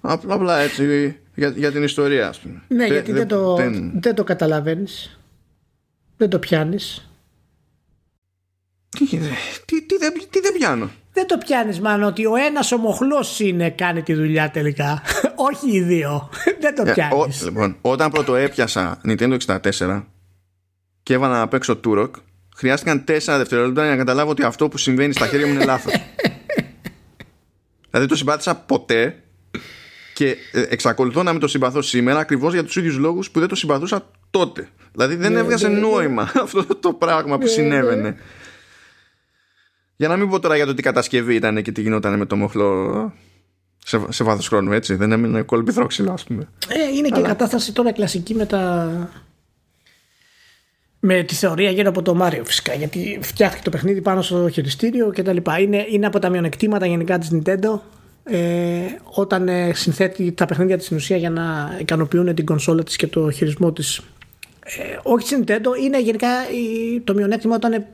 Απλά 0.00 0.58
έτσι 0.58 1.16
για, 1.34 1.48
για 1.48 1.72
την 1.72 1.82
ιστορία, 1.82 2.28
ας 2.28 2.38
πούμε. 2.38 2.62
Ναι, 2.68 2.86
γιατί 2.86 3.12
δεν, 3.12 3.28
το, 3.28 3.54
δεν... 3.54 3.92
δεν 4.00 4.14
το 4.14 4.24
καταλαβαίνεις. 4.24 5.20
Δεν 6.16 6.30
το 6.30 6.38
πιάνεις. 6.38 7.08
Τι, 8.88 9.06
τι, 9.64 9.86
τι, 9.86 9.96
δεν, 9.98 10.12
τι 10.30 10.40
δεν 10.40 10.52
πιάνω; 10.52 10.90
Δεν 11.12 11.26
το 11.26 11.38
πιάνεις, 11.38 11.80
μάλλον 11.80 12.08
ότι 12.08 12.26
ο 12.26 12.36
ένας 12.36 12.72
ομοχλός 12.72 13.40
είναι 13.40 13.70
κάνει 13.70 14.02
τη 14.02 14.14
δουλειά 14.14 14.50
τελικά. 14.50 15.02
Όχι 15.50 15.76
οι 15.76 15.80
δύο. 15.80 16.28
δεν 16.60 16.74
το 16.74 16.82
πιάνεις. 16.92 17.42
Ε, 17.42 17.44
λοιπόν, 17.44 17.76
όταν 17.80 18.10
πρώτο 18.10 18.34
έπιασα 18.34 19.00
Nintendo 19.06 19.36
64 19.46 20.02
και 21.02 21.14
έβαλα 21.14 21.38
να 21.38 21.48
παίξω 21.48 21.80
Turok, 21.84 22.10
χρειάστηκαν 22.56 23.04
4 23.08 23.18
δευτερόλεπτα 23.26 23.82
για 23.82 23.90
να 23.90 23.96
καταλάβω 23.96 24.30
ότι 24.30 24.42
αυτό 24.42 24.68
που 24.68 24.78
συμβαίνει 24.78 25.12
στα 25.12 25.26
χέρια 25.26 25.46
μου 25.46 25.52
είναι 25.52 25.64
λάθος. 25.64 25.92
δηλαδή 27.90 28.08
το 28.08 28.16
συμπάθησα 28.16 28.54
ποτέ 28.54 29.22
και 30.14 30.36
ε, 30.52 30.62
εξακολουθώ 30.68 31.22
να 31.22 31.30
μην 31.30 31.40
το 31.40 31.48
συμπαθώ 31.48 31.82
σήμερα 31.82 32.18
ακριβώς 32.18 32.52
για 32.52 32.64
τους 32.64 32.76
ίδιους 32.76 32.96
λόγους 32.96 33.30
που 33.30 33.38
δεν 33.38 33.48
το 33.48 33.54
συμπαθούσα 33.54 34.10
τότε. 34.30 34.68
Δηλαδή 34.92 35.14
δεν 35.14 35.32
ναι, 35.32 35.38
έβγαζε 35.38 35.68
ναι, 35.68 35.74
ναι. 35.74 35.80
νόημα 35.80 36.22
αυτό 36.42 36.64
το 36.64 36.92
πράγμα 36.92 37.38
που 37.38 37.46
συνέβαινε. 37.46 38.16
Για 39.96 40.08
να 40.08 40.16
μην 40.16 40.28
πω 40.28 40.40
τώρα 40.40 40.56
για 40.56 40.66
το 40.66 40.74
τι 40.74 40.82
κατασκευή 40.82 41.34
ήταν 41.34 41.62
και 41.62 41.72
τι 41.72 41.82
γινόταν 41.82 42.18
με 42.18 42.26
το 42.26 42.36
μοχλό 42.36 43.12
σε, 43.84 44.00
σε 44.08 44.24
βάθος 44.24 44.48
χρόνου, 44.48 44.72
έτσι. 44.72 44.94
Δεν 44.94 45.12
έμεινε 45.12 45.42
κολπιθρόξυλο, 45.42 46.12
ας 46.12 46.24
πούμε. 46.24 46.48
Ε, 46.68 46.96
είναι 46.96 47.08
και 47.08 47.20
η 47.20 47.22
κατάσταση 47.22 47.72
τώρα 47.72 47.92
κλασική 47.92 48.34
με 48.34 48.46
τα. 48.46 48.92
Με 51.04 51.22
τη 51.22 51.34
θεωρία 51.34 51.70
γύρω 51.70 51.88
από 51.88 52.02
το 52.02 52.14
Μάριο 52.14 52.44
φυσικά. 52.44 52.74
Γιατί 52.74 53.18
φτιάχτηκε 53.22 53.62
το 53.62 53.70
παιχνίδι 53.70 54.00
πάνω 54.00 54.22
στο 54.22 54.48
χειριστήριο 54.48 55.10
κτλ. 55.14 55.36
Είναι, 55.60 55.86
είναι 55.90 56.06
από 56.06 56.18
τα 56.18 56.28
μειονεκτήματα 56.28 56.86
γενικά 56.86 57.18
της 57.18 57.30
Nintendo 57.32 57.80
ε, 58.24 58.84
όταν 59.04 59.48
ε, 59.48 59.72
συνθέτει 59.74 60.32
τα 60.32 60.46
παιχνίδια 60.46 60.76
της 60.76 60.84
στην 60.84 60.96
ουσία 60.96 61.16
για 61.16 61.30
να 61.30 61.76
ικανοποιούν 61.80 62.34
την 62.34 62.46
κονσόλα 62.46 62.82
της 62.82 62.96
και 62.96 63.06
το 63.06 63.30
χειρισμό 63.30 63.72
της. 63.72 64.00
Ε, 64.64 64.98
όχι 65.02 65.26
στην 65.26 65.44
Nintendo, 65.44 65.82
είναι 65.82 66.00
γενικά 66.00 66.28
το 67.04 67.14
μειονέκτημα 67.14 67.54
όταν 67.54 67.86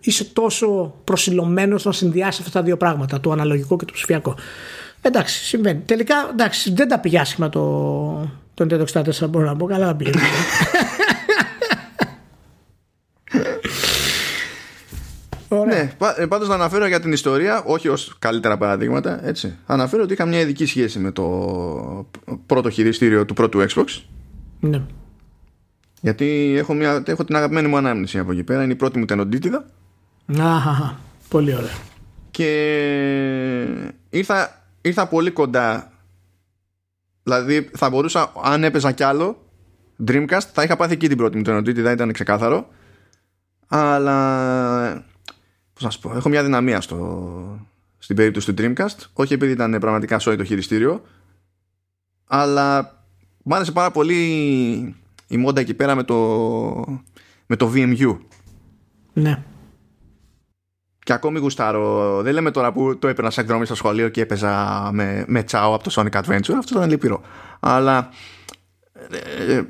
είσαι 0.00 0.24
τόσο 0.24 0.94
προσιλωμένος 1.04 1.84
να 1.84 1.92
συνδυάσεις 1.92 2.40
αυτά 2.40 2.58
τα 2.58 2.64
δύο 2.64 2.76
πράγματα, 2.76 3.20
το 3.20 3.30
αναλογικό 3.30 3.76
και 3.76 3.84
το 3.84 3.92
ψηφιακό. 3.92 4.36
Εντάξει, 5.02 5.44
συμβαίνει. 5.44 5.80
Τελικά, 5.80 6.14
εντάξει, 6.30 6.72
δεν 6.72 6.88
τα 6.88 6.98
πήγε 6.98 7.18
άσχημα 7.18 7.48
το, 7.48 7.60
το 8.54 8.66
Nintendo 8.70 9.02
64, 9.02 9.28
μπορώ 9.28 9.44
να 9.44 9.56
πω. 9.56 9.66
Καλά 9.66 9.94
πήγε. 9.94 10.10
Ναι, 15.66 15.92
ε, 16.16 16.26
πάντως 16.26 16.48
να 16.48 16.54
αναφέρω 16.54 16.86
για 16.86 17.00
την 17.00 17.12
ιστορία, 17.12 17.62
όχι 17.64 17.88
ως 17.88 18.16
καλύτερα 18.18 18.56
παραδείγματα, 18.56 19.26
έτσι. 19.26 19.56
Αναφέρω 19.66 20.02
ότι 20.02 20.12
είχα 20.12 20.26
μια 20.26 20.40
ειδική 20.40 20.66
σχέση 20.66 20.98
με 20.98 21.10
το 21.10 21.26
πρώτο 22.46 22.70
χειριστήριο 22.70 23.24
του 23.24 23.34
πρώτου 23.34 23.64
Xbox. 23.68 24.02
Ναι. 24.60 24.80
Γιατί 26.00 26.54
έχω, 26.56 26.74
μια, 26.74 27.02
έχω 27.06 27.24
την 27.24 27.36
αγαπημένη 27.36 27.68
μου 27.68 27.76
ανάμνηση 27.76 28.18
από 28.18 28.32
εκεί 28.32 28.42
πέρα. 28.42 28.62
Είναι 28.62 28.72
η 28.72 28.76
πρώτη 28.76 28.98
μου 28.98 29.04
τενοντίτιδα. 29.04 29.64
Αχ, 30.38 30.92
πολύ 31.28 31.54
ωραία. 31.54 31.74
Και 32.30 32.46
ήρθα, 34.10 34.59
ήρθα 34.80 35.06
πολύ 35.06 35.30
κοντά. 35.30 35.92
Δηλαδή 37.22 37.70
θα 37.76 37.90
μπορούσα, 37.90 38.32
αν 38.42 38.64
έπαιζα 38.64 38.92
κι 38.92 39.02
άλλο 39.02 39.44
Dreamcast, 40.06 40.48
θα 40.52 40.62
είχα 40.62 40.76
πάθει 40.76 40.92
εκεί 40.92 41.08
την 41.08 41.16
πρώτη 41.16 41.36
μου 41.36 41.42
τενοντίτιδα, 41.42 41.90
ήταν 41.90 42.12
ξεκάθαρο. 42.12 42.68
Αλλά 43.66 45.04
πώς 45.72 45.82
να 45.82 45.90
σου 45.90 46.00
πω, 46.00 46.16
έχω 46.16 46.28
μια 46.28 46.44
δυναμία 46.44 46.80
στο, 46.80 47.66
στην 47.98 48.16
περίπτωση 48.16 48.52
του 48.52 48.62
Dreamcast. 48.62 48.96
Όχι 49.12 49.32
επειδή 49.32 49.52
ήταν 49.52 49.78
πραγματικά 49.80 50.18
σόι 50.18 50.36
το 50.36 50.44
χειριστήριο, 50.44 51.02
αλλά 52.26 52.98
μου 53.42 53.54
άρεσε 53.54 53.72
πάρα 53.72 53.90
πολύ 53.90 54.16
η 55.26 55.36
μόντα 55.36 55.60
εκεί 55.60 55.74
πέρα 55.74 55.94
με 55.94 56.02
το, 56.02 56.16
με 57.46 57.56
το 57.56 57.72
VMU. 57.74 58.18
Ναι. 59.12 59.42
Και 61.02 61.12
ακόμη 61.12 61.38
γουστάρω. 61.38 62.20
Δεν 62.22 62.32
λέμε 62.32 62.50
τώρα 62.50 62.72
που 62.72 62.98
το 62.98 63.08
έπαιρνα 63.08 63.30
σαν 63.30 63.44
εκδρομή 63.44 63.64
στο 63.64 63.74
σχολείο 63.74 64.08
και 64.08 64.20
έπαιζα 64.20 64.88
με, 64.92 65.24
με 65.26 65.42
τσάο 65.42 65.74
από 65.74 65.84
το 65.84 65.90
Sonic 65.94 66.20
Adventure. 66.22 66.54
Αυτό 66.58 66.76
ήταν 66.76 66.88
λυπηρό. 66.88 67.20
Αλλά. 67.60 68.08
Ε, 69.10 69.54
ε, 69.54 69.62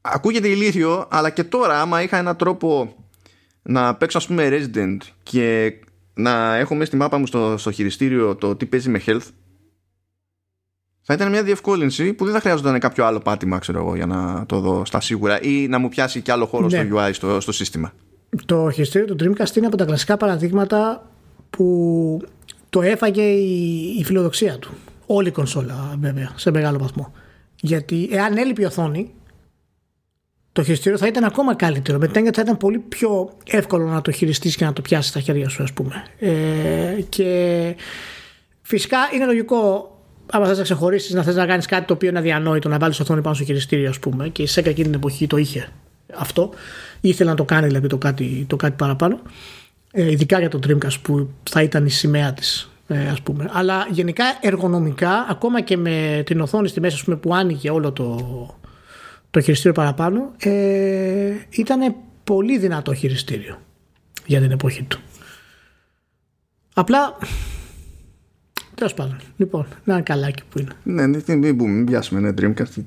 ακούγεται 0.00 0.48
ηλίθιο, 0.48 1.06
αλλά 1.10 1.30
και 1.30 1.44
τώρα, 1.44 1.80
άμα 1.80 2.02
είχα 2.02 2.16
έναν 2.16 2.36
τρόπο 2.36 2.96
να 3.62 3.94
παίξω 3.94 4.18
ας 4.18 4.26
πούμε 4.26 4.48
Resident 4.50 4.96
και 5.22 5.72
να 6.14 6.56
έχω 6.56 6.74
μέσα 6.74 6.86
στη 6.86 6.96
μάπα 6.96 7.18
μου 7.18 7.26
στο, 7.26 7.56
στο 7.58 7.70
χειριστήριο 7.70 8.36
το 8.36 8.56
τι 8.56 8.66
παίζει 8.66 8.88
με 8.88 9.02
health 9.06 9.26
θα 11.02 11.14
ήταν 11.14 11.30
μια 11.30 11.42
διευκόλυνση 11.42 12.12
που 12.12 12.24
δεν 12.24 12.34
θα 12.34 12.40
χρειάζονταν 12.40 12.78
κάποιο 12.78 13.04
άλλο 13.04 13.18
πάτημα 13.18 13.58
ξέρω 13.58 13.78
εγώ 13.78 13.96
για 13.96 14.06
να 14.06 14.46
το 14.46 14.60
δω 14.60 14.84
στα 14.84 15.00
σίγουρα 15.00 15.42
ή 15.42 15.68
να 15.68 15.78
μου 15.78 15.88
πιάσει 15.88 16.20
και 16.20 16.32
άλλο 16.32 16.46
χώρο 16.46 16.68
ναι. 16.68 16.84
στο 16.84 16.96
UI 16.96 17.10
στο, 17.12 17.40
στο 17.40 17.52
σύστημα. 17.52 17.92
Το 18.46 18.70
χειριστήριο 18.70 19.14
του 19.14 19.16
Dreamcast 19.24 19.56
είναι 19.56 19.66
από 19.66 19.76
τα 19.76 19.84
κλασικά 19.84 20.16
παραδείγματα 20.16 21.10
που 21.50 22.20
το 22.70 22.82
έφαγε 22.82 23.22
η, 23.22 23.96
η 23.98 24.04
φιλοδοξία 24.04 24.58
του. 24.58 24.70
Όλη 25.06 25.28
η 25.28 25.30
κονσόλα 25.30 25.96
βέβαια 26.00 26.32
σε 26.36 26.50
μεγάλο 26.50 26.78
βαθμό. 26.78 27.12
Γιατί 27.60 28.08
εάν 28.12 28.36
έλειπε 28.36 28.62
η 28.62 28.64
οθόνη 28.64 29.10
το 30.52 30.62
χειριστήριο 30.62 30.98
θα 30.98 31.06
ήταν 31.06 31.24
ακόμα 31.24 31.54
καλύτερο. 31.54 31.98
Με 31.98 32.08
την 32.08 32.32
θα 32.32 32.42
ήταν 32.42 32.56
πολύ 32.56 32.78
πιο 32.78 33.30
εύκολο 33.46 33.86
να 33.88 34.00
το 34.00 34.10
χειριστείς 34.10 34.56
και 34.56 34.64
να 34.64 34.72
το 34.72 34.82
πιάσεις 34.82 35.10
στα 35.10 35.20
χέρια 35.20 35.48
σου, 35.48 35.62
ας 35.62 35.72
πούμε. 35.72 36.04
Ε, 36.18 37.00
και 37.08 37.76
φυσικά 38.62 38.98
είναι 39.14 39.24
λογικό, 39.24 39.90
άμα 40.30 40.46
θες 40.46 40.56
να 40.56 40.62
ξεχωρίσεις, 40.62 41.12
να 41.14 41.22
θες 41.22 41.34
να 41.34 41.46
κάνεις 41.46 41.66
κάτι 41.66 41.86
το 41.86 41.92
οποίο 41.92 42.08
είναι 42.08 42.18
αδιανόητο, 42.18 42.68
να 42.68 42.78
βάλεις 42.78 43.00
οθόνη 43.00 43.20
πάνω 43.20 43.34
στο 43.34 43.44
χειριστήριο, 43.44 43.88
ας 43.88 43.98
πούμε. 43.98 44.28
Και 44.28 44.42
η 44.42 44.46
ΣΕΚΑ 44.46 44.70
εκείνη 44.70 44.86
την 44.86 44.96
εποχή 44.96 45.26
το 45.26 45.36
είχε 45.36 45.68
αυτό. 46.14 46.50
Ήθελε 47.00 47.30
να 47.30 47.36
το 47.36 47.44
κάνει 47.44 47.66
δηλαδή 47.66 47.86
το 47.86 47.98
κάτι, 47.98 48.44
το 48.48 48.56
κάτι 48.56 48.74
παραπάνω. 48.76 49.20
Ε, 49.92 50.10
ειδικά 50.10 50.38
για 50.38 50.48
το 50.48 50.58
Dreamcast 50.66 51.00
που 51.02 51.28
θα 51.50 51.62
ήταν 51.62 51.86
η 51.86 51.90
σημαία 51.90 52.32
της. 52.32 52.70
Ε, 52.86 53.08
ας 53.08 53.20
πούμε. 53.20 53.50
Αλλά 53.52 53.86
γενικά 53.90 54.24
εργονομικά, 54.40 55.26
ακόμα 55.30 55.60
και 55.60 55.76
με 55.76 56.22
την 56.26 56.40
οθόνη 56.40 56.68
στη 56.68 56.80
μέση 56.80 57.04
πούμε, 57.04 57.16
που 57.16 57.34
άνοιγε 57.34 57.70
όλο 57.70 57.92
το, 57.92 58.16
το 59.30 59.40
χειριστήριο 59.40 59.72
παραπάνω 59.72 60.32
ε, 60.38 61.32
ήταν 61.50 61.94
πολύ 62.24 62.58
δυνατό 62.58 62.94
χειριστήριο 62.94 63.58
για 64.26 64.40
την 64.40 64.50
εποχή 64.50 64.82
του. 64.82 65.00
Απλά 66.74 67.16
Τέλος 68.74 68.94
πάντων. 68.94 69.16
Λοιπόν, 69.36 69.66
ένα 69.86 70.00
καλάκι 70.00 70.42
που 70.50 70.58
είναι. 70.58 70.72
Ναι, 70.82 71.06
ναι, 71.06 71.34
μην 71.36 71.56
πούμε, 71.56 71.70
μην 71.70 71.84
πιάσουμε 71.84 72.20
ένα 72.20 72.34
Dreamcast. 72.40 72.82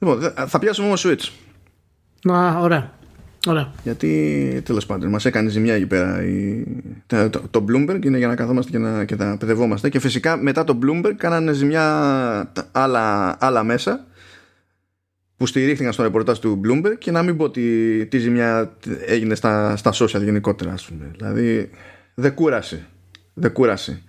Λοιπόν, 0.00 0.32
θα 0.46 0.58
πιάσουμε 0.58 0.86
όμως 0.86 1.06
Switch. 1.06 1.30
Να, 2.24 2.58
ωραία. 2.58 2.98
Ωραία. 3.46 3.72
Γιατί 3.82 4.62
τέλος 4.64 4.86
πάντων 4.86 5.10
μας 5.10 5.24
έκανε 5.24 5.48
ζημιά 5.48 5.74
εκεί 5.74 5.86
πέρα 5.86 6.24
η... 6.24 6.64
το, 7.06 7.30
το, 7.50 7.64
Bloomberg 7.68 8.04
είναι 8.04 8.18
για 8.18 8.26
να 8.26 8.34
καθόμαστε 8.34 8.70
και 8.70 8.78
να 8.78 9.04
και 9.04 9.16
τα 9.16 9.36
παιδευόμαστε. 9.38 9.88
Και 9.88 10.00
φυσικά 10.00 10.36
μετά 10.36 10.64
το 10.64 10.78
Bloomberg 10.82 11.14
κάνανε 11.16 11.52
ζημιά 11.52 12.52
άλλα, 12.72 13.36
άλλα 13.40 13.64
μέσα 13.64 14.06
που 15.36 15.46
στηρίχθηκαν 15.46 15.92
στο 15.92 16.02
ρεπορτάζ 16.02 16.38
του 16.38 16.60
Bloomberg 16.64 16.98
και 16.98 17.10
να 17.10 17.22
μην 17.22 17.36
πω 17.36 17.44
ότι 17.44 18.06
τι 18.10 18.18
ζημιά 18.18 18.76
έγινε 19.06 19.34
στα, 19.34 19.76
στα 19.76 19.92
social 19.94 20.22
γενικότερα. 20.22 20.72
Ας 20.72 20.84
πούμε. 20.84 21.10
Δηλαδή 21.16 21.70
δεν 22.14 22.34
κούρασε. 22.34 22.86
Δεν 23.34 23.52
κούρασε. 23.52 24.02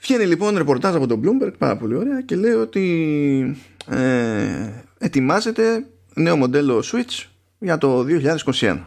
Βγαίνει 0.00 0.24
λοιπόν 0.24 0.56
ρεπορτάζ 0.56 0.94
από 0.94 1.06
τον 1.06 1.22
Bloomberg 1.24 1.52
πάρα 1.58 1.76
πολύ 1.76 1.94
ωραία 1.94 2.20
και 2.20 2.36
λέει 2.36 2.52
ότι 2.52 3.56
ε, 3.86 4.84
ετοιμάζεται 4.98 5.86
νέο 6.14 6.36
μοντέλο 6.36 6.82
Switch 6.92 7.24
για 7.58 7.78
το 7.78 8.06
2021. 8.44 8.78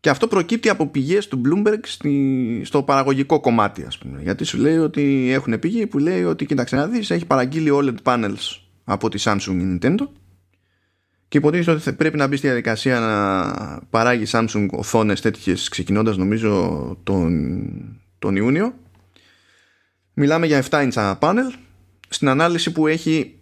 Και 0.00 0.10
αυτό 0.10 0.26
προκύπτει 0.28 0.68
από 0.68 0.86
πηγές 0.86 1.28
του 1.28 1.40
Bloomberg 1.44 1.80
στη, 1.82 2.62
στο 2.64 2.82
παραγωγικό 2.82 3.40
κομμάτι 3.40 3.84
ας 3.84 3.98
πούμε. 3.98 4.22
Γιατί 4.22 4.44
σου 4.44 4.58
λέει 4.58 4.76
ότι 4.76 5.30
έχουν 5.32 5.58
πηγή 5.58 5.86
που 5.86 5.98
λέει 5.98 6.24
ότι 6.24 6.46
κοίταξε 6.46 6.76
να 6.76 6.86
δεις 6.86 7.10
έχει 7.10 7.26
παραγγείλει 7.26 7.70
OLED 7.72 7.96
panels 8.02 8.60
από 8.84 9.08
τη 9.08 9.22
Samsung 9.24 9.56
ή 9.60 9.78
Nintendo 9.80 10.08
και 11.28 11.38
υποτίθεται 11.38 11.70
ότι 11.70 11.92
πρέπει 11.92 12.16
να 12.16 12.26
μπει 12.26 12.36
στη 12.36 12.46
διαδικασία 12.46 13.00
να 13.00 13.80
παράγει 13.90 14.24
Samsung 14.30 14.66
οθόνες 14.70 15.20
τέτοιες 15.20 15.68
ξεκινώντας 15.68 16.16
νομίζω 16.16 16.96
τον, 17.02 18.00
τον 18.18 18.36
Ιούνιο. 18.36 18.74
Μιλάμε 20.14 20.46
για 20.46 20.64
7 20.70 20.90
inch 20.90 21.18
panel 21.18 21.52
στην 22.08 22.28
ανάλυση 22.28 22.72
που 22.72 22.86
έχει 22.86 23.37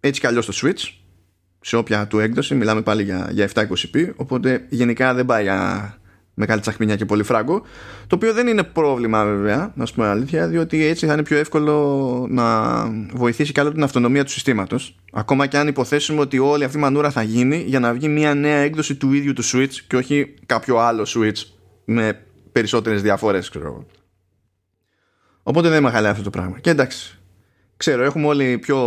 έτσι 0.00 0.20
κι 0.20 0.26
αλλιώς 0.26 0.46
το 0.46 0.52
Switch 0.62 0.92
σε 1.60 1.76
όποια 1.76 2.06
του 2.06 2.18
έκδοση 2.18 2.54
μιλάμε 2.54 2.82
πάλι 2.82 3.02
για, 3.02 3.28
για 3.32 3.50
720p 3.54 4.10
οπότε 4.16 4.66
γενικά 4.68 5.14
δεν 5.14 5.26
πάει 5.26 5.42
για 5.42 5.92
μεγάλη 6.34 6.60
τσαχμινιά 6.60 6.96
και 6.96 7.04
πολύ 7.04 7.22
φράγκο 7.22 7.62
το 8.06 8.16
οποίο 8.16 8.32
δεν 8.32 8.46
είναι 8.46 8.62
πρόβλημα 8.62 9.24
βέβαια 9.24 9.72
να 9.74 9.86
σου 9.86 9.94
πούμε 9.94 10.06
αλήθεια 10.06 10.48
διότι 10.48 10.84
έτσι 10.84 11.06
θα 11.06 11.12
είναι 11.12 11.22
πιο 11.22 11.36
εύκολο 11.36 12.26
να 12.30 12.84
βοηθήσει 13.12 13.52
άλλο 13.56 13.72
την 13.72 13.82
αυτονομία 13.82 14.24
του 14.24 14.30
συστήματος 14.30 14.96
ακόμα 15.12 15.46
και 15.46 15.58
αν 15.58 15.68
υποθέσουμε 15.68 16.20
ότι 16.20 16.38
όλη 16.38 16.64
αυτή 16.64 16.76
η 16.76 16.80
μανούρα 16.80 17.10
θα 17.10 17.22
γίνει 17.22 17.64
για 17.66 17.80
να 17.80 17.92
βγει 17.92 18.08
μια 18.08 18.34
νέα 18.34 18.58
έκδοση 18.58 18.94
του 18.94 19.12
ίδιου 19.12 19.32
του 19.32 19.44
Switch 19.44 19.72
και 19.86 19.96
όχι 19.96 20.34
κάποιο 20.46 20.78
άλλο 20.78 21.06
Switch 21.08 21.42
με 21.84 22.22
περισσότερες 22.52 23.02
διαφορές 23.02 23.48
ξέρω 23.48 23.86
Οπότε 25.48 25.68
δεν 25.68 25.82
με 25.82 25.90
χαλάει 25.90 26.10
αυτό 26.10 26.22
το 26.22 26.30
πράγμα. 26.30 26.58
Και 26.58 26.70
εντάξει, 26.70 27.18
ξέρω, 27.76 28.02
έχουμε 28.02 28.26
όλοι 28.26 28.58
πιο 28.58 28.78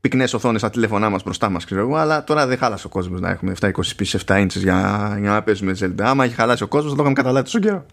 πυκνές 0.00 0.34
οθόνες 0.34 0.60
στα 0.60 0.70
τηλέφωνά 0.70 1.10
μας 1.10 1.22
μπροστά 1.22 1.50
μας, 1.50 1.64
ξέρω 1.64 1.80
εγώ, 1.80 1.96
αλλά 1.96 2.24
τώρα 2.24 2.46
δεν 2.46 2.58
χάλασε 2.58 2.86
ο 2.86 2.90
κόσμος 2.90 3.20
να 3.20 3.30
έχουμε 3.30 3.54
720p 3.60 4.00
σε 4.02 4.18
7 4.26 4.36
inches 4.42 4.56
για, 4.56 5.16
για 5.20 5.30
να 5.30 5.42
παίζουμε 5.42 5.76
Zelda. 5.80 6.00
Άμα 6.02 6.24
έχει 6.24 6.34
χαλάσει 6.34 6.62
ο 6.62 6.68
κόσμος, 6.68 6.90
θα 6.90 6.96
το 6.96 7.02
είχαμε 7.02 7.16
καταλάβει 7.16 7.44
τόσο 7.44 7.58
καιρό. 7.58 7.86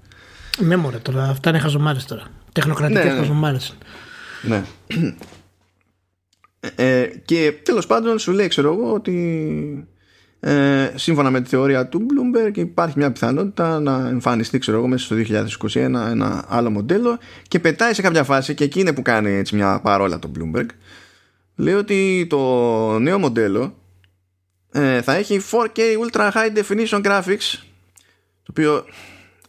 Ναι, 0.57 0.75
μωρέ, 0.75 0.97
τώρα 0.97 1.23
αυτά 1.23 1.49
είναι 1.49 1.59
χαζομάρες 1.59 2.05
τώρα. 2.05 2.23
Τεχνοκρατικές 2.51 3.03
ναι, 3.03 3.11
ναι. 3.11 3.17
χαζομάρες. 3.17 3.77
Ναι. 4.41 4.63
Ε, 6.75 7.05
και 7.25 7.53
τέλος 7.63 7.87
πάντων 7.87 8.19
σου 8.19 8.31
λέει, 8.31 8.47
ξέρω 8.47 8.73
εγώ, 8.73 8.93
ότι 8.93 9.87
ε, 10.39 10.91
σύμφωνα 10.95 11.29
με 11.29 11.41
τη 11.41 11.49
θεωρία 11.49 11.87
του 11.87 12.05
Bloomberg 12.09 12.57
υπάρχει 12.57 12.97
μια 12.97 13.11
πιθανότητα 13.11 13.79
να 13.79 14.07
εμφανιστεί 14.07 14.57
ξέρω 14.57 14.77
εγώ 14.77 14.87
μέσα 14.87 15.05
στο 15.05 15.15
2021 15.73 15.77
ένα 15.83 16.45
άλλο 16.47 16.69
μοντέλο 16.69 17.17
και 17.47 17.59
πετάει 17.59 17.93
σε 17.93 18.01
κάποια 18.01 18.23
φάση 18.23 18.53
και 18.53 18.63
εκεί 18.63 18.79
είναι 18.79 18.93
που 18.93 19.01
κάνει 19.01 19.31
έτσι 19.31 19.55
μια 19.55 19.79
παρόλα 19.83 20.19
το 20.19 20.31
Bloomberg 20.37 20.65
λέει 21.57 21.73
ότι 21.73 22.27
το 22.29 22.99
νέο 22.99 23.19
μοντέλο 23.19 23.77
ε, 24.71 25.01
θα 25.01 25.13
έχει 25.13 25.41
4K 25.51 25.79
Ultra 25.79 26.31
High 26.31 26.57
Definition 26.57 27.05
Graphics 27.05 27.57
το 28.43 28.49
οποίο 28.49 28.85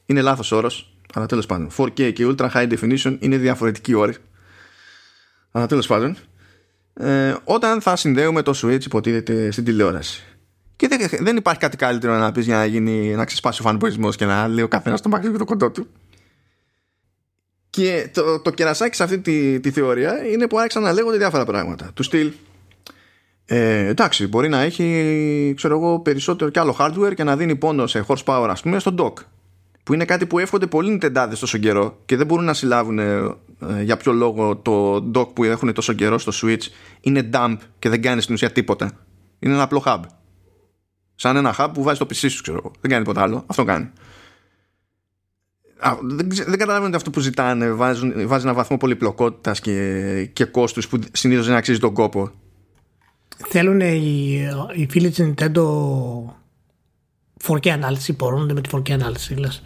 είναι 0.07 0.21
λάθος 0.21 0.53
όρος 0.53 0.93
αλλά 1.15 1.27
τέλος 1.27 1.47
πάντων 1.47 1.71
4K 1.77 2.13
και 2.13 2.27
Ultra 2.27 2.51
High 2.51 2.73
Definition 2.73 3.17
είναι 3.19 3.37
διαφορετικοί 3.37 3.95
όροι 3.95 4.15
αλλά 5.51 5.67
τέλος 5.67 5.87
πάντων 5.87 6.17
ε, 6.95 7.35
όταν 7.45 7.81
θα 7.81 7.97
συνδέουμε 7.97 8.43
το 8.43 8.53
Switch 8.63 8.85
υποτίθεται 8.85 9.51
στην 9.51 9.65
τηλεόραση 9.65 10.23
και 10.79 10.89
δεν, 10.89 11.09
δεν 11.21 11.37
υπάρχει 11.37 11.61
κάτι 11.61 11.77
καλύτερο 11.77 12.17
να 12.17 12.33
πεις 12.33 12.45
για 12.45 12.57
να, 12.57 12.65
γίνει, 12.65 13.15
να 13.15 13.25
ξεσπάσει 13.25 13.61
ο 13.61 13.65
φανμπορισμό 13.65 14.11
και 14.11 14.25
να 14.25 14.49
λέει 14.49 14.65
ο 14.65 14.69
καθένας 14.69 15.01
το 15.01 15.09
μάξι 15.09 15.31
και 15.31 15.39
το 15.39 15.45
κοντό 15.45 15.71
του. 15.71 15.87
Και 17.79 18.09
το, 18.13 18.41
το 18.41 18.51
κερασάκι 18.51 18.97
σε 18.97 19.03
αυτή 19.03 19.19
τη, 19.19 19.61
τη 19.61 19.71
θεωρία 19.71 20.27
είναι 20.27 20.47
που 20.47 20.59
άρχισαν 20.59 20.83
να 20.83 20.93
λέγονται 20.93 21.17
διάφορα 21.17 21.45
πράγματα. 21.45 21.91
Του 21.95 22.03
στυλ. 22.03 22.33
Ε, 23.45 23.87
εντάξει, 23.87 24.27
μπορεί 24.27 24.49
να 24.49 24.61
έχει 24.61 25.53
ξέρω 25.57 25.77
εγώ, 25.77 26.01
περισσότερο 26.01 26.51
κι 26.51 26.59
άλλο 26.59 26.77
hardware 26.79 27.15
και 27.15 27.25
να 27.25 27.37
δίνει 27.37 27.57
πόνο 27.57 27.87
σε 27.87 28.05
horsepower, 28.09 28.47
ας 28.51 28.63
πούμε, 28.63 28.79
στο 28.79 28.95
dock. 28.99 29.25
Που 29.83 29.95
είναι 29.95 30.05
κάτι 30.05 30.27
που 30.27 30.39
εύχονται 30.39 30.67
πολλοί 30.67 30.91
νιτεντάδε 30.91 31.37
τόσο 31.37 31.59
καιρό 31.59 31.99
και 32.05 32.17
δεν 32.17 32.27
μπορούν 32.27 32.45
να 32.45 32.55
συλλάβουν 32.55 32.99
ε, 32.99 33.37
για 33.83 33.97
ποιο 33.97 34.13
λόγο 34.13 34.57
το 34.57 34.95
dock 35.15 35.35
που 35.35 35.45
έχουν 35.45 35.73
τόσο 35.73 35.93
καιρό 35.93 36.19
στο 36.19 36.33
Switch 36.43 36.63
είναι 37.01 37.31
dump 37.33 37.57
και 37.79 37.89
δεν 37.89 38.03
κάνει 38.03 38.21
στην 38.21 38.35
ουσία 38.35 38.51
τίποτα. 38.51 38.91
Είναι 39.39 39.55
ένα 39.55 39.63
απλό 39.63 39.83
hub. 39.87 40.01
Σαν 41.15 41.37
ένα 41.37 41.55
hub 41.59 41.69
που 41.75 41.83
βάζει 41.83 41.99
το 41.99 42.07
PC 42.11 42.31
σου, 42.31 42.43
ξέρω 42.43 42.73
Δεν 42.81 42.91
κάνει 42.91 43.03
τίποτα 43.05 43.23
άλλο. 43.23 43.45
Αυτό 43.47 43.65
κάνει. 43.65 43.91
Α, 45.79 45.97
δεν, 46.03 46.29
δεν 46.29 46.59
καταλαβαίνω 46.59 46.87
ότι 46.87 46.97
αυτό 46.97 47.11
που 47.11 47.21
ζητάνε 47.21 47.71
βάζει, 47.71 48.27
βάζει 48.27 48.45
ένα 48.45 48.55
βαθμό 48.55 48.77
πολυπλοκότητας 48.77 49.61
και, 49.61 50.31
και 50.33 50.45
κόστους 50.45 50.89
που 50.89 50.99
συνήθως 51.13 51.47
δεν 51.47 51.57
αξίζει 51.57 51.79
τον 51.79 51.95
κόπο. 51.95 52.31
Θέλουν 53.49 53.81
οι, 53.81 54.41
οι 54.75 54.87
φίλοι 54.91 55.11
της 55.11 55.27
Nintendo 55.29 55.65
4K 57.47 57.69
ανάλυση, 57.69 58.13
μπορούν 58.13 58.53
με 58.53 58.61
τη 58.61 58.69
4K 58.73 58.91
ανάλυση, 58.91 59.35
λες. 59.35 59.63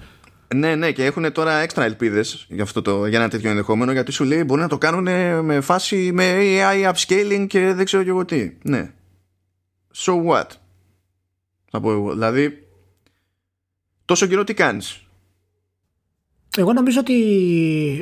Ναι, 0.55 0.75
ναι, 0.75 0.93
και 0.93 1.05
έχουν 1.05 1.33
τώρα 1.33 1.57
έξτρα 1.59 1.85
ελπίδες 1.85 2.47
για, 2.49 2.67
για 3.09 3.19
ένα 3.19 3.29
τέτοιο 3.29 3.51
ενδεχόμενο 3.51 3.93
γιατί 3.93 4.13
σου 4.13 4.25
λέει 4.25 4.43
μπορεί 4.47 4.61
να 4.61 4.69
το 4.69 4.79
κάνουν 4.79 5.03
με 5.45 5.61
φάση 5.61 6.11
με 6.13 6.33
AI 6.39 6.93
upscaling 6.93 7.47
και 7.49 7.73
δεν 7.73 7.85
ξέρω 7.85 8.03
και 8.03 8.09
εγώ 8.09 8.25
τι. 8.25 8.53
Ναι. 8.63 8.93
So 9.95 10.13
what? 10.27 10.47
Θα 11.71 11.81
πω 11.81 11.93
εγώ. 11.93 12.13
Δηλαδή, 12.13 12.69
τόσο 14.05 14.27
καιρό 14.27 14.45
τι 14.45 14.55
κάνεις; 14.55 15.07
Εγώ 16.57 16.73
νομίζω 16.73 17.01
ότι 17.01 17.15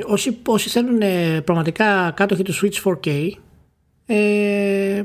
όσοι, 0.05 0.37
όσοι 0.45 0.69
θέλουν 0.69 1.01
ε, 1.01 1.41
πραγματικά 1.41 2.11
κάτοχοι 2.15 2.43
του 2.43 2.53
Switch 2.53 2.83
4K 2.83 3.29
ε, 4.05 5.03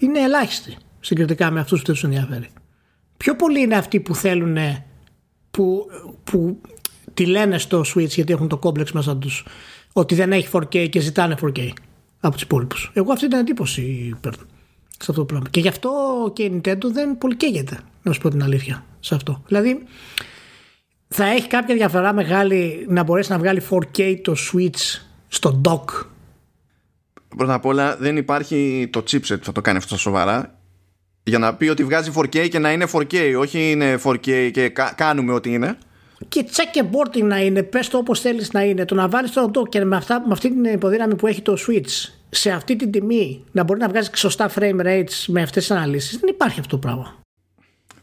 είναι 0.00 0.20
ελάχιστοι 0.20 0.76
συγκριτικά 1.00 1.50
με 1.50 1.60
αυτούς 1.60 1.78
που 1.78 1.86
δεν 1.86 1.94
τους 1.94 2.04
ενδιαφέρει. 2.04 2.48
Πιο 3.16 3.36
πολλοί 3.36 3.60
είναι 3.60 3.76
αυτοί 3.76 4.00
που 4.00 4.14
θέλουν 4.14 4.56
που, 5.50 5.86
που 6.24 6.60
τη 7.14 7.26
λένε 7.26 7.58
στο 7.58 7.80
Switch 7.80 8.08
γιατί 8.08 8.32
έχουν 8.32 8.48
το 8.48 8.56
κόμπλεξ 8.56 8.92
μέσα 8.92 9.16
τους 9.16 9.46
ότι 9.92 10.14
δεν 10.14 10.32
έχει 10.32 10.48
4K 10.52 10.88
και 10.88 11.00
ζητάνε 11.00 11.36
4K 11.42 11.68
από 12.20 12.34
τους 12.34 12.42
υπόλοιπους. 12.42 12.90
Εγώ 12.94 13.12
αυτή 13.12 13.28
την 13.28 13.38
εντύπωση 13.38 14.14
παίρνω 14.20 14.42
σε 14.88 15.10
αυτό 15.10 15.12
το 15.12 15.24
πράγμα. 15.24 15.48
Και 15.50 15.60
γι' 15.60 15.68
αυτό 15.68 15.90
και 16.34 16.42
η 16.42 16.60
Nintendo 16.64 16.84
δεν 16.92 17.18
πολύ 17.18 17.36
καίγεται, 17.36 17.78
να 18.02 18.12
σου 18.12 18.20
πω 18.20 18.30
την 18.30 18.42
αλήθεια, 18.42 18.84
σε 19.00 19.14
αυτό. 19.14 19.42
Δηλαδή, 19.46 19.86
θα 21.16 21.24
έχει 21.24 21.46
κάποια 21.46 21.74
διαφορά 21.74 22.12
μεγάλη 22.12 22.86
να 22.88 23.02
μπορέσει 23.02 23.30
να 23.30 23.38
βγάλει 23.38 23.62
4K 23.70 24.16
το 24.22 24.34
Switch 24.52 25.00
στο 25.28 25.60
dock; 25.68 26.06
Πρώτα 27.36 27.54
απ' 27.54 27.66
όλα 27.66 27.96
δεν 27.96 28.16
υπάρχει 28.16 28.88
το 28.92 29.02
chipset 29.10 29.38
που 29.38 29.44
θα 29.44 29.52
το 29.52 29.60
κάνει 29.60 29.78
αυτό 29.78 29.98
σοβαρά 29.98 30.58
για 31.22 31.38
να 31.38 31.54
πει 31.54 31.68
ότι 31.68 31.84
βγάζει 31.84 32.12
4K 32.16 32.48
και 32.48 32.58
να 32.58 32.72
είναι 32.72 32.86
4K, 32.92 33.34
όχι 33.38 33.70
είναι 33.70 33.98
4K 34.04 34.50
και 34.52 34.72
κάνουμε 34.94 35.32
ό,τι 35.32 35.52
είναι. 35.52 35.78
Και 36.28 36.44
checkerboarding 36.52 37.22
να 37.22 37.38
είναι, 37.38 37.62
πες 37.62 37.88
το 37.88 37.98
όπως 37.98 38.20
θέλεις 38.20 38.52
να 38.52 38.62
είναι. 38.62 38.84
Το 38.84 38.94
να 38.94 39.08
βάλεις 39.08 39.32
το 39.32 39.50
dock 39.54 39.68
και 39.68 39.84
με, 39.84 39.96
αυτά, 39.96 40.20
με 40.20 40.32
αυτή 40.32 40.48
την 40.48 40.64
υποδύναμη 40.64 41.14
που 41.14 41.26
έχει 41.26 41.42
το 41.42 41.56
Switch 41.66 42.12
σε 42.30 42.50
αυτή 42.50 42.76
την 42.76 42.90
τιμή 42.90 43.44
να 43.52 43.62
μπορεί 43.62 43.80
να 43.80 43.88
βγάζει 43.88 44.10
σωστά 44.14 44.50
frame 44.54 44.80
rates 44.80 45.24
με 45.26 45.42
αυτές 45.42 45.66
τις 45.66 45.76
αναλύσεις 45.76 46.18
δεν 46.18 46.28
υπάρχει 46.28 46.60
αυτό 46.60 46.76
το 46.76 46.86
πράγμα. 46.86 47.23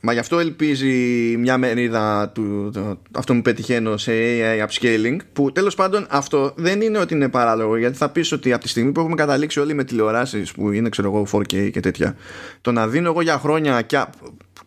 Μα 0.03 0.13
γι' 0.13 0.19
αυτό 0.19 0.39
ελπίζει 0.39 0.93
μια 1.37 1.57
μερίδα 1.57 2.29
του, 2.29 2.69
το, 2.73 3.01
αυτό 3.11 3.33
που 3.33 3.41
πετυχαίνω 3.41 3.97
σε 3.97 4.11
AI 4.15 4.67
upscaling 4.67 5.17
που 5.33 5.51
τέλος 5.51 5.75
πάντων 5.75 6.05
αυτό 6.09 6.53
δεν 6.55 6.81
είναι 6.81 6.97
ότι 6.97 7.13
είναι 7.13 7.29
παράλογο 7.29 7.77
γιατί 7.77 7.97
θα 7.97 8.09
πεις 8.09 8.31
ότι 8.31 8.53
από 8.53 8.63
τη 8.63 8.69
στιγμή 8.69 8.91
που 8.91 8.99
έχουμε 8.99 9.15
καταλήξει 9.15 9.59
όλοι 9.59 9.73
με 9.73 9.83
τηλεοράσεις 9.83 10.51
που 10.51 10.71
είναι 10.71 10.89
ξέρω 10.89 11.07
εγώ 11.07 11.27
4K 11.31 11.71
και 11.71 11.79
τέτοια 11.79 12.15
το 12.61 12.71
να 12.71 12.87
δίνω 12.87 13.09
εγώ 13.09 13.21
για 13.21 13.37
χρόνια 13.37 13.81
και 13.81 14.03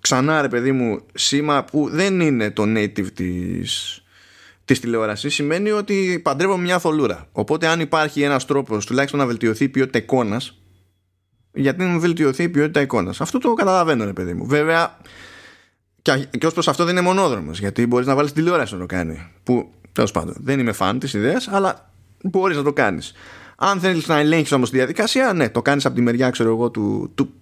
ξανά 0.01 0.43
ρε 0.43 0.49
παιδί 0.49 0.72
μου 0.72 1.01
σήμα 1.14 1.64
που 1.64 1.89
δεν 1.91 2.20
είναι 2.20 2.51
το 2.51 2.62
native 2.66 3.12
της 3.14 3.99
της 4.64 4.80
τηλεόρασης 4.80 5.35
σημαίνει 5.35 5.70
ότι 5.70 6.20
παντρεύω 6.22 6.57
μια 6.57 6.78
θολούρα. 6.78 7.28
Οπότε, 7.32 7.66
αν 7.66 7.80
υπάρχει 7.80 8.22
ένας 8.22 8.45
τρόπος 8.47 8.87
τουλάχιστον 8.87 9.20
να 9.20 9.26
βελτιωθεί 9.26 9.64
η 9.64 9.68
ποιότητα 9.68 9.99
εικόνα, 9.99 10.41
γιατί 11.55 11.84
να 11.84 11.98
βελτιωθεί 11.98 12.42
η 12.42 12.48
ποιότητα 12.48 12.80
εικόνας. 12.80 13.20
Αυτό 13.20 13.38
το 13.38 13.55
καταλαβαίνω, 13.55 14.05
ρε 14.05 14.12
παιδί 14.12 14.34
μου. 14.34 14.46
Βέβαια, 14.46 14.98
και, 16.02 16.26
και 16.38 16.46
ως 16.46 16.52
προς 16.52 16.68
αυτό 16.68 16.84
δεν 16.84 16.96
είναι 16.96 17.05
μονόδρομος, 17.05 17.59
γιατί 17.59 17.86
μπορείς 17.86 18.07
να 18.07 18.14
βάλεις 18.14 18.32
τηλεόραση 18.32 18.74
να 18.74 18.80
το 18.80 18.86
κάνει. 18.86 19.26
Που 19.42 19.70
τέλος 19.92 20.11
πάντων 20.11 20.34
δεν 20.38 20.59
είμαι 20.59 20.72
φαν 20.72 20.98
της 20.98 21.14
ιδέας, 21.14 21.48
αλλά 21.48 21.90
μπορείς 22.22 22.57
να 22.57 22.62
το 22.62 22.72
κάνεις. 22.72 23.12
Αν 23.57 23.80
θέλεις 23.80 24.09
να 24.09 24.18
ελέγχεις 24.18 24.52
όμως 24.52 24.70
τη 24.70 24.76
διαδικασία, 24.76 25.32
ναι, 25.32 25.48
το 25.48 25.62
κάνεις 25.62 25.86
από 25.86 25.94
τη 25.94 26.00
μεριά, 26.00 26.30
ξέρω 26.30 26.50
εγώ, 26.50 26.70
του, 26.70 27.12
του 27.14 27.32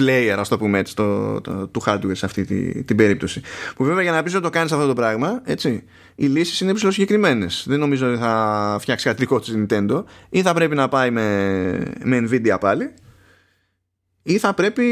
player, 0.00 0.36
ας 0.38 0.48
το 0.48 0.58
πούμε 0.58 0.78
έτσι, 0.78 0.96
το, 0.96 1.40
το, 1.40 1.66
του 1.66 1.82
hardware 1.86 2.10
σε 2.12 2.26
αυτή 2.26 2.44
τη, 2.44 2.84
την 2.84 2.96
περίπτωση. 2.96 3.40
Που 3.76 3.84
βέβαια 3.84 4.02
για 4.02 4.12
να 4.12 4.22
πεις 4.22 4.34
ότι 4.34 4.42
το 4.42 4.50
κάνεις 4.50 4.72
αυτό 4.72 4.86
το 4.86 4.92
πράγμα, 4.92 5.40
έτσι, 5.44 5.84
οι 6.14 6.26
λύσεις 6.26 6.60
είναι 6.60 6.72
συγκεκριμένες. 6.76 7.64
Δεν 7.68 7.78
νομίζω 7.78 8.08
ότι 8.08 8.18
θα 8.18 8.76
φτιάξει 8.80 9.04
κάτι 9.04 9.18
δικό 9.18 9.40
της 9.40 9.54
Nintendo, 9.56 10.04
ή 10.28 10.42
θα 10.42 10.54
πρέπει 10.54 10.74
να 10.74 10.88
πάει 10.88 11.10
με, 11.10 11.92
με 12.04 12.28
Nvidia 12.28 12.56
πάλι, 12.60 12.90
ή 14.28 14.38
θα 14.38 14.54
πρέπει 14.54 14.84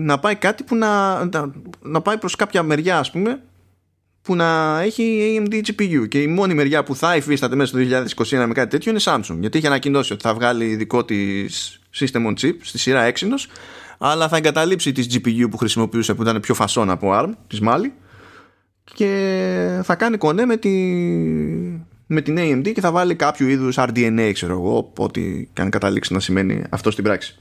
να 0.00 0.18
πάει 0.18 0.34
κάτι 0.34 0.62
που 0.62 0.76
να, 0.76 1.24
να, 1.24 1.52
να 1.82 2.00
πάει 2.00 2.18
προς 2.18 2.36
κάποια 2.36 2.62
μεριά 2.62 2.98
ας 2.98 3.10
πούμε 3.10 3.42
που 4.22 4.36
να 4.36 4.80
έχει 4.80 5.36
AMD 5.40 5.54
GPU 5.54 6.08
και 6.08 6.22
η 6.22 6.26
μόνη 6.26 6.54
μεριά 6.54 6.82
που 6.82 6.96
θα 6.96 7.16
υφίσταται 7.16 7.56
μέσα 7.56 7.68
στο 7.68 8.04
2021 8.38 8.44
με 8.46 8.54
κάτι 8.54 8.70
τέτοιο 8.70 8.90
είναι 8.90 9.00
Samsung. 9.04 9.36
Γιατί 9.40 9.58
είχε 9.58 9.66
ανακοινώσει 9.66 10.12
ότι 10.12 10.22
θα 10.22 10.34
βγάλει 10.34 10.76
δικό 10.76 11.04
της 11.04 11.80
system 11.94 12.26
on 12.26 12.32
chip 12.40 12.54
στη 12.60 12.78
σειρά 12.78 13.12
Exynos 13.12 13.50
αλλά 13.98 14.28
θα 14.28 14.36
εγκαταλείψει 14.36 14.92
τις 14.92 15.06
GPU 15.12 15.46
που 15.50 15.56
χρησιμοποιούσε 15.56 16.14
που 16.14 16.22
ήταν 16.22 16.40
πιο 16.40 16.54
φασόν 16.54 16.90
από 16.90 17.10
ARM 17.12 17.30
της 17.46 17.60
Mali 17.62 17.90
και 18.94 19.80
θα 19.82 19.94
κάνει 19.94 20.16
κονέ 20.16 20.44
με, 20.44 20.56
τη, 20.56 20.70
με 22.06 22.20
την 22.20 22.36
AMD 22.38 22.72
και 22.72 22.80
θα 22.80 22.90
βάλει 22.90 23.14
κάποιο 23.14 23.48
είδους 23.48 23.76
RDNA 23.78 24.30
ξέρω 24.32 24.52
εγώ 24.52 24.92
ό,τι 24.96 25.48
κάνει 25.52 25.70
καταλήξει 25.70 26.12
να 26.12 26.20
σημαίνει 26.20 26.62
αυτό 26.70 26.90
στην 26.90 27.04
πράξη 27.04 27.38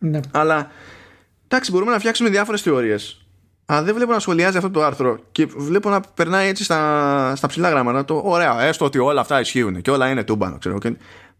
ναι. 0.00 0.20
αλλά 0.30 0.70
εντάξει 1.44 1.70
μπορούμε 1.70 1.90
να 1.90 1.98
φτιάξουμε 1.98 2.28
διάφορες 2.28 2.62
θεωρίες 2.62 3.24
αλλά 3.64 3.82
δεν 3.82 3.94
βλέπω 3.94 4.12
να 4.12 4.18
σχολιάζει 4.18 4.56
αυτό 4.56 4.70
το 4.70 4.82
άρθρο 4.82 5.18
και 5.32 5.46
βλέπω 5.46 5.90
να 5.90 6.00
περνάει 6.00 6.48
έτσι 6.48 6.64
στα, 6.64 7.32
στα 7.36 7.46
ψηλά 7.46 7.68
γράμματα 7.70 8.04
το 8.04 8.22
ωραία 8.24 8.62
έστω 8.62 8.84
ότι 8.84 8.98
όλα 8.98 9.20
αυτά 9.20 9.40
ισχύουν 9.40 9.82
και 9.82 9.90
όλα 9.90 10.10
είναι 10.10 10.24
τούμπανο 10.24 10.58
ξέρω 10.58 10.78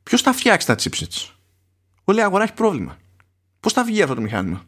Ποιος 0.02 0.22
θα 0.22 0.32
φτιάξει 0.32 0.66
τα 0.66 0.74
chipsets; 0.74 1.30
Όλη 2.04 2.18
η 2.18 2.22
αγορά 2.22 2.42
έχει 2.42 2.52
πρόβλημα 2.52 2.96
Πώς 3.61 3.72
θα 3.72 3.84
βγει 3.84 4.02
αυτό 4.02 4.14
το 4.14 4.20
μηχάνημα; 4.20 4.64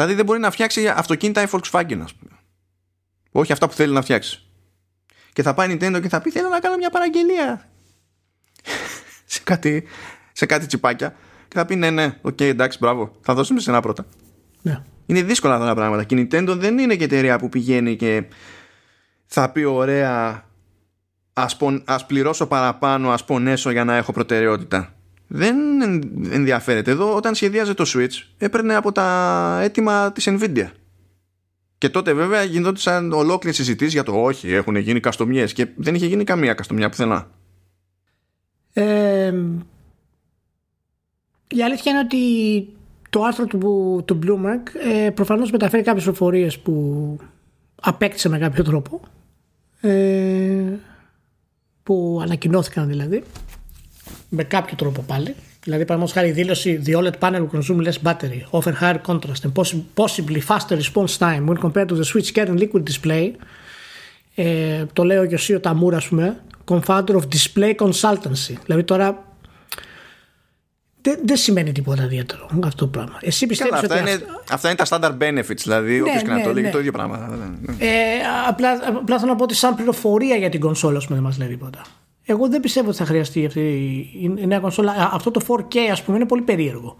Δηλαδή 0.00 0.14
δεν 0.14 0.24
μπορεί 0.24 0.40
να 0.40 0.50
φτιάξει 0.50 0.88
αυτοκίνητα 0.88 1.42
η 1.42 1.46
Volkswagen, 1.50 2.00
ας 2.02 2.14
πούμε. 2.14 2.38
Όχι 3.30 3.52
αυτά 3.52 3.68
που 3.68 3.74
θέλει 3.74 3.92
να 3.92 4.02
φτιάξει. 4.02 4.42
Και 5.32 5.42
θα 5.42 5.54
πάει 5.54 5.68
Nintendo 5.72 5.98
και 6.02 6.08
θα 6.08 6.20
πει: 6.20 6.30
Θέλω 6.30 6.48
να 6.48 6.60
κάνω 6.60 6.76
μια 6.76 6.90
παραγγελία. 6.90 7.68
σε, 9.32 9.40
κάτι, 9.44 9.84
σε 10.32 10.46
κάτι 10.46 10.66
τσιπάκια. 10.66 11.16
Και 11.50 11.58
θα 11.58 11.64
πει: 11.66 11.76
Ναι, 11.76 11.90
ναι, 11.90 12.16
οκ, 12.22 12.36
okay, 12.36 12.44
εντάξει, 12.44 12.78
μπράβο. 12.80 13.10
Θα 13.20 13.34
δώσουμε 13.34 13.60
σε 13.60 13.70
εσένα 13.70 13.80
πρώτα. 13.80 14.06
Ναι. 14.62 14.82
Είναι 15.06 15.22
δύσκολα 15.22 15.54
αυτά 15.54 15.66
τα 15.66 15.74
πράγματα. 15.74 16.04
Και 16.04 16.14
η 16.14 16.28
Nintendo 16.30 16.54
δεν 16.58 16.78
είναι 16.78 16.96
και 16.96 17.04
εταιρεία 17.04 17.38
που 17.38 17.48
πηγαίνει 17.48 17.96
και 17.96 18.24
θα 19.26 19.50
πει: 19.50 19.64
Ωραία, 19.64 20.44
ας, 21.32 21.56
ας 21.84 22.06
πληρώσω 22.06 22.46
παραπάνω, 22.46 23.10
ας 23.10 23.24
πονέσω 23.24 23.70
για 23.70 23.84
να 23.84 23.96
έχω 23.96 24.12
προτεραιότητα. 24.12 24.94
Δεν 25.26 25.56
ενδιαφέρεται. 26.30 26.90
Εδώ 26.90 27.14
όταν 27.14 27.34
σχεδίαζε 27.34 27.74
το 27.74 27.84
Switch 27.86 28.26
έπαιρνε 28.38 28.74
από 28.74 28.92
τα 28.92 29.58
έτοιμα 29.62 30.12
της 30.12 30.28
Nvidia. 30.30 30.68
Και 31.78 31.88
τότε 31.88 32.12
βέβαια 32.12 32.42
γινόντουσαν 32.42 33.12
ολόκληρες 33.12 33.56
συζητήσεις 33.56 33.92
για 33.92 34.02
το 34.02 34.22
όχι, 34.22 34.52
έχουν 34.52 34.76
γίνει 34.76 35.00
καστομιές 35.00 35.52
και 35.52 35.66
δεν 35.76 35.94
είχε 35.94 36.06
γίνει 36.06 36.24
καμία 36.24 36.54
καστομιά 36.54 36.88
πουθενά. 36.88 37.30
Ε, 38.72 39.34
η 41.50 41.62
αλήθεια 41.62 41.92
είναι 41.92 42.00
ότι 42.00 42.18
το 43.10 43.22
άρθρο 43.22 43.46
του, 43.46 44.02
του 44.04 44.18
Bloomberg 44.22 44.92
ε, 44.92 45.10
προφανώς 45.10 45.50
μεταφέρει 45.50 45.82
κάποιες 45.82 46.04
προφορίες 46.04 46.58
που 46.58 47.16
απέκτησε 47.80 48.28
με 48.28 48.38
κάποιο 48.38 48.64
τρόπο 48.64 49.00
ε, 49.80 50.62
που 51.82 52.18
ανακοινώθηκαν 52.22 52.88
δηλαδή 52.88 53.22
με 54.28 54.44
κάποιο 54.44 54.76
τρόπο 54.76 55.02
πάλι 55.02 55.34
Δηλαδή, 55.64 55.84
παραδείγματος 55.84 56.12
χάρη, 56.12 56.28
η 56.28 56.32
δήλωση 56.32 56.82
The 56.86 56.96
OLED 56.96 57.18
panel 57.18 57.46
will 57.46 57.58
consume 57.58 57.86
less 57.86 57.98
battery, 58.02 58.40
offer 58.50 58.72
higher 58.80 58.98
contrast 59.06 59.44
and 59.44 59.52
possibly 59.94 60.40
faster 60.40 60.76
response 60.76 61.18
time 61.18 61.46
when 61.46 61.56
compared 61.56 61.88
to 61.88 61.94
the 61.94 62.04
Switch 62.04 62.34
Current 62.34 62.58
Liquid 62.60 62.82
Display. 62.82 63.30
Ε, 64.34 64.84
το 64.92 65.04
λέει 65.04 65.16
ο 65.16 65.24
Γιωσίο 65.24 65.60
Ταμούρα, 65.60 65.96
ας 65.96 66.08
πούμε, 66.08 66.40
co-founder 66.68 67.14
of 67.14 67.22
Display 67.32 67.74
Consultancy. 67.74 68.54
Δηλαδή, 68.64 68.84
τώρα 68.84 69.29
δεν, 71.02 71.18
δεν 71.24 71.36
σημαίνει 71.36 71.72
τίποτα 71.72 72.04
ιδιαίτερο 72.04 72.48
αυτό 72.64 72.84
το 72.84 72.90
πράγμα. 72.90 73.18
Εσύ 73.20 73.46
πιστεύεις 73.46 73.82
ότι. 73.82 73.98
Είναι, 73.98 74.20
αυτά... 74.50 74.68
είναι 74.68 74.76
τα 74.76 74.86
standard 74.88 75.22
benefits, 75.22 75.62
δηλαδή. 75.62 75.94
Ναι, 75.94 76.00
Όποιος 76.00 76.22
και 76.22 76.28
να 76.28 76.42
το 76.42 76.52
λέγει, 76.52 76.66
ναι. 76.66 76.72
το 76.72 76.78
ίδιο 76.78 76.92
πράγμα. 76.92 77.38
Ε, 77.78 77.88
απλά, 78.48 78.70
απλά 78.86 79.18
θέλω 79.18 79.30
να 79.30 79.36
πω 79.36 79.42
ότι 79.42 79.54
σαν 79.54 79.74
πληροφορία 79.74 80.36
για 80.36 80.48
την 80.48 80.60
κονσόλα, 80.60 81.02
δεν 81.08 81.18
μας 81.18 81.38
λέει 81.38 81.48
τίποτα. 81.48 81.82
Εγώ 82.24 82.48
δεν 82.48 82.60
πιστεύω 82.60 82.88
ότι 82.88 82.96
θα 82.96 83.04
χρειαστεί 83.04 83.46
αυτή 83.46 83.60
η 84.20 84.46
νέα 84.46 84.58
κονσόλα. 84.58 85.10
Αυτό 85.12 85.30
το 85.30 85.40
4K, 85.48 85.76
ας 85.92 86.02
πούμε, 86.02 86.16
είναι 86.16 86.26
πολύ 86.26 86.42
περίεργο. 86.42 86.96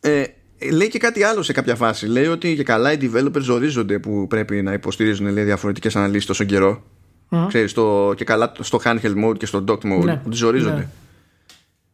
Ε, 0.00 0.24
λέει 0.72 0.88
και 0.88 0.98
κάτι 0.98 1.22
άλλο 1.22 1.42
σε 1.42 1.52
κάποια 1.52 1.74
φάση. 1.74 2.06
Λέει 2.06 2.26
ότι 2.26 2.56
και 2.56 2.62
καλά 2.62 2.92
οι 2.92 2.98
developers 3.00 3.40
ζορίζονται 3.40 3.98
που 3.98 4.26
πρέπει 4.26 4.62
να 4.62 4.72
υποστηρίζουν 4.72 5.34
διαφορετικές 5.34 5.96
αναλύσεις 5.96 6.26
τόσο 6.26 6.44
καιρό. 6.44 6.82
Mm. 7.30 7.44
Ξέρεις, 7.48 7.72
το, 7.72 8.14
και 8.16 8.24
καλά 8.24 8.52
στο 8.60 8.80
handheld 8.84 9.24
mode 9.24 9.36
και 9.38 9.46
στο 9.46 9.64
dock 9.68 9.78
mode. 9.78 10.04
Ναι. 10.04 10.20
Ότι 10.26 10.36
ζορίζονται. 10.36 10.88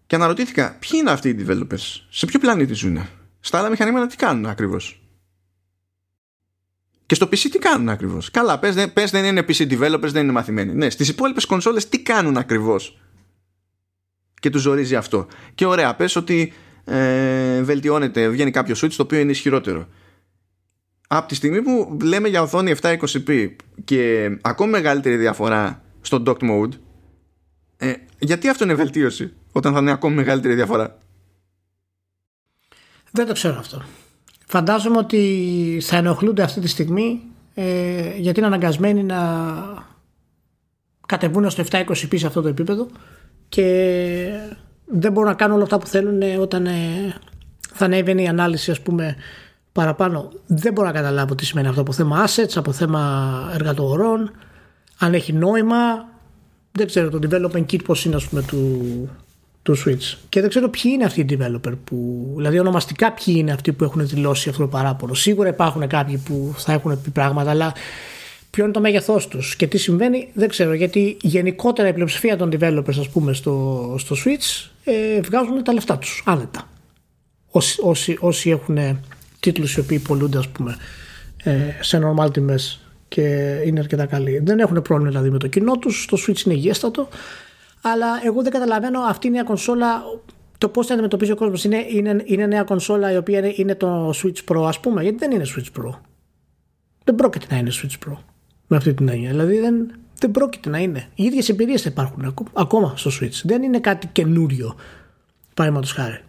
Ναι. 0.09 0.19
Και 0.19 0.25
αναρωτήθηκα, 0.25 0.77
ποιοι 0.79 0.91
είναι 0.95 1.11
αυτοί 1.11 1.29
οι 1.29 1.45
developers, 1.47 2.03
σε 2.09 2.27
ποιο 2.27 2.39
πλανήτη 2.39 2.73
ζουν; 2.73 2.99
Στα 3.41 3.59
άλλα 3.59 3.69
μηχανήματα 3.71 4.07
τι 4.07 4.17
κάνουν 4.17 4.47
ακριβώς; 4.47 5.03
Και 7.07 7.15
στο 7.15 7.27
PC 7.27 7.39
τι 7.39 7.59
κάνουν 7.59 7.89
ακριβώς; 7.89 8.31
Καλά, 8.31 8.59
πες, 8.59 8.93
πες 8.93 9.11
δεν 9.11 9.25
είναι 9.25 9.45
PC 9.49 9.71
developers, 9.71 10.11
δεν 10.11 10.23
είναι 10.23 10.33
μαθημένοι. 10.33 10.75
Ναι, 10.75 10.91
στις 10.91 11.09
υπόλοιπες 11.09 11.45
κονσόλες 11.45 11.89
τι 11.89 12.03
κάνουν 12.03 12.37
ακριβώς; 12.37 12.99
Και 14.41 14.51
τους 14.51 14.63
ζορίζει 14.63 14.97
αυτό. 14.97 15.27
Και 15.55 15.67
ωραία, 15.67 15.95
πες 15.95 16.17
ότι 16.17 16.53
ε, 16.85 17.63
βελτιώνεται, 17.63 18.29
βγαίνει 18.29 18.51
κάποιο 18.51 18.75
switch 18.79 18.93
το 18.97 19.03
οποίο 19.03 19.19
είναι 19.19 19.31
ισχυρότερο. 19.31 19.89
Από 21.09 21.29
τη 21.29 21.35
στιγμή 21.35 21.63
που 21.63 21.97
λέμε 22.03 22.29
για 22.29 22.43
οθόνη 22.43 22.75
720p 22.81 23.51
και 23.85 24.31
ακόμη 24.43 24.71
μεγαλύτερη 24.71 25.17
διαφορά 25.17 25.83
στο 26.01 26.23
docked 26.27 26.51
mode, 26.51 26.73
ε, 27.77 27.93
γιατί 28.19 28.49
αυτό 28.49 28.65
είναι 28.65 28.75
βελτίωση; 28.75 29.33
Όταν 29.53 29.73
θα 29.73 29.79
είναι 29.79 29.91
ακόμη 29.91 30.15
μεγαλύτερη 30.15 30.55
διαφορά. 30.55 30.99
Δεν 33.11 33.27
το 33.27 33.33
ξέρω 33.33 33.59
αυτό. 33.59 33.83
Φαντάζομαι 34.47 34.99
ότι 34.99 35.81
θα 35.83 35.97
ενοχλούνται 35.97 36.43
αυτή 36.43 36.61
τη 36.61 36.69
στιγμή 36.69 37.23
ε, 37.55 38.17
γιατί 38.17 38.39
είναι 38.39 38.49
αναγκασμένοι 38.49 39.03
να 39.03 39.19
κατεβούν 41.07 41.51
στο 41.51 41.65
720p 41.71 42.19
σε 42.19 42.27
αυτό 42.27 42.43
το 42.43 42.49
επίπεδο 42.49 42.87
και 43.49 43.65
δεν 44.85 45.13
μπορούν 45.13 45.29
να 45.29 45.37
κάνουν 45.37 45.55
όλα 45.55 45.65
αυτά 45.65 45.79
που 45.79 45.87
θέλουν 45.87 46.41
όταν 46.41 46.67
ε, 46.67 47.15
θα 47.73 47.85
ανέβαινε 47.85 48.23
η 48.23 48.29
ανάλυση 48.29 48.71
ας 48.71 48.81
πούμε 48.81 49.17
παραπάνω. 49.73 50.33
Δεν 50.47 50.73
μπορώ 50.73 50.87
να 50.87 50.93
καταλάβω 50.93 51.35
τι 51.35 51.47
σημαίνει 51.47 51.69
αυτό 51.69 51.81
από 51.81 51.93
θέμα 51.93 52.27
assets, 52.27 52.53
από 52.55 52.73
θέμα 52.73 53.51
εργατορών, 53.55 54.31
αν 54.99 55.15
έχει 55.15 55.33
νόημα. 55.33 56.09
Δεν 56.73 56.87
ξέρω 56.87 57.11
το 57.11 57.19
development 57.23 57.65
kit 57.73 57.85
πώς 57.85 58.05
είναι 58.05 58.17
ας 58.17 58.29
πούμε 58.29 58.43
του, 58.43 59.09
του 59.73 59.83
Switch. 59.85 60.19
Και 60.29 60.41
δεν 60.41 60.49
ξέρω 60.49 60.69
ποιοι 60.69 60.83
είναι 60.95 61.05
αυτοί 61.05 61.21
οι 61.21 61.27
developer 61.31 61.73
που. 61.85 62.27
Δηλαδή, 62.37 62.59
ονομαστικά 62.59 63.13
ποιοι 63.13 63.35
είναι 63.39 63.53
αυτοί 63.53 63.73
που 63.73 63.85
έχουν 63.85 64.09
δηλώσει 64.09 64.49
αυτό 64.49 64.63
το 64.63 64.69
παράπονο. 64.69 65.15
Σίγουρα 65.15 65.49
υπάρχουν 65.49 65.87
κάποιοι 65.87 66.17
που 66.17 66.55
θα 66.57 66.73
έχουν 66.73 67.01
πει 67.03 67.11
πράγματα, 67.11 67.51
αλλά 67.51 67.73
ποιο 68.51 68.65
είναι 68.65 68.73
το 68.73 68.81
μέγεθός 68.81 69.29
τους 69.29 69.57
και 69.57 69.67
τι 69.67 69.79
συμβαίνει 69.79 70.29
δεν 70.35 70.49
ξέρω. 70.49 70.75
Γιατί 70.75 71.17
γενικότερα 71.21 71.89
η 71.89 71.93
πλειοψηφία 71.93 72.37
των 72.37 72.51
developers, 72.53 72.99
ας 72.99 73.09
πούμε, 73.09 73.33
στο, 73.33 73.95
στο 73.99 74.17
Switch 74.25 74.69
ε, 74.85 75.21
βγάζουν 75.21 75.65
τα 75.65 75.73
λεφτά 75.73 75.99
τους 75.99 76.23
άνετα. 76.27 76.69
Όσοι, 77.51 77.81
όσοι, 77.83 78.17
όσοι 78.21 78.51
έχουν 78.51 78.79
τίτλους 79.41 79.77
οι 79.77 79.81
οποίοι 79.81 79.99
πολλούνται, 79.99 80.39
ας 80.39 80.49
πούμε, 80.49 80.77
ε, 81.43 81.53
σε 81.81 82.01
normal 82.05 82.33
τιμές 82.33 82.81
και 83.09 83.23
είναι 83.65 83.81
αρκετά 83.81 84.07
καλοί. 84.07 84.41
Δεν 84.45 84.59
έχουν 84.59 84.83
πρόβλημα 84.83 85.11
δηλαδή 85.11 85.31
με 85.31 85.39
το 85.39 85.47
κοινό 85.47 85.79
τους. 85.79 86.07
Το 86.11 86.19
Switch 86.27 86.45
είναι 86.45 86.55
υγιέστατο 86.55 87.09
αλλά 87.83 88.07
εγώ 88.25 88.43
δεν 88.43 88.53
καταλαβαίνω 88.53 89.01
αυτή 89.01 89.27
η 89.27 89.31
νέα 89.31 89.43
κονσόλα 89.43 90.03
το 90.59 90.69
πώς 90.69 90.87
θα 90.87 90.93
αντιμετωπίζει 90.93 91.31
ο 91.31 91.37
κόσμος. 91.37 91.65
Είναι, 91.65 91.85
είναι, 91.89 92.23
είναι 92.25 92.47
νέα 92.47 92.63
κονσόλα 92.63 93.13
η 93.13 93.17
οποία 93.17 93.39
είναι, 93.39 93.53
είναι 93.57 93.75
το 93.75 94.11
Switch 94.11 94.53
Pro, 94.53 94.65
ας 94.67 94.81
πούμε, 94.81 95.03
γιατί 95.03 95.19
δεν 95.19 95.31
είναι 95.31 95.45
Switch 95.57 95.81
Pro; 95.81 95.91
Δεν 97.05 97.15
πρόκειται 97.15 97.47
να 97.51 97.57
είναι 97.57 97.71
Switch 97.83 98.09
Pro 98.09 98.17
με 98.67 98.77
αυτή 98.77 98.95
την 98.95 99.09
έννοια. 99.09 99.31
Δηλαδή 99.31 99.59
δεν, 99.59 99.91
δεν 100.19 100.31
πρόκειται 100.31 100.71
να 100.71 100.79
είναι. 100.79 101.09
Οι 101.15 101.25
ίδιες 101.25 101.49
εμπειρίες 101.49 101.83
θα 101.83 101.89
υπάρχουν 101.91 102.35
ακόμα 102.53 102.93
στο 102.97 103.11
Switch. 103.21 103.41
Δεν 103.45 103.63
είναι 103.63 103.81
κάτι 103.81 104.07
καινούριο, 104.07 104.75
παραδείγματος 105.55 105.93
χάρη 105.93 106.21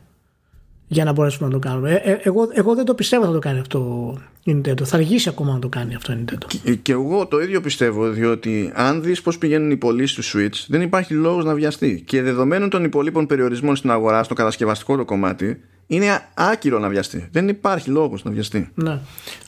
για 0.91 1.03
να 1.03 1.11
μπορέσουμε 1.11 1.47
να 1.47 1.53
το 1.53 1.59
κάνουμε. 1.59 1.91
Ε, 1.91 2.11
ε, 2.11 2.19
εγώ, 2.21 2.49
εγώ 2.53 2.75
δεν 2.75 2.85
το 2.85 2.93
πιστεύω 2.93 3.25
θα 3.25 3.31
το 3.31 3.39
κάνει 3.39 3.59
αυτό 3.59 4.13
η 4.43 4.61
Nintendo. 4.61 4.83
Θα 4.83 4.95
αργήσει 4.95 5.29
ακόμα 5.29 5.53
να 5.53 5.59
το 5.59 5.69
κάνει 5.69 5.95
αυτό 5.95 6.13
η 6.13 6.23
Nintendo. 6.25 6.45
Και, 6.63 6.75
και 6.75 6.91
εγώ 6.91 7.27
το 7.27 7.39
ίδιο 7.41 7.61
πιστεύω, 7.61 8.09
διότι 8.09 8.71
αν 8.75 9.03
δεις 9.03 9.21
πώς 9.21 9.37
πηγαίνουν 9.37 9.71
οι 9.71 9.77
πωλήσεις 9.77 10.15
του 10.15 10.37
Switch, 10.37 10.65
δεν 10.67 10.81
υπάρχει 10.81 11.13
λόγος 11.13 11.45
να 11.45 11.53
βιαστεί. 11.53 12.03
Και 12.05 12.21
δεδομένων 12.21 12.69
των 12.69 12.83
υπολείπων 12.83 13.25
περιορισμών 13.25 13.75
στην 13.75 13.91
αγορά, 13.91 14.23
στο 14.23 14.33
κατασκευαστικό 14.33 14.95
το 14.95 15.05
κομμάτι, 15.05 15.61
είναι 15.87 16.21
άκυρο 16.33 16.79
να 16.79 16.89
βιαστεί. 16.89 17.27
Δεν 17.31 17.47
υπάρχει 17.47 17.89
λόγος 17.89 18.23
να 18.23 18.31
βιαστεί. 18.31 18.69
Ναι. 18.73 18.99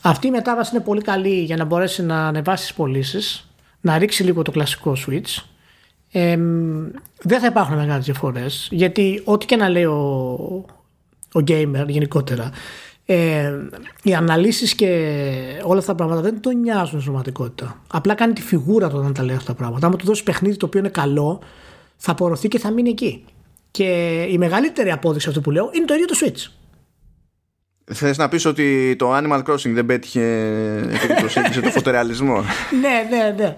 Αυτή 0.02 0.26
η 0.26 0.30
μετάβαση 0.30 0.70
είναι 0.74 0.84
πολύ 0.84 1.00
καλή 1.00 1.42
για 1.42 1.56
να 1.56 1.64
μπορέσει 1.64 2.02
να 2.02 2.26
ανεβάσεις 2.26 2.66
τι 2.66 2.72
πωλήσεις, 2.76 3.50
να 3.80 3.98
ρίξει 3.98 4.22
λίγο 4.22 4.42
το 4.42 4.50
κλασικό 4.50 4.96
Switch. 5.06 5.44
Ε, 6.12 6.38
δεν 7.22 7.40
θα 7.40 7.46
υπάρχουν 7.46 7.76
μεγάλες 7.76 8.04
διαφορές 8.04 8.68
γιατί 8.70 9.22
ό,τι 9.24 9.46
και 9.46 9.56
να 9.56 9.68
λέει 9.68 9.84
ο, 9.84 10.64
ο 11.32 11.40
gamer 11.48 11.84
γενικότερα, 11.86 12.50
ε, 13.06 13.52
οι 14.02 14.14
αναλύσεις 14.14 14.74
και 14.74 14.86
όλα 15.62 15.78
αυτά 15.78 15.90
τα 15.90 15.96
πράγματα 15.96 16.20
δεν 16.20 16.40
τον 16.40 16.60
νοιάζουν 16.60 16.86
στην 16.86 17.02
πραγματικότητα. 17.02 17.82
Απλά 17.86 18.14
κάνει 18.14 18.32
τη 18.32 18.42
φιγούρα 18.42 18.88
του 18.88 18.96
όταν 18.98 19.12
τα 19.12 19.22
λέει 19.22 19.36
αυτά 19.36 19.52
τα 19.52 19.58
πράγματα. 19.58 19.86
Αν 19.86 19.96
του 19.96 20.04
δώσει 20.04 20.22
παιχνίδι 20.22 20.56
το 20.56 20.66
οποίο 20.66 20.80
είναι 20.80 20.88
καλό, 20.88 21.40
θα 21.96 22.10
απορροθεί 22.10 22.48
και 22.48 22.58
θα 22.58 22.70
μείνει 22.70 22.88
εκεί. 22.88 23.24
Και 23.70 24.22
η 24.30 24.38
μεγαλύτερη 24.38 24.90
απόδειξη 24.90 25.28
αυτού 25.28 25.40
που 25.40 25.50
λέω 25.50 25.70
είναι 25.72 25.84
το 25.84 25.94
ίδιο 25.94 26.06
το 26.06 26.16
Switch. 26.20 26.52
Θες 27.94 28.16
να 28.16 28.28
πεις 28.28 28.44
ότι 28.44 28.96
το 28.98 29.16
Animal 29.16 29.42
Crossing 29.42 29.72
δεν 29.72 29.86
πέτυχε 29.86 30.20
επειδή 31.34 31.60
το 31.60 31.70
φωτορεαλισμό; 31.70 32.44
ναι, 32.82 33.16
ναι, 33.16 33.34
ναι. 33.36 33.56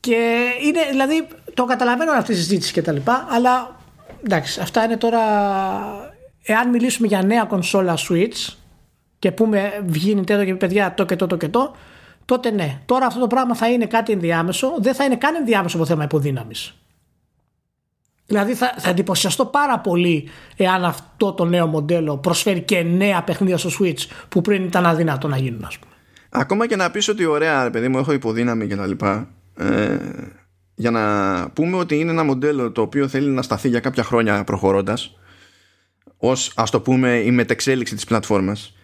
Και 0.00 0.44
είναι, 0.66 0.80
δηλαδή, 0.90 1.26
το 1.54 1.64
καταλαβαίνω 1.64 2.12
αυτή 2.12 2.32
η 2.32 2.34
συζήτηση 2.34 2.72
και 2.72 2.82
τα 2.82 2.92
λοιπά, 2.92 3.26
αλλά 3.30 3.80
εντάξει, 4.24 4.60
αυτά 4.60 4.84
είναι 4.84 4.96
τώρα 4.96 5.20
εάν 6.42 6.68
μιλήσουμε 6.68 7.06
για 7.06 7.22
νέα 7.22 7.44
κονσόλα 7.44 7.98
Switch 8.08 8.54
και 9.18 9.32
πούμε 9.32 9.82
βγει 9.86 10.14
Nintendo 10.18 10.44
και 10.44 10.54
παιδιά 10.54 10.94
το 10.94 11.04
και 11.04 11.16
το 11.16 11.26
το 11.26 11.36
και 11.36 11.48
το, 11.48 11.74
τότε 12.24 12.50
ναι. 12.50 12.80
Τώρα 12.86 13.06
αυτό 13.06 13.20
το 13.20 13.26
πράγμα 13.26 13.54
θα 13.54 13.70
είναι 13.70 13.86
κάτι 13.86 14.12
ενδιάμεσο, 14.12 14.74
δεν 14.78 14.94
θα 14.94 15.04
είναι 15.04 15.16
καν 15.16 15.34
ενδιάμεσο 15.34 15.76
από 15.76 15.86
θέμα 15.86 16.04
υποδύναμης. 16.04 16.74
Δηλαδή 18.26 18.54
θα, 18.54 18.74
θα 18.78 18.90
εντυπωσιαστώ 18.90 19.46
πάρα 19.46 19.78
πολύ 19.78 20.28
εάν 20.56 20.84
αυτό 20.84 21.32
το 21.32 21.44
νέο 21.44 21.66
μοντέλο 21.66 22.16
προσφέρει 22.16 22.60
και 22.60 22.82
νέα 22.82 23.22
παιχνίδια 23.22 23.58
στο 23.58 23.70
Switch 23.80 24.06
που 24.28 24.40
πριν 24.40 24.64
ήταν 24.64 24.86
αδυνατό 24.86 25.28
να 25.28 25.36
γίνουν, 25.36 25.64
ας 25.64 25.78
πούμε. 25.78 25.92
Ακόμα 26.28 26.66
και 26.66 26.76
να 26.76 26.90
πεις 26.90 27.08
ότι 27.08 27.24
ωραία, 27.24 27.70
παιδί 27.70 27.88
μου, 27.88 27.98
έχω 27.98 28.12
υποδύναμη 28.12 28.66
και 28.66 28.76
τα 28.76 28.86
λοιπά. 28.86 29.28
Ε, 29.56 29.96
για 30.74 30.90
να 30.90 31.50
πούμε 31.50 31.76
ότι 31.76 31.98
είναι 31.98 32.10
ένα 32.10 32.24
μοντέλο 32.24 32.72
το 32.72 32.80
οποίο 32.80 33.08
θέλει 33.08 33.28
να 33.28 33.42
σταθεί 33.42 33.68
για 33.68 33.80
κάποια 33.80 34.02
χρόνια 34.02 34.44
προχωρώντας 34.44 35.16
ως 36.24 36.52
ας 36.56 36.70
το 36.70 36.80
πούμε 36.80 37.16
η 37.16 37.30
μετεξέλιξη 37.30 37.94
της 37.94 38.04
πλατφόρμας. 38.04 38.74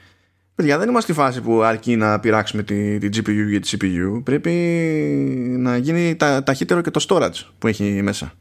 Παιδιά 0.54 0.78
δεν 0.78 0.88
είμαστε 0.88 1.12
στη 1.12 1.20
φάση 1.20 1.40
που 1.40 1.62
αρκεί 1.62 1.96
να 1.96 2.20
πειράξουμε 2.20 2.62
τη, 2.62 2.98
τη 2.98 3.08
GPU 3.20 3.48
για 3.48 3.60
τη 3.60 3.70
CPU 3.72 4.20
πρέπει 4.24 4.50
να 5.58 5.76
γίνει 5.76 6.16
τα, 6.16 6.42
ταχύτερο 6.42 6.80
και 6.80 6.90
το 6.90 7.04
storage 7.08 7.46
που 7.58 7.66
έχει 7.66 8.02
μέσα. 8.02 8.32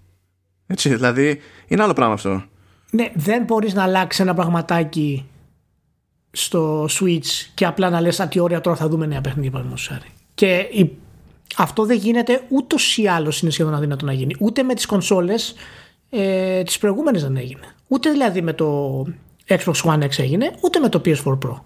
Έτσι 0.67 0.89
δηλαδή 0.89 1.39
είναι 1.67 1.83
άλλο 1.83 1.93
πράγμα 1.93 2.13
αυτό. 2.13 2.43
Ναι 2.89 3.11
δεν 3.13 3.43
μπορείς 3.43 3.73
να 3.73 3.83
αλλάξεις 3.83 4.19
ένα 4.19 4.33
πραγματάκι 4.33 5.25
στο 6.31 6.83
Switch 6.83 7.49
και 7.53 7.65
απλά 7.65 7.89
να 7.89 8.01
λες 8.01 8.27
τι 8.29 8.39
ωραία 8.39 8.61
τώρα 8.61 8.75
θα 8.75 8.87
δούμε 8.87 9.05
νέα 9.05 9.21
παιχνίδια 9.21 9.65
και 10.33 10.55
η, 10.55 10.97
αυτό 11.57 11.85
δεν 11.85 11.97
γίνεται 11.97 12.41
ούτως 12.49 12.97
ή 12.97 13.07
άλλως 13.07 13.41
είναι 13.41 13.51
σχεδόν 13.51 13.73
αδύνατο 13.73 14.05
να 14.05 14.13
γίνει. 14.13 14.35
Ούτε 14.39 14.63
με 14.63 14.73
τις 14.73 14.85
κονσόλες 14.85 15.55
ε, 16.09 16.63
τις 16.63 16.77
προηγούμενες 16.77 17.21
δεν 17.21 17.37
έγινε. 17.37 17.75
Ούτε 17.87 18.09
δηλαδή 18.09 18.41
με 18.41 18.53
το 18.53 19.01
Xbox 19.47 19.73
One 19.83 20.03
X 20.03 20.09
έγινε, 20.17 20.51
ούτε 20.61 20.79
με 20.79 20.89
το 20.89 21.01
PS4 21.05 21.37
Pro 21.45 21.61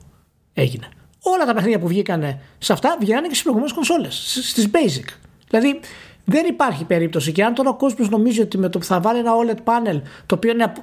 έγινε. 0.54 0.88
Όλα 1.22 1.46
τα 1.46 1.54
παιχνίδια 1.54 1.80
που 1.80 1.88
βγήκαν 1.88 2.40
σε 2.58 2.74
αυτά 2.74 2.98
βγαίνανε 3.00 3.28
και 3.28 3.34
στις 3.34 3.42
προηγούμενες 3.42 3.76
κονσόλες, 3.76 4.40
στις 4.44 4.70
basic. 4.72 5.06
Δηλαδή 5.48 5.80
δεν 6.26 6.46
υπάρχει 6.46 6.84
περίπτωση. 6.86 7.32
Και 7.32 7.44
αν 7.44 7.54
τώρα 7.54 7.70
ο 7.70 7.76
κόσμος 7.76 8.10
νομίζει 8.10 8.42
ότι 8.42 8.58
με 8.58 8.70
το 8.70 8.80
που 8.80 8.86
θα 8.86 9.00
βάλει 9.00 9.20
ένα 9.20 9.32
OLED 9.32 9.58
panel, 9.64 10.02
το 10.26 10.36
οποίο 10.36 10.52
είναι 10.52 10.74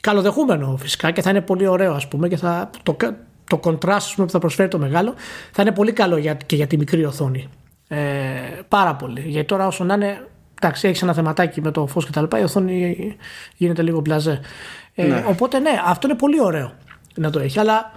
καλοδεχούμενο 0.00 0.76
φυσικά 0.76 1.10
και 1.10 1.22
θα 1.22 1.30
είναι 1.30 1.40
πολύ 1.40 1.66
ωραίο, 1.66 1.94
ας 1.94 2.08
πούμε, 2.08 2.28
και 2.28 2.36
θα, 2.36 2.70
το, 2.82 2.96
το 3.44 3.60
contrast 3.64 4.12
που 4.16 4.30
θα 4.30 4.38
προσφέρει 4.38 4.68
το 4.68 4.78
μεγάλο, 4.78 5.14
θα 5.52 5.62
είναι 5.62 5.72
πολύ 5.72 5.92
καλό 5.92 6.16
για, 6.16 6.34
και 6.34 6.56
για 6.56 6.66
τη 6.66 6.76
μικρή 6.76 7.04
οθόνη. 7.04 7.48
Ε, 7.88 7.98
πάρα 8.68 8.94
πολύ. 8.94 9.20
Γιατί 9.20 9.46
τώρα 9.46 9.66
όσο 9.66 9.84
να 9.84 9.94
είναι. 9.94 10.26
Εντάξει, 10.60 10.88
έχεις 10.88 11.02
ένα 11.02 11.12
θεματάκι 11.12 11.60
με 11.60 11.70
το 11.70 11.86
φως 11.86 12.04
και 12.04 12.10
τα 12.10 12.20
λοιπά, 12.20 12.38
η 12.38 12.42
οθόνη 12.42 13.16
γίνεται 13.56 13.82
λίγο 13.82 14.00
μπλαζέ. 14.00 14.40
Ε, 14.94 15.06
ναι. 15.06 15.24
Οπότε 15.28 15.58
ναι, 15.58 15.70
αυτό 15.86 16.06
είναι 16.06 16.16
πολύ 16.16 16.40
ωραίο 16.40 16.72
να 17.14 17.30
το 17.30 17.38
έχει. 17.38 17.58
Αλλά 17.58 17.92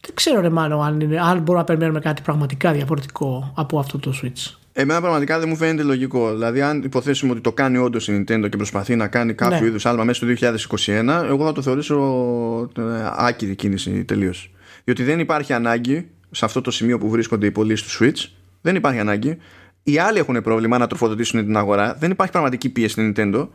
δεν 0.00 0.14
ξέρω 0.14 0.40
ρε 0.40 0.48
μάλλον 0.48 0.82
αν, 0.82 1.00
είναι, 1.00 1.20
αν 1.20 1.38
μπορούμε 1.38 1.58
να 1.58 1.64
περιμένουμε 1.64 2.00
κάτι 2.00 2.22
πραγματικά 2.22 2.72
διαφορετικό 2.72 3.52
από 3.56 3.78
αυτό 3.78 3.98
το 3.98 4.12
Switch. 4.22 4.54
Εμένα 4.72 5.00
πραγματικά 5.00 5.38
δεν 5.38 5.48
μου 5.48 5.56
φαίνεται 5.56 5.82
λογικό. 5.82 6.32
Δηλαδή, 6.32 6.62
αν 6.62 6.82
υποθέσουμε 6.82 7.32
ότι 7.32 7.40
το 7.40 7.52
κάνει 7.52 7.76
όντως 7.76 8.08
η 8.08 8.12
Nintendo 8.18 8.48
και 8.48 8.56
προσπαθεί 8.56 8.96
να 8.96 9.08
κάνει 9.08 9.34
κάποιο 9.34 9.60
ναι. 9.60 9.66
είδους 9.66 9.86
άλμα 9.86 10.04
μέσα 10.04 10.26
στο 10.26 10.48
2021, 10.86 11.24
εγώ 11.26 11.44
θα 11.44 11.52
το 11.52 11.62
θεωρήσω 11.62 11.96
ε, 12.78 12.82
άκυρη 13.16 13.54
κίνηση 13.54 14.04
τελείως. 14.04 14.50
Διότι 14.84 15.02
δεν 15.02 15.18
υπάρχει 15.18 15.52
ανάγκη 15.52 16.08
σε 16.30 16.44
αυτό 16.44 16.60
το 16.60 16.70
σημείο 16.70 16.98
που 16.98 17.08
βρίσκονται 17.08 17.46
οι 17.46 17.50
πωλήσεις 17.50 17.86
του 17.86 18.04
Switch, 18.04 18.28
δεν 18.60 18.76
υπάρχει 18.76 18.98
ανάγκη. 18.98 19.38
Οι 19.82 19.98
άλλοι 19.98 20.18
έχουν 20.18 20.42
πρόβλημα 20.42 20.78
να 20.78 20.86
τροφοδοτήσουν 20.86 21.44
την 21.44 21.56
αγορά. 21.56 21.94
Δεν 21.94 22.10
υπάρχει 22.10 22.32
πραγματική 22.32 22.68
πίεση 22.68 22.92
στην 22.92 23.12
Nintendo. 23.16 23.48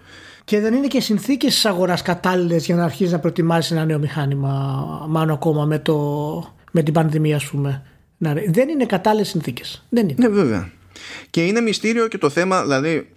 Και 0.44 0.60
δεν 0.60 0.74
είναι 0.74 0.88
και 0.88 1.02
συνθήκες 1.02 1.54
της 1.54 1.66
αγοράς 1.66 2.02
κατάλληλες 2.02 2.66
για 2.66 2.76
να 2.76 2.84
αρχίσει 2.84 3.12
να 3.12 3.20
προετοιμάσει 3.20 3.74
ένα 3.74 3.86
νέο 3.86 4.00
μηχάνημα, 4.00 4.52
μάλλον 5.10 5.34
ακόμα 5.34 5.66
με, 5.66 5.80
το, 5.80 5.96
με 6.72 6.84
την 6.84 6.94
πανδημία, 6.94 7.36
ας 7.36 7.46
πούμε. 7.46 7.84
Δεν 8.48 8.70
είναι 8.70 8.86
κατάλληλες 8.86 9.28
συνθήκες. 9.28 9.86
Δεν 9.90 10.10
είναι. 10.10 10.28
Ναι, 10.28 10.28
βέβαια. 10.28 10.72
Και 11.30 11.46
είναι 11.46 11.62
μυστήριο 11.62 12.08
και 12.08 12.18
το 12.18 12.30
θέμα, 12.30 12.62
δηλαδή, 12.62 13.10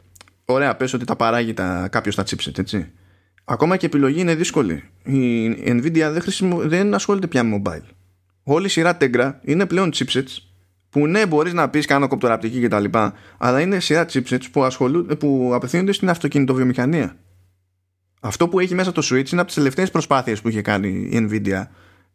ωραία, 0.45 0.77
πες 0.77 0.93
ότι 0.93 1.05
τα 1.05 1.17
παράγει 1.17 1.55
τα, 1.55 1.89
κάποιος 1.91 2.15
τα 2.15 2.23
chipset, 2.23 2.59
έτσι. 2.59 2.91
Ακόμα 3.45 3.77
και 3.77 3.87
η 3.87 3.89
επιλογή 3.89 4.21
είναι 4.21 4.35
δύσκολη. 4.35 4.85
Η 5.03 5.49
Nvidia 5.67 6.09
δεν, 6.13 6.21
χρησιμο... 6.21 6.59
δεν 6.59 6.95
ασχολείται 6.95 7.27
πια 7.27 7.43
με 7.43 7.63
mobile. 7.65 7.89
Όλη 8.43 8.67
η 8.67 8.69
σειρά 8.69 8.97
Tegra 9.01 9.33
είναι 9.43 9.67
πλέον 9.67 9.91
chipsets 9.95 10.37
που 10.99 11.07
ναι, 11.07 11.27
μπορείς 11.27 11.53
να 11.53 11.69
πεις 11.69 11.87
κάνω 11.87 12.09
κοπτοραπτική 12.09 12.61
κτλ. 12.61 12.85
Αλλά 13.39 13.61
είναι 13.61 13.81
σειρά 13.81 14.07
chipsets 14.13 14.51
που, 14.53 14.65
ασχολούν, 14.65 15.07
που 15.19 15.51
απευθύνονται 15.55 15.93
στην 15.93 16.11
αυτοκινητοβιομηχανία. 16.11 17.17
Αυτό 18.21 18.49
που 18.49 18.61
έχει 18.61 18.75
μέσα 18.75 18.93
το 18.93 19.03
Switch 19.05 19.31
είναι 19.31 19.41
από 19.41 19.45
τις 19.45 19.55
τελευταίες 19.55 19.91
προσπάθειες 19.91 20.41
που 20.41 20.49
είχε 20.49 20.63
κάνει 20.63 20.89
η 20.89 21.29
Nvidia 21.31 21.63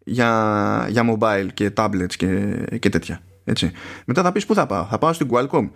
για, 0.03 0.87
για 0.89 1.03
mobile 1.11 1.47
και 1.53 1.71
tablets 1.77 2.13
και, 2.17 2.55
και 2.79 2.89
τέτοια. 2.89 3.21
Έτσι. 3.43 3.71
Μετά 4.05 4.21
θα 4.21 4.31
πεις 4.31 4.45
πού 4.45 4.53
θα 4.53 4.65
πάω; 4.65 4.85
Θα 4.85 4.97
πάω 4.97 5.13
στην 5.13 5.27
Qualcomm. 5.31 5.69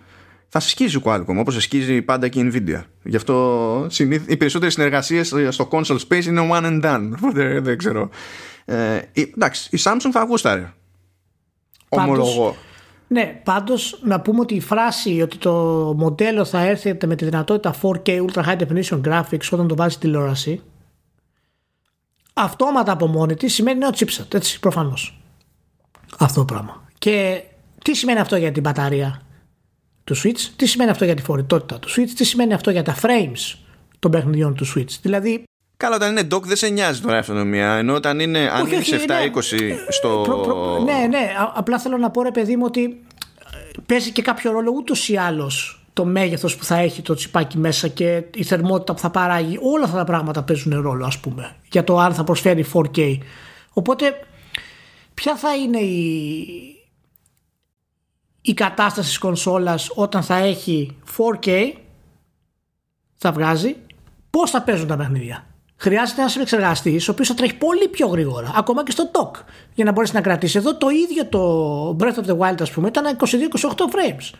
Θα 0.48 0.60
σε 0.60 0.68
σκίζει 0.68 0.96
η 0.96 1.02
Qualcomm 1.04 1.36
όπως 1.36 1.54
σε 1.54 1.60
σκίζει 1.60 2.02
πάντα 2.02 2.28
και 2.28 2.40
η 2.40 2.50
Nvidia. 2.52 2.82
Γι' 3.02 3.16
αυτό 3.16 3.86
οι 4.26 4.36
περισσότερες 4.36 4.74
συνεργασίες 4.74 5.34
στο 5.48 5.68
console 5.70 5.98
space 6.08 6.24
είναι 6.24 6.48
one 6.52 6.64
and 6.64 6.84
done. 6.84 7.10
δεν, 7.34 7.64
δεν 7.64 7.78
ξέρω. 7.78 8.10
Ε, 8.64 9.00
εντάξει, 9.12 9.76
η 9.76 9.80
Samsung 9.82 10.10
θα 10.12 10.24
γούσταρε. 10.24 10.72
Ομολογώ. 11.88 12.56
Ναι, 13.08 13.40
πάντως 13.44 14.00
να 14.02 14.20
πούμε 14.20 14.40
ότι 14.40 14.54
η 14.54 14.60
φράση 14.60 15.22
ότι 15.22 15.36
το 15.36 15.52
μοντέλο 15.96 16.44
θα 16.44 16.60
έρθει 16.60 16.96
με 17.06 17.16
τη 17.16 17.24
δυνατότητα 17.24 17.74
4K 17.82 18.26
Ultra 18.26 18.44
High 18.44 18.58
Definition 18.58 19.00
Graphics 19.00 19.48
όταν 19.50 19.68
το 19.68 19.76
βάζει 19.76 19.98
τηλεόραση 19.98 20.62
αυτόματα 22.38 22.92
από 22.92 23.06
μόνη 23.06 23.34
της 23.34 23.54
σημαίνει 23.54 23.78
νέο 23.78 23.90
chipset, 23.90 24.34
έτσι 24.34 24.60
προφανώς. 24.60 25.20
Αυτό 26.18 26.38
το 26.40 26.44
πράγμα. 26.44 26.84
Και 26.98 27.42
τι 27.84 27.94
σημαίνει 27.94 28.18
αυτό 28.18 28.36
για 28.36 28.52
την 28.52 28.62
μπαταρία 28.62 29.20
του 30.04 30.16
Switch, 30.16 30.40
τι 30.56 30.66
σημαίνει 30.66 30.90
αυτό 30.90 31.04
για 31.04 31.14
τη 31.14 31.22
φορητότητα 31.22 31.78
του 31.78 31.88
Switch, 31.90 32.10
τι 32.16 32.24
σημαίνει 32.24 32.54
αυτό 32.54 32.70
για 32.70 32.82
τα 32.82 32.96
frames 33.02 33.58
των 33.98 34.10
παιχνιδιών 34.10 34.54
του 34.54 34.66
Switch. 34.66 34.98
Δηλαδή. 35.02 35.42
Καλά, 35.78 35.94
όταν 35.94 36.10
είναι 36.10 36.28
dock 36.34 36.42
δεν 36.42 36.56
σε 36.56 36.68
νοιάζει 36.68 37.00
τώρα 37.00 37.16
η 37.16 37.18
αυτονομία. 37.18 37.72
Ενώ 37.72 37.94
όταν 37.94 38.20
είναι, 38.20 38.50
αν 38.50 38.62
όχι, 38.62 38.74
είναι 38.74 39.04
720 39.34 39.60
ναι. 39.60 39.76
στο. 39.88 40.20
Προ, 40.24 40.38
προ, 40.38 40.78
ναι, 40.78 41.06
ναι. 41.06 41.34
Απλά 41.54 41.78
θέλω 41.78 41.96
να 41.96 42.10
πω 42.10 42.22
ρε 42.22 42.30
παιδί 42.30 42.56
μου 42.56 42.64
ότι 42.66 43.02
ε, 43.52 43.80
παίζει 43.86 44.10
και 44.10 44.22
κάποιο 44.22 44.50
ρόλο 44.52 44.72
ούτως 44.76 45.08
ή 45.08 45.16
άλλως 45.16 45.82
το 45.92 46.04
μέγεθος 46.04 46.56
που 46.56 46.64
θα 46.64 46.76
έχει 46.76 47.02
το 47.02 47.14
τσιπάκι 47.14 47.58
μέσα 47.58 47.88
και 47.88 48.22
η 48.34 48.44
θερμότητα 48.44 48.92
που 48.92 48.98
θα 48.98 49.10
παράγει 49.10 49.58
όλα 49.62 49.84
αυτά 49.84 49.96
τα 49.96 50.04
πράγματα 50.04 50.42
παίζουν 50.42 50.80
ρόλο 50.80 51.06
ας 51.06 51.18
πούμε 51.18 51.56
για 51.70 51.84
το 51.84 51.98
αν 51.98 52.14
θα 52.14 52.24
προσφέρει 52.24 52.66
4K 52.72 53.18
οπότε 53.72 54.26
ποια 55.14 55.36
θα 55.36 55.54
είναι 55.56 55.78
η, 55.78 56.46
η 58.40 58.54
κατάσταση 58.54 59.08
της 59.08 59.18
κονσόλας 59.18 59.90
όταν 59.94 60.22
θα 60.22 60.36
έχει 60.36 60.96
4K 61.16 61.72
θα 63.16 63.32
βγάζει 63.32 63.76
πώς 64.30 64.50
θα 64.50 64.62
παίζουν 64.62 64.86
τα 64.86 64.96
παιχνίδια. 64.96 65.47
Χρειάζεται 65.80 66.20
ένας 66.20 66.36
επεξεργαστή, 66.36 67.00
ο 67.00 67.10
οποίος 67.10 67.28
θα 67.28 67.34
τρέχει 67.34 67.54
πολύ 67.54 67.88
πιο 67.88 68.06
γρήγορα, 68.06 68.52
ακόμα 68.56 68.84
και 68.84 68.90
στο 68.90 69.10
TOC, 69.12 69.40
για 69.74 69.84
να 69.84 69.92
μπορέσει 69.92 70.14
να 70.14 70.20
κρατήσει. 70.20 70.58
Εδώ 70.58 70.76
το 70.76 70.88
ίδιο 70.88 71.26
το 71.26 71.96
Breath 72.00 72.24
of 72.24 72.30
the 72.30 72.38
Wild, 72.38 72.60
ας 72.60 72.70
πούμε, 72.70 72.88
ήταν 72.88 73.16
22-28 73.16 73.26
frames. 73.68 74.38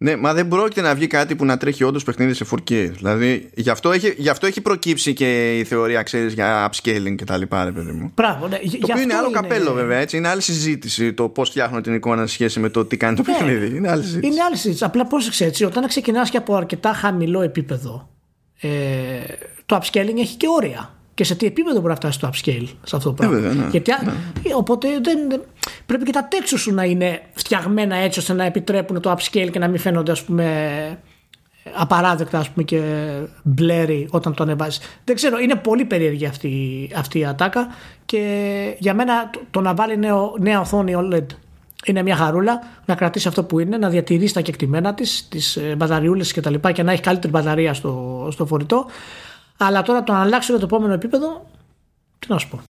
Ναι, 0.00 0.16
μα 0.16 0.34
δεν 0.34 0.48
πρόκειται 0.48 0.80
να 0.80 0.94
βγει 0.94 1.06
κάτι 1.06 1.36
που 1.36 1.44
να 1.44 1.56
τρέχει 1.56 1.84
όντως 1.84 2.04
παιχνίδι 2.04 2.34
σε 2.34 2.46
4K. 2.50 2.90
Δηλαδή, 2.90 3.50
γι' 3.54 3.70
αυτό 3.70 3.90
έχει, 3.90 4.14
γι 4.16 4.28
αυτό 4.28 4.46
έχει 4.46 4.60
προκύψει 4.60 5.12
και 5.12 5.58
η 5.58 5.64
θεωρία, 5.64 6.02
ξέρεις, 6.02 6.32
για 6.32 6.70
upscaling 6.70 7.14
και 7.16 7.24
τα 7.24 7.36
λοιπά, 7.36 7.64
ρε 7.64 7.72
παιδί 7.72 7.90
μου. 7.90 8.12
Μπράβο, 8.14 8.48
ναι. 8.48 8.58
Το 8.58 8.78
οποίο 8.82 9.02
είναι 9.02 9.14
άλλο 9.14 9.28
είναι... 9.28 9.40
καπέλο, 9.40 9.72
βέβαια. 9.72 9.98
Έτσι. 9.98 10.16
Είναι 10.16 10.28
άλλη 10.28 10.40
συζήτηση 10.40 11.12
το 11.12 11.28
πώς 11.28 11.48
φτιάχνω 11.48 11.80
την 11.80 11.94
εικόνα 11.94 12.26
σε 12.26 12.32
σχέση 12.32 12.60
με 12.60 12.68
το 12.68 12.84
τι 12.84 12.96
κάνει 12.96 13.16
το 13.16 13.22
ναι, 13.26 13.32
παιχνίδι. 13.32 13.76
Είναι 13.76 13.90
άλλη 13.90 14.02
συζήτηση. 14.02 14.32
Είναι 14.32 14.42
άλλη 14.42 14.56
συζήτηση. 14.56 14.84
Απλά 14.84 15.06
πρόσεξε 15.06 15.44
έτσι, 15.44 15.64
όταν 15.64 15.86
ξεκινάς 15.86 16.30
και 16.30 16.36
από 16.36 16.54
αρκετά 16.54 16.92
χαμηλό 16.92 17.40
επίπεδο, 17.40 18.08
ε, 18.60 18.68
το 19.68 19.80
upscaling 19.82 20.18
έχει 20.18 20.36
και 20.36 20.46
όρια 20.56 20.90
και 21.14 21.24
σε 21.24 21.34
τι 21.34 21.46
επίπεδο 21.46 21.76
μπορεί 21.76 21.88
να 21.88 21.94
φτάσει 21.94 22.20
το 22.20 22.30
upscale 22.32 22.68
σε 22.82 22.96
αυτό 22.96 23.08
το 23.08 23.12
πράγμα. 23.12 23.36
Ε, 23.36 23.40
ναι, 23.40 23.66
Γιατί, 23.70 23.90
ναι. 24.04 24.12
Οπότε 24.54 24.88
δεν, 25.02 25.42
πρέπει 25.86 26.04
και 26.04 26.12
τα 26.12 26.28
τέξου 26.28 26.58
σου 26.58 26.74
να 26.74 26.84
είναι 26.84 27.22
φτιαγμένα 27.32 27.96
έτσι 27.96 28.18
ώστε 28.18 28.32
να 28.32 28.44
επιτρέπουν 28.44 29.00
το 29.00 29.16
upscale 29.18 29.48
και 29.52 29.58
να 29.58 29.68
μην 29.68 29.78
φαίνονται 29.78 30.12
ας 30.12 30.22
πούμε 30.22 30.98
απαράδεκτα 31.74 32.38
ας 32.38 32.50
πούμε 32.50 32.64
και 32.64 32.80
μπλέρι 33.42 34.08
όταν 34.10 34.34
το 34.34 34.42
ανεβάζεις. 34.42 34.80
Δεν 35.04 35.14
ξέρω, 35.14 35.38
είναι 35.38 35.54
πολύ 35.54 35.84
περίεργη 35.84 36.26
αυτή, 36.26 36.52
αυτή 36.96 37.18
η 37.18 37.26
ατάκα 37.26 37.66
και 38.04 38.22
για 38.78 38.94
μένα 38.94 39.30
το, 39.30 39.40
το 39.50 39.60
να 39.60 39.74
βάλει 39.74 39.98
νέο, 39.98 40.34
νέα 40.38 40.60
οθόνη 40.60 40.94
OLED 40.96 41.26
είναι 41.84 42.02
μια 42.02 42.16
χαρούλα 42.16 42.62
να 42.84 42.94
κρατήσει 42.94 43.28
αυτό 43.28 43.44
που 43.44 43.58
είναι, 43.58 43.76
να 43.76 43.88
διατηρήσει 43.88 44.34
τα 44.34 44.40
κεκτημένα 44.40 44.94
της, 44.94 45.28
τις 45.28 45.56
ε, 45.56 45.74
μπαταριούλες 45.76 46.32
και 46.32 46.40
τα 46.40 46.50
λοιπά 46.50 46.72
και 46.72 46.82
να 46.82 46.92
έχει 46.92 47.02
καλύτερη 47.02 47.32
μπαταρία 47.32 47.74
στο, 47.74 48.28
στο 48.32 48.46
φορητό. 48.46 48.86
Αλλά 49.58 49.82
τώρα 49.82 50.02
το 50.02 50.12
να 50.12 50.20
αλλάξω 50.20 50.52
για 50.52 50.60
το 50.60 50.74
επόμενο 50.74 50.92
επίπεδο, 50.92 51.50
τι 52.18 52.30
να 52.30 52.38
σου 52.38 52.48
πω. 52.48 52.60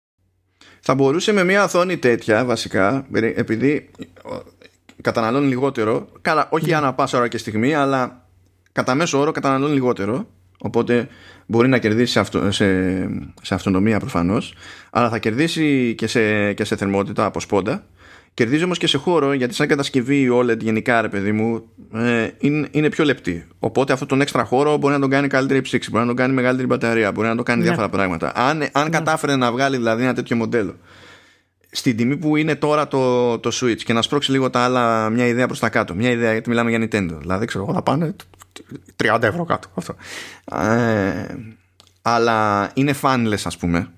Θα 0.80 0.94
μπορούσε 0.94 1.32
με 1.32 1.44
μια 1.44 1.64
οθόνη 1.64 1.96
τέτοια 1.96 2.44
βασικά, 2.44 3.06
επειδή 3.12 3.90
καταναλώνει 5.00 5.46
λιγότερο, 5.46 6.08
καλά, 6.20 6.48
όχι 6.50 6.64
για 6.64 6.80
ναι. 6.80 6.86
να 6.86 6.94
πάσα 6.94 7.18
ώρα 7.18 7.28
και 7.28 7.38
στιγμή, 7.38 7.74
αλλά 7.74 8.26
κατά 8.72 8.94
μέσο 8.94 9.20
όρο 9.20 9.30
καταναλώνει 9.30 9.72
λιγότερο. 9.72 10.26
Οπότε 10.60 11.08
μπορεί 11.46 11.68
να 11.68 11.78
κερδίσει 11.78 12.12
σε, 12.12 12.20
αυτο, 12.20 12.50
σε, 12.50 13.00
σε 13.42 13.54
αυτονομία 13.54 13.98
προφανώς 13.98 14.54
αλλά 14.90 15.08
θα 15.08 15.18
κερδίσει 15.18 15.94
και 15.96 16.06
σε, 16.06 16.52
και 16.52 16.64
σε 16.64 16.76
θερμότητα 16.76 17.24
από 17.24 17.40
σπόντα 17.40 17.84
Κερδίζει 18.34 18.64
όμως 18.64 18.78
και 18.78 18.86
σε 18.86 18.98
χώρο 18.98 19.32
γιατί 19.32 19.54
σαν 19.54 19.66
κατασκευή 19.66 20.20
η 20.20 20.28
OLED 20.32 20.58
γενικά 20.58 21.00
ρε 21.00 21.08
παιδί 21.08 21.32
μου 21.32 21.62
ε, 21.94 22.28
είναι, 22.38 22.68
είναι 22.70 22.88
πιο 22.88 23.04
λεπτή. 23.04 23.46
Οπότε 23.58 23.92
αυτό 23.92 24.06
τον 24.06 24.20
έξτρα 24.20 24.44
χώρο 24.44 24.76
μπορεί 24.76 24.94
να 24.94 25.00
τον 25.00 25.10
κάνει 25.10 25.28
καλύτερη 25.28 25.60
ψήξη, 25.60 25.90
μπορεί 25.90 26.02
να 26.02 26.08
τον 26.08 26.16
κάνει 26.16 26.34
μεγαλύτερη 26.34 26.68
μπαταρία, 26.68 27.12
μπορεί 27.12 27.28
να 27.28 27.34
τον 27.36 27.44
κάνει 27.44 27.60
ναι. 27.60 27.66
διάφορα 27.66 27.88
πράγματα. 27.88 28.32
Αν, 28.34 28.68
αν 28.72 28.84
ναι. 28.84 28.90
κατάφερε 28.90 29.36
να 29.36 29.52
βγάλει 29.52 29.76
δηλαδή 29.76 30.02
ένα 30.02 30.14
τέτοιο 30.14 30.36
μοντέλο 30.36 30.74
στην 31.70 31.96
τιμή 31.96 32.16
που 32.16 32.36
είναι 32.36 32.54
τώρα 32.54 32.88
το, 32.88 33.38
το 33.38 33.50
Switch 33.60 33.76
και 33.76 33.92
να 33.92 34.02
σπρώξει 34.02 34.30
λίγο 34.30 34.50
τα 34.50 34.60
άλλα 34.60 35.10
μια 35.10 35.26
ιδέα 35.26 35.46
προς 35.46 35.58
τα 35.58 35.68
κάτω. 35.68 35.94
Μια 35.94 36.10
ιδέα 36.10 36.32
γιατί 36.32 36.48
μιλάμε 36.48 36.70
για 36.70 36.78
Nintendo. 36.78 37.18
Δηλαδή 37.20 37.46
ξέρω 37.46 37.64
εγώ 37.64 37.72
θα 37.72 37.82
πάνε 37.82 38.16
30 39.02 39.22
ευρώ 39.22 39.44
κάτω. 39.44 39.68
Αυτό. 39.74 39.94
Ε, 40.52 41.36
αλλά 42.02 42.70
είναι 42.74 42.94
fanless 43.02 43.42
ας 43.44 43.56
πούμε 43.56 43.90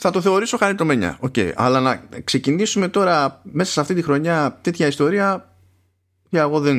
θα 0.00 0.10
το 0.10 0.20
θεωρήσω 0.20 0.56
χαριτωμενιά. 0.56 1.16
Οκ. 1.20 1.32
Okay. 1.36 1.52
Αλλά 1.54 1.80
να 1.80 2.02
ξεκινήσουμε 2.24 2.88
τώρα 2.88 3.40
μέσα 3.42 3.72
σε 3.72 3.80
αυτή 3.80 3.94
τη 3.94 4.02
χρονιά 4.02 4.58
τέτοια 4.60 4.86
ιστορία. 4.86 5.52
Για 6.30 6.40
εγώ 6.40 6.60
δεν, 6.60 6.78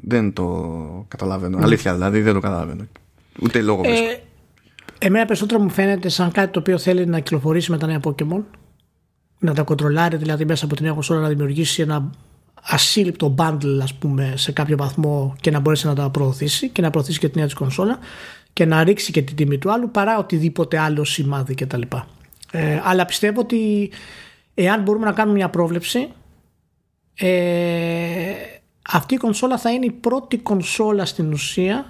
δεν 0.00 0.32
το 0.32 1.06
καταλαβαίνω. 1.08 1.58
Ναι. 1.58 1.64
Αλήθεια 1.64 1.92
δηλαδή 1.92 2.20
δεν 2.20 2.34
το 2.34 2.40
καταλαβαίνω. 2.40 2.86
Ούτε 3.42 3.62
λόγο 3.62 3.82
ε, 3.84 3.88
βρίσκω. 3.88 4.22
Εμένα 4.98 5.24
περισσότερο 5.24 5.60
μου 5.60 5.70
φαίνεται 5.70 6.08
σαν 6.08 6.30
κάτι 6.30 6.52
το 6.52 6.58
οποίο 6.58 6.78
θέλει 6.78 7.06
να 7.06 7.18
κυκλοφορήσει 7.18 7.70
με 7.70 7.78
τα 7.78 7.86
νέα 7.86 8.00
Pokémon. 8.02 8.42
Να 9.38 9.54
τα 9.54 9.62
κοντρολάρει 9.62 10.16
δηλαδή 10.16 10.44
μέσα 10.44 10.64
από 10.64 10.74
την 10.74 10.84
νέα 10.84 10.92
κονσόλα 10.92 11.20
να 11.20 11.28
δημιουργήσει 11.28 11.82
ένα 11.82 12.10
ασύλληπτο 12.62 13.34
bundle 13.38 13.78
ας 13.82 13.94
πούμε 13.94 14.32
σε 14.36 14.52
κάποιο 14.52 14.76
βαθμό 14.76 15.36
και 15.40 15.50
να 15.50 15.60
μπορέσει 15.60 15.86
να 15.86 15.94
τα 15.94 16.10
προωθήσει 16.10 16.68
και 16.68 16.82
να 16.82 16.90
προωθήσει 16.90 17.18
και 17.18 17.26
την 17.26 17.36
νέα 17.36 17.46
της 17.46 17.54
κονσόλα 17.54 17.98
και 18.52 18.64
να 18.64 18.84
ρίξει 18.84 19.12
και 19.12 19.22
την 19.22 19.36
τιμή 19.36 19.58
του 19.58 19.72
άλλου 19.72 19.90
παρά 19.90 20.18
οτιδήποτε 20.18 20.78
άλλο 20.78 21.04
σημάδι 21.04 21.54
κτλ. 21.54 21.82
Ε, 22.56 22.80
αλλά 22.84 23.04
πιστεύω 23.04 23.40
ότι 23.40 23.90
εάν 24.54 24.82
μπορούμε 24.82 25.04
να 25.04 25.12
κάνουμε 25.12 25.36
μια 25.36 25.50
πρόβλεψη 25.50 26.08
ε, 27.14 28.34
αυτή 28.90 29.14
η 29.14 29.16
κονσόλα 29.16 29.58
θα 29.58 29.70
είναι 29.70 29.86
η 29.86 29.90
πρώτη 29.90 30.38
κονσόλα 30.38 31.04
στην 31.04 31.32
ουσία 31.32 31.86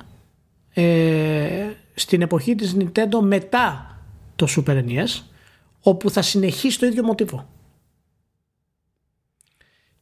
ε, 0.74 1.70
στην 1.94 2.22
εποχή 2.22 2.54
της 2.54 2.76
Nintendo 2.78 3.20
μετά 3.20 3.98
το 4.36 4.46
Super 4.56 4.84
NES 4.84 5.22
όπου 5.80 6.10
θα 6.10 6.22
συνεχίσει 6.22 6.78
το 6.78 6.86
ίδιο 6.86 7.04
μοτίβο. 7.04 7.48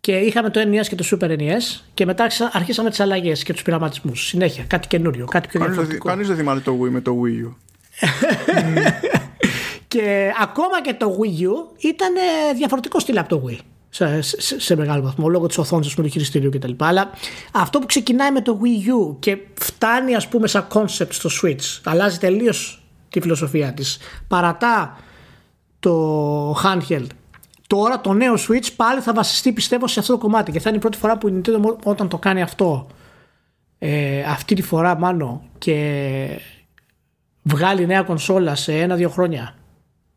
Και 0.00 0.16
είχαμε 0.16 0.50
το 0.50 0.60
NES 0.60 0.86
και 0.86 0.94
το 0.94 1.04
Super 1.10 1.38
NES 1.38 1.80
και 1.94 2.06
μετά 2.06 2.26
αρχίσαμε 2.52 2.90
τις 2.90 3.00
αλλαγές 3.00 3.42
και 3.42 3.52
τους 3.52 3.62
πειραματισμούς. 3.62 4.26
Συνέχεια, 4.26 4.64
κάτι 4.64 4.88
καινούριο, 4.88 5.26
κάτι 5.26 5.48
πιο 5.48 5.60
διαφορετικό. 5.60 6.08
Κανείς 6.08 6.26
δεν 6.26 6.36
θυμάται 6.36 6.60
το 6.60 6.80
Wii 6.82 6.90
με 6.90 7.00
το 7.00 7.20
Wii 7.22 7.46
U. 7.46 7.52
και 9.92 10.32
ακόμα 10.40 10.82
και 10.82 10.94
το 10.94 11.18
Wii 11.20 11.42
U 11.42 11.84
ήταν 11.84 12.12
διαφορετικό 12.56 12.98
στυλ 12.98 13.18
από 13.18 13.28
το 13.28 13.42
Wii 13.48 13.58
σε, 13.88 14.20
σε, 14.20 14.60
σε 14.60 14.76
μεγάλο 14.76 15.02
βαθμό 15.02 15.28
λόγω 15.28 15.46
της 15.46 15.58
οθόνης 15.58 15.94
του 15.94 16.06
χειριστήριου 16.06 16.50
κτλ. 16.50 16.72
Αλλά 16.78 17.10
αυτό 17.52 17.78
που 17.78 17.86
ξεκινάει 17.86 18.30
με 18.30 18.40
το 18.40 18.60
Wii 18.62 19.10
U 19.10 19.16
και 19.18 19.38
φτάνει 19.54 20.14
ας 20.14 20.28
πούμε 20.28 20.46
σαν 20.46 20.66
concept 20.72 21.08
στο 21.10 21.30
Switch, 21.42 21.80
αλλάζει 21.84 22.18
τελείως 22.18 22.82
τη 23.08 23.20
φιλοσοφία 23.20 23.72
της. 23.72 23.98
Παρατά 24.28 24.96
το 25.80 26.52
handheld. 26.52 27.06
Τώρα 27.66 28.00
το 28.00 28.12
νέο 28.12 28.34
Switch 28.34 28.68
πάλι 28.76 29.00
θα 29.00 29.12
βασιστεί 29.12 29.52
πιστεύω 29.52 29.86
σε 29.86 30.00
αυτό 30.00 30.12
το 30.12 30.18
κομμάτι 30.18 30.52
και 30.52 30.60
θα 30.60 30.68
είναι 30.68 30.78
η 30.78 30.80
πρώτη 30.80 30.98
φορά 30.98 31.18
που 31.18 31.28
η 31.28 31.40
Nintendo 31.44 31.76
όταν 31.84 32.08
το 32.08 32.18
κάνει 32.18 32.42
αυτό 32.42 32.86
ε, 33.78 34.22
αυτή 34.22 34.54
τη 34.54 34.62
φορά 34.62 34.98
μάλλον 34.98 35.40
και 35.58 36.40
βγάλει 37.42 37.86
νέα 37.86 38.02
κονσόλα 38.02 38.54
σε 38.54 38.72
ένα-δύο 38.72 39.08
χρόνια 39.08 39.54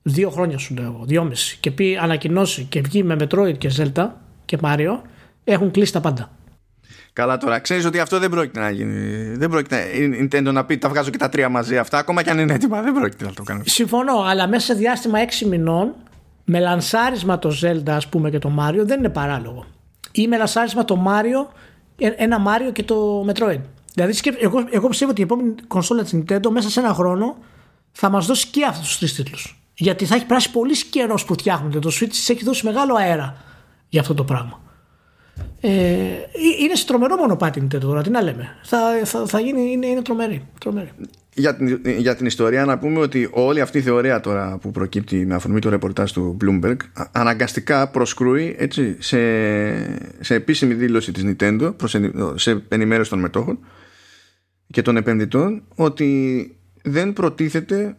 δύο 0.07 0.29
χρόνια 0.29 0.57
σου 0.57 0.73
λέω 0.73 0.85
εγώ, 0.85 1.03
δυόμιση 1.05 1.57
και 1.59 1.71
πει 1.71 1.97
ανακοινώσει 2.01 2.63
και 2.63 2.81
βγει 2.81 3.03
με 3.03 3.15
Metroid 3.19 3.57
και 3.57 3.71
Zelda 3.77 4.09
και 4.45 4.57
Mario 4.61 4.99
έχουν 5.43 5.71
κλείσει 5.71 5.93
τα 5.93 6.01
πάντα. 6.01 6.31
Καλά 7.13 7.37
τώρα, 7.37 7.59
ξέρεις 7.59 7.85
ότι 7.85 7.99
αυτό 7.99 8.19
δεν 8.19 8.29
πρόκειται 8.29 8.59
να 8.59 8.69
γίνει. 8.69 9.35
Δεν 9.35 9.49
πρόκειται 9.49 9.81
η 9.81 10.29
Nintendo 10.31 10.51
να 10.53 10.65
πει 10.65 10.77
τα 10.77 10.89
βγάζω 10.89 11.09
και 11.09 11.17
τα 11.17 11.29
τρία 11.29 11.49
μαζί 11.49 11.77
αυτά, 11.77 11.97
ακόμα 11.97 12.23
και 12.23 12.29
αν 12.29 12.39
είναι 12.39 12.53
έτοιμα, 12.53 12.81
δεν 12.81 12.93
πρόκειται 12.93 13.25
να 13.25 13.33
το 13.33 13.43
κάνει. 13.43 13.61
Συμφωνώ, 13.65 14.21
αλλά 14.21 14.47
μέσα 14.47 14.65
σε 14.65 14.73
διάστημα 14.73 15.19
έξι 15.19 15.45
μηνών 15.45 15.93
με 16.45 16.59
λανσάρισμα 16.59 17.39
το 17.39 17.57
Zelda 17.61 17.89
ας 17.89 18.07
πούμε 18.07 18.29
και 18.29 18.39
το 18.39 18.51
Mario 18.59 18.81
δεν 18.85 18.99
είναι 18.99 19.09
παράλογο. 19.09 19.65
Ή 20.11 20.27
με 20.27 20.37
λανσάρισμα 20.37 20.85
το 20.85 21.03
Mario, 21.07 21.55
ε, 21.97 22.07
ένα 22.15 22.37
Mario 22.47 22.73
και 22.73 22.83
το 22.83 23.25
Metroid. 23.29 23.61
Δηλαδή 23.93 24.19
εγώ, 24.39 24.67
εγώ 24.69 24.87
πιστεύω 24.87 25.11
ότι 25.11 25.21
η 25.21 25.23
επόμενη 25.23 25.55
κονσόλα 25.67 26.03
της 26.03 26.15
Nintendo 26.15 26.49
μέσα 26.49 26.69
σε 26.69 26.79
ένα 26.79 26.93
χρόνο 26.93 27.37
θα 27.91 28.09
μας 28.09 28.25
δώσει 28.25 28.47
και 28.47 28.65
αυτούς 28.65 28.87
τους 28.87 28.97
τρεις 28.97 29.13
τίτλους. 29.13 29.64
Γιατί 29.75 30.05
θα 30.05 30.15
έχει 30.15 30.25
περάσει 30.25 30.51
πολύ 30.51 30.77
καιρός 30.89 31.25
που 31.25 31.33
φτιάχνονται. 31.33 31.79
Το 31.79 31.91
Switch 32.01 32.29
έχει 32.29 32.43
δώσει 32.43 32.65
μεγάλο 32.65 32.95
αέρα 32.95 33.37
για 33.89 34.01
αυτό 34.01 34.13
το 34.13 34.23
πράγμα. 34.23 34.63
Ε, 35.61 35.69
είναι 36.61 36.75
σε 36.75 36.85
τρομερό 36.85 37.15
μονοπάτι 37.15 37.67
Nintendo 37.67 37.79
τώρα, 37.79 38.01
τι 38.01 38.09
να 38.09 38.21
λέμε. 38.21 38.57
Θα, 38.63 38.79
θα, 39.03 39.25
θα 39.27 39.39
γίνει, 39.39 39.71
είναι, 39.71 39.85
είναι 39.85 40.01
τρομερή. 40.01 40.47
τρομερή. 40.59 40.89
Για, 41.33 41.55
την, 41.55 41.81
για 41.97 42.15
την 42.15 42.25
ιστορία 42.25 42.65
να 42.65 42.77
πούμε 42.77 42.99
ότι 42.99 43.29
όλη 43.31 43.61
αυτή 43.61 43.77
η 43.77 43.81
θεωρία 43.81 44.19
τώρα 44.19 44.57
που 44.61 44.71
προκύπτει 44.71 45.25
με 45.25 45.35
αφορμή 45.35 45.59
το 45.59 45.69
ρεπορτάζ 45.69 46.11
του 46.11 46.37
Bloomberg 46.41 46.75
αναγκαστικά 47.11 47.89
προσκρούει 47.89 48.55
έτσι, 48.59 48.95
σε, 48.99 49.17
σε 50.23 50.33
επίσημη 50.33 50.73
δήλωση 50.73 51.11
της 51.11 51.23
Nintendo 51.25 51.73
προς, 51.77 51.95
σε 52.35 52.63
ενημέρωση 52.67 53.09
των 53.09 53.19
μετόχων 53.19 53.59
και 54.71 54.81
των 54.81 54.97
επενδυτών 54.97 55.63
ότι 55.75 56.49
δεν 56.83 57.13
προτίθεται 57.13 57.95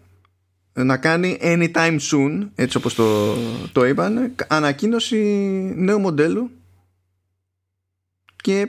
να 0.85 0.97
κάνει 0.97 1.39
anytime 1.41 1.99
soon 2.11 2.49
έτσι 2.55 2.77
όπως 2.77 2.95
το, 2.95 3.35
το 3.73 3.87
είπαν 3.87 4.35
ανακοίνωση 4.49 5.17
νέου 5.77 6.01
μοντέλου. 6.01 6.51
Και 8.37 8.69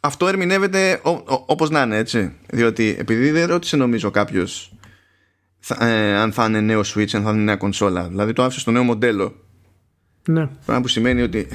αυτό 0.00 0.28
ερμηνεύεται 0.28 1.00
όπως 1.46 1.70
να 1.70 1.82
είναι 1.82 1.96
έτσι. 1.96 2.32
Διότι 2.50 2.96
επειδή 2.98 3.30
δεν 3.30 3.46
ρώτησε 3.46 3.76
νομίζω 3.76 4.10
κάποιος 4.10 4.72
ε, 5.78 6.16
αν 6.16 6.32
θα 6.32 6.44
είναι 6.44 6.60
νέο 6.60 6.80
switch 6.80 7.14
αν 7.14 7.22
θα 7.22 7.30
είναι 7.30 7.42
νέα 7.42 7.56
κονσόλα. 7.56 8.08
Δηλαδή 8.08 8.32
το 8.32 8.42
άφησε 8.42 8.60
στο 8.60 8.70
νέο 8.70 8.82
μοντέλο. 8.82 9.34
Ναι. 10.28 10.48
πράγμα 10.64 10.82
που 10.82 10.88
σημαίνει 10.88 11.22
ότι 11.22 11.48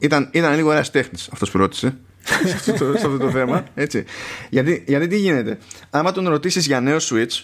ήταν, 0.00 0.28
ήταν 0.32 0.54
λίγο 0.54 0.72
ένας 0.72 0.90
τέχνης 0.90 1.28
αυτός 1.32 1.50
που 1.50 1.58
ρώτησε. 1.58 1.96
Σε, 2.44 2.54
αυτό 2.54 2.72
το, 2.72 2.98
σε 2.98 3.06
αυτό 3.06 3.18
το 3.18 3.30
θέμα. 3.30 3.64
Έτσι. 3.74 4.04
Γιατί, 4.50 4.84
γιατί 4.86 5.06
τι 5.06 5.16
γίνεται; 5.16 5.58
Άμα 5.90 6.12
τον 6.12 6.28
ρωτήσεις 6.28 6.66
για 6.66 6.80
νέο 6.80 6.96
switch 7.00 7.42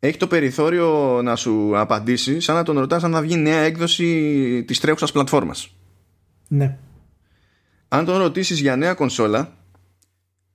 έχει 0.00 0.16
το 0.16 0.26
περιθώριο 0.26 1.20
να 1.22 1.36
σου 1.36 1.78
απαντήσει 1.78 2.40
σαν 2.40 2.54
να 2.54 2.62
τον 2.62 2.78
ρωτάς 2.78 3.04
αν 3.04 3.12
θα 3.12 3.20
βγει 3.20 3.36
νέα 3.36 3.58
έκδοση 3.60 4.64
της 4.66 4.80
τρέχουσας 4.80 5.12
πλατφόρμας. 5.12 5.74
Ναι. 6.48 6.78
Αν 7.88 8.04
τον 8.04 8.18
ρωτήσεις 8.18 8.60
για 8.60 8.76
νέα 8.76 8.94
κονσόλα 8.94 9.52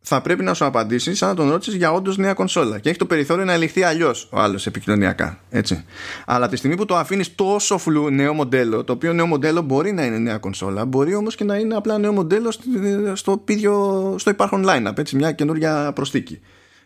θα 0.07 0.21
πρέπει 0.21 0.43
να 0.43 0.53
σου 0.53 0.65
απαντήσει 0.65 1.15
σαν 1.15 1.29
να 1.29 1.35
τον 1.35 1.49
ρώτησες 1.49 1.73
για 1.73 1.91
όντως 1.91 2.17
νέα 2.17 2.33
κονσόλα. 2.33 2.79
Και 2.79 2.89
έχει 2.89 2.97
το 2.97 3.05
περιθώριο 3.05 3.45
να 3.45 3.53
ελιχθεί 3.53 3.83
αλλιώς 3.83 4.29
ο 4.31 4.39
άλλος 4.39 4.67
επικοινωνιακά. 4.67 5.39
Έτσι. 5.49 5.85
Αλλά 6.25 6.43
από 6.43 6.51
τη 6.51 6.57
στιγμή 6.57 6.75
που 6.75 6.85
το 6.85 6.95
αφήνεις 6.95 7.35
τόσο 7.35 7.77
φλου 7.77 8.09
νέο 8.09 8.33
μοντέλο, 8.33 8.83
το 8.83 8.93
οποίο 8.93 9.13
νέο 9.13 9.25
μοντέλο 9.25 9.61
μπορεί 9.61 9.91
να 9.91 10.05
είναι 10.05 10.17
νέα 10.17 10.37
κονσόλα, 10.37 10.85
μπορεί 10.85 11.15
όμως 11.15 11.35
και 11.35 11.43
να 11.43 11.55
είναι 11.55 11.75
απλά 11.75 11.97
νέο 11.97 12.11
μοντέλο 12.11 12.51
στο, 13.13 13.37
πίδιο, 13.37 14.15
στο 14.17 14.29
υπάρχον 14.29 14.65
line-up. 14.67 14.97
Έτσι, 14.97 15.15
μια 15.15 15.31
καινούργια 15.31 15.91
προσθήκη. 15.95 16.39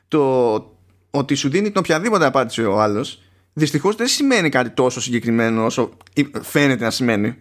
Το, 0.08 0.79
ότι 1.12 1.36
σου 1.36 1.50
δίνει 1.50 1.72
την 1.72 1.78
οποιαδήποτε 1.78 2.26
απάντηση 2.26 2.64
ο 2.64 2.82
άλλος, 2.82 3.22
δυστυχώς 3.54 3.96
δεν 3.96 4.08
σημαίνει 4.08 4.50
κάτι 4.50 4.70
τόσο 4.70 5.02
συγκεκριμένο 5.02 5.66
όσο 5.66 5.92
φαίνεται 6.42 6.84
να 6.84 6.92
σημαίνει. 6.92 7.36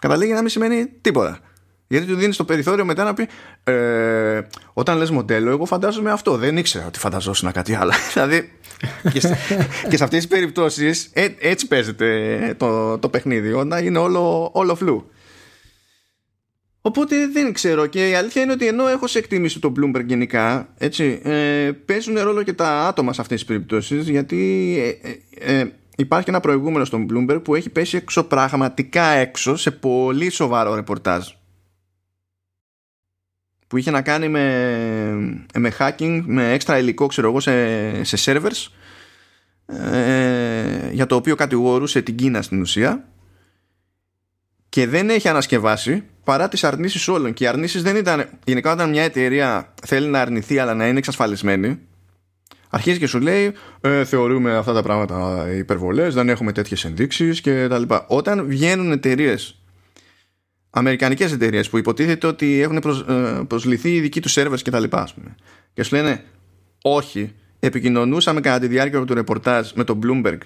Καταλήγει 0.00 0.32
να 0.32 0.40
μην 0.40 0.48
σημαίνει 0.48 0.86
τίποτα. 1.00 1.38
Γιατί 1.86 2.06
του 2.06 2.14
δίνεις 2.14 2.36
το 2.36 2.44
περιθώριο 2.44 2.84
μετά 2.84 3.04
να 3.04 3.14
πει 3.14 3.28
ε, 3.64 4.40
Όταν 4.72 4.98
λες 4.98 5.10
μοντέλο, 5.10 5.50
εγώ 5.50 5.64
φαντάζομαι 5.64 6.10
αυτό. 6.10 6.36
Δεν 6.36 6.56
ήξερα 6.56 6.86
ότι 6.86 6.98
φανταζόσουν 6.98 7.52
κάτι 7.52 7.74
άλλο. 7.74 7.92
δηλαδή 8.12 8.52
και, 9.12 9.20
σε, 9.20 9.38
και 9.90 9.96
σε 9.96 10.04
αυτές 10.04 10.18
τις 10.18 10.28
περιπτώσεις 10.28 11.10
ε, 11.12 11.26
έτσι 11.38 11.66
παίζεται 11.66 12.54
το, 12.58 12.98
το 12.98 13.08
παιχνίδι. 13.08 13.52
Όταν 13.52 13.86
είναι 13.86 13.98
όλο, 13.98 14.50
όλο 14.52 14.74
φλού. 14.74 15.10
Οπότε 16.86 17.26
δεν 17.26 17.52
ξέρω 17.52 17.86
και 17.86 18.08
η 18.08 18.14
αλήθεια 18.14 18.42
είναι 18.42 18.52
ότι 18.52 18.66
ενώ 18.66 18.86
έχω 18.86 19.06
σε 19.06 19.18
εκτίμηση 19.18 19.60
το 19.60 19.72
Bloomberg 19.76 20.04
γενικά 20.06 20.68
έτσι, 20.78 21.20
ε, 21.22 21.70
παίζουν 21.84 22.18
ρόλο 22.18 22.42
και 22.42 22.52
τα 22.52 22.86
άτομα 22.86 23.12
σε 23.12 23.20
αυτές 23.20 23.38
τις 23.38 23.48
περιπτώσεις 23.48 24.08
γιατί 24.08 24.76
ε, 25.02 25.10
ε, 25.40 25.60
ε, 25.60 25.72
υπάρχει 25.96 26.30
ένα 26.30 26.40
προηγούμενο 26.40 26.84
στον 26.84 27.06
Bloomberg 27.10 27.40
που 27.44 27.54
έχει 27.54 27.70
πέσει 27.70 27.96
έξω 27.96 28.24
πραγματικά 28.24 29.04
έξω 29.04 29.56
σε 29.56 29.70
πολύ 29.70 30.30
σοβαρό 30.30 30.74
ρεπορτάζ. 30.74 31.28
Που 33.66 33.76
είχε 33.76 33.90
να 33.90 34.02
κάνει 34.02 34.28
με, 34.28 35.46
με 35.58 35.72
hacking, 35.78 36.22
με 36.26 36.52
έξτρα 36.52 36.78
υλικό 36.78 37.06
ξέρω 37.06 37.28
εγώ 37.28 37.40
σε, 37.40 38.04
σε 38.04 38.16
servers 38.24 38.68
ε, 39.66 40.90
για 40.92 41.06
το 41.06 41.14
οποίο 41.14 41.34
κατηγορούσε 41.34 42.02
την 42.02 42.16
Κίνα 42.16 42.42
στην 42.42 42.60
ουσία. 42.60 43.08
Και 44.68 44.86
δεν 44.86 45.10
έχει 45.10 45.28
ανασκευάσει 45.28 46.04
παρά 46.24 46.48
τις 46.48 46.64
αρνήσεις 46.64 47.08
όλων 47.08 47.32
και 47.32 47.44
οι 47.44 47.46
αρνήσεις 47.46 47.82
δεν 47.82 47.96
ήταν 47.96 48.28
γενικά 48.44 48.72
όταν 48.72 48.90
μια 48.90 49.02
εταιρεία 49.02 49.74
θέλει 49.86 50.06
να 50.06 50.20
αρνηθεί 50.20 50.58
αλλά 50.58 50.74
να 50.74 50.88
είναι 50.88 50.98
εξασφαλισμένη 50.98 51.78
αρχίζει 52.74 52.98
και 52.98 53.06
σου 53.06 53.20
λέει 53.20 53.52
ε, 53.80 54.04
θεωρούμε 54.04 54.56
αυτά 54.56 54.72
τα 54.72 54.82
πράγματα 54.82 55.50
υπερβολές 55.56 56.14
δεν 56.14 56.28
έχουμε 56.28 56.52
τέτοιες 56.52 56.84
ενδείξεις 56.84 57.40
και 57.40 57.68
τα 57.68 57.78
λοιπά 57.78 58.04
όταν 58.08 58.46
βγαίνουν 58.46 58.92
εταιρείες. 58.92 59.58
Αμερικανικές 60.70 61.32
εταιρείες 61.32 61.68
που 61.68 61.78
υποτίθεται 61.78 62.26
ότι 62.26 62.60
έχουν 62.60 62.78
προσ, 62.78 63.00
ε, 63.00 63.42
προσληθεί 63.46 63.94
οι 63.94 64.00
δικοί 64.00 64.20
τους 64.20 64.32
σερβερς 64.32 64.62
και 64.62 64.70
τα 64.70 64.80
λοιπά 64.80 65.08
πούμε, 65.14 65.34
και 65.72 65.82
σου 65.82 65.94
λένε 65.94 66.24
όχι 66.82 67.32
επικοινωνούσαμε 67.60 68.40
κατά 68.40 68.58
τη 68.58 68.66
διάρκεια 68.66 69.04
του 69.04 69.14
ρεπορτάζ 69.14 69.72
με 69.72 69.84
τον 69.84 70.00
Bloomberg 70.02 70.38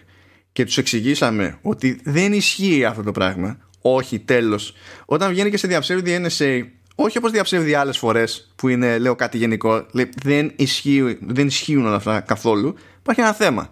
και 0.52 0.64
τους 0.64 0.78
εξηγήσαμε 0.78 1.58
ότι 1.62 2.00
δεν 2.04 2.32
ισχύει 2.32 2.84
αυτό 2.84 3.02
το 3.02 3.12
πράγμα 3.12 3.58
όχι, 3.80 4.18
τέλος. 4.18 4.74
Όταν 5.04 5.30
βγαίνει 5.30 5.50
και 5.50 5.56
σε 5.56 5.66
διαψεύδι 5.66 6.20
NSA, 6.24 6.66
όχι 6.94 7.18
όπως 7.18 7.30
διαψεύδει 7.30 7.74
άλλες 7.74 7.98
φορές 7.98 8.52
που 8.56 8.68
είναι, 8.68 8.98
λέω 8.98 9.14
κάτι 9.14 9.38
γενικό, 9.38 9.86
λέει, 9.92 10.08
δεν, 10.22 10.52
ισχύει, 10.56 11.18
δεν 11.20 11.46
ισχύουν 11.46 11.86
όλα 11.86 11.96
αυτά 11.96 12.20
καθόλου. 12.20 12.74
Υπάρχει 12.98 13.20
ένα 13.20 13.32
θέμα. 13.32 13.70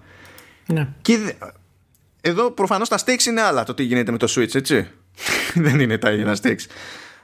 Ναι. 0.66 0.89
Και 1.03 1.35
εδώ 2.20 2.51
προφανώς 2.51 2.89
τα 2.89 2.99
stakes 2.99 3.24
είναι 3.27 3.41
άλλα 3.41 3.65
το 3.65 3.74
τι 3.74 3.83
γίνεται 3.83 4.11
με 4.11 4.19
το 4.19 4.27
Switch, 4.37 4.55
έτσι. 4.55 4.89
δεν 5.65 5.81
είναι 5.81 5.99
τα 5.99 6.11
ίδια 6.11 6.37
stakes. 6.43 6.66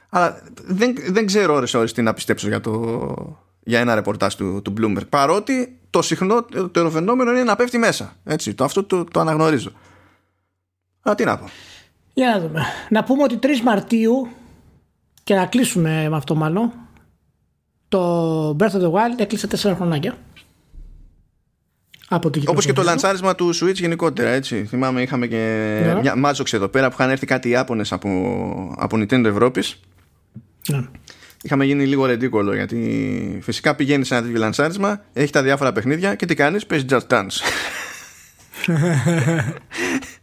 Αλλά 0.09 0.41
δεν, 0.65 0.95
δεν 1.07 1.25
ξέρω 1.25 1.53
ώρες 1.53 1.73
ώρες 1.73 1.93
τι 1.93 2.01
να 2.01 2.13
πιστέψω 2.13 2.47
για, 2.47 2.59
το, 2.59 3.39
για 3.63 3.79
ένα 3.79 3.95
ρεπορτάζ 3.95 4.33
του, 4.33 4.61
του 4.61 4.73
Bloomberg. 4.79 5.07
Παρότι 5.09 5.79
το 5.89 6.01
συχνό 6.01 6.45
το 6.71 6.89
φαινόμενο 6.89 7.31
είναι 7.31 7.43
να 7.43 7.55
πέφτει 7.55 7.77
μέσα. 7.77 8.15
Έτσι, 8.23 8.53
το, 8.53 8.63
αυτό 8.63 8.83
το, 8.83 9.03
το 9.03 9.19
αναγνωρίζω. 9.19 9.71
Αλλά 11.01 11.15
τι 11.15 11.23
να 11.23 11.37
πω. 11.37 11.49
Για 12.13 12.29
να 12.29 12.39
δούμε. 12.39 12.61
Να 12.89 13.03
πούμε 13.03 13.23
ότι 13.23 13.39
3 13.41 13.45
Μαρτίου 13.63 14.27
και 15.23 15.35
να 15.35 15.45
κλείσουμε 15.45 16.09
με 16.09 16.15
αυτό 16.15 16.35
μάλλον 16.35 16.71
το 17.87 18.55
Breath 18.59 18.71
of 18.71 18.81
the 18.81 18.91
Wild 18.91 19.19
έκλεισε 19.19 19.47
4 19.51 19.73
χρονάκια. 19.75 20.17
Από 22.07 22.29
Όπως 22.45 22.65
και 22.65 22.73
το 22.73 22.81
λανσάρισμα 22.81 23.35
του 23.35 23.55
Switch 23.55 23.73
γενικότερα, 23.73 24.29
έτσι. 24.29 24.65
Θυμάμαι, 24.65 25.01
είχαμε 25.01 25.27
και 25.27 25.35
ναι. 25.85 25.99
μια 25.99 26.15
μάζοξη 26.15 26.55
εδώ 26.55 26.67
πέρα 26.67 26.87
που 26.87 26.95
είχαν 26.99 27.09
έρθει 27.09 27.25
κάτι 27.25 27.49
Ιάπωνες 27.49 27.91
από, 27.91 28.09
από 28.77 28.97
Nintendo 28.97 29.25
Ευρώπης. 29.25 29.79
Ναι. 30.67 30.81
Είχαμε 31.41 31.65
γίνει 31.65 31.85
λίγο 31.85 32.05
ρεντίκολο 32.05 32.53
γιατί 32.53 33.39
φυσικά 33.41 33.75
πηγαίνεις 33.75 34.07
σε 34.07 34.15
ένα 34.15 34.23
τέτοιο 34.23 34.39
λανσάρισμα, 34.39 35.01
έχει 35.13 35.31
τα 35.31 35.43
διάφορα 35.43 35.71
παιχνίδια 35.71 36.15
και 36.15 36.25
τι 36.25 36.35
κάνεις, 36.35 36.65
παίζεις 36.65 36.87
Just 36.89 37.07
Dance. 37.07 37.39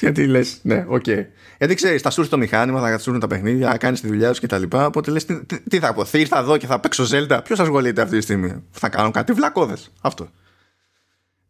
γιατί 0.00 0.26
λες, 0.26 0.58
ναι, 0.62 0.84
οκ. 0.88 1.04
Okay. 1.06 1.24
Γιατί 1.58 1.74
ξέρεις, 1.74 2.02
θα 2.02 2.10
σου 2.10 2.28
το 2.28 2.38
μηχάνημα, 2.38 2.80
θα 2.80 2.98
σου 2.98 3.18
τα 3.18 3.26
παιχνίδια, 3.26 3.70
θα 3.70 3.78
κάνεις 3.78 4.00
τη 4.00 4.06
δουλειά 4.06 4.32
σου 4.32 4.40
κτλ. 4.40 4.62
Οπότε 4.70 5.10
λες, 5.10 5.24
τι, 5.24 5.60
τι, 5.60 5.78
θα 5.78 5.94
πω, 5.94 6.04
θα 6.04 6.18
ήρθα 6.18 6.38
εδώ 6.38 6.56
και 6.56 6.66
θα 6.66 6.80
παίξω 6.80 7.04
Zelda. 7.10 7.40
Ποιος 7.44 7.60
ασχολείται 7.60 8.02
αυτή 8.02 8.16
τη 8.16 8.22
στιγμή; 8.22 8.62
Θα 8.70 8.88
κάνω 8.88 9.10
κάτι 9.10 9.32
βλακώδες. 9.32 9.90
Αυτό. 10.00 10.28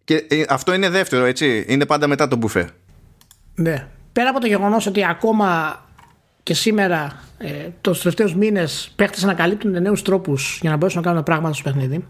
Και 0.04 0.26
ε, 0.28 0.42
αυτό 0.48 0.74
είναι 0.74 0.88
δεύτερο, 0.88 1.24
έτσι. 1.24 1.64
Είναι 1.68 1.86
πάντα 1.86 2.06
μετά 2.06 2.28
το 2.28 2.36
μπουφέ. 2.36 2.68
Ναι. 3.54 3.88
Πέρα 4.12 4.30
από 4.30 4.40
το 4.40 4.46
γεγονός 4.46 4.86
ότι 4.86 5.06
ακόμα 5.06 5.80
και 6.42 6.54
σήμερα, 6.54 7.22
ε, 7.38 7.68
τους 7.80 7.98
τελευταίους 7.98 8.34
μήνες, 8.34 8.92
παίχτες 8.96 9.24
ανακαλύπτουν 9.24 9.82
νέους 9.82 10.02
τρόπους 10.02 10.58
για 10.60 10.70
να 10.70 10.76
μπορέσουν 10.76 11.00
να 11.00 11.06
κάνουν 11.06 11.22
πράγματα 11.22 11.54
στο 11.54 11.62
παιχνίδι. 11.62 12.04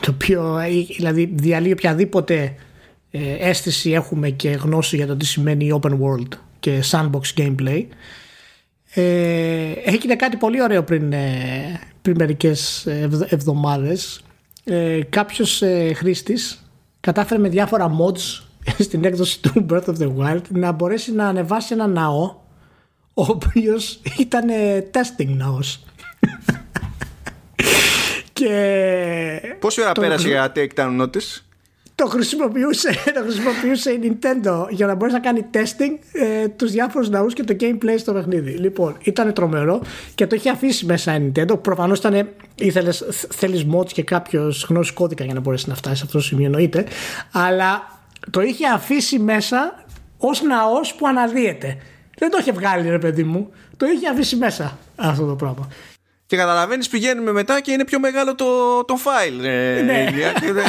το 0.00 0.10
οποίο 0.10 0.58
ε, 0.58 0.68
δηλαδή 0.96 1.32
διαλύει 1.34 1.72
οποιαδήποτε 1.72 2.34
ε, 2.34 2.52
αίσθηση 3.20 3.90
έχουμε 3.90 4.30
και 4.30 4.48
γνώση 4.48 4.96
για 4.96 5.06
το 5.06 5.16
τι 5.16 5.26
σημαίνει 5.26 5.80
open 5.82 5.90
world 5.90 6.38
και 6.60 6.82
sandbox 6.90 7.20
gameplay. 7.36 7.86
Ε, 8.94 9.72
έγινε 9.84 10.16
κάτι 10.16 10.36
πολύ 10.36 10.62
ωραίο 10.62 10.82
πριν, 10.82 11.12
ε, 11.12 11.80
πριν 12.02 12.16
μερικές 12.18 12.86
εβδομάδες. 13.28 14.24
Ε, 14.64 15.00
κάποιος 15.08 15.62
ε, 15.62 15.92
χρήστης 15.94 16.70
κατάφερε 17.00 17.40
με 17.40 17.48
διάφορα 17.48 17.90
mods 17.90 18.42
στην 18.86 19.04
έκδοση 19.04 19.40
του 19.40 19.66
Breath 19.70 19.84
of 19.84 19.96
the 19.98 20.12
Wild 20.16 20.42
να 20.48 20.72
μπορέσει 20.72 21.12
να 21.12 21.26
ανεβάσει 21.26 21.72
ένα 21.72 21.86
ναό 21.86 22.40
ο 23.14 23.22
οποίος 23.22 24.00
ήταν 24.18 24.44
testing 24.92 25.28
ναός. 25.28 25.84
και 28.32 29.56
Πόση 29.58 29.80
ώρα 29.80 29.92
πέρασε 29.92 30.28
για 30.28 30.52
takedown 30.56 31.00
notice? 31.00 31.51
Το 31.94 32.06
χρησιμοποιούσε, 32.06 32.88
το 33.14 33.20
χρησιμοποιούσε 33.22 33.90
η 33.90 34.00
Nintendo 34.02 34.66
για 34.70 34.86
να 34.86 34.94
μπορείς 34.94 35.12
να 35.12 35.20
κάνει 35.20 35.46
testing 35.52 35.98
ε, 36.12 36.48
τους 36.48 36.70
διάφορους 36.70 37.08
ναούς 37.08 37.34
και 37.34 37.44
το 37.44 37.56
gameplay 37.60 37.94
στο 37.98 38.12
παιχνίδι. 38.12 38.50
Λοιπόν, 38.50 38.96
ήταν 39.02 39.32
τρομερό 39.32 39.82
και 40.14 40.26
το 40.26 40.36
είχε 40.36 40.50
αφήσει 40.50 40.86
μέσα 40.86 41.14
η 41.14 41.32
Nintendo. 41.34 41.62
Προφανώς 41.62 41.98
ήταν, 41.98 42.28
ήθελες, 42.54 43.04
θέλεις 43.30 43.66
mods 43.74 43.92
και 43.92 44.02
κάποιο 44.02 44.52
γνώση 44.68 44.92
κώδικα 44.92 45.24
για 45.24 45.34
να 45.34 45.40
μπορέσεις 45.40 45.66
να 45.66 45.74
φτάσεις 45.74 45.98
σε 45.98 46.04
αυτό 46.04 46.18
το 46.18 46.24
σημείο 46.24 46.44
εννοείται. 46.44 46.86
Αλλά 47.32 48.00
το 48.30 48.40
είχε 48.40 48.66
αφήσει 48.66 49.18
μέσα 49.18 49.84
ως 50.18 50.42
ναός 50.42 50.94
που 50.94 51.06
αναδύεται. 51.06 51.76
Δεν 52.18 52.30
το 52.30 52.38
είχε 52.40 52.52
βγάλει 52.52 52.88
ρε 52.88 52.98
παιδί 52.98 53.24
μου. 53.24 53.50
Το 53.76 53.86
είχε 53.86 54.08
αφήσει 54.08 54.36
μέσα 54.36 54.78
αυτό 54.96 55.26
το 55.26 55.36
πράγμα. 55.36 55.68
Και 56.32 56.38
καταλαβαίνεις, 56.38 56.88
πηγαίνουμε 56.88 57.32
μετά 57.32 57.60
και 57.60 57.72
είναι 57.72 57.84
πιο 57.84 57.98
μεγάλο 58.00 58.34
το, 58.34 58.44
το 58.84 58.94
file. 59.04 59.44
Ε, 59.44 59.82
ναι. 59.82 60.06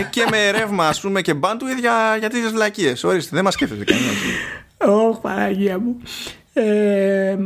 και, 0.09 0.25
με 0.31 0.51
ρεύμα, 0.51 0.87
ας 0.87 0.99
πούμε, 0.99 1.21
και 1.21 1.33
bandwidth 1.39 1.79
για, 1.79 2.15
για 2.19 2.29
τέτοιε 2.29 2.47
βλακίες. 2.49 3.03
Ορίστε, 3.03 3.35
δεν 3.35 3.43
μας 3.43 3.53
σκέφτεται 3.53 3.83
κανένας. 3.83 4.15
Ωχ, 4.77 5.19
Παναγία 5.19 5.79
μου. 5.79 6.01
Ε, 6.53 7.37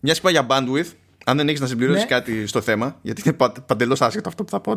Μια 0.00 0.14
είπα 0.16 0.30
για 0.30 0.46
bandwidth, 0.48 0.92
αν 1.24 1.36
δεν 1.36 1.48
έχεις 1.48 1.60
να 1.60 1.66
συμπληρώσεις 1.66 2.02
ναι. 2.02 2.08
κάτι 2.08 2.46
στο 2.46 2.60
θέμα, 2.60 2.98
γιατί 3.02 3.22
είναι 3.24 3.36
παντελώς 3.66 4.02
άσχετο 4.02 4.28
αυτό 4.28 4.44
που 4.44 4.50
θα 4.50 4.60
πω. 4.60 4.72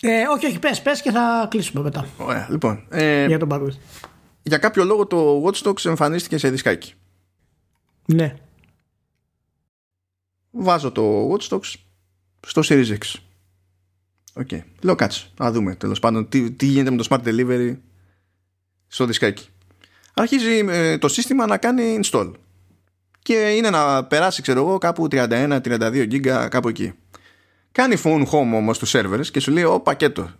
Ε, 0.00 0.22
όχι, 0.34 0.46
όχι, 0.46 0.58
πες, 0.58 0.82
πες 0.82 1.02
και 1.02 1.10
θα 1.10 1.46
κλείσουμε 1.50 1.82
μετά. 1.82 2.06
Ωραία, 2.16 2.46
λοιπόν. 2.50 2.86
Ε, 2.90 3.26
για 3.26 3.38
τον 3.38 3.48
bandwidth. 3.52 3.78
Για 4.42 4.58
κάποιο 4.58 4.84
λόγο 4.84 5.06
το 5.06 5.42
Watch 5.44 5.68
Dogs 5.68 5.84
εμφανίστηκε 5.84 6.38
σε 6.38 6.50
δισκάκι. 6.50 6.94
Ναι 8.06 8.34
βάζω 10.50 10.90
το 10.90 11.32
Watch 11.32 11.48
Dogs 11.48 11.74
στο 12.46 12.62
Series 12.64 12.88
X. 12.88 13.14
Οκ. 14.34 14.48
Okay. 14.50 14.60
Λέω 14.80 14.94
κάτσε. 14.94 15.30
Να 15.38 15.52
δούμε 15.52 15.74
τέλος 15.74 15.98
πάντων 15.98 16.28
τι, 16.28 16.50
τι 16.50 16.66
γίνεται 16.66 16.90
με 16.90 16.96
το 16.96 17.06
Smart 17.10 17.28
Delivery 17.28 17.76
στο 18.86 19.04
δισκάκι. 19.04 19.48
Αρχίζει 20.14 20.64
ε, 20.68 20.98
το 20.98 21.08
σύστημα 21.08 21.46
να 21.46 21.56
κάνει 21.56 22.00
install. 22.04 22.32
Και 23.22 23.34
είναι 23.34 23.70
να 23.70 24.04
περάσει, 24.04 24.42
ξέρω 24.42 24.60
εγώ, 24.60 24.78
κάπου 24.78 25.08
31-32 25.10 25.60
GB 26.10 26.46
κάπου 26.50 26.68
εκεί. 26.68 26.92
Κάνει 27.72 27.96
phone 28.04 28.22
home 28.22 28.32
όμως 28.32 28.78
του 28.78 28.88
servers 28.88 29.26
και 29.30 29.40
σου 29.40 29.50
λέει 29.50 29.64
ο 29.64 29.80
πακέτο. 29.80 30.30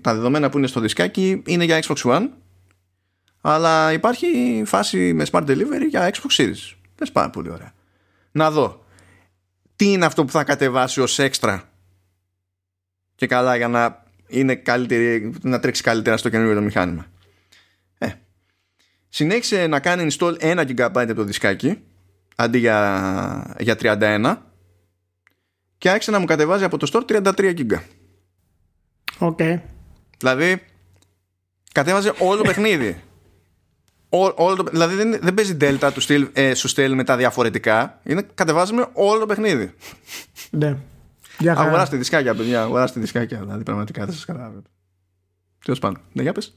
τα 0.00 0.14
δεδομένα 0.14 0.48
που 0.50 0.58
είναι 0.58 0.66
στο 0.66 0.80
δισκάκι 0.80 1.42
είναι 1.46 1.64
για 1.64 1.82
Xbox 1.82 1.96
One 1.96 2.28
αλλά 3.40 3.92
υπάρχει 3.92 4.62
φάση 4.66 5.12
με 5.12 5.26
Smart 5.30 5.46
Delivery 5.46 5.86
για 5.88 6.10
Xbox 6.10 6.42
Series. 6.42 6.72
Δεν 6.94 7.12
πάρα 7.12 7.30
πολύ 7.30 7.50
ωραία. 7.50 7.72
Να 8.32 8.50
δω 8.50 8.84
τι 9.78 9.92
είναι 9.92 10.04
αυτό 10.04 10.24
που 10.24 10.30
θα 10.30 10.44
κατεβάσει 10.44 11.00
ως 11.00 11.18
έξτρα; 11.18 11.70
Και 13.14 13.26
καλά 13.26 13.56
για 13.56 13.68
να, 13.68 14.04
είναι 14.26 14.54
καλύτερη, 14.54 15.34
να 15.42 15.60
τρέξει 15.60 15.82
καλύτερα 15.82 16.16
στο 16.16 16.28
καινούργιο 16.28 16.54
το 16.54 16.60
μηχάνημα. 16.60 17.06
Ε. 17.98 18.08
Συνέχισε 19.08 19.66
να 19.66 19.80
κάνει 19.80 20.16
install 20.18 20.38
1 20.40 20.58
GB 20.58 20.78
από 20.78 21.14
το 21.14 21.24
δισκάκι 21.24 21.82
αντί 22.36 22.58
για, 22.58 23.56
για 23.58 23.76
31 23.80 24.36
και 25.78 25.90
άρχισε 25.90 26.10
να 26.10 26.18
μου 26.18 26.24
κατεβάζει 26.24 26.64
από 26.64 26.76
το 26.76 26.90
store 26.92 27.22
33 27.22 27.32
GB. 27.34 27.80
Οκ. 29.18 29.38
Okay. 29.40 29.60
Δηλαδή 30.18 30.62
κατέβαζε 31.72 32.12
όλο 32.18 32.36
το 32.36 32.42
παιχνίδι. 32.50 33.02
Όλο 34.08 34.56
το, 34.56 34.64
δηλαδή 34.70 34.94
δεν, 34.94 35.18
δεν 35.22 35.34
παίζει 35.34 35.56
delta 35.60 35.90
του 35.94 36.00
στυλ, 36.00 36.28
ε, 36.32 36.54
σου 36.54 36.68
στέλνει 36.68 36.96
μετά 36.96 37.16
διαφορετικά. 37.16 38.00
Είναι 38.02 38.26
κατεβάζουμε 38.34 38.86
όλο 38.92 39.18
το 39.18 39.26
παιχνίδι. 39.26 39.74
Ναι. 40.50 40.76
Αγοράστε 41.46 41.96
δισκάκια, 41.96 42.34
παιδιά. 42.34 42.62
Αγοράστε 42.62 43.00
δισκάκια. 43.00 43.38
Δηλαδή 43.38 43.62
πραγματικά 43.62 44.04
δεν 44.04 44.14
σας 44.14 44.24
καταλαβαίνω. 44.24 44.62
Τέλος 45.64 45.78
πάντων. 45.78 46.00
Ναι, 46.12 46.22
για 46.22 46.32
πες. 46.32 46.56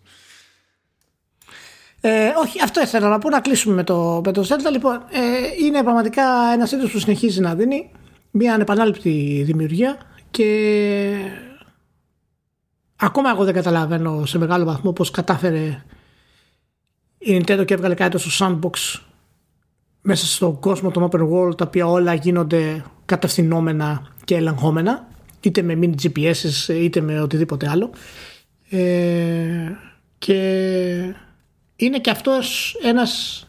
Ε, 2.01 2.27
όχι, 2.37 2.61
αυτό 2.61 2.81
ήθελα 2.81 3.09
να 3.09 3.17
πω 3.19 3.29
να 3.29 3.39
κλείσουμε 3.39 3.75
με 3.75 3.83
το, 3.83 4.21
με 4.25 4.31
το 4.31 4.45
Zelda. 4.49 4.71
Λοιπόν, 4.71 4.95
ε, 4.95 5.65
είναι 5.65 5.83
πραγματικά 5.83 6.23
ένας 6.53 6.69
τίτλο 6.69 6.87
που 6.87 6.99
συνεχίζει 6.99 7.41
να 7.41 7.55
δίνει 7.55 7.91
μια 8.31 8.53
ανεπανάληπτη 8.53 9.41
δημιουργία 9.45 9.97
και 10.31 11.09
ακόμα 12.95 13.29
εγώ 13.29 13.43
δεν 13.43 13.53
καταλαβαίνω 13.53 14.25
σε 14.25 14.37
μεγάλο 14.37 14.65
βαθμό 14.65 14.93
πώς 14.93 15.11
κατάφερε 15.11 15.83
η 17.23 17.37
Nintendo 17.37 17.65
και 17.65 17.73
έβγαλε 17.73 17.93
κάτι 17.93 18.17
στο 18.17 18.45
sandbox 18.45 19.01
μέσα 20.01 20.25
στον 20.25 20.59
κόσμο 20.59 20.91
των 20.91 21.09
open 21.11 21.29
world 21.31 21.57
τα 21.57 21.65
οποία 21.67 21.87
όλα 21.87 22.13
γίνονται 22.13 22.83
κατευθυνόμενα 23.05 24.07
και 24.25 24.35
ελεγχόμενα 24.35 25.07
είτε 25.41 25.61
με 25.61 25.79
mini 25.81 25.93
GPS 26.01 26.67
είτε 26.67 27.01
με 27.01 27.21
οτιδήποτε 27.21 27.69
άλλο. 27.69 27.89
Ε, 28.69 29.71
και 30.17 30.35
είναι 31.75 31.99
και 31.99 32.09
αυτός 32.09 32.75
ένας 32.83 33.45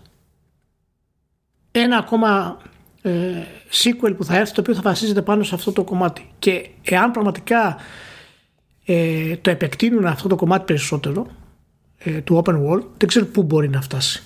ένα 1.70 1.96
ακόμα 1.96 2.58
ε, 3.02 3.10
sequel 3.70 4.16
που 4.16 4.24
θα 4.24 4.36
έρθει 4.36 4.54
το 4.54 4.60
οποίο 4.60 4.74
θα 4.74 4.80
βασίζεται 4.82 5.22
πάνω 5.22 5.42
σε 5.42 5.54
αυτό 5.54 5.72
το 5.72 5.84
κομμάτι. 5.84 6.30
Και 6.38 6.68
εάν 6.82 7.10
πραγματικά 7.10 7.76
ε, 8.84 9.36
το 9.36 9.50
επεκτείνουν 9.50 10.06
αυτό 10.06 10.28
το 10.28 10.36
κομμάτι 10.36 10.64
περισσότερο 10.64 11.26
ε, 12.04 12.20
του 12.20 12.42
open 12.44 12.54
world 12.54 12.82
δεν 12.96 13.08
ξέρω 13.08 13.26
πού 13.26 13.42
μπορεί 13.42 13.68
να 13.68 13.80
φτάσει 13.80 14.22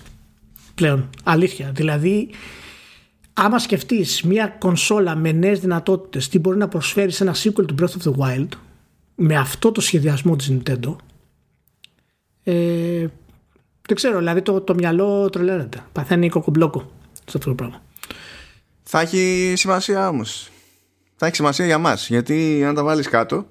πλέον. 0.75 1.11
Αλήθεια. 1.25 1.71
Δηλαδή, 1.75 2.31
άμα 3.33 3.59
σκεφτείς 3.59 4.23
μια 4.23 4.49
κονσόλα 4.49 5.17
με 5.17 5.33
νέες 5.33 5.61
δυνατότητες, 5.61 6.29
τι 6.29 6.39
μπορεί 6.39 6.59
να 6.59 6.69
προσφέρει 6.69 7.11
σε 7.11 7.23
ένα 7.23 7.35
sequel 7.35 7.67
του 7.67 7.75
Breath 7.81 8.03
of 8.03 8.11
the 8.11 8.17
Wild, 8.19 8.49
με 9.15 9.37
αυτό 9.37 9.73
το 9.73 9.81
σχεδιασμό 9.81 10.37
της 10.37 10.53
Nintendo, 10.53 10.97
ε, 12.45 13.07
δεν 13.87 13.97
ξέρω, 13.97 14.19
δηλαδή 14.19 14.43
το, 14.43 14.61
το 14.61 14.75
μυαλό 14.75 15.31
τρελαίνεται. 15.31 15.85
Παθαίνει 15.93 16.29
κοκομπλόκο 16.29 16.91
σε 17.13 17.37
αυτό 17.37 17.49
το 17.49 17.55
πράγμα. 17.55 17.83
Θα 18.83 19.01
έχει 19.01 19.53
σημασία 19.57 20.09
όμως. 20.09 20.51
Θα 21.17 21.27
έχει 21.27 21.35
σημασία 21.35 21.67
για 21.67 21.79
μας. 21.79 22.09
Γιατί 22.09 22.65
αν 22.65 22.75
τα 22.75 22.83
βάλεις 22.83 23.09
κάτω, 23.09 23.47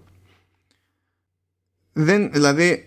δεν, 1.93 2.31
δηλαδή 2.31 2.85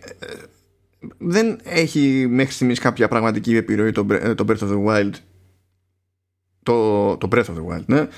δεν 1.19 1.59
έχει 1.63 2.27
μέχρι 2.29 2.53
στιγμής 2.53 2.79
κάποια 2.79 3.09
πραγματική 3.09 3.57
επιρροή 3.57 3.93
το, 3.93 4.07
το 4.35 4.45
Breath 4.49 4.69
of 4.69 4.71
the 4.71 4.85
Wild 4.87 5.13
το, 6.63 7.17
το 7.17 7.29
Breath 7.31 7.45
of 7.45 7.55
the 7.55 7.77
Wild 7.77 7.85
ναι, 7.87 8.09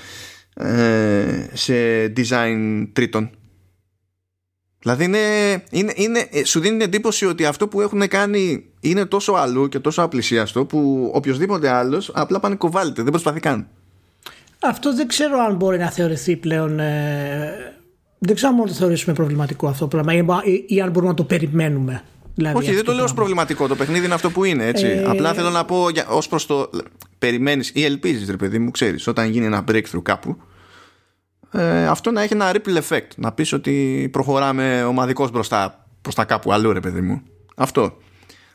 ε, 0.53 1.49
σε 1.53 1.73
design 2.15 2.87
τρίτων 2.93 3.29
Δηλαδή 4.81 5.03
είναι, 5.03 5.19
είναι, 5.71 5.93
είναι, 5.95 6.27
ε, 6.31 6.45
σου 6.45 6.59
δίνει 6.59 6.77
την 6.77 6.87
εντύπωση 6.87 7.25
ότι 7.25 7.45
αυτό 7.45 7.67
που 7.67 7.81
έχουν 7.81 8.07
κάνει 8.07 8.65
είναι 8.79 9.05
τόσο 9.05 9.33
αλλού 9.33 9.69
και 9.69 9.79
τόσο 9.79 10.01
απλησίαστο 10.01 10.65
που 10.65 11.11
οποιοδήποτε 11.13 11.69
άλλος 11.69 12.11
απλά 12.13 12.39
πάνε 12.39 12.55
κοβάλλεται, 12.55 13.01
δεν 13.01 13.11
προσπαθεί 13.11 13.39
καν. 13.39 13.67
Αυτό 14.59 14.95
δεν 14.95 15.07
ξέρω 15.07 15.39
αν 15.39 15.55
μπορεί 15.55 15.77
να 15.77 15.91
θεωρηθεί 15.91 16.35
πλέον. 16.35 16.79
Ε, 16.79 17.53
δεν 18.19 18.35
ξέρω 18.35 18.49
αν 18.49 18.55
μπορούμε 18.55 18.73
να 18.73 18.77
το 18.77 18.83
θεωρήσουμε 18.83 19.15
προβληματικό 19.15 19.67
αυτό 19.67 19.87
το 19.87 19.97
πράγμα 19.97 20.43
ή, 20.43 20.65
ή, 20.67 20.81
αν 20.81 20.91
μπορούμε 20.91 21.11
να 21.11 21.17
το 21.17 21.23
περιμένουμε. 21.23 22.03
Δηλαδή 22.35 22.57
Όχι, 22.57 22.73
δεν 22.73 22.83
το, 22.83 22.91
λέω 22.91 23.03
ως 23.03 23.13
προβληματικό. 23.13 23.67
Το 23.67 23.75
παιχνίδι 23.75 24.05
είναι 24.05 24.13
αυτό 24.13 24.29
που 24.31 24.43
είναι. 24.43 24.65
Έτσι. 24.65 24.85
Ε... 24.85 25.03
Απλά 25.03 25.33
θέλω 25.33 25.49
να 25.49 25.65
πω 25.65 25.87
ως 26.09 26.27
προς 26.27 26.45
το. 26.45 26.69
Περιμένεις 27.17 27.71
ή 27.73 27.83
ελπίζεις, 27.83 28.29
ρε 28.29 28.35
παιδί 28.35 28.59
μου, 28.59 28.71
ξέρεις, 28.71 29.07
όταν 29.07 29.29
γίνει 29.29 29.45
ένα 29.45 29.63
breakthrough 29.71 30.01
κάπου, 30.03 30.37
ε, 31.51 31.85
αυτό 31.87 32.11
να 32.11 32.21
έχει 32.21 32.33
ένα 32.33 32.51
ripple 32.53 32.77
effect. 32.77 33.07
Να 33.15 33.31
πεις 33.31 33.53
ότι 33.53 34.09
προχωράμε 34.11 34.83
ομαδικώ 34.83 35.29
μπροστά 35.29 35.87
προς 36.01 36.15
τα 36.15 36.25
κάπου 36.25 36.51
αλλού, 36.51 36.73
ρε 36.73 36.79
παιδί 36.79 37.01
μου. 37.01 37.21
Αυτό. 37.55 37.97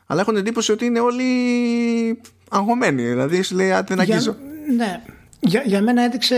Αλλά 0.07 0.20
έχω 0.20 0.31
την 0.31 0.40
εντύπωση 0.40 0.73
ότι 0.73 0.85
είναι 0.85 1.01
όλοι 1.01 1.24
αγχωμένοι. 2.51 3.03
Δηλαδή, 3.03 3.43
σου 3.43 3.55
λέει, 3.57 3.73
δεν 3.86 4.01
αγγίζω. 4.01 4.36
Ναι. 4.77 5.03
Για, 5.40 5.62
για 5.66 5.82
μένα 5.82 6.03
έδειξε 6.03 6.36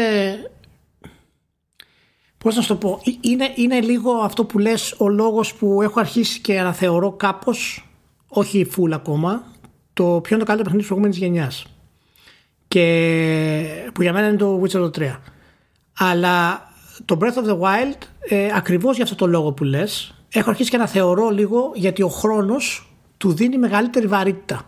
Πώς 2.39 2.57
να 2.57 2.63
σου 2.63 2.69
το 2.69 2.77
πω, 2.77 3.01
ε, 3.05 3.11
είναι, 3.21 3.53
είναι 3.55 3.81
λίγο 3.81 4.13
αυτό 4.13 4.45
που 4.45 4.59
λες 4.59 4.95
ο 4.99 5.09
λόγος 5.09 5.55
που 5.55 5.83
έχω 5.83 6.01
αρχίσει 6.01 6.41
και 6.41 6.59
αναθεωρώ 6.59 7.13
κάπως, 7.13 7.89
όχι 8.29 8.71
full 8.77 8.91
ακόμα, 8.93 9.43
το 9.93 10.05
ποιο 10.05 10.37
είναι 10.37 10.45
το 10.45 10.51
καλύτερο 10.51 10.63
παιχνίδι 10.63 10.79
της 10.79 10.87
προηγούμενης 10.87 11.19
γενιάς. 11.19 11.67
Και 12.69 13.91
που 13.95 14.03
για 14.03 14.13
μένα 14.13 14.29
είναι 14.29 14.37
το 14.37 14.63
Witcher 14.63 14.91
3. 14.91 15.21
Αλλά 15.99 16.69
το 17.05 17.19
Breath 17.21 17.35
of 17.35 17.49
the 17.49 17.59
Wild, 17.59 17.99
ε, 18.21 18.51
ακριβώς 18.55 18.95
για 18.95 19.05
αυτό 19.05 19.17
το 19.17 19.27
λόγο 19.27 19.53
που 19.53 19.65
λες, 19.65 20.15
έχω 20.29 20.51
αρχίσει 20.51 20.71
και 20.71 20.77
να 20.77 20.87
θεωρώ 20.87 21.29
λίγο 21.29 21.73
γιατί 21.75 22.03
ο 22.03 22.09
χρόνος 22.09 22.93
του 23.17 23.33
δίνει 23.33 23.59
μεγαλύτερη 23.59 24.07
βαρύτητα. 24.07 24.63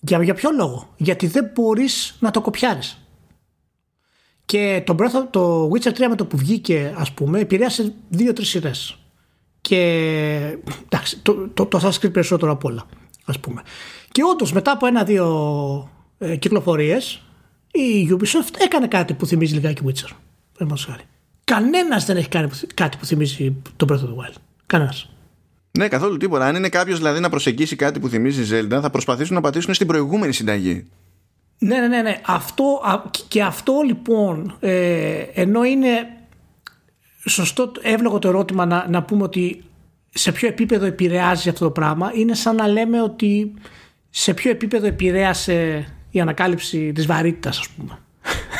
Για, 0.00 0.22
για 0.22 0.34
ποιο 0.34 0.50
λόγο, 0.50 0.88
γιατί 0.96 1.26
δεν 1.26 1.50
μπορείς 1.54 2.16
να 2.20 2.30
το 2.30 2.40
κοπιάρεις. 2.40 3.07
Και 4.48 4.82
το, 4.86 4.96
Breath 4.98 5.26
το 5.30 5.70
Witcher 5.72 5.92
3 5.92 6.06
με 6.08 6.14
το 6.14 6.24
που 6.24 6.36
βγήκε, 6.36 6.94
ας 6.96 7.12
πούμε, 7.12 7.40
επηρέασε 7.40 7.92
δύο-τρεις 8.08 8.48
σειρές. 8.48 8.98
Και 9.60 9.76
εντάξει, 10.84 11.18
το, 11.22 11.48
το, 11.54 11.66
το 11.66 11.80
Assassin's 11.82 12.04
Creed 12.04 12.12
περισσότερο 12.12 12.52
από 12.52 12.68
όλα, 12.68 12.86
ας 13.24 13.38
πούμε. 13.38 13.62
Και 14.12 14.22
όντως 14.32 14.52
μετά 14.52 14.72
από 14.72 14.86
ένα-δύο 14.86 15.90
ε, 16.18 16.36
κυκλοφορίες, 16.36 17.22
η 17.70 18.08
Ubisoft 18.10 18.54
έκανε 18.58 18.86
κάτι 18.86 19.14
που 19.14 19.26
θυμίζει 19.26 19.54
λιγάκι 19.54 19.82
Witcher. 19.86 20.10
Κανένας 21.44 22.04
δεν 22.04 22.16
έχει 22.16 22.28
κάνει 22.28 22.48
κάτι 22.74 22.96
που 22.96 23.06
θυμίζει 23.06 23.56
το 23.76 23.86
Breath 23.88 24.04
of 24.04 24.08
the 24.08 24.24
Wild. 24.24 24.36
Κανένας. 24.66 25.10
Ναι, 25.78 25.88
καθόλου 25.88 26.16
τίποτα. 26.16 26.46
Αν 26.46 26.56
είναι 26.56 26.68
κάποιος 26.68 26.98
δηλαδή 26.98 27.20
να 27.20 27.28
προσεγγίσει 27.28 27.76
κάτι 27.76 28.00
που 28.00 28.08
θυμίζει 28.08 28.42
Zelda, 28.54 28.78
θα 28.82 28.90
προσπαθήσουν 28.90 29.34
να 29.34 29.40
πατήσουν 29.40 29.74
στην 29.74 29.86
προηγούμενη 29.86 30.32
συνταγή. 30.32 30.86
Ναι, 31.58 31.78
ναι, 31.78 31.86
ναι. 31.86 32.02
ναι. 32.02 32.20
Αυτό, 32.26 32.80
και 33.28 33.42
αυτό 33.42 33.80
λοιπόν, 33.86 34.56
ε, 34.60 35.22
ενώ 35.34 35.64
είναι 35.64 35.90
σωστό, 37.26 37.72
εύλογο 37.82 38.18
το 38.18 38.28
ερώτημα 38.28 38.66
να, 38.66 38.86
να 38.88 39.02
πούμε 39.02 39.22
ότι 39.22 39.64
σε 40.10 40.32
ποιο 40.32 40.48
επίπεδο 40.48 40.86
επηρεάζει 40.86 41.48
αυτό 41.48 41.64
το 41.64 41.70
πράγμα, 41.70 42.10
είναι 42.14 42.34
σαν 42.34 42.56
να 42.56 42.66
λέμε 42.66 43.02
ότι 43.02 43.54
σε 44.10 44.34
ποιο 44.34 44.50
επίπεδο 44.50 44.86
επηρέασε 44.86 45.86
η 46.10 46.20
ανακάλυψη 46.20 46.92
της 46.92 47.06
βαρύτητας, 47.06 47.58
ας 47.58 47.68
πούμε. 47.68 47.98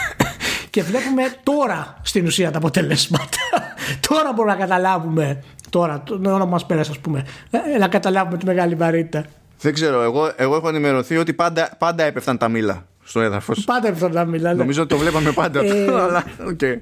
και 0.71 0.83
βλέπουμε 0.83 1.23
τώρα 1.43 2.01
στην 2.03 2.27
ουσία 2.27 2.51
τα 2.51 2.59
αποτελέσματα. 2.59 3.39
τώρα 4.09 4.33
μπορούμε 4.33 4.55
να 4.55 4.61
καταλάβουμε, 4.61 5.43
τώρα, 5.71 6.03
το 6.03 6.15
όνομα 6.15 6.45
μας 6.45 6.67
πέρασε, 6.67 6.91
ας 6.91 6.99
πούμε, 6.99 7.27
ε, 7.75 7.79
να 7.79 7.89
καταλάβουμε 7.89 8.37
τη 8.37 8.45
μεγάλη 8.45 8.75
βαρύτητα. 8.75 9.25
Δεν 9.61 9.75
ξέρω. 9.75 10.03
Εγώ, 10.03 10.33
εγώ 10.37 10.57
έχω 10.57 10.69
ενημερωθεί 10.69 11.17
ότι 11.17 11.35
πάντα, 11.35 11.77
πάντα 11.79 12.05
έπεφταν 12.05 12.39
τα 12.39 12.49
μήλα 12.49 12.87
στο 13.05 13.21
έδαφος. 13.21 13.65
Πάντα 13.65 13.89
έπεφταν 13.89 14.13
τα 14.13 14.25
μήλα. 14.25 14.53
Ναι. 14.53 14.59
Νομίζω 14.59 14.83
ότι 14.83 14.95
το 14.95 15.01
βλέπαμε 15.01 15.33
πάντα. 15.33 15.61
Ε, 15.65 15.83
αλλά, 15.83 16.25
okay. 16.51 16.77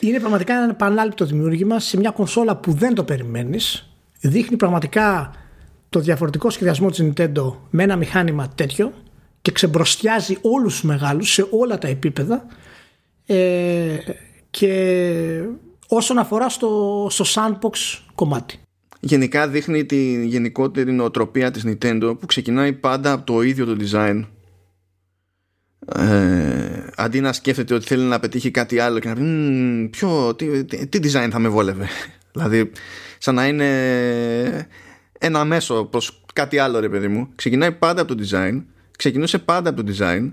Είναι 0.00 0.18
πραγματικά 0.20 0.54
ένα 0.54 0.70
επανάληπτο 0.70 1.24
δημιούργημα 1.24 1.80
σε 1.80 1.96
μια 1.96 2.10
κονσόλα 2.10 2.56
που 2.56 2.72
δεν 2.72 2.94
το 2.94 3.04
περιμένεις. 3.04 3.88
Δείχνει 4.20 4.56
πραγματικά 4.56 5.34
το 5.88 6.00
διαφορετικό 6.00 6.50
σχεδιασμό 6.50 6.90
της 6.90 7.02
Nintendo 7.02 7.54
με 7.70 7.82
ένα 7.82 7.96
μηχάνημα 7.96 8.48
τέτοιο 8.54 8.92
και 9.42 9.52
ξεμπροστιάζει 9.52 10.38
όλους 10.40 10.72
τους 10.72 10.82
μεγάλους 10.82 11.32
σε 11.32 11.46
όλα 11.50 11.78
τα 11.78 11.88
επίπεδα. 11.88 12.46
Ε, 13.26 13.96
και 14.50 15.42
όσον 15.88 16.18
αφορά 16.18 16.48
στο, 16.48 17.06
στο 17.10 17.24
sandbox 17.28 18.00
κομμάτι 18.14 18.63
γενικά 19.04 19.48
δείχνει 19.48 19.84
τη 19.84 20.26
γενικότερη 20.26 20.92
νοοτροπία 20.92 21.50
της 21.50 21.64
Nintendo 21.66 22.16
που 22.20 22.26
ξεκινάει 22.26 22.72
πάντα 22.72 23.12
από 23.12 23.24
το 23.24 23.42
ίδιο 23.42 23.64
το 23.64 23.76
design. 23.80 24.24
Ε, 25.96 26.86
αντί 26.96 27.20
να 27.20 27.32
σκέφτεται 27.32 27.74
ότι 27.74 27.86
θέλει 27.86 28.02
να 28.02 28.20
πετύχει 28.20 28.50
κάτι 28.50 28.78
άλλο 28.78 28.98
και 28.98 29.08
να 29.08 29.14
πει 29.14 29.88
ποιο, 29.92 30.34
τι, 30.34 30.64
τι, 30.64 30.98
design 31.02 31.28
θα 31.30 31.38
με 31.38 31.48
βόλευε 31.48 31.86
δηλαδή 32.32 32.70
σαν 33.18 33.34
να 33.34 33.46
είναι 33.46 34.68
ένα 35.18 35.44
μέσο 35.44 35.84
προς 35.84 36.24
κάτι 36.32 36.58
άλλο 36.58 36.80
ρε 36.80 36.88
παιδί 36.88 37.08
μου. 37.08 37.28
Ξεκινάει 37.34 37.72
πάντα 37.72 38.02
από 38.02 38.14
το 38.14 38.24
design 38.30 38.62
ξεκινούσε 38.96 39.38
πάντα 39.38 39.70
από 39.70 39.84
το 39.84 39.92
design 39.92 40.32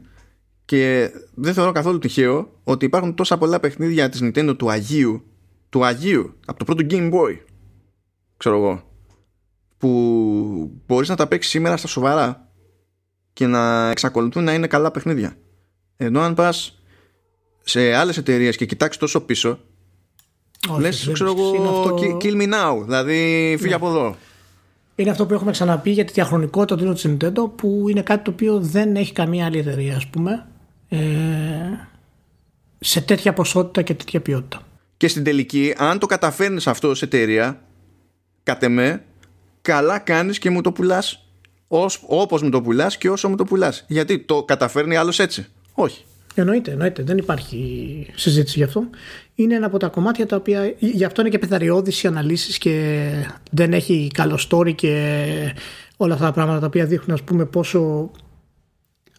και 0.65 1.11
δεν 1.33 1.53
θεωρώ 1.53 1.71
καθόλου 1.71 1.99
τυχαίο 1.99 2.59
ότι 2.63 2.85
υπάρχουν 2.85 3.15
τόσα 3.15 3.37
πολλά 3.37 3.59
παιχνίδια 3.59 4.09
της 4.09 4.19
Nintendo 4.23 4.55
του 4.57 4.71
Αγίου 4.71 5.23
του 5.69 5.85
Αγίου 5.85 6.35
από 6.45 6.59
το 6.59 6.65
πρώτο 6.65 6.85
Game 6.89 7.11
Boy 7.13 7.37
ξέρω 8.41 8.55
εγώ, 8.55 8.83
που 9.77 10.71
μπορείς 10.87 11.09
να 11.09 11.15
τα 11.15 11.27
παίξεις 11.27 11.51
σήμερα 11.51 11.77
στα 11.77 11.87
σοβαρά 11.87 12.47
και 13.33 13.47
να 13.47 13.89
εξακολουθούν 13.89 14.43
να 14.43 14.53
είναι 14.53 14.67
καλά 14.67 14.91
παιχνίδια. 14.91 15.37
Ενώ 15.97 16.21
αν 16.21 16.33
πας 16.33 16.81
σε 17.63 17.93
άλλες 17.93 18.17
εταιρείες 18.17 18.55
και 18.55 18.65
κοιτάξεις 18.65 18.99
τόσο 18.99 19.21
πίσω, 19.21 19.59
Όχι, 20.69 20.81
λες, 20.81 21.09
ξέρω 21.13 21.31
εγώ, 21.31 21.69
αυτό... 21.69 21.97
kill 22.21 22.41
me 22.41 22.53
now, 22.53 22.83
δηλαδή 22.83 23.15
φύγει 23.57 23.69
ναι. 23.69 23.75
από 23.75 23.87
εδώ. 23.87 24.15
Είναι 24.95 25.09
αυτό 25.09 25.25
που 25.25 25.33
έχουμε 25.33 25.51
ξαναπεί 25.51 25.91
για 25.91 26.05
τη 26.05 26.13
διαχρονικότητα 26.13 26.85
του 26.85 26.93
της 26.93 27.05
Nintendo 27.09 27.51
που 27.55 27.85
είναι 27.89 28.01
κάτι 28.01 28.23
το 28.23 28.31
οποίο 28.31 28.59
δεν 28.59 28.95
έχει 28.95 29.13
καμία 29.13 29.45
άλλη 29.45 29.57
εταιρεία 29.57 29.95
ας 29.95 30.07
πούμε 30.07 30.47
ε, 30.89 30.99
σε 32.79 33.01
τέτοια 33.01 33.33
ποσότητα 33.33 33.81
και 33.81 33.93
τέτοια 33.93 34.21
ποιότητα. 34.21 34.61
Και 34.97 35.07
στην 35.07 35.23
τελική 35.23 35.73
αν 35.77 35.99
το 35.99 36.05
καταφέρνεις 36.05 36.67
αυτό 36.67 36.95
σε 36.95 37.05
εταιρεία 37.05 37.61
κατ' 38.43 38.63
εμέ, 38.63 39.03
καλά 39.61 39.99
κάνεις 39.99 40.39
και 40.39 40.49
μου 40.49 40.61
το 40.61 40.71
πουλάς 40.71 41.25
όπως 42.07 42.41
μου 42.41 42.49
το 42.49 42.61
πουλάς 42.61 42.97
και 42.97 43.09
όσο 43.09 43.29
μου 43.29 43.35
το 43.35 43.43
πουλάς. 43.43 43.85
Γιατί 43.87 44.19
το 44.19 44.43
καταφέρνει 44.43 44.95
άλλος 44.95 45.19
έτσι; 45.19 45.47
Όχι. 45.73 46.05
Εννοείται, 46.35 46.71
εννοείται. 46.71 47.03
Δεν 47.03 47.17
υπάρχει 47.17 48.07
συζήτηση 48.15 48.57
γι' 48.57 48.63
αυτό. 48.63 48.89
Είναι 49.35 49.55
ένα 49.55 49.65
από 49.65 49.77
τα 49.77 49.87
κομμάτια 49.87 50.25
τα 50.25 50.35
οποία. 50.35 50.73
Γι' 50.79 51.03
αυτό 51.03 51.21
είναι 51.21 51.29
και 51.29 51.39
πεθαριώδεις 51.39 52.03
οι 52.03 52.07
αναλύσεις 52.07 52.57
και 52.57 53.05
δεν 53.51 53.73
έχει 53.73 54.07
καλό 54.13 54.39
story 54.49 54.75
και 54.75 55.55
όλα 55.97 56.13
αυτά 56.13 56.25
τα 56.25 56.31
πράγματα 56.31 56.59
τα 56.59 56.65
οποία 56.65 56.85
δείχνουν, 56.85 57.11
ας 57.11 57.21
πούμε, 57.23 57.45
πόσο 57.45 58.11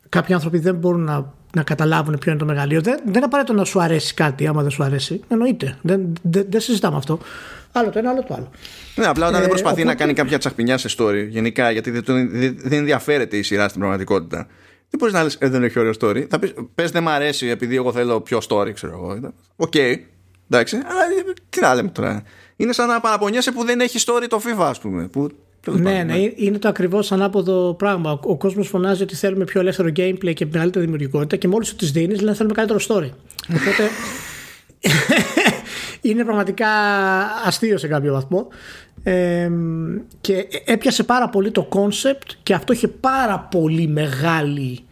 κάποιοι 0.09 0.35
άνθρωποι 0.35 0.59
δεν 0.59 0.75
μπορούν 0.75 1.05
να, 1.05 1.33
να 1.55 1.63
καταλάβουν 1.63 2.19
ποιο 2.19 2.31
είναι 2.31 2.41
το 2.41 2.47
μεγαλείο. 2.47 2.81
Δεν, 2.81 3.01
δεν 3.07 3.25
απαραίτητο 3.25 3.57
να 3.57 3.65
σου 3.65 3.81
αρέσει 3.81 4.15
κάτι 4.15 4.47
άμα 4.47 4.63
δεν 4.63 4.71
σου 4.71 4.83
αρέσει. 4.83 5.21
Εννοείται. 5.29 5.77
Δεν, 5.83 6.13
δεν, 6.23 6.47
δεν 6.49 6.61
συζητάμε 6.61 6.97
αυτό. 6.97 7.19
Άλλο 7.73 7.91
το 7.91 7.99
ένα, 7.99 8.11
άλλο 8.11 8.23
το 8.23 8.35
άλλο. 8.35 8.51
Ναι, 8.95 9.07
απλά 9.07 9.27
όταν 9.27 9.37
ε, 9.37 9.41
δεν 9.41 9.49
προσπαθεί 9.49 9.81
οπότε... 9.81 9.89
να 9.89 9.95
κάνει 9.95 10.13
κάποια 10.13 10.39
τσαχπινιά 10.39 10.79
σε 10.79 10.89
story 10.99 11.27
γενικά, 11.29 11.71
γιατί 11.71 11.91
δεν, 11.91 12.05
δεν 12.57 12.73
ενδιαφέρεται 12.73 13.37
η 13.37 13.43
σειρά 13.43 13.69
στην 13.69 13.81
πραγματικότητα. 13.81 14.47
Δεν 14.91 14.99
μπορείς 14.99 15.15
να 15.15 15.23
λες, 15.23 15.37
ε, 15.41 15.49
δεν 15.49 15.63
έχει 15.63 15.79
ωραίο 15.79 15.93
story. 16.01 16.27
Θα 16.31 16.39
πεις, 16.39 16.55
πες 16.75 16.91
δεν 16.91 17.03
μ' 17.03 17.09
αρέσει 17.09 17.47
επειδή 17.47 17.77
εγώ 17.77 17.93
θέλω 17.93 18.21
πιο 18.21 18.39
story, 18.49 18.73
ξέρω 18.75 18.93
εγώ. 18.93 19.33
OK, 19.57 19.73
okay, 19.75 19.97
εντάξει, 20.51 20.77
αλλά 20.77 21.33
τι 21.49 21.61
να 21.61 21.75
λέμε 21.75 21.89
τώρα. 21.89 22.23
Είναι 22.57 22.73
σαν 22.73 22.89
να 22.89 23.01
παραπονιέσαι 23.01 23.53
που 23.53 23.65
δεν 23.65 23.81
έχει 23.81 23.99
story 24.07 24.27
το 24.29 24.41
FIFA, 24.45 24.65
ας 24.65 24.79
πούμε. 24.79 25.09
Που, 25.09 25.29
ναι, 25.71 26.03
ναι, 26.03 26.15
είναι 26.35 26.59
το 26.59 26.69
ακριβώς 26.69 27.13
ανάποδο 27.13 27.75
πράγμα. 27.75 28.13
Ο, 28.13 28.19
ο 28.23 28.37
κόσμος 28.37 28.69
φωνάζει 28.69 29.03
ότι 29.03 29.15
θέλουμε 29.15 29.45
πιο 29.45 29.61
ελεύθερο 29.61 29.89
gameplay 29.97 30.33
και 30.35 30.47
μεγαλύτερη 30.53 30.85
δημιουργικότητα 30.85 31.37
και 31.37 31.49
μόλις 31.49 31.75
τους 31.75 31.93
τι 31.93 31.99
δίνεις 31.99 32.21
λένε 32.21 32.37
θέλουμε 32.37 32.55
καλύτερο 32.55 32.81
story. 32.89 33.11
Οπότε 33.55 33.91
είναι 36.03 36.25
πραγματικά 36.25 36.69
αστείο 37.47 37.79
σε 37.79 37.89
κάποιο 37.89 38.13
βαθμό. 38.13 38.49
και 40.21 40.47
έπιασε 40.65 41.03
πάρα 41.03 41.29
πολύ 41.29 41.51
το 41.51 41.63
concept 41.63 42.31
και 42.43 42.55
αυτό 42.55 42.73
είχε 42.73 42.89
πάρα 42.89 43.41
πολύ 43.41 43.89
μεγάλη, 43.89 44.85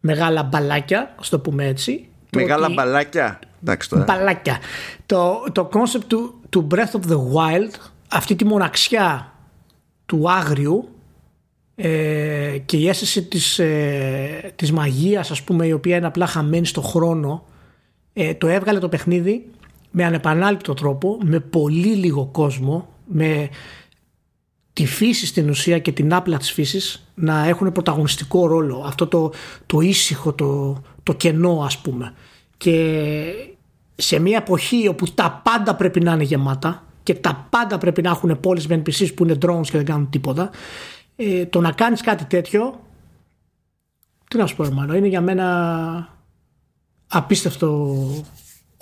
μεγάλα 0.00 0.42
μπαλάκια, 0.42 1.14
ας 1.18 1.28
το 1.28 1.38
πούμε 1.38 1.66
έτσι. 1.66 2.08
Μεγάλα 2.30 2.66
ότι... 2.66 2.74
μπαλάκια. 2.74 3.38
Εντάξει 3.62 3.88
τώρα. 3.88 4.04
Μπαλάκια. 4.04 4.58
Το, 5.06 5.44
το 5.52 5.68
concept 5.72 6.04
του, 6.06 6.40
του 6.48 6.66
Breath 6.70 7.00
of 7.00 7.10
the 7.10 7.16
Wild, 7.16 7.74
αυτή 8.08 8.34
τη 8.34 8.44
μοναξιά 8.44 9.32
του 10.06 10.30
άγριου 10.30 10.88
ε, 11.74 12.58
και 12.64 12.76
η 12.76 12.88
αίσθηση 12.88 13.22
της, 13.22 13.58
ε, 13.58 14.52
της 14.56 14.72
μαγείας 14.72 15.30
ας 15.30 15.42
πούμε 15.42 15.66
η 15.66 15.72
οποία 15.72 15.96
είναι 15.96 16.06
απλά 16.06 16.26
χαμένη 16.26 16.66
στο 16.66 16.80
χρόνο 16.80 17.44
ε, 18.12 18.34
το 18.34 18.46
έβγαλε 18.46 18.78
το 18.78 18.88
παιχνίδι 18.88 19.50
με 19.92 20.04
ανεπανάληπτο 20.04 20.74
τρόπο, 20.74 21.18
με 21.22 21.40
πολύ 21.40 21.94
λίγο 21.94 22.26
κόσμο, 22.26 22.88
με 23.06 23.48
τη 24.72 24.86
φύση 24.86 25.26
στην 25.26 25.48
ουσία 25.48 25.78
και 25.78 25.92
την 25.92 26.14
άπλα 26.14 26.36
της 26.36 26.52
φύσης 26.52 27.12
να 27.14 27.46
έχουν 27.46 27.72
πρωταγωνιστικό 27.72 28.46
ρόλο. 28.46 28.82
Αυτό 28.86 29.06
το, 29.06 29.32
το 29.66 29.80
ήσυχο, 29.80 30.32
το, 30.32 30.82
το 31.02 31.12
κενό 31.12 31.62
ας 31.64 31.78
πούμε. 31.78 32.14
Και 32.56 33.24
σε 33.94 34.18
μια 34.18 34.36
εποχή 34.36 34.88
όπου 34.88 35.14
τα 35.14 35.40
πάντα 35.44 35.74
πρέπει 35.74 36.00
να 36.00 36.12
είναι 36.12 36.22
γεμάτα 36.22 36.84
και 37.02 37.14
τα 37.14 37.46
πάντα 37.50 37.78
πρέπει 37.78 38.02
να 38.02 38.10
έχουν 38.10 38.40
πόλεις 38.40 38.66
με 38.66 38.82
NPCs 38.84 39.14
που 39.14 39.24
είναι 39.24 39.38
drones 39.46 39.66
και 39.66 39.76
δεν 39.76 39.84
κάνουν 39.84 40.10
τίποτα 40.10 40.50
ε, 41.16 41.46
το 41.46 41.60
να 41.60 41.72
κάνεις 41.72 42.00
κάτι 42.00 42.24
τέτοιο 42.24 42.80
τι 44.28 44.38
να 44.38 44.46
σου 44.46 44.56
πω 44.56 44.64
hermano, 44.64 44.96
είναι 44.96 45.06
για 45.06 45.20
μένα 45.20 46.18
απίστευτο 47.08 47.96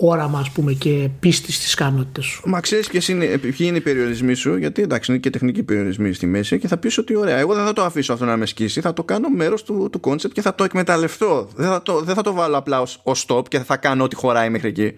όραμα 0.09 0.39
ας 0.39 0.49
πούμε 0.49 0.73
και 0.73 1.09
πίστης 1.19 1.55
στις 1.55 1.73
ικανότητες 1.73 2.25
σου. 2.25 2.41
Μα 2.45 2.59
ξέρεις 2.59 2.87
ποιοι 2.87 3.01
είναι, 3.07 3.25
ποιοι 3.37 3.53
είναι 3.59 3.77
οι 3.77 3.81
περιορισμοί 3.81 4.33
σου, 4.33 4.55
γιατί 4.55 4.81
εντάξει 4.81 5.11
είναι 5.11 5.19
και 5.19 5.29
τεχνικοί 5.29 5.63
περιορισμοί 5.63 6.13
στη 6.13 6.25
μέση 6.25 6.59
και 6.59 6.67
θα 6.67 6.77
πεις 6.77 6.97
ότι 6.97 7.15
ωραία, 7.15 7.37
εγώ 7.37 7.53
δεν 7.53 7.65
θα 7.65 7.73
το 7.73 7.83
αφήσω 7.83 8.13
αυτό 8.13 8.25
να 8.25 8.37
με 8.37 8.45
σκίσει, 8.45 8.81
θα 8.81 8.93
το 8.93 9.03
κάνω 9.03 9.29
μέρος 9.29 9.63
του, 9.63 9.89
του 9.91 9.99
concept 10.03 10.31
και 10.33 10.41
θα 10.41 10.55
το 10.55 10.63
εκμεταλλευτώ. 10.63 11.47
Δεν 11.55 11.67
θα 11.67 11.81
το, 11.81 12.01
δεν 12.01 12.15
θα 12.15 12.21
το 12.21 12.33
βάλω 12.33 12.57
απλά 12.57 12.81
ως, 12.81 12.99
ως 13.03 13.25
stop 13.27 13.47
και 13.47 13.59
θα 13.59 13.77
κάνω 13.77 14.03
ό,τι 14.03 14.15
χωράει 14.15 14.49
μέχρι 14.49 14.67
εκεί. 14.67 14.93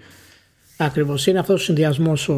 Ακριβώς. 0.85 1.27
Είναι 1.27 1.39
αυτός 1.39 1.61
ο 1.61 1.64
συνδυασμός 1.64 2.30
ο, 2.30 2.34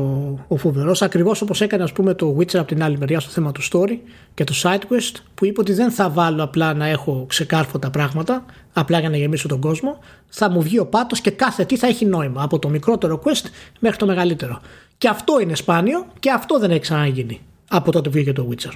ο 0.48 0.58
φοβερός. 0.58 1.02
Ακριβώς 1.02 1.42
όπως 1.42 1.62
έκανε 1.62 1.84
ας 1.84 1.92
πούμε, 1.92 2.14
το 2.14 2.36
Witcher 2.40 2.56
από 2.56 2.68
την 2.68 2.84
άλλη 2.84 2.98
μεριά 2.98 3.20
στο 3.20 3.30
θέμα 3.32 3.52
του 3.52 3.62
story 3.72 3.98
και 4.34 4.44
του 4.44 4.56
SideQuest, 4.56 5.16
που 5.36 5.46
είπε 5.46 5.60
ότι 5.60 5.74
δεν 5.74 5.92
θα 5.92 6.10
βάλω 6.10 6.44
απλά 6.44 6.74
να 6.74 6.88
έχω 6.88 7.26
ξεκάρφωτα 7.28 7.90
πράγματα, 7.90 8.46
απλά 8.74 9.00
για 9.00 9.10
να 9.10 9.18
γεμίσω 9.18 9.48
τον 9.48 9.60
κόσμο. 9.60 10.00
Θα 10.28 10.50
μου 10.50 10.62
βγει 10.62 10.80
ο 10.80 10.86
πάτος 10.86 11.22
και 11.22 11.32
κάθε 11.32 11.66
τι 11.66 11.78
θα 11.78 11.88
έχει 11.88 12.06
νόημα. 12.06 12.44
Από 12.44 12.60
το 12.60 12.70
μικρότερο 12.70 13.22
quest 13.24 13.46
μέχρι 13.80 13.98
το 13.98 14.06
μεγαλύτερο. 14.06 14.62
Και 14.98 15.08
αυτό 15.08 15.40
είναι 15.40 15.56
σπάνιο 15.56 16.06
και 16.20 16.32
αυτό 16.32 16.60
δεν 16.60 16.72
έχει 16.72 16.80
ξαναγίνει 16.80 17.42
από 17.70 17.92
τότε 17.92 18.10
που 18.10 18.16
βγήκε 18.16 18.34
το 18.34 18.50
Witcher. 18.52 18.74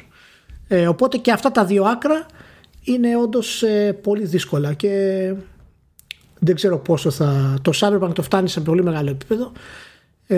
Ε, 0.67 0.87
οπότε 0.87 1.17
και 1.17 1.31
αυτά 1.31 1.51
τα 1.51 1.65
δύο 1.65 1.83
άκρα 1.83 2.25
είναι 2.83 3.17
όντως 3.17 3.63
ε, 3.63 3.93
πολύ 3.93 4.25
δύσκολα 4.25 4.73
και 4.73 5.33
δεν 6.39 6.55
ξέρω 6.55 6.77
πόσο 6.77 7.11
θα. 7.11 7.57
Το 7.61 7.71
Cyberpunk 7.75 8.13
το 8.13 8.21
φτάνει 8.21 8.49
σε 8.49 8.61
πολύ 8.61 8.83
μεγάλο 8.83 9.09
επίπεδο. 9.09 9.51
Ε, 10.27 10.37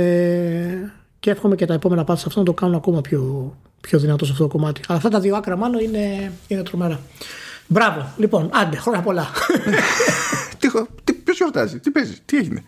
και 1.20 1.32
εύχομαι 1.32 1.56
και 1.56 1.66
τα 1.66 1.74
επόμενα 1.74 2.04
πάτα 2.04 2.20
σε 2.20 2.26
αυτό 2.28 2.40
να 2.40 2.46
το 2.46 2.54
κάνουν 2.54 2.76
ακόμα 2.76 3.02
πιο, 3.02 3.54
πιο 3.82 4.00
δυνατό 4.00 4.26
σε 4.26 4.32
αυτό 4.32 4.44
το 4.44 4.50
κομμάτι. 4.50 4.82
Αλλά 4.88 4.98
αυτά 4.98 5.10
τα 5.10 5.20
δύο 5.20 5.36
άκρα 5.36 5.58
μάλλον 5.58 5.80
είναι, 5.80 6.32
είναι 6.48 6.64
τρομερά. 6.64 7.00
Μπράβο. 7.68 8.14
Λοιπόν, 8.18 8.50
άντε, 8.54 8.78
χρόνια 8.78 9.02
πολλά. 9.02 9.28
τι, 10.60 10.68
τι, 11.04 11.14
ποιος 11.14 11.38
γιορτάζει, 11.38 11.80
τι 11.80 11.92
παίζεις, 11.92 12.22
τι 12.26 12.38
έγινε; 12.38 12.64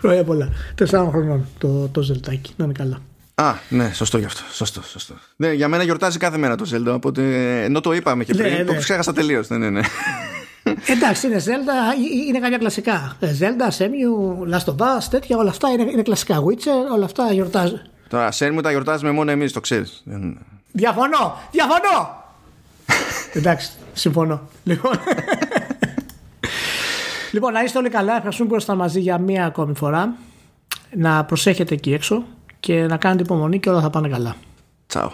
Χρόνια 0.00 0.24
πολλά. 0.24 0.48
Τεσσάρων 0.74 1.10
χρονών 1.10 1.46
το, 1.58 1.88
το 1.92 2.02
ζελτάκι. 2.02 2.52
Να 2.56 2.64
είναι 2.64 2.72
καλά. 2.72 3.00
Α, 3.34 3.54
ναι, 3.68 3.92
σωστό 3.94 4.18
γι' 4.18 4.24
αυτό. 4.24 4.42
Σωστό, 4.52 4.82
σωστό. 4.82 5.14
Ναι, 5.36 5.52
για 5.52 5.68
μένα 5.68 5.82
γιορτάζει 5.82 6.18
κάθε 6.18 6.36
μέρα 6.36 6.54
το 6.54 6.64
Zelda, 6.72 6.94
οπότε 6.94 7.22
ενώ 7.64 7.80
το 7.80 7.92
είπαμε 7.92 8.24
και 8.24 8.32
ναι, 8.32 8.42
πριν, 8.42 8.52
ναι, 8.52 8.58
ναι. 8.58 8.64
το 8.64 8.74
ξέχασα 8.74 9.12
τελείως. 9.12 9.48
Ναι, 9.48 9.56
ναι, 9.56 9.70
ναι. 9.70 9.80
Εντάξει, 10.86 11.26
είναι 11.26 11.42
Zelda, 11.44 11.98
είναι 12.28 12.38
κάποια 12.38 12.58
κλασικά. 12.58 13.16
Zelda, 13.20 13.66
Σέμιου, 13.68 14.38
Last 14.52 14.64
of 14.64 14.76
Us, 14.76 15.04
τέτοια, 15.10 15.36
όλα 15.36 15.50
αυτά 15.50 15.68
είναι, 15.68 15.82
είναι 15.82 16.02
κλασικά. 16.02 16.36
Witcher, 16.38 16.92
όλα 16.94 17.04
αυτά 17.04 17.32
γιορτάζουν. 17.32 17.80
Τώρα, 18.08 18.30
Σέμιου 18.30 18.60
τα 18.60 18.70
γιορτάζουμε 18.70 19.10
μόνο 19.10 19.30
εμείς, 19.30 19.52
το 19.52 19.60
ξέρεις. 19.60 20.02
Διαφωνώ! 20.72 21.38
Διαφωνώ! 21.50 22.24
Εντάξει, 23.32 23.70
συμφωνώ. 23.92 24.40
Λοιπόν. 24.64 24.92
λοιπόν, 27.32 27.52
να 27.52 27.62
είστε 27.62 27.78
όλοι 27.78 27.88
καλά. 27.88 28.16
Ευχαριστούμε 28.16 28.48
που 28.48 28.54
ήσασταν 28.54 28.76
μαζί 28.76 29.00
για 29.00 29.18
μία 29.18 29.46
ακόμη 29.46 29.74
φορά. 29.74 30.14
Να 30.96 31.24
προσέχετε 31.24 31.74
εκεί 31.74 31.92
έξω 31.92 32.24
και 32.60 32.86
να 32.86 32.96
κάνετε 32.96 33.22
υπομονή 33.22 33.60
και 33.60 33.70
όλα 33.70 33.80
θα 33.80 33.90
πάνε 33.90 34.08
καλά. 34.08 34.36
Τσάου. 34.86 35.12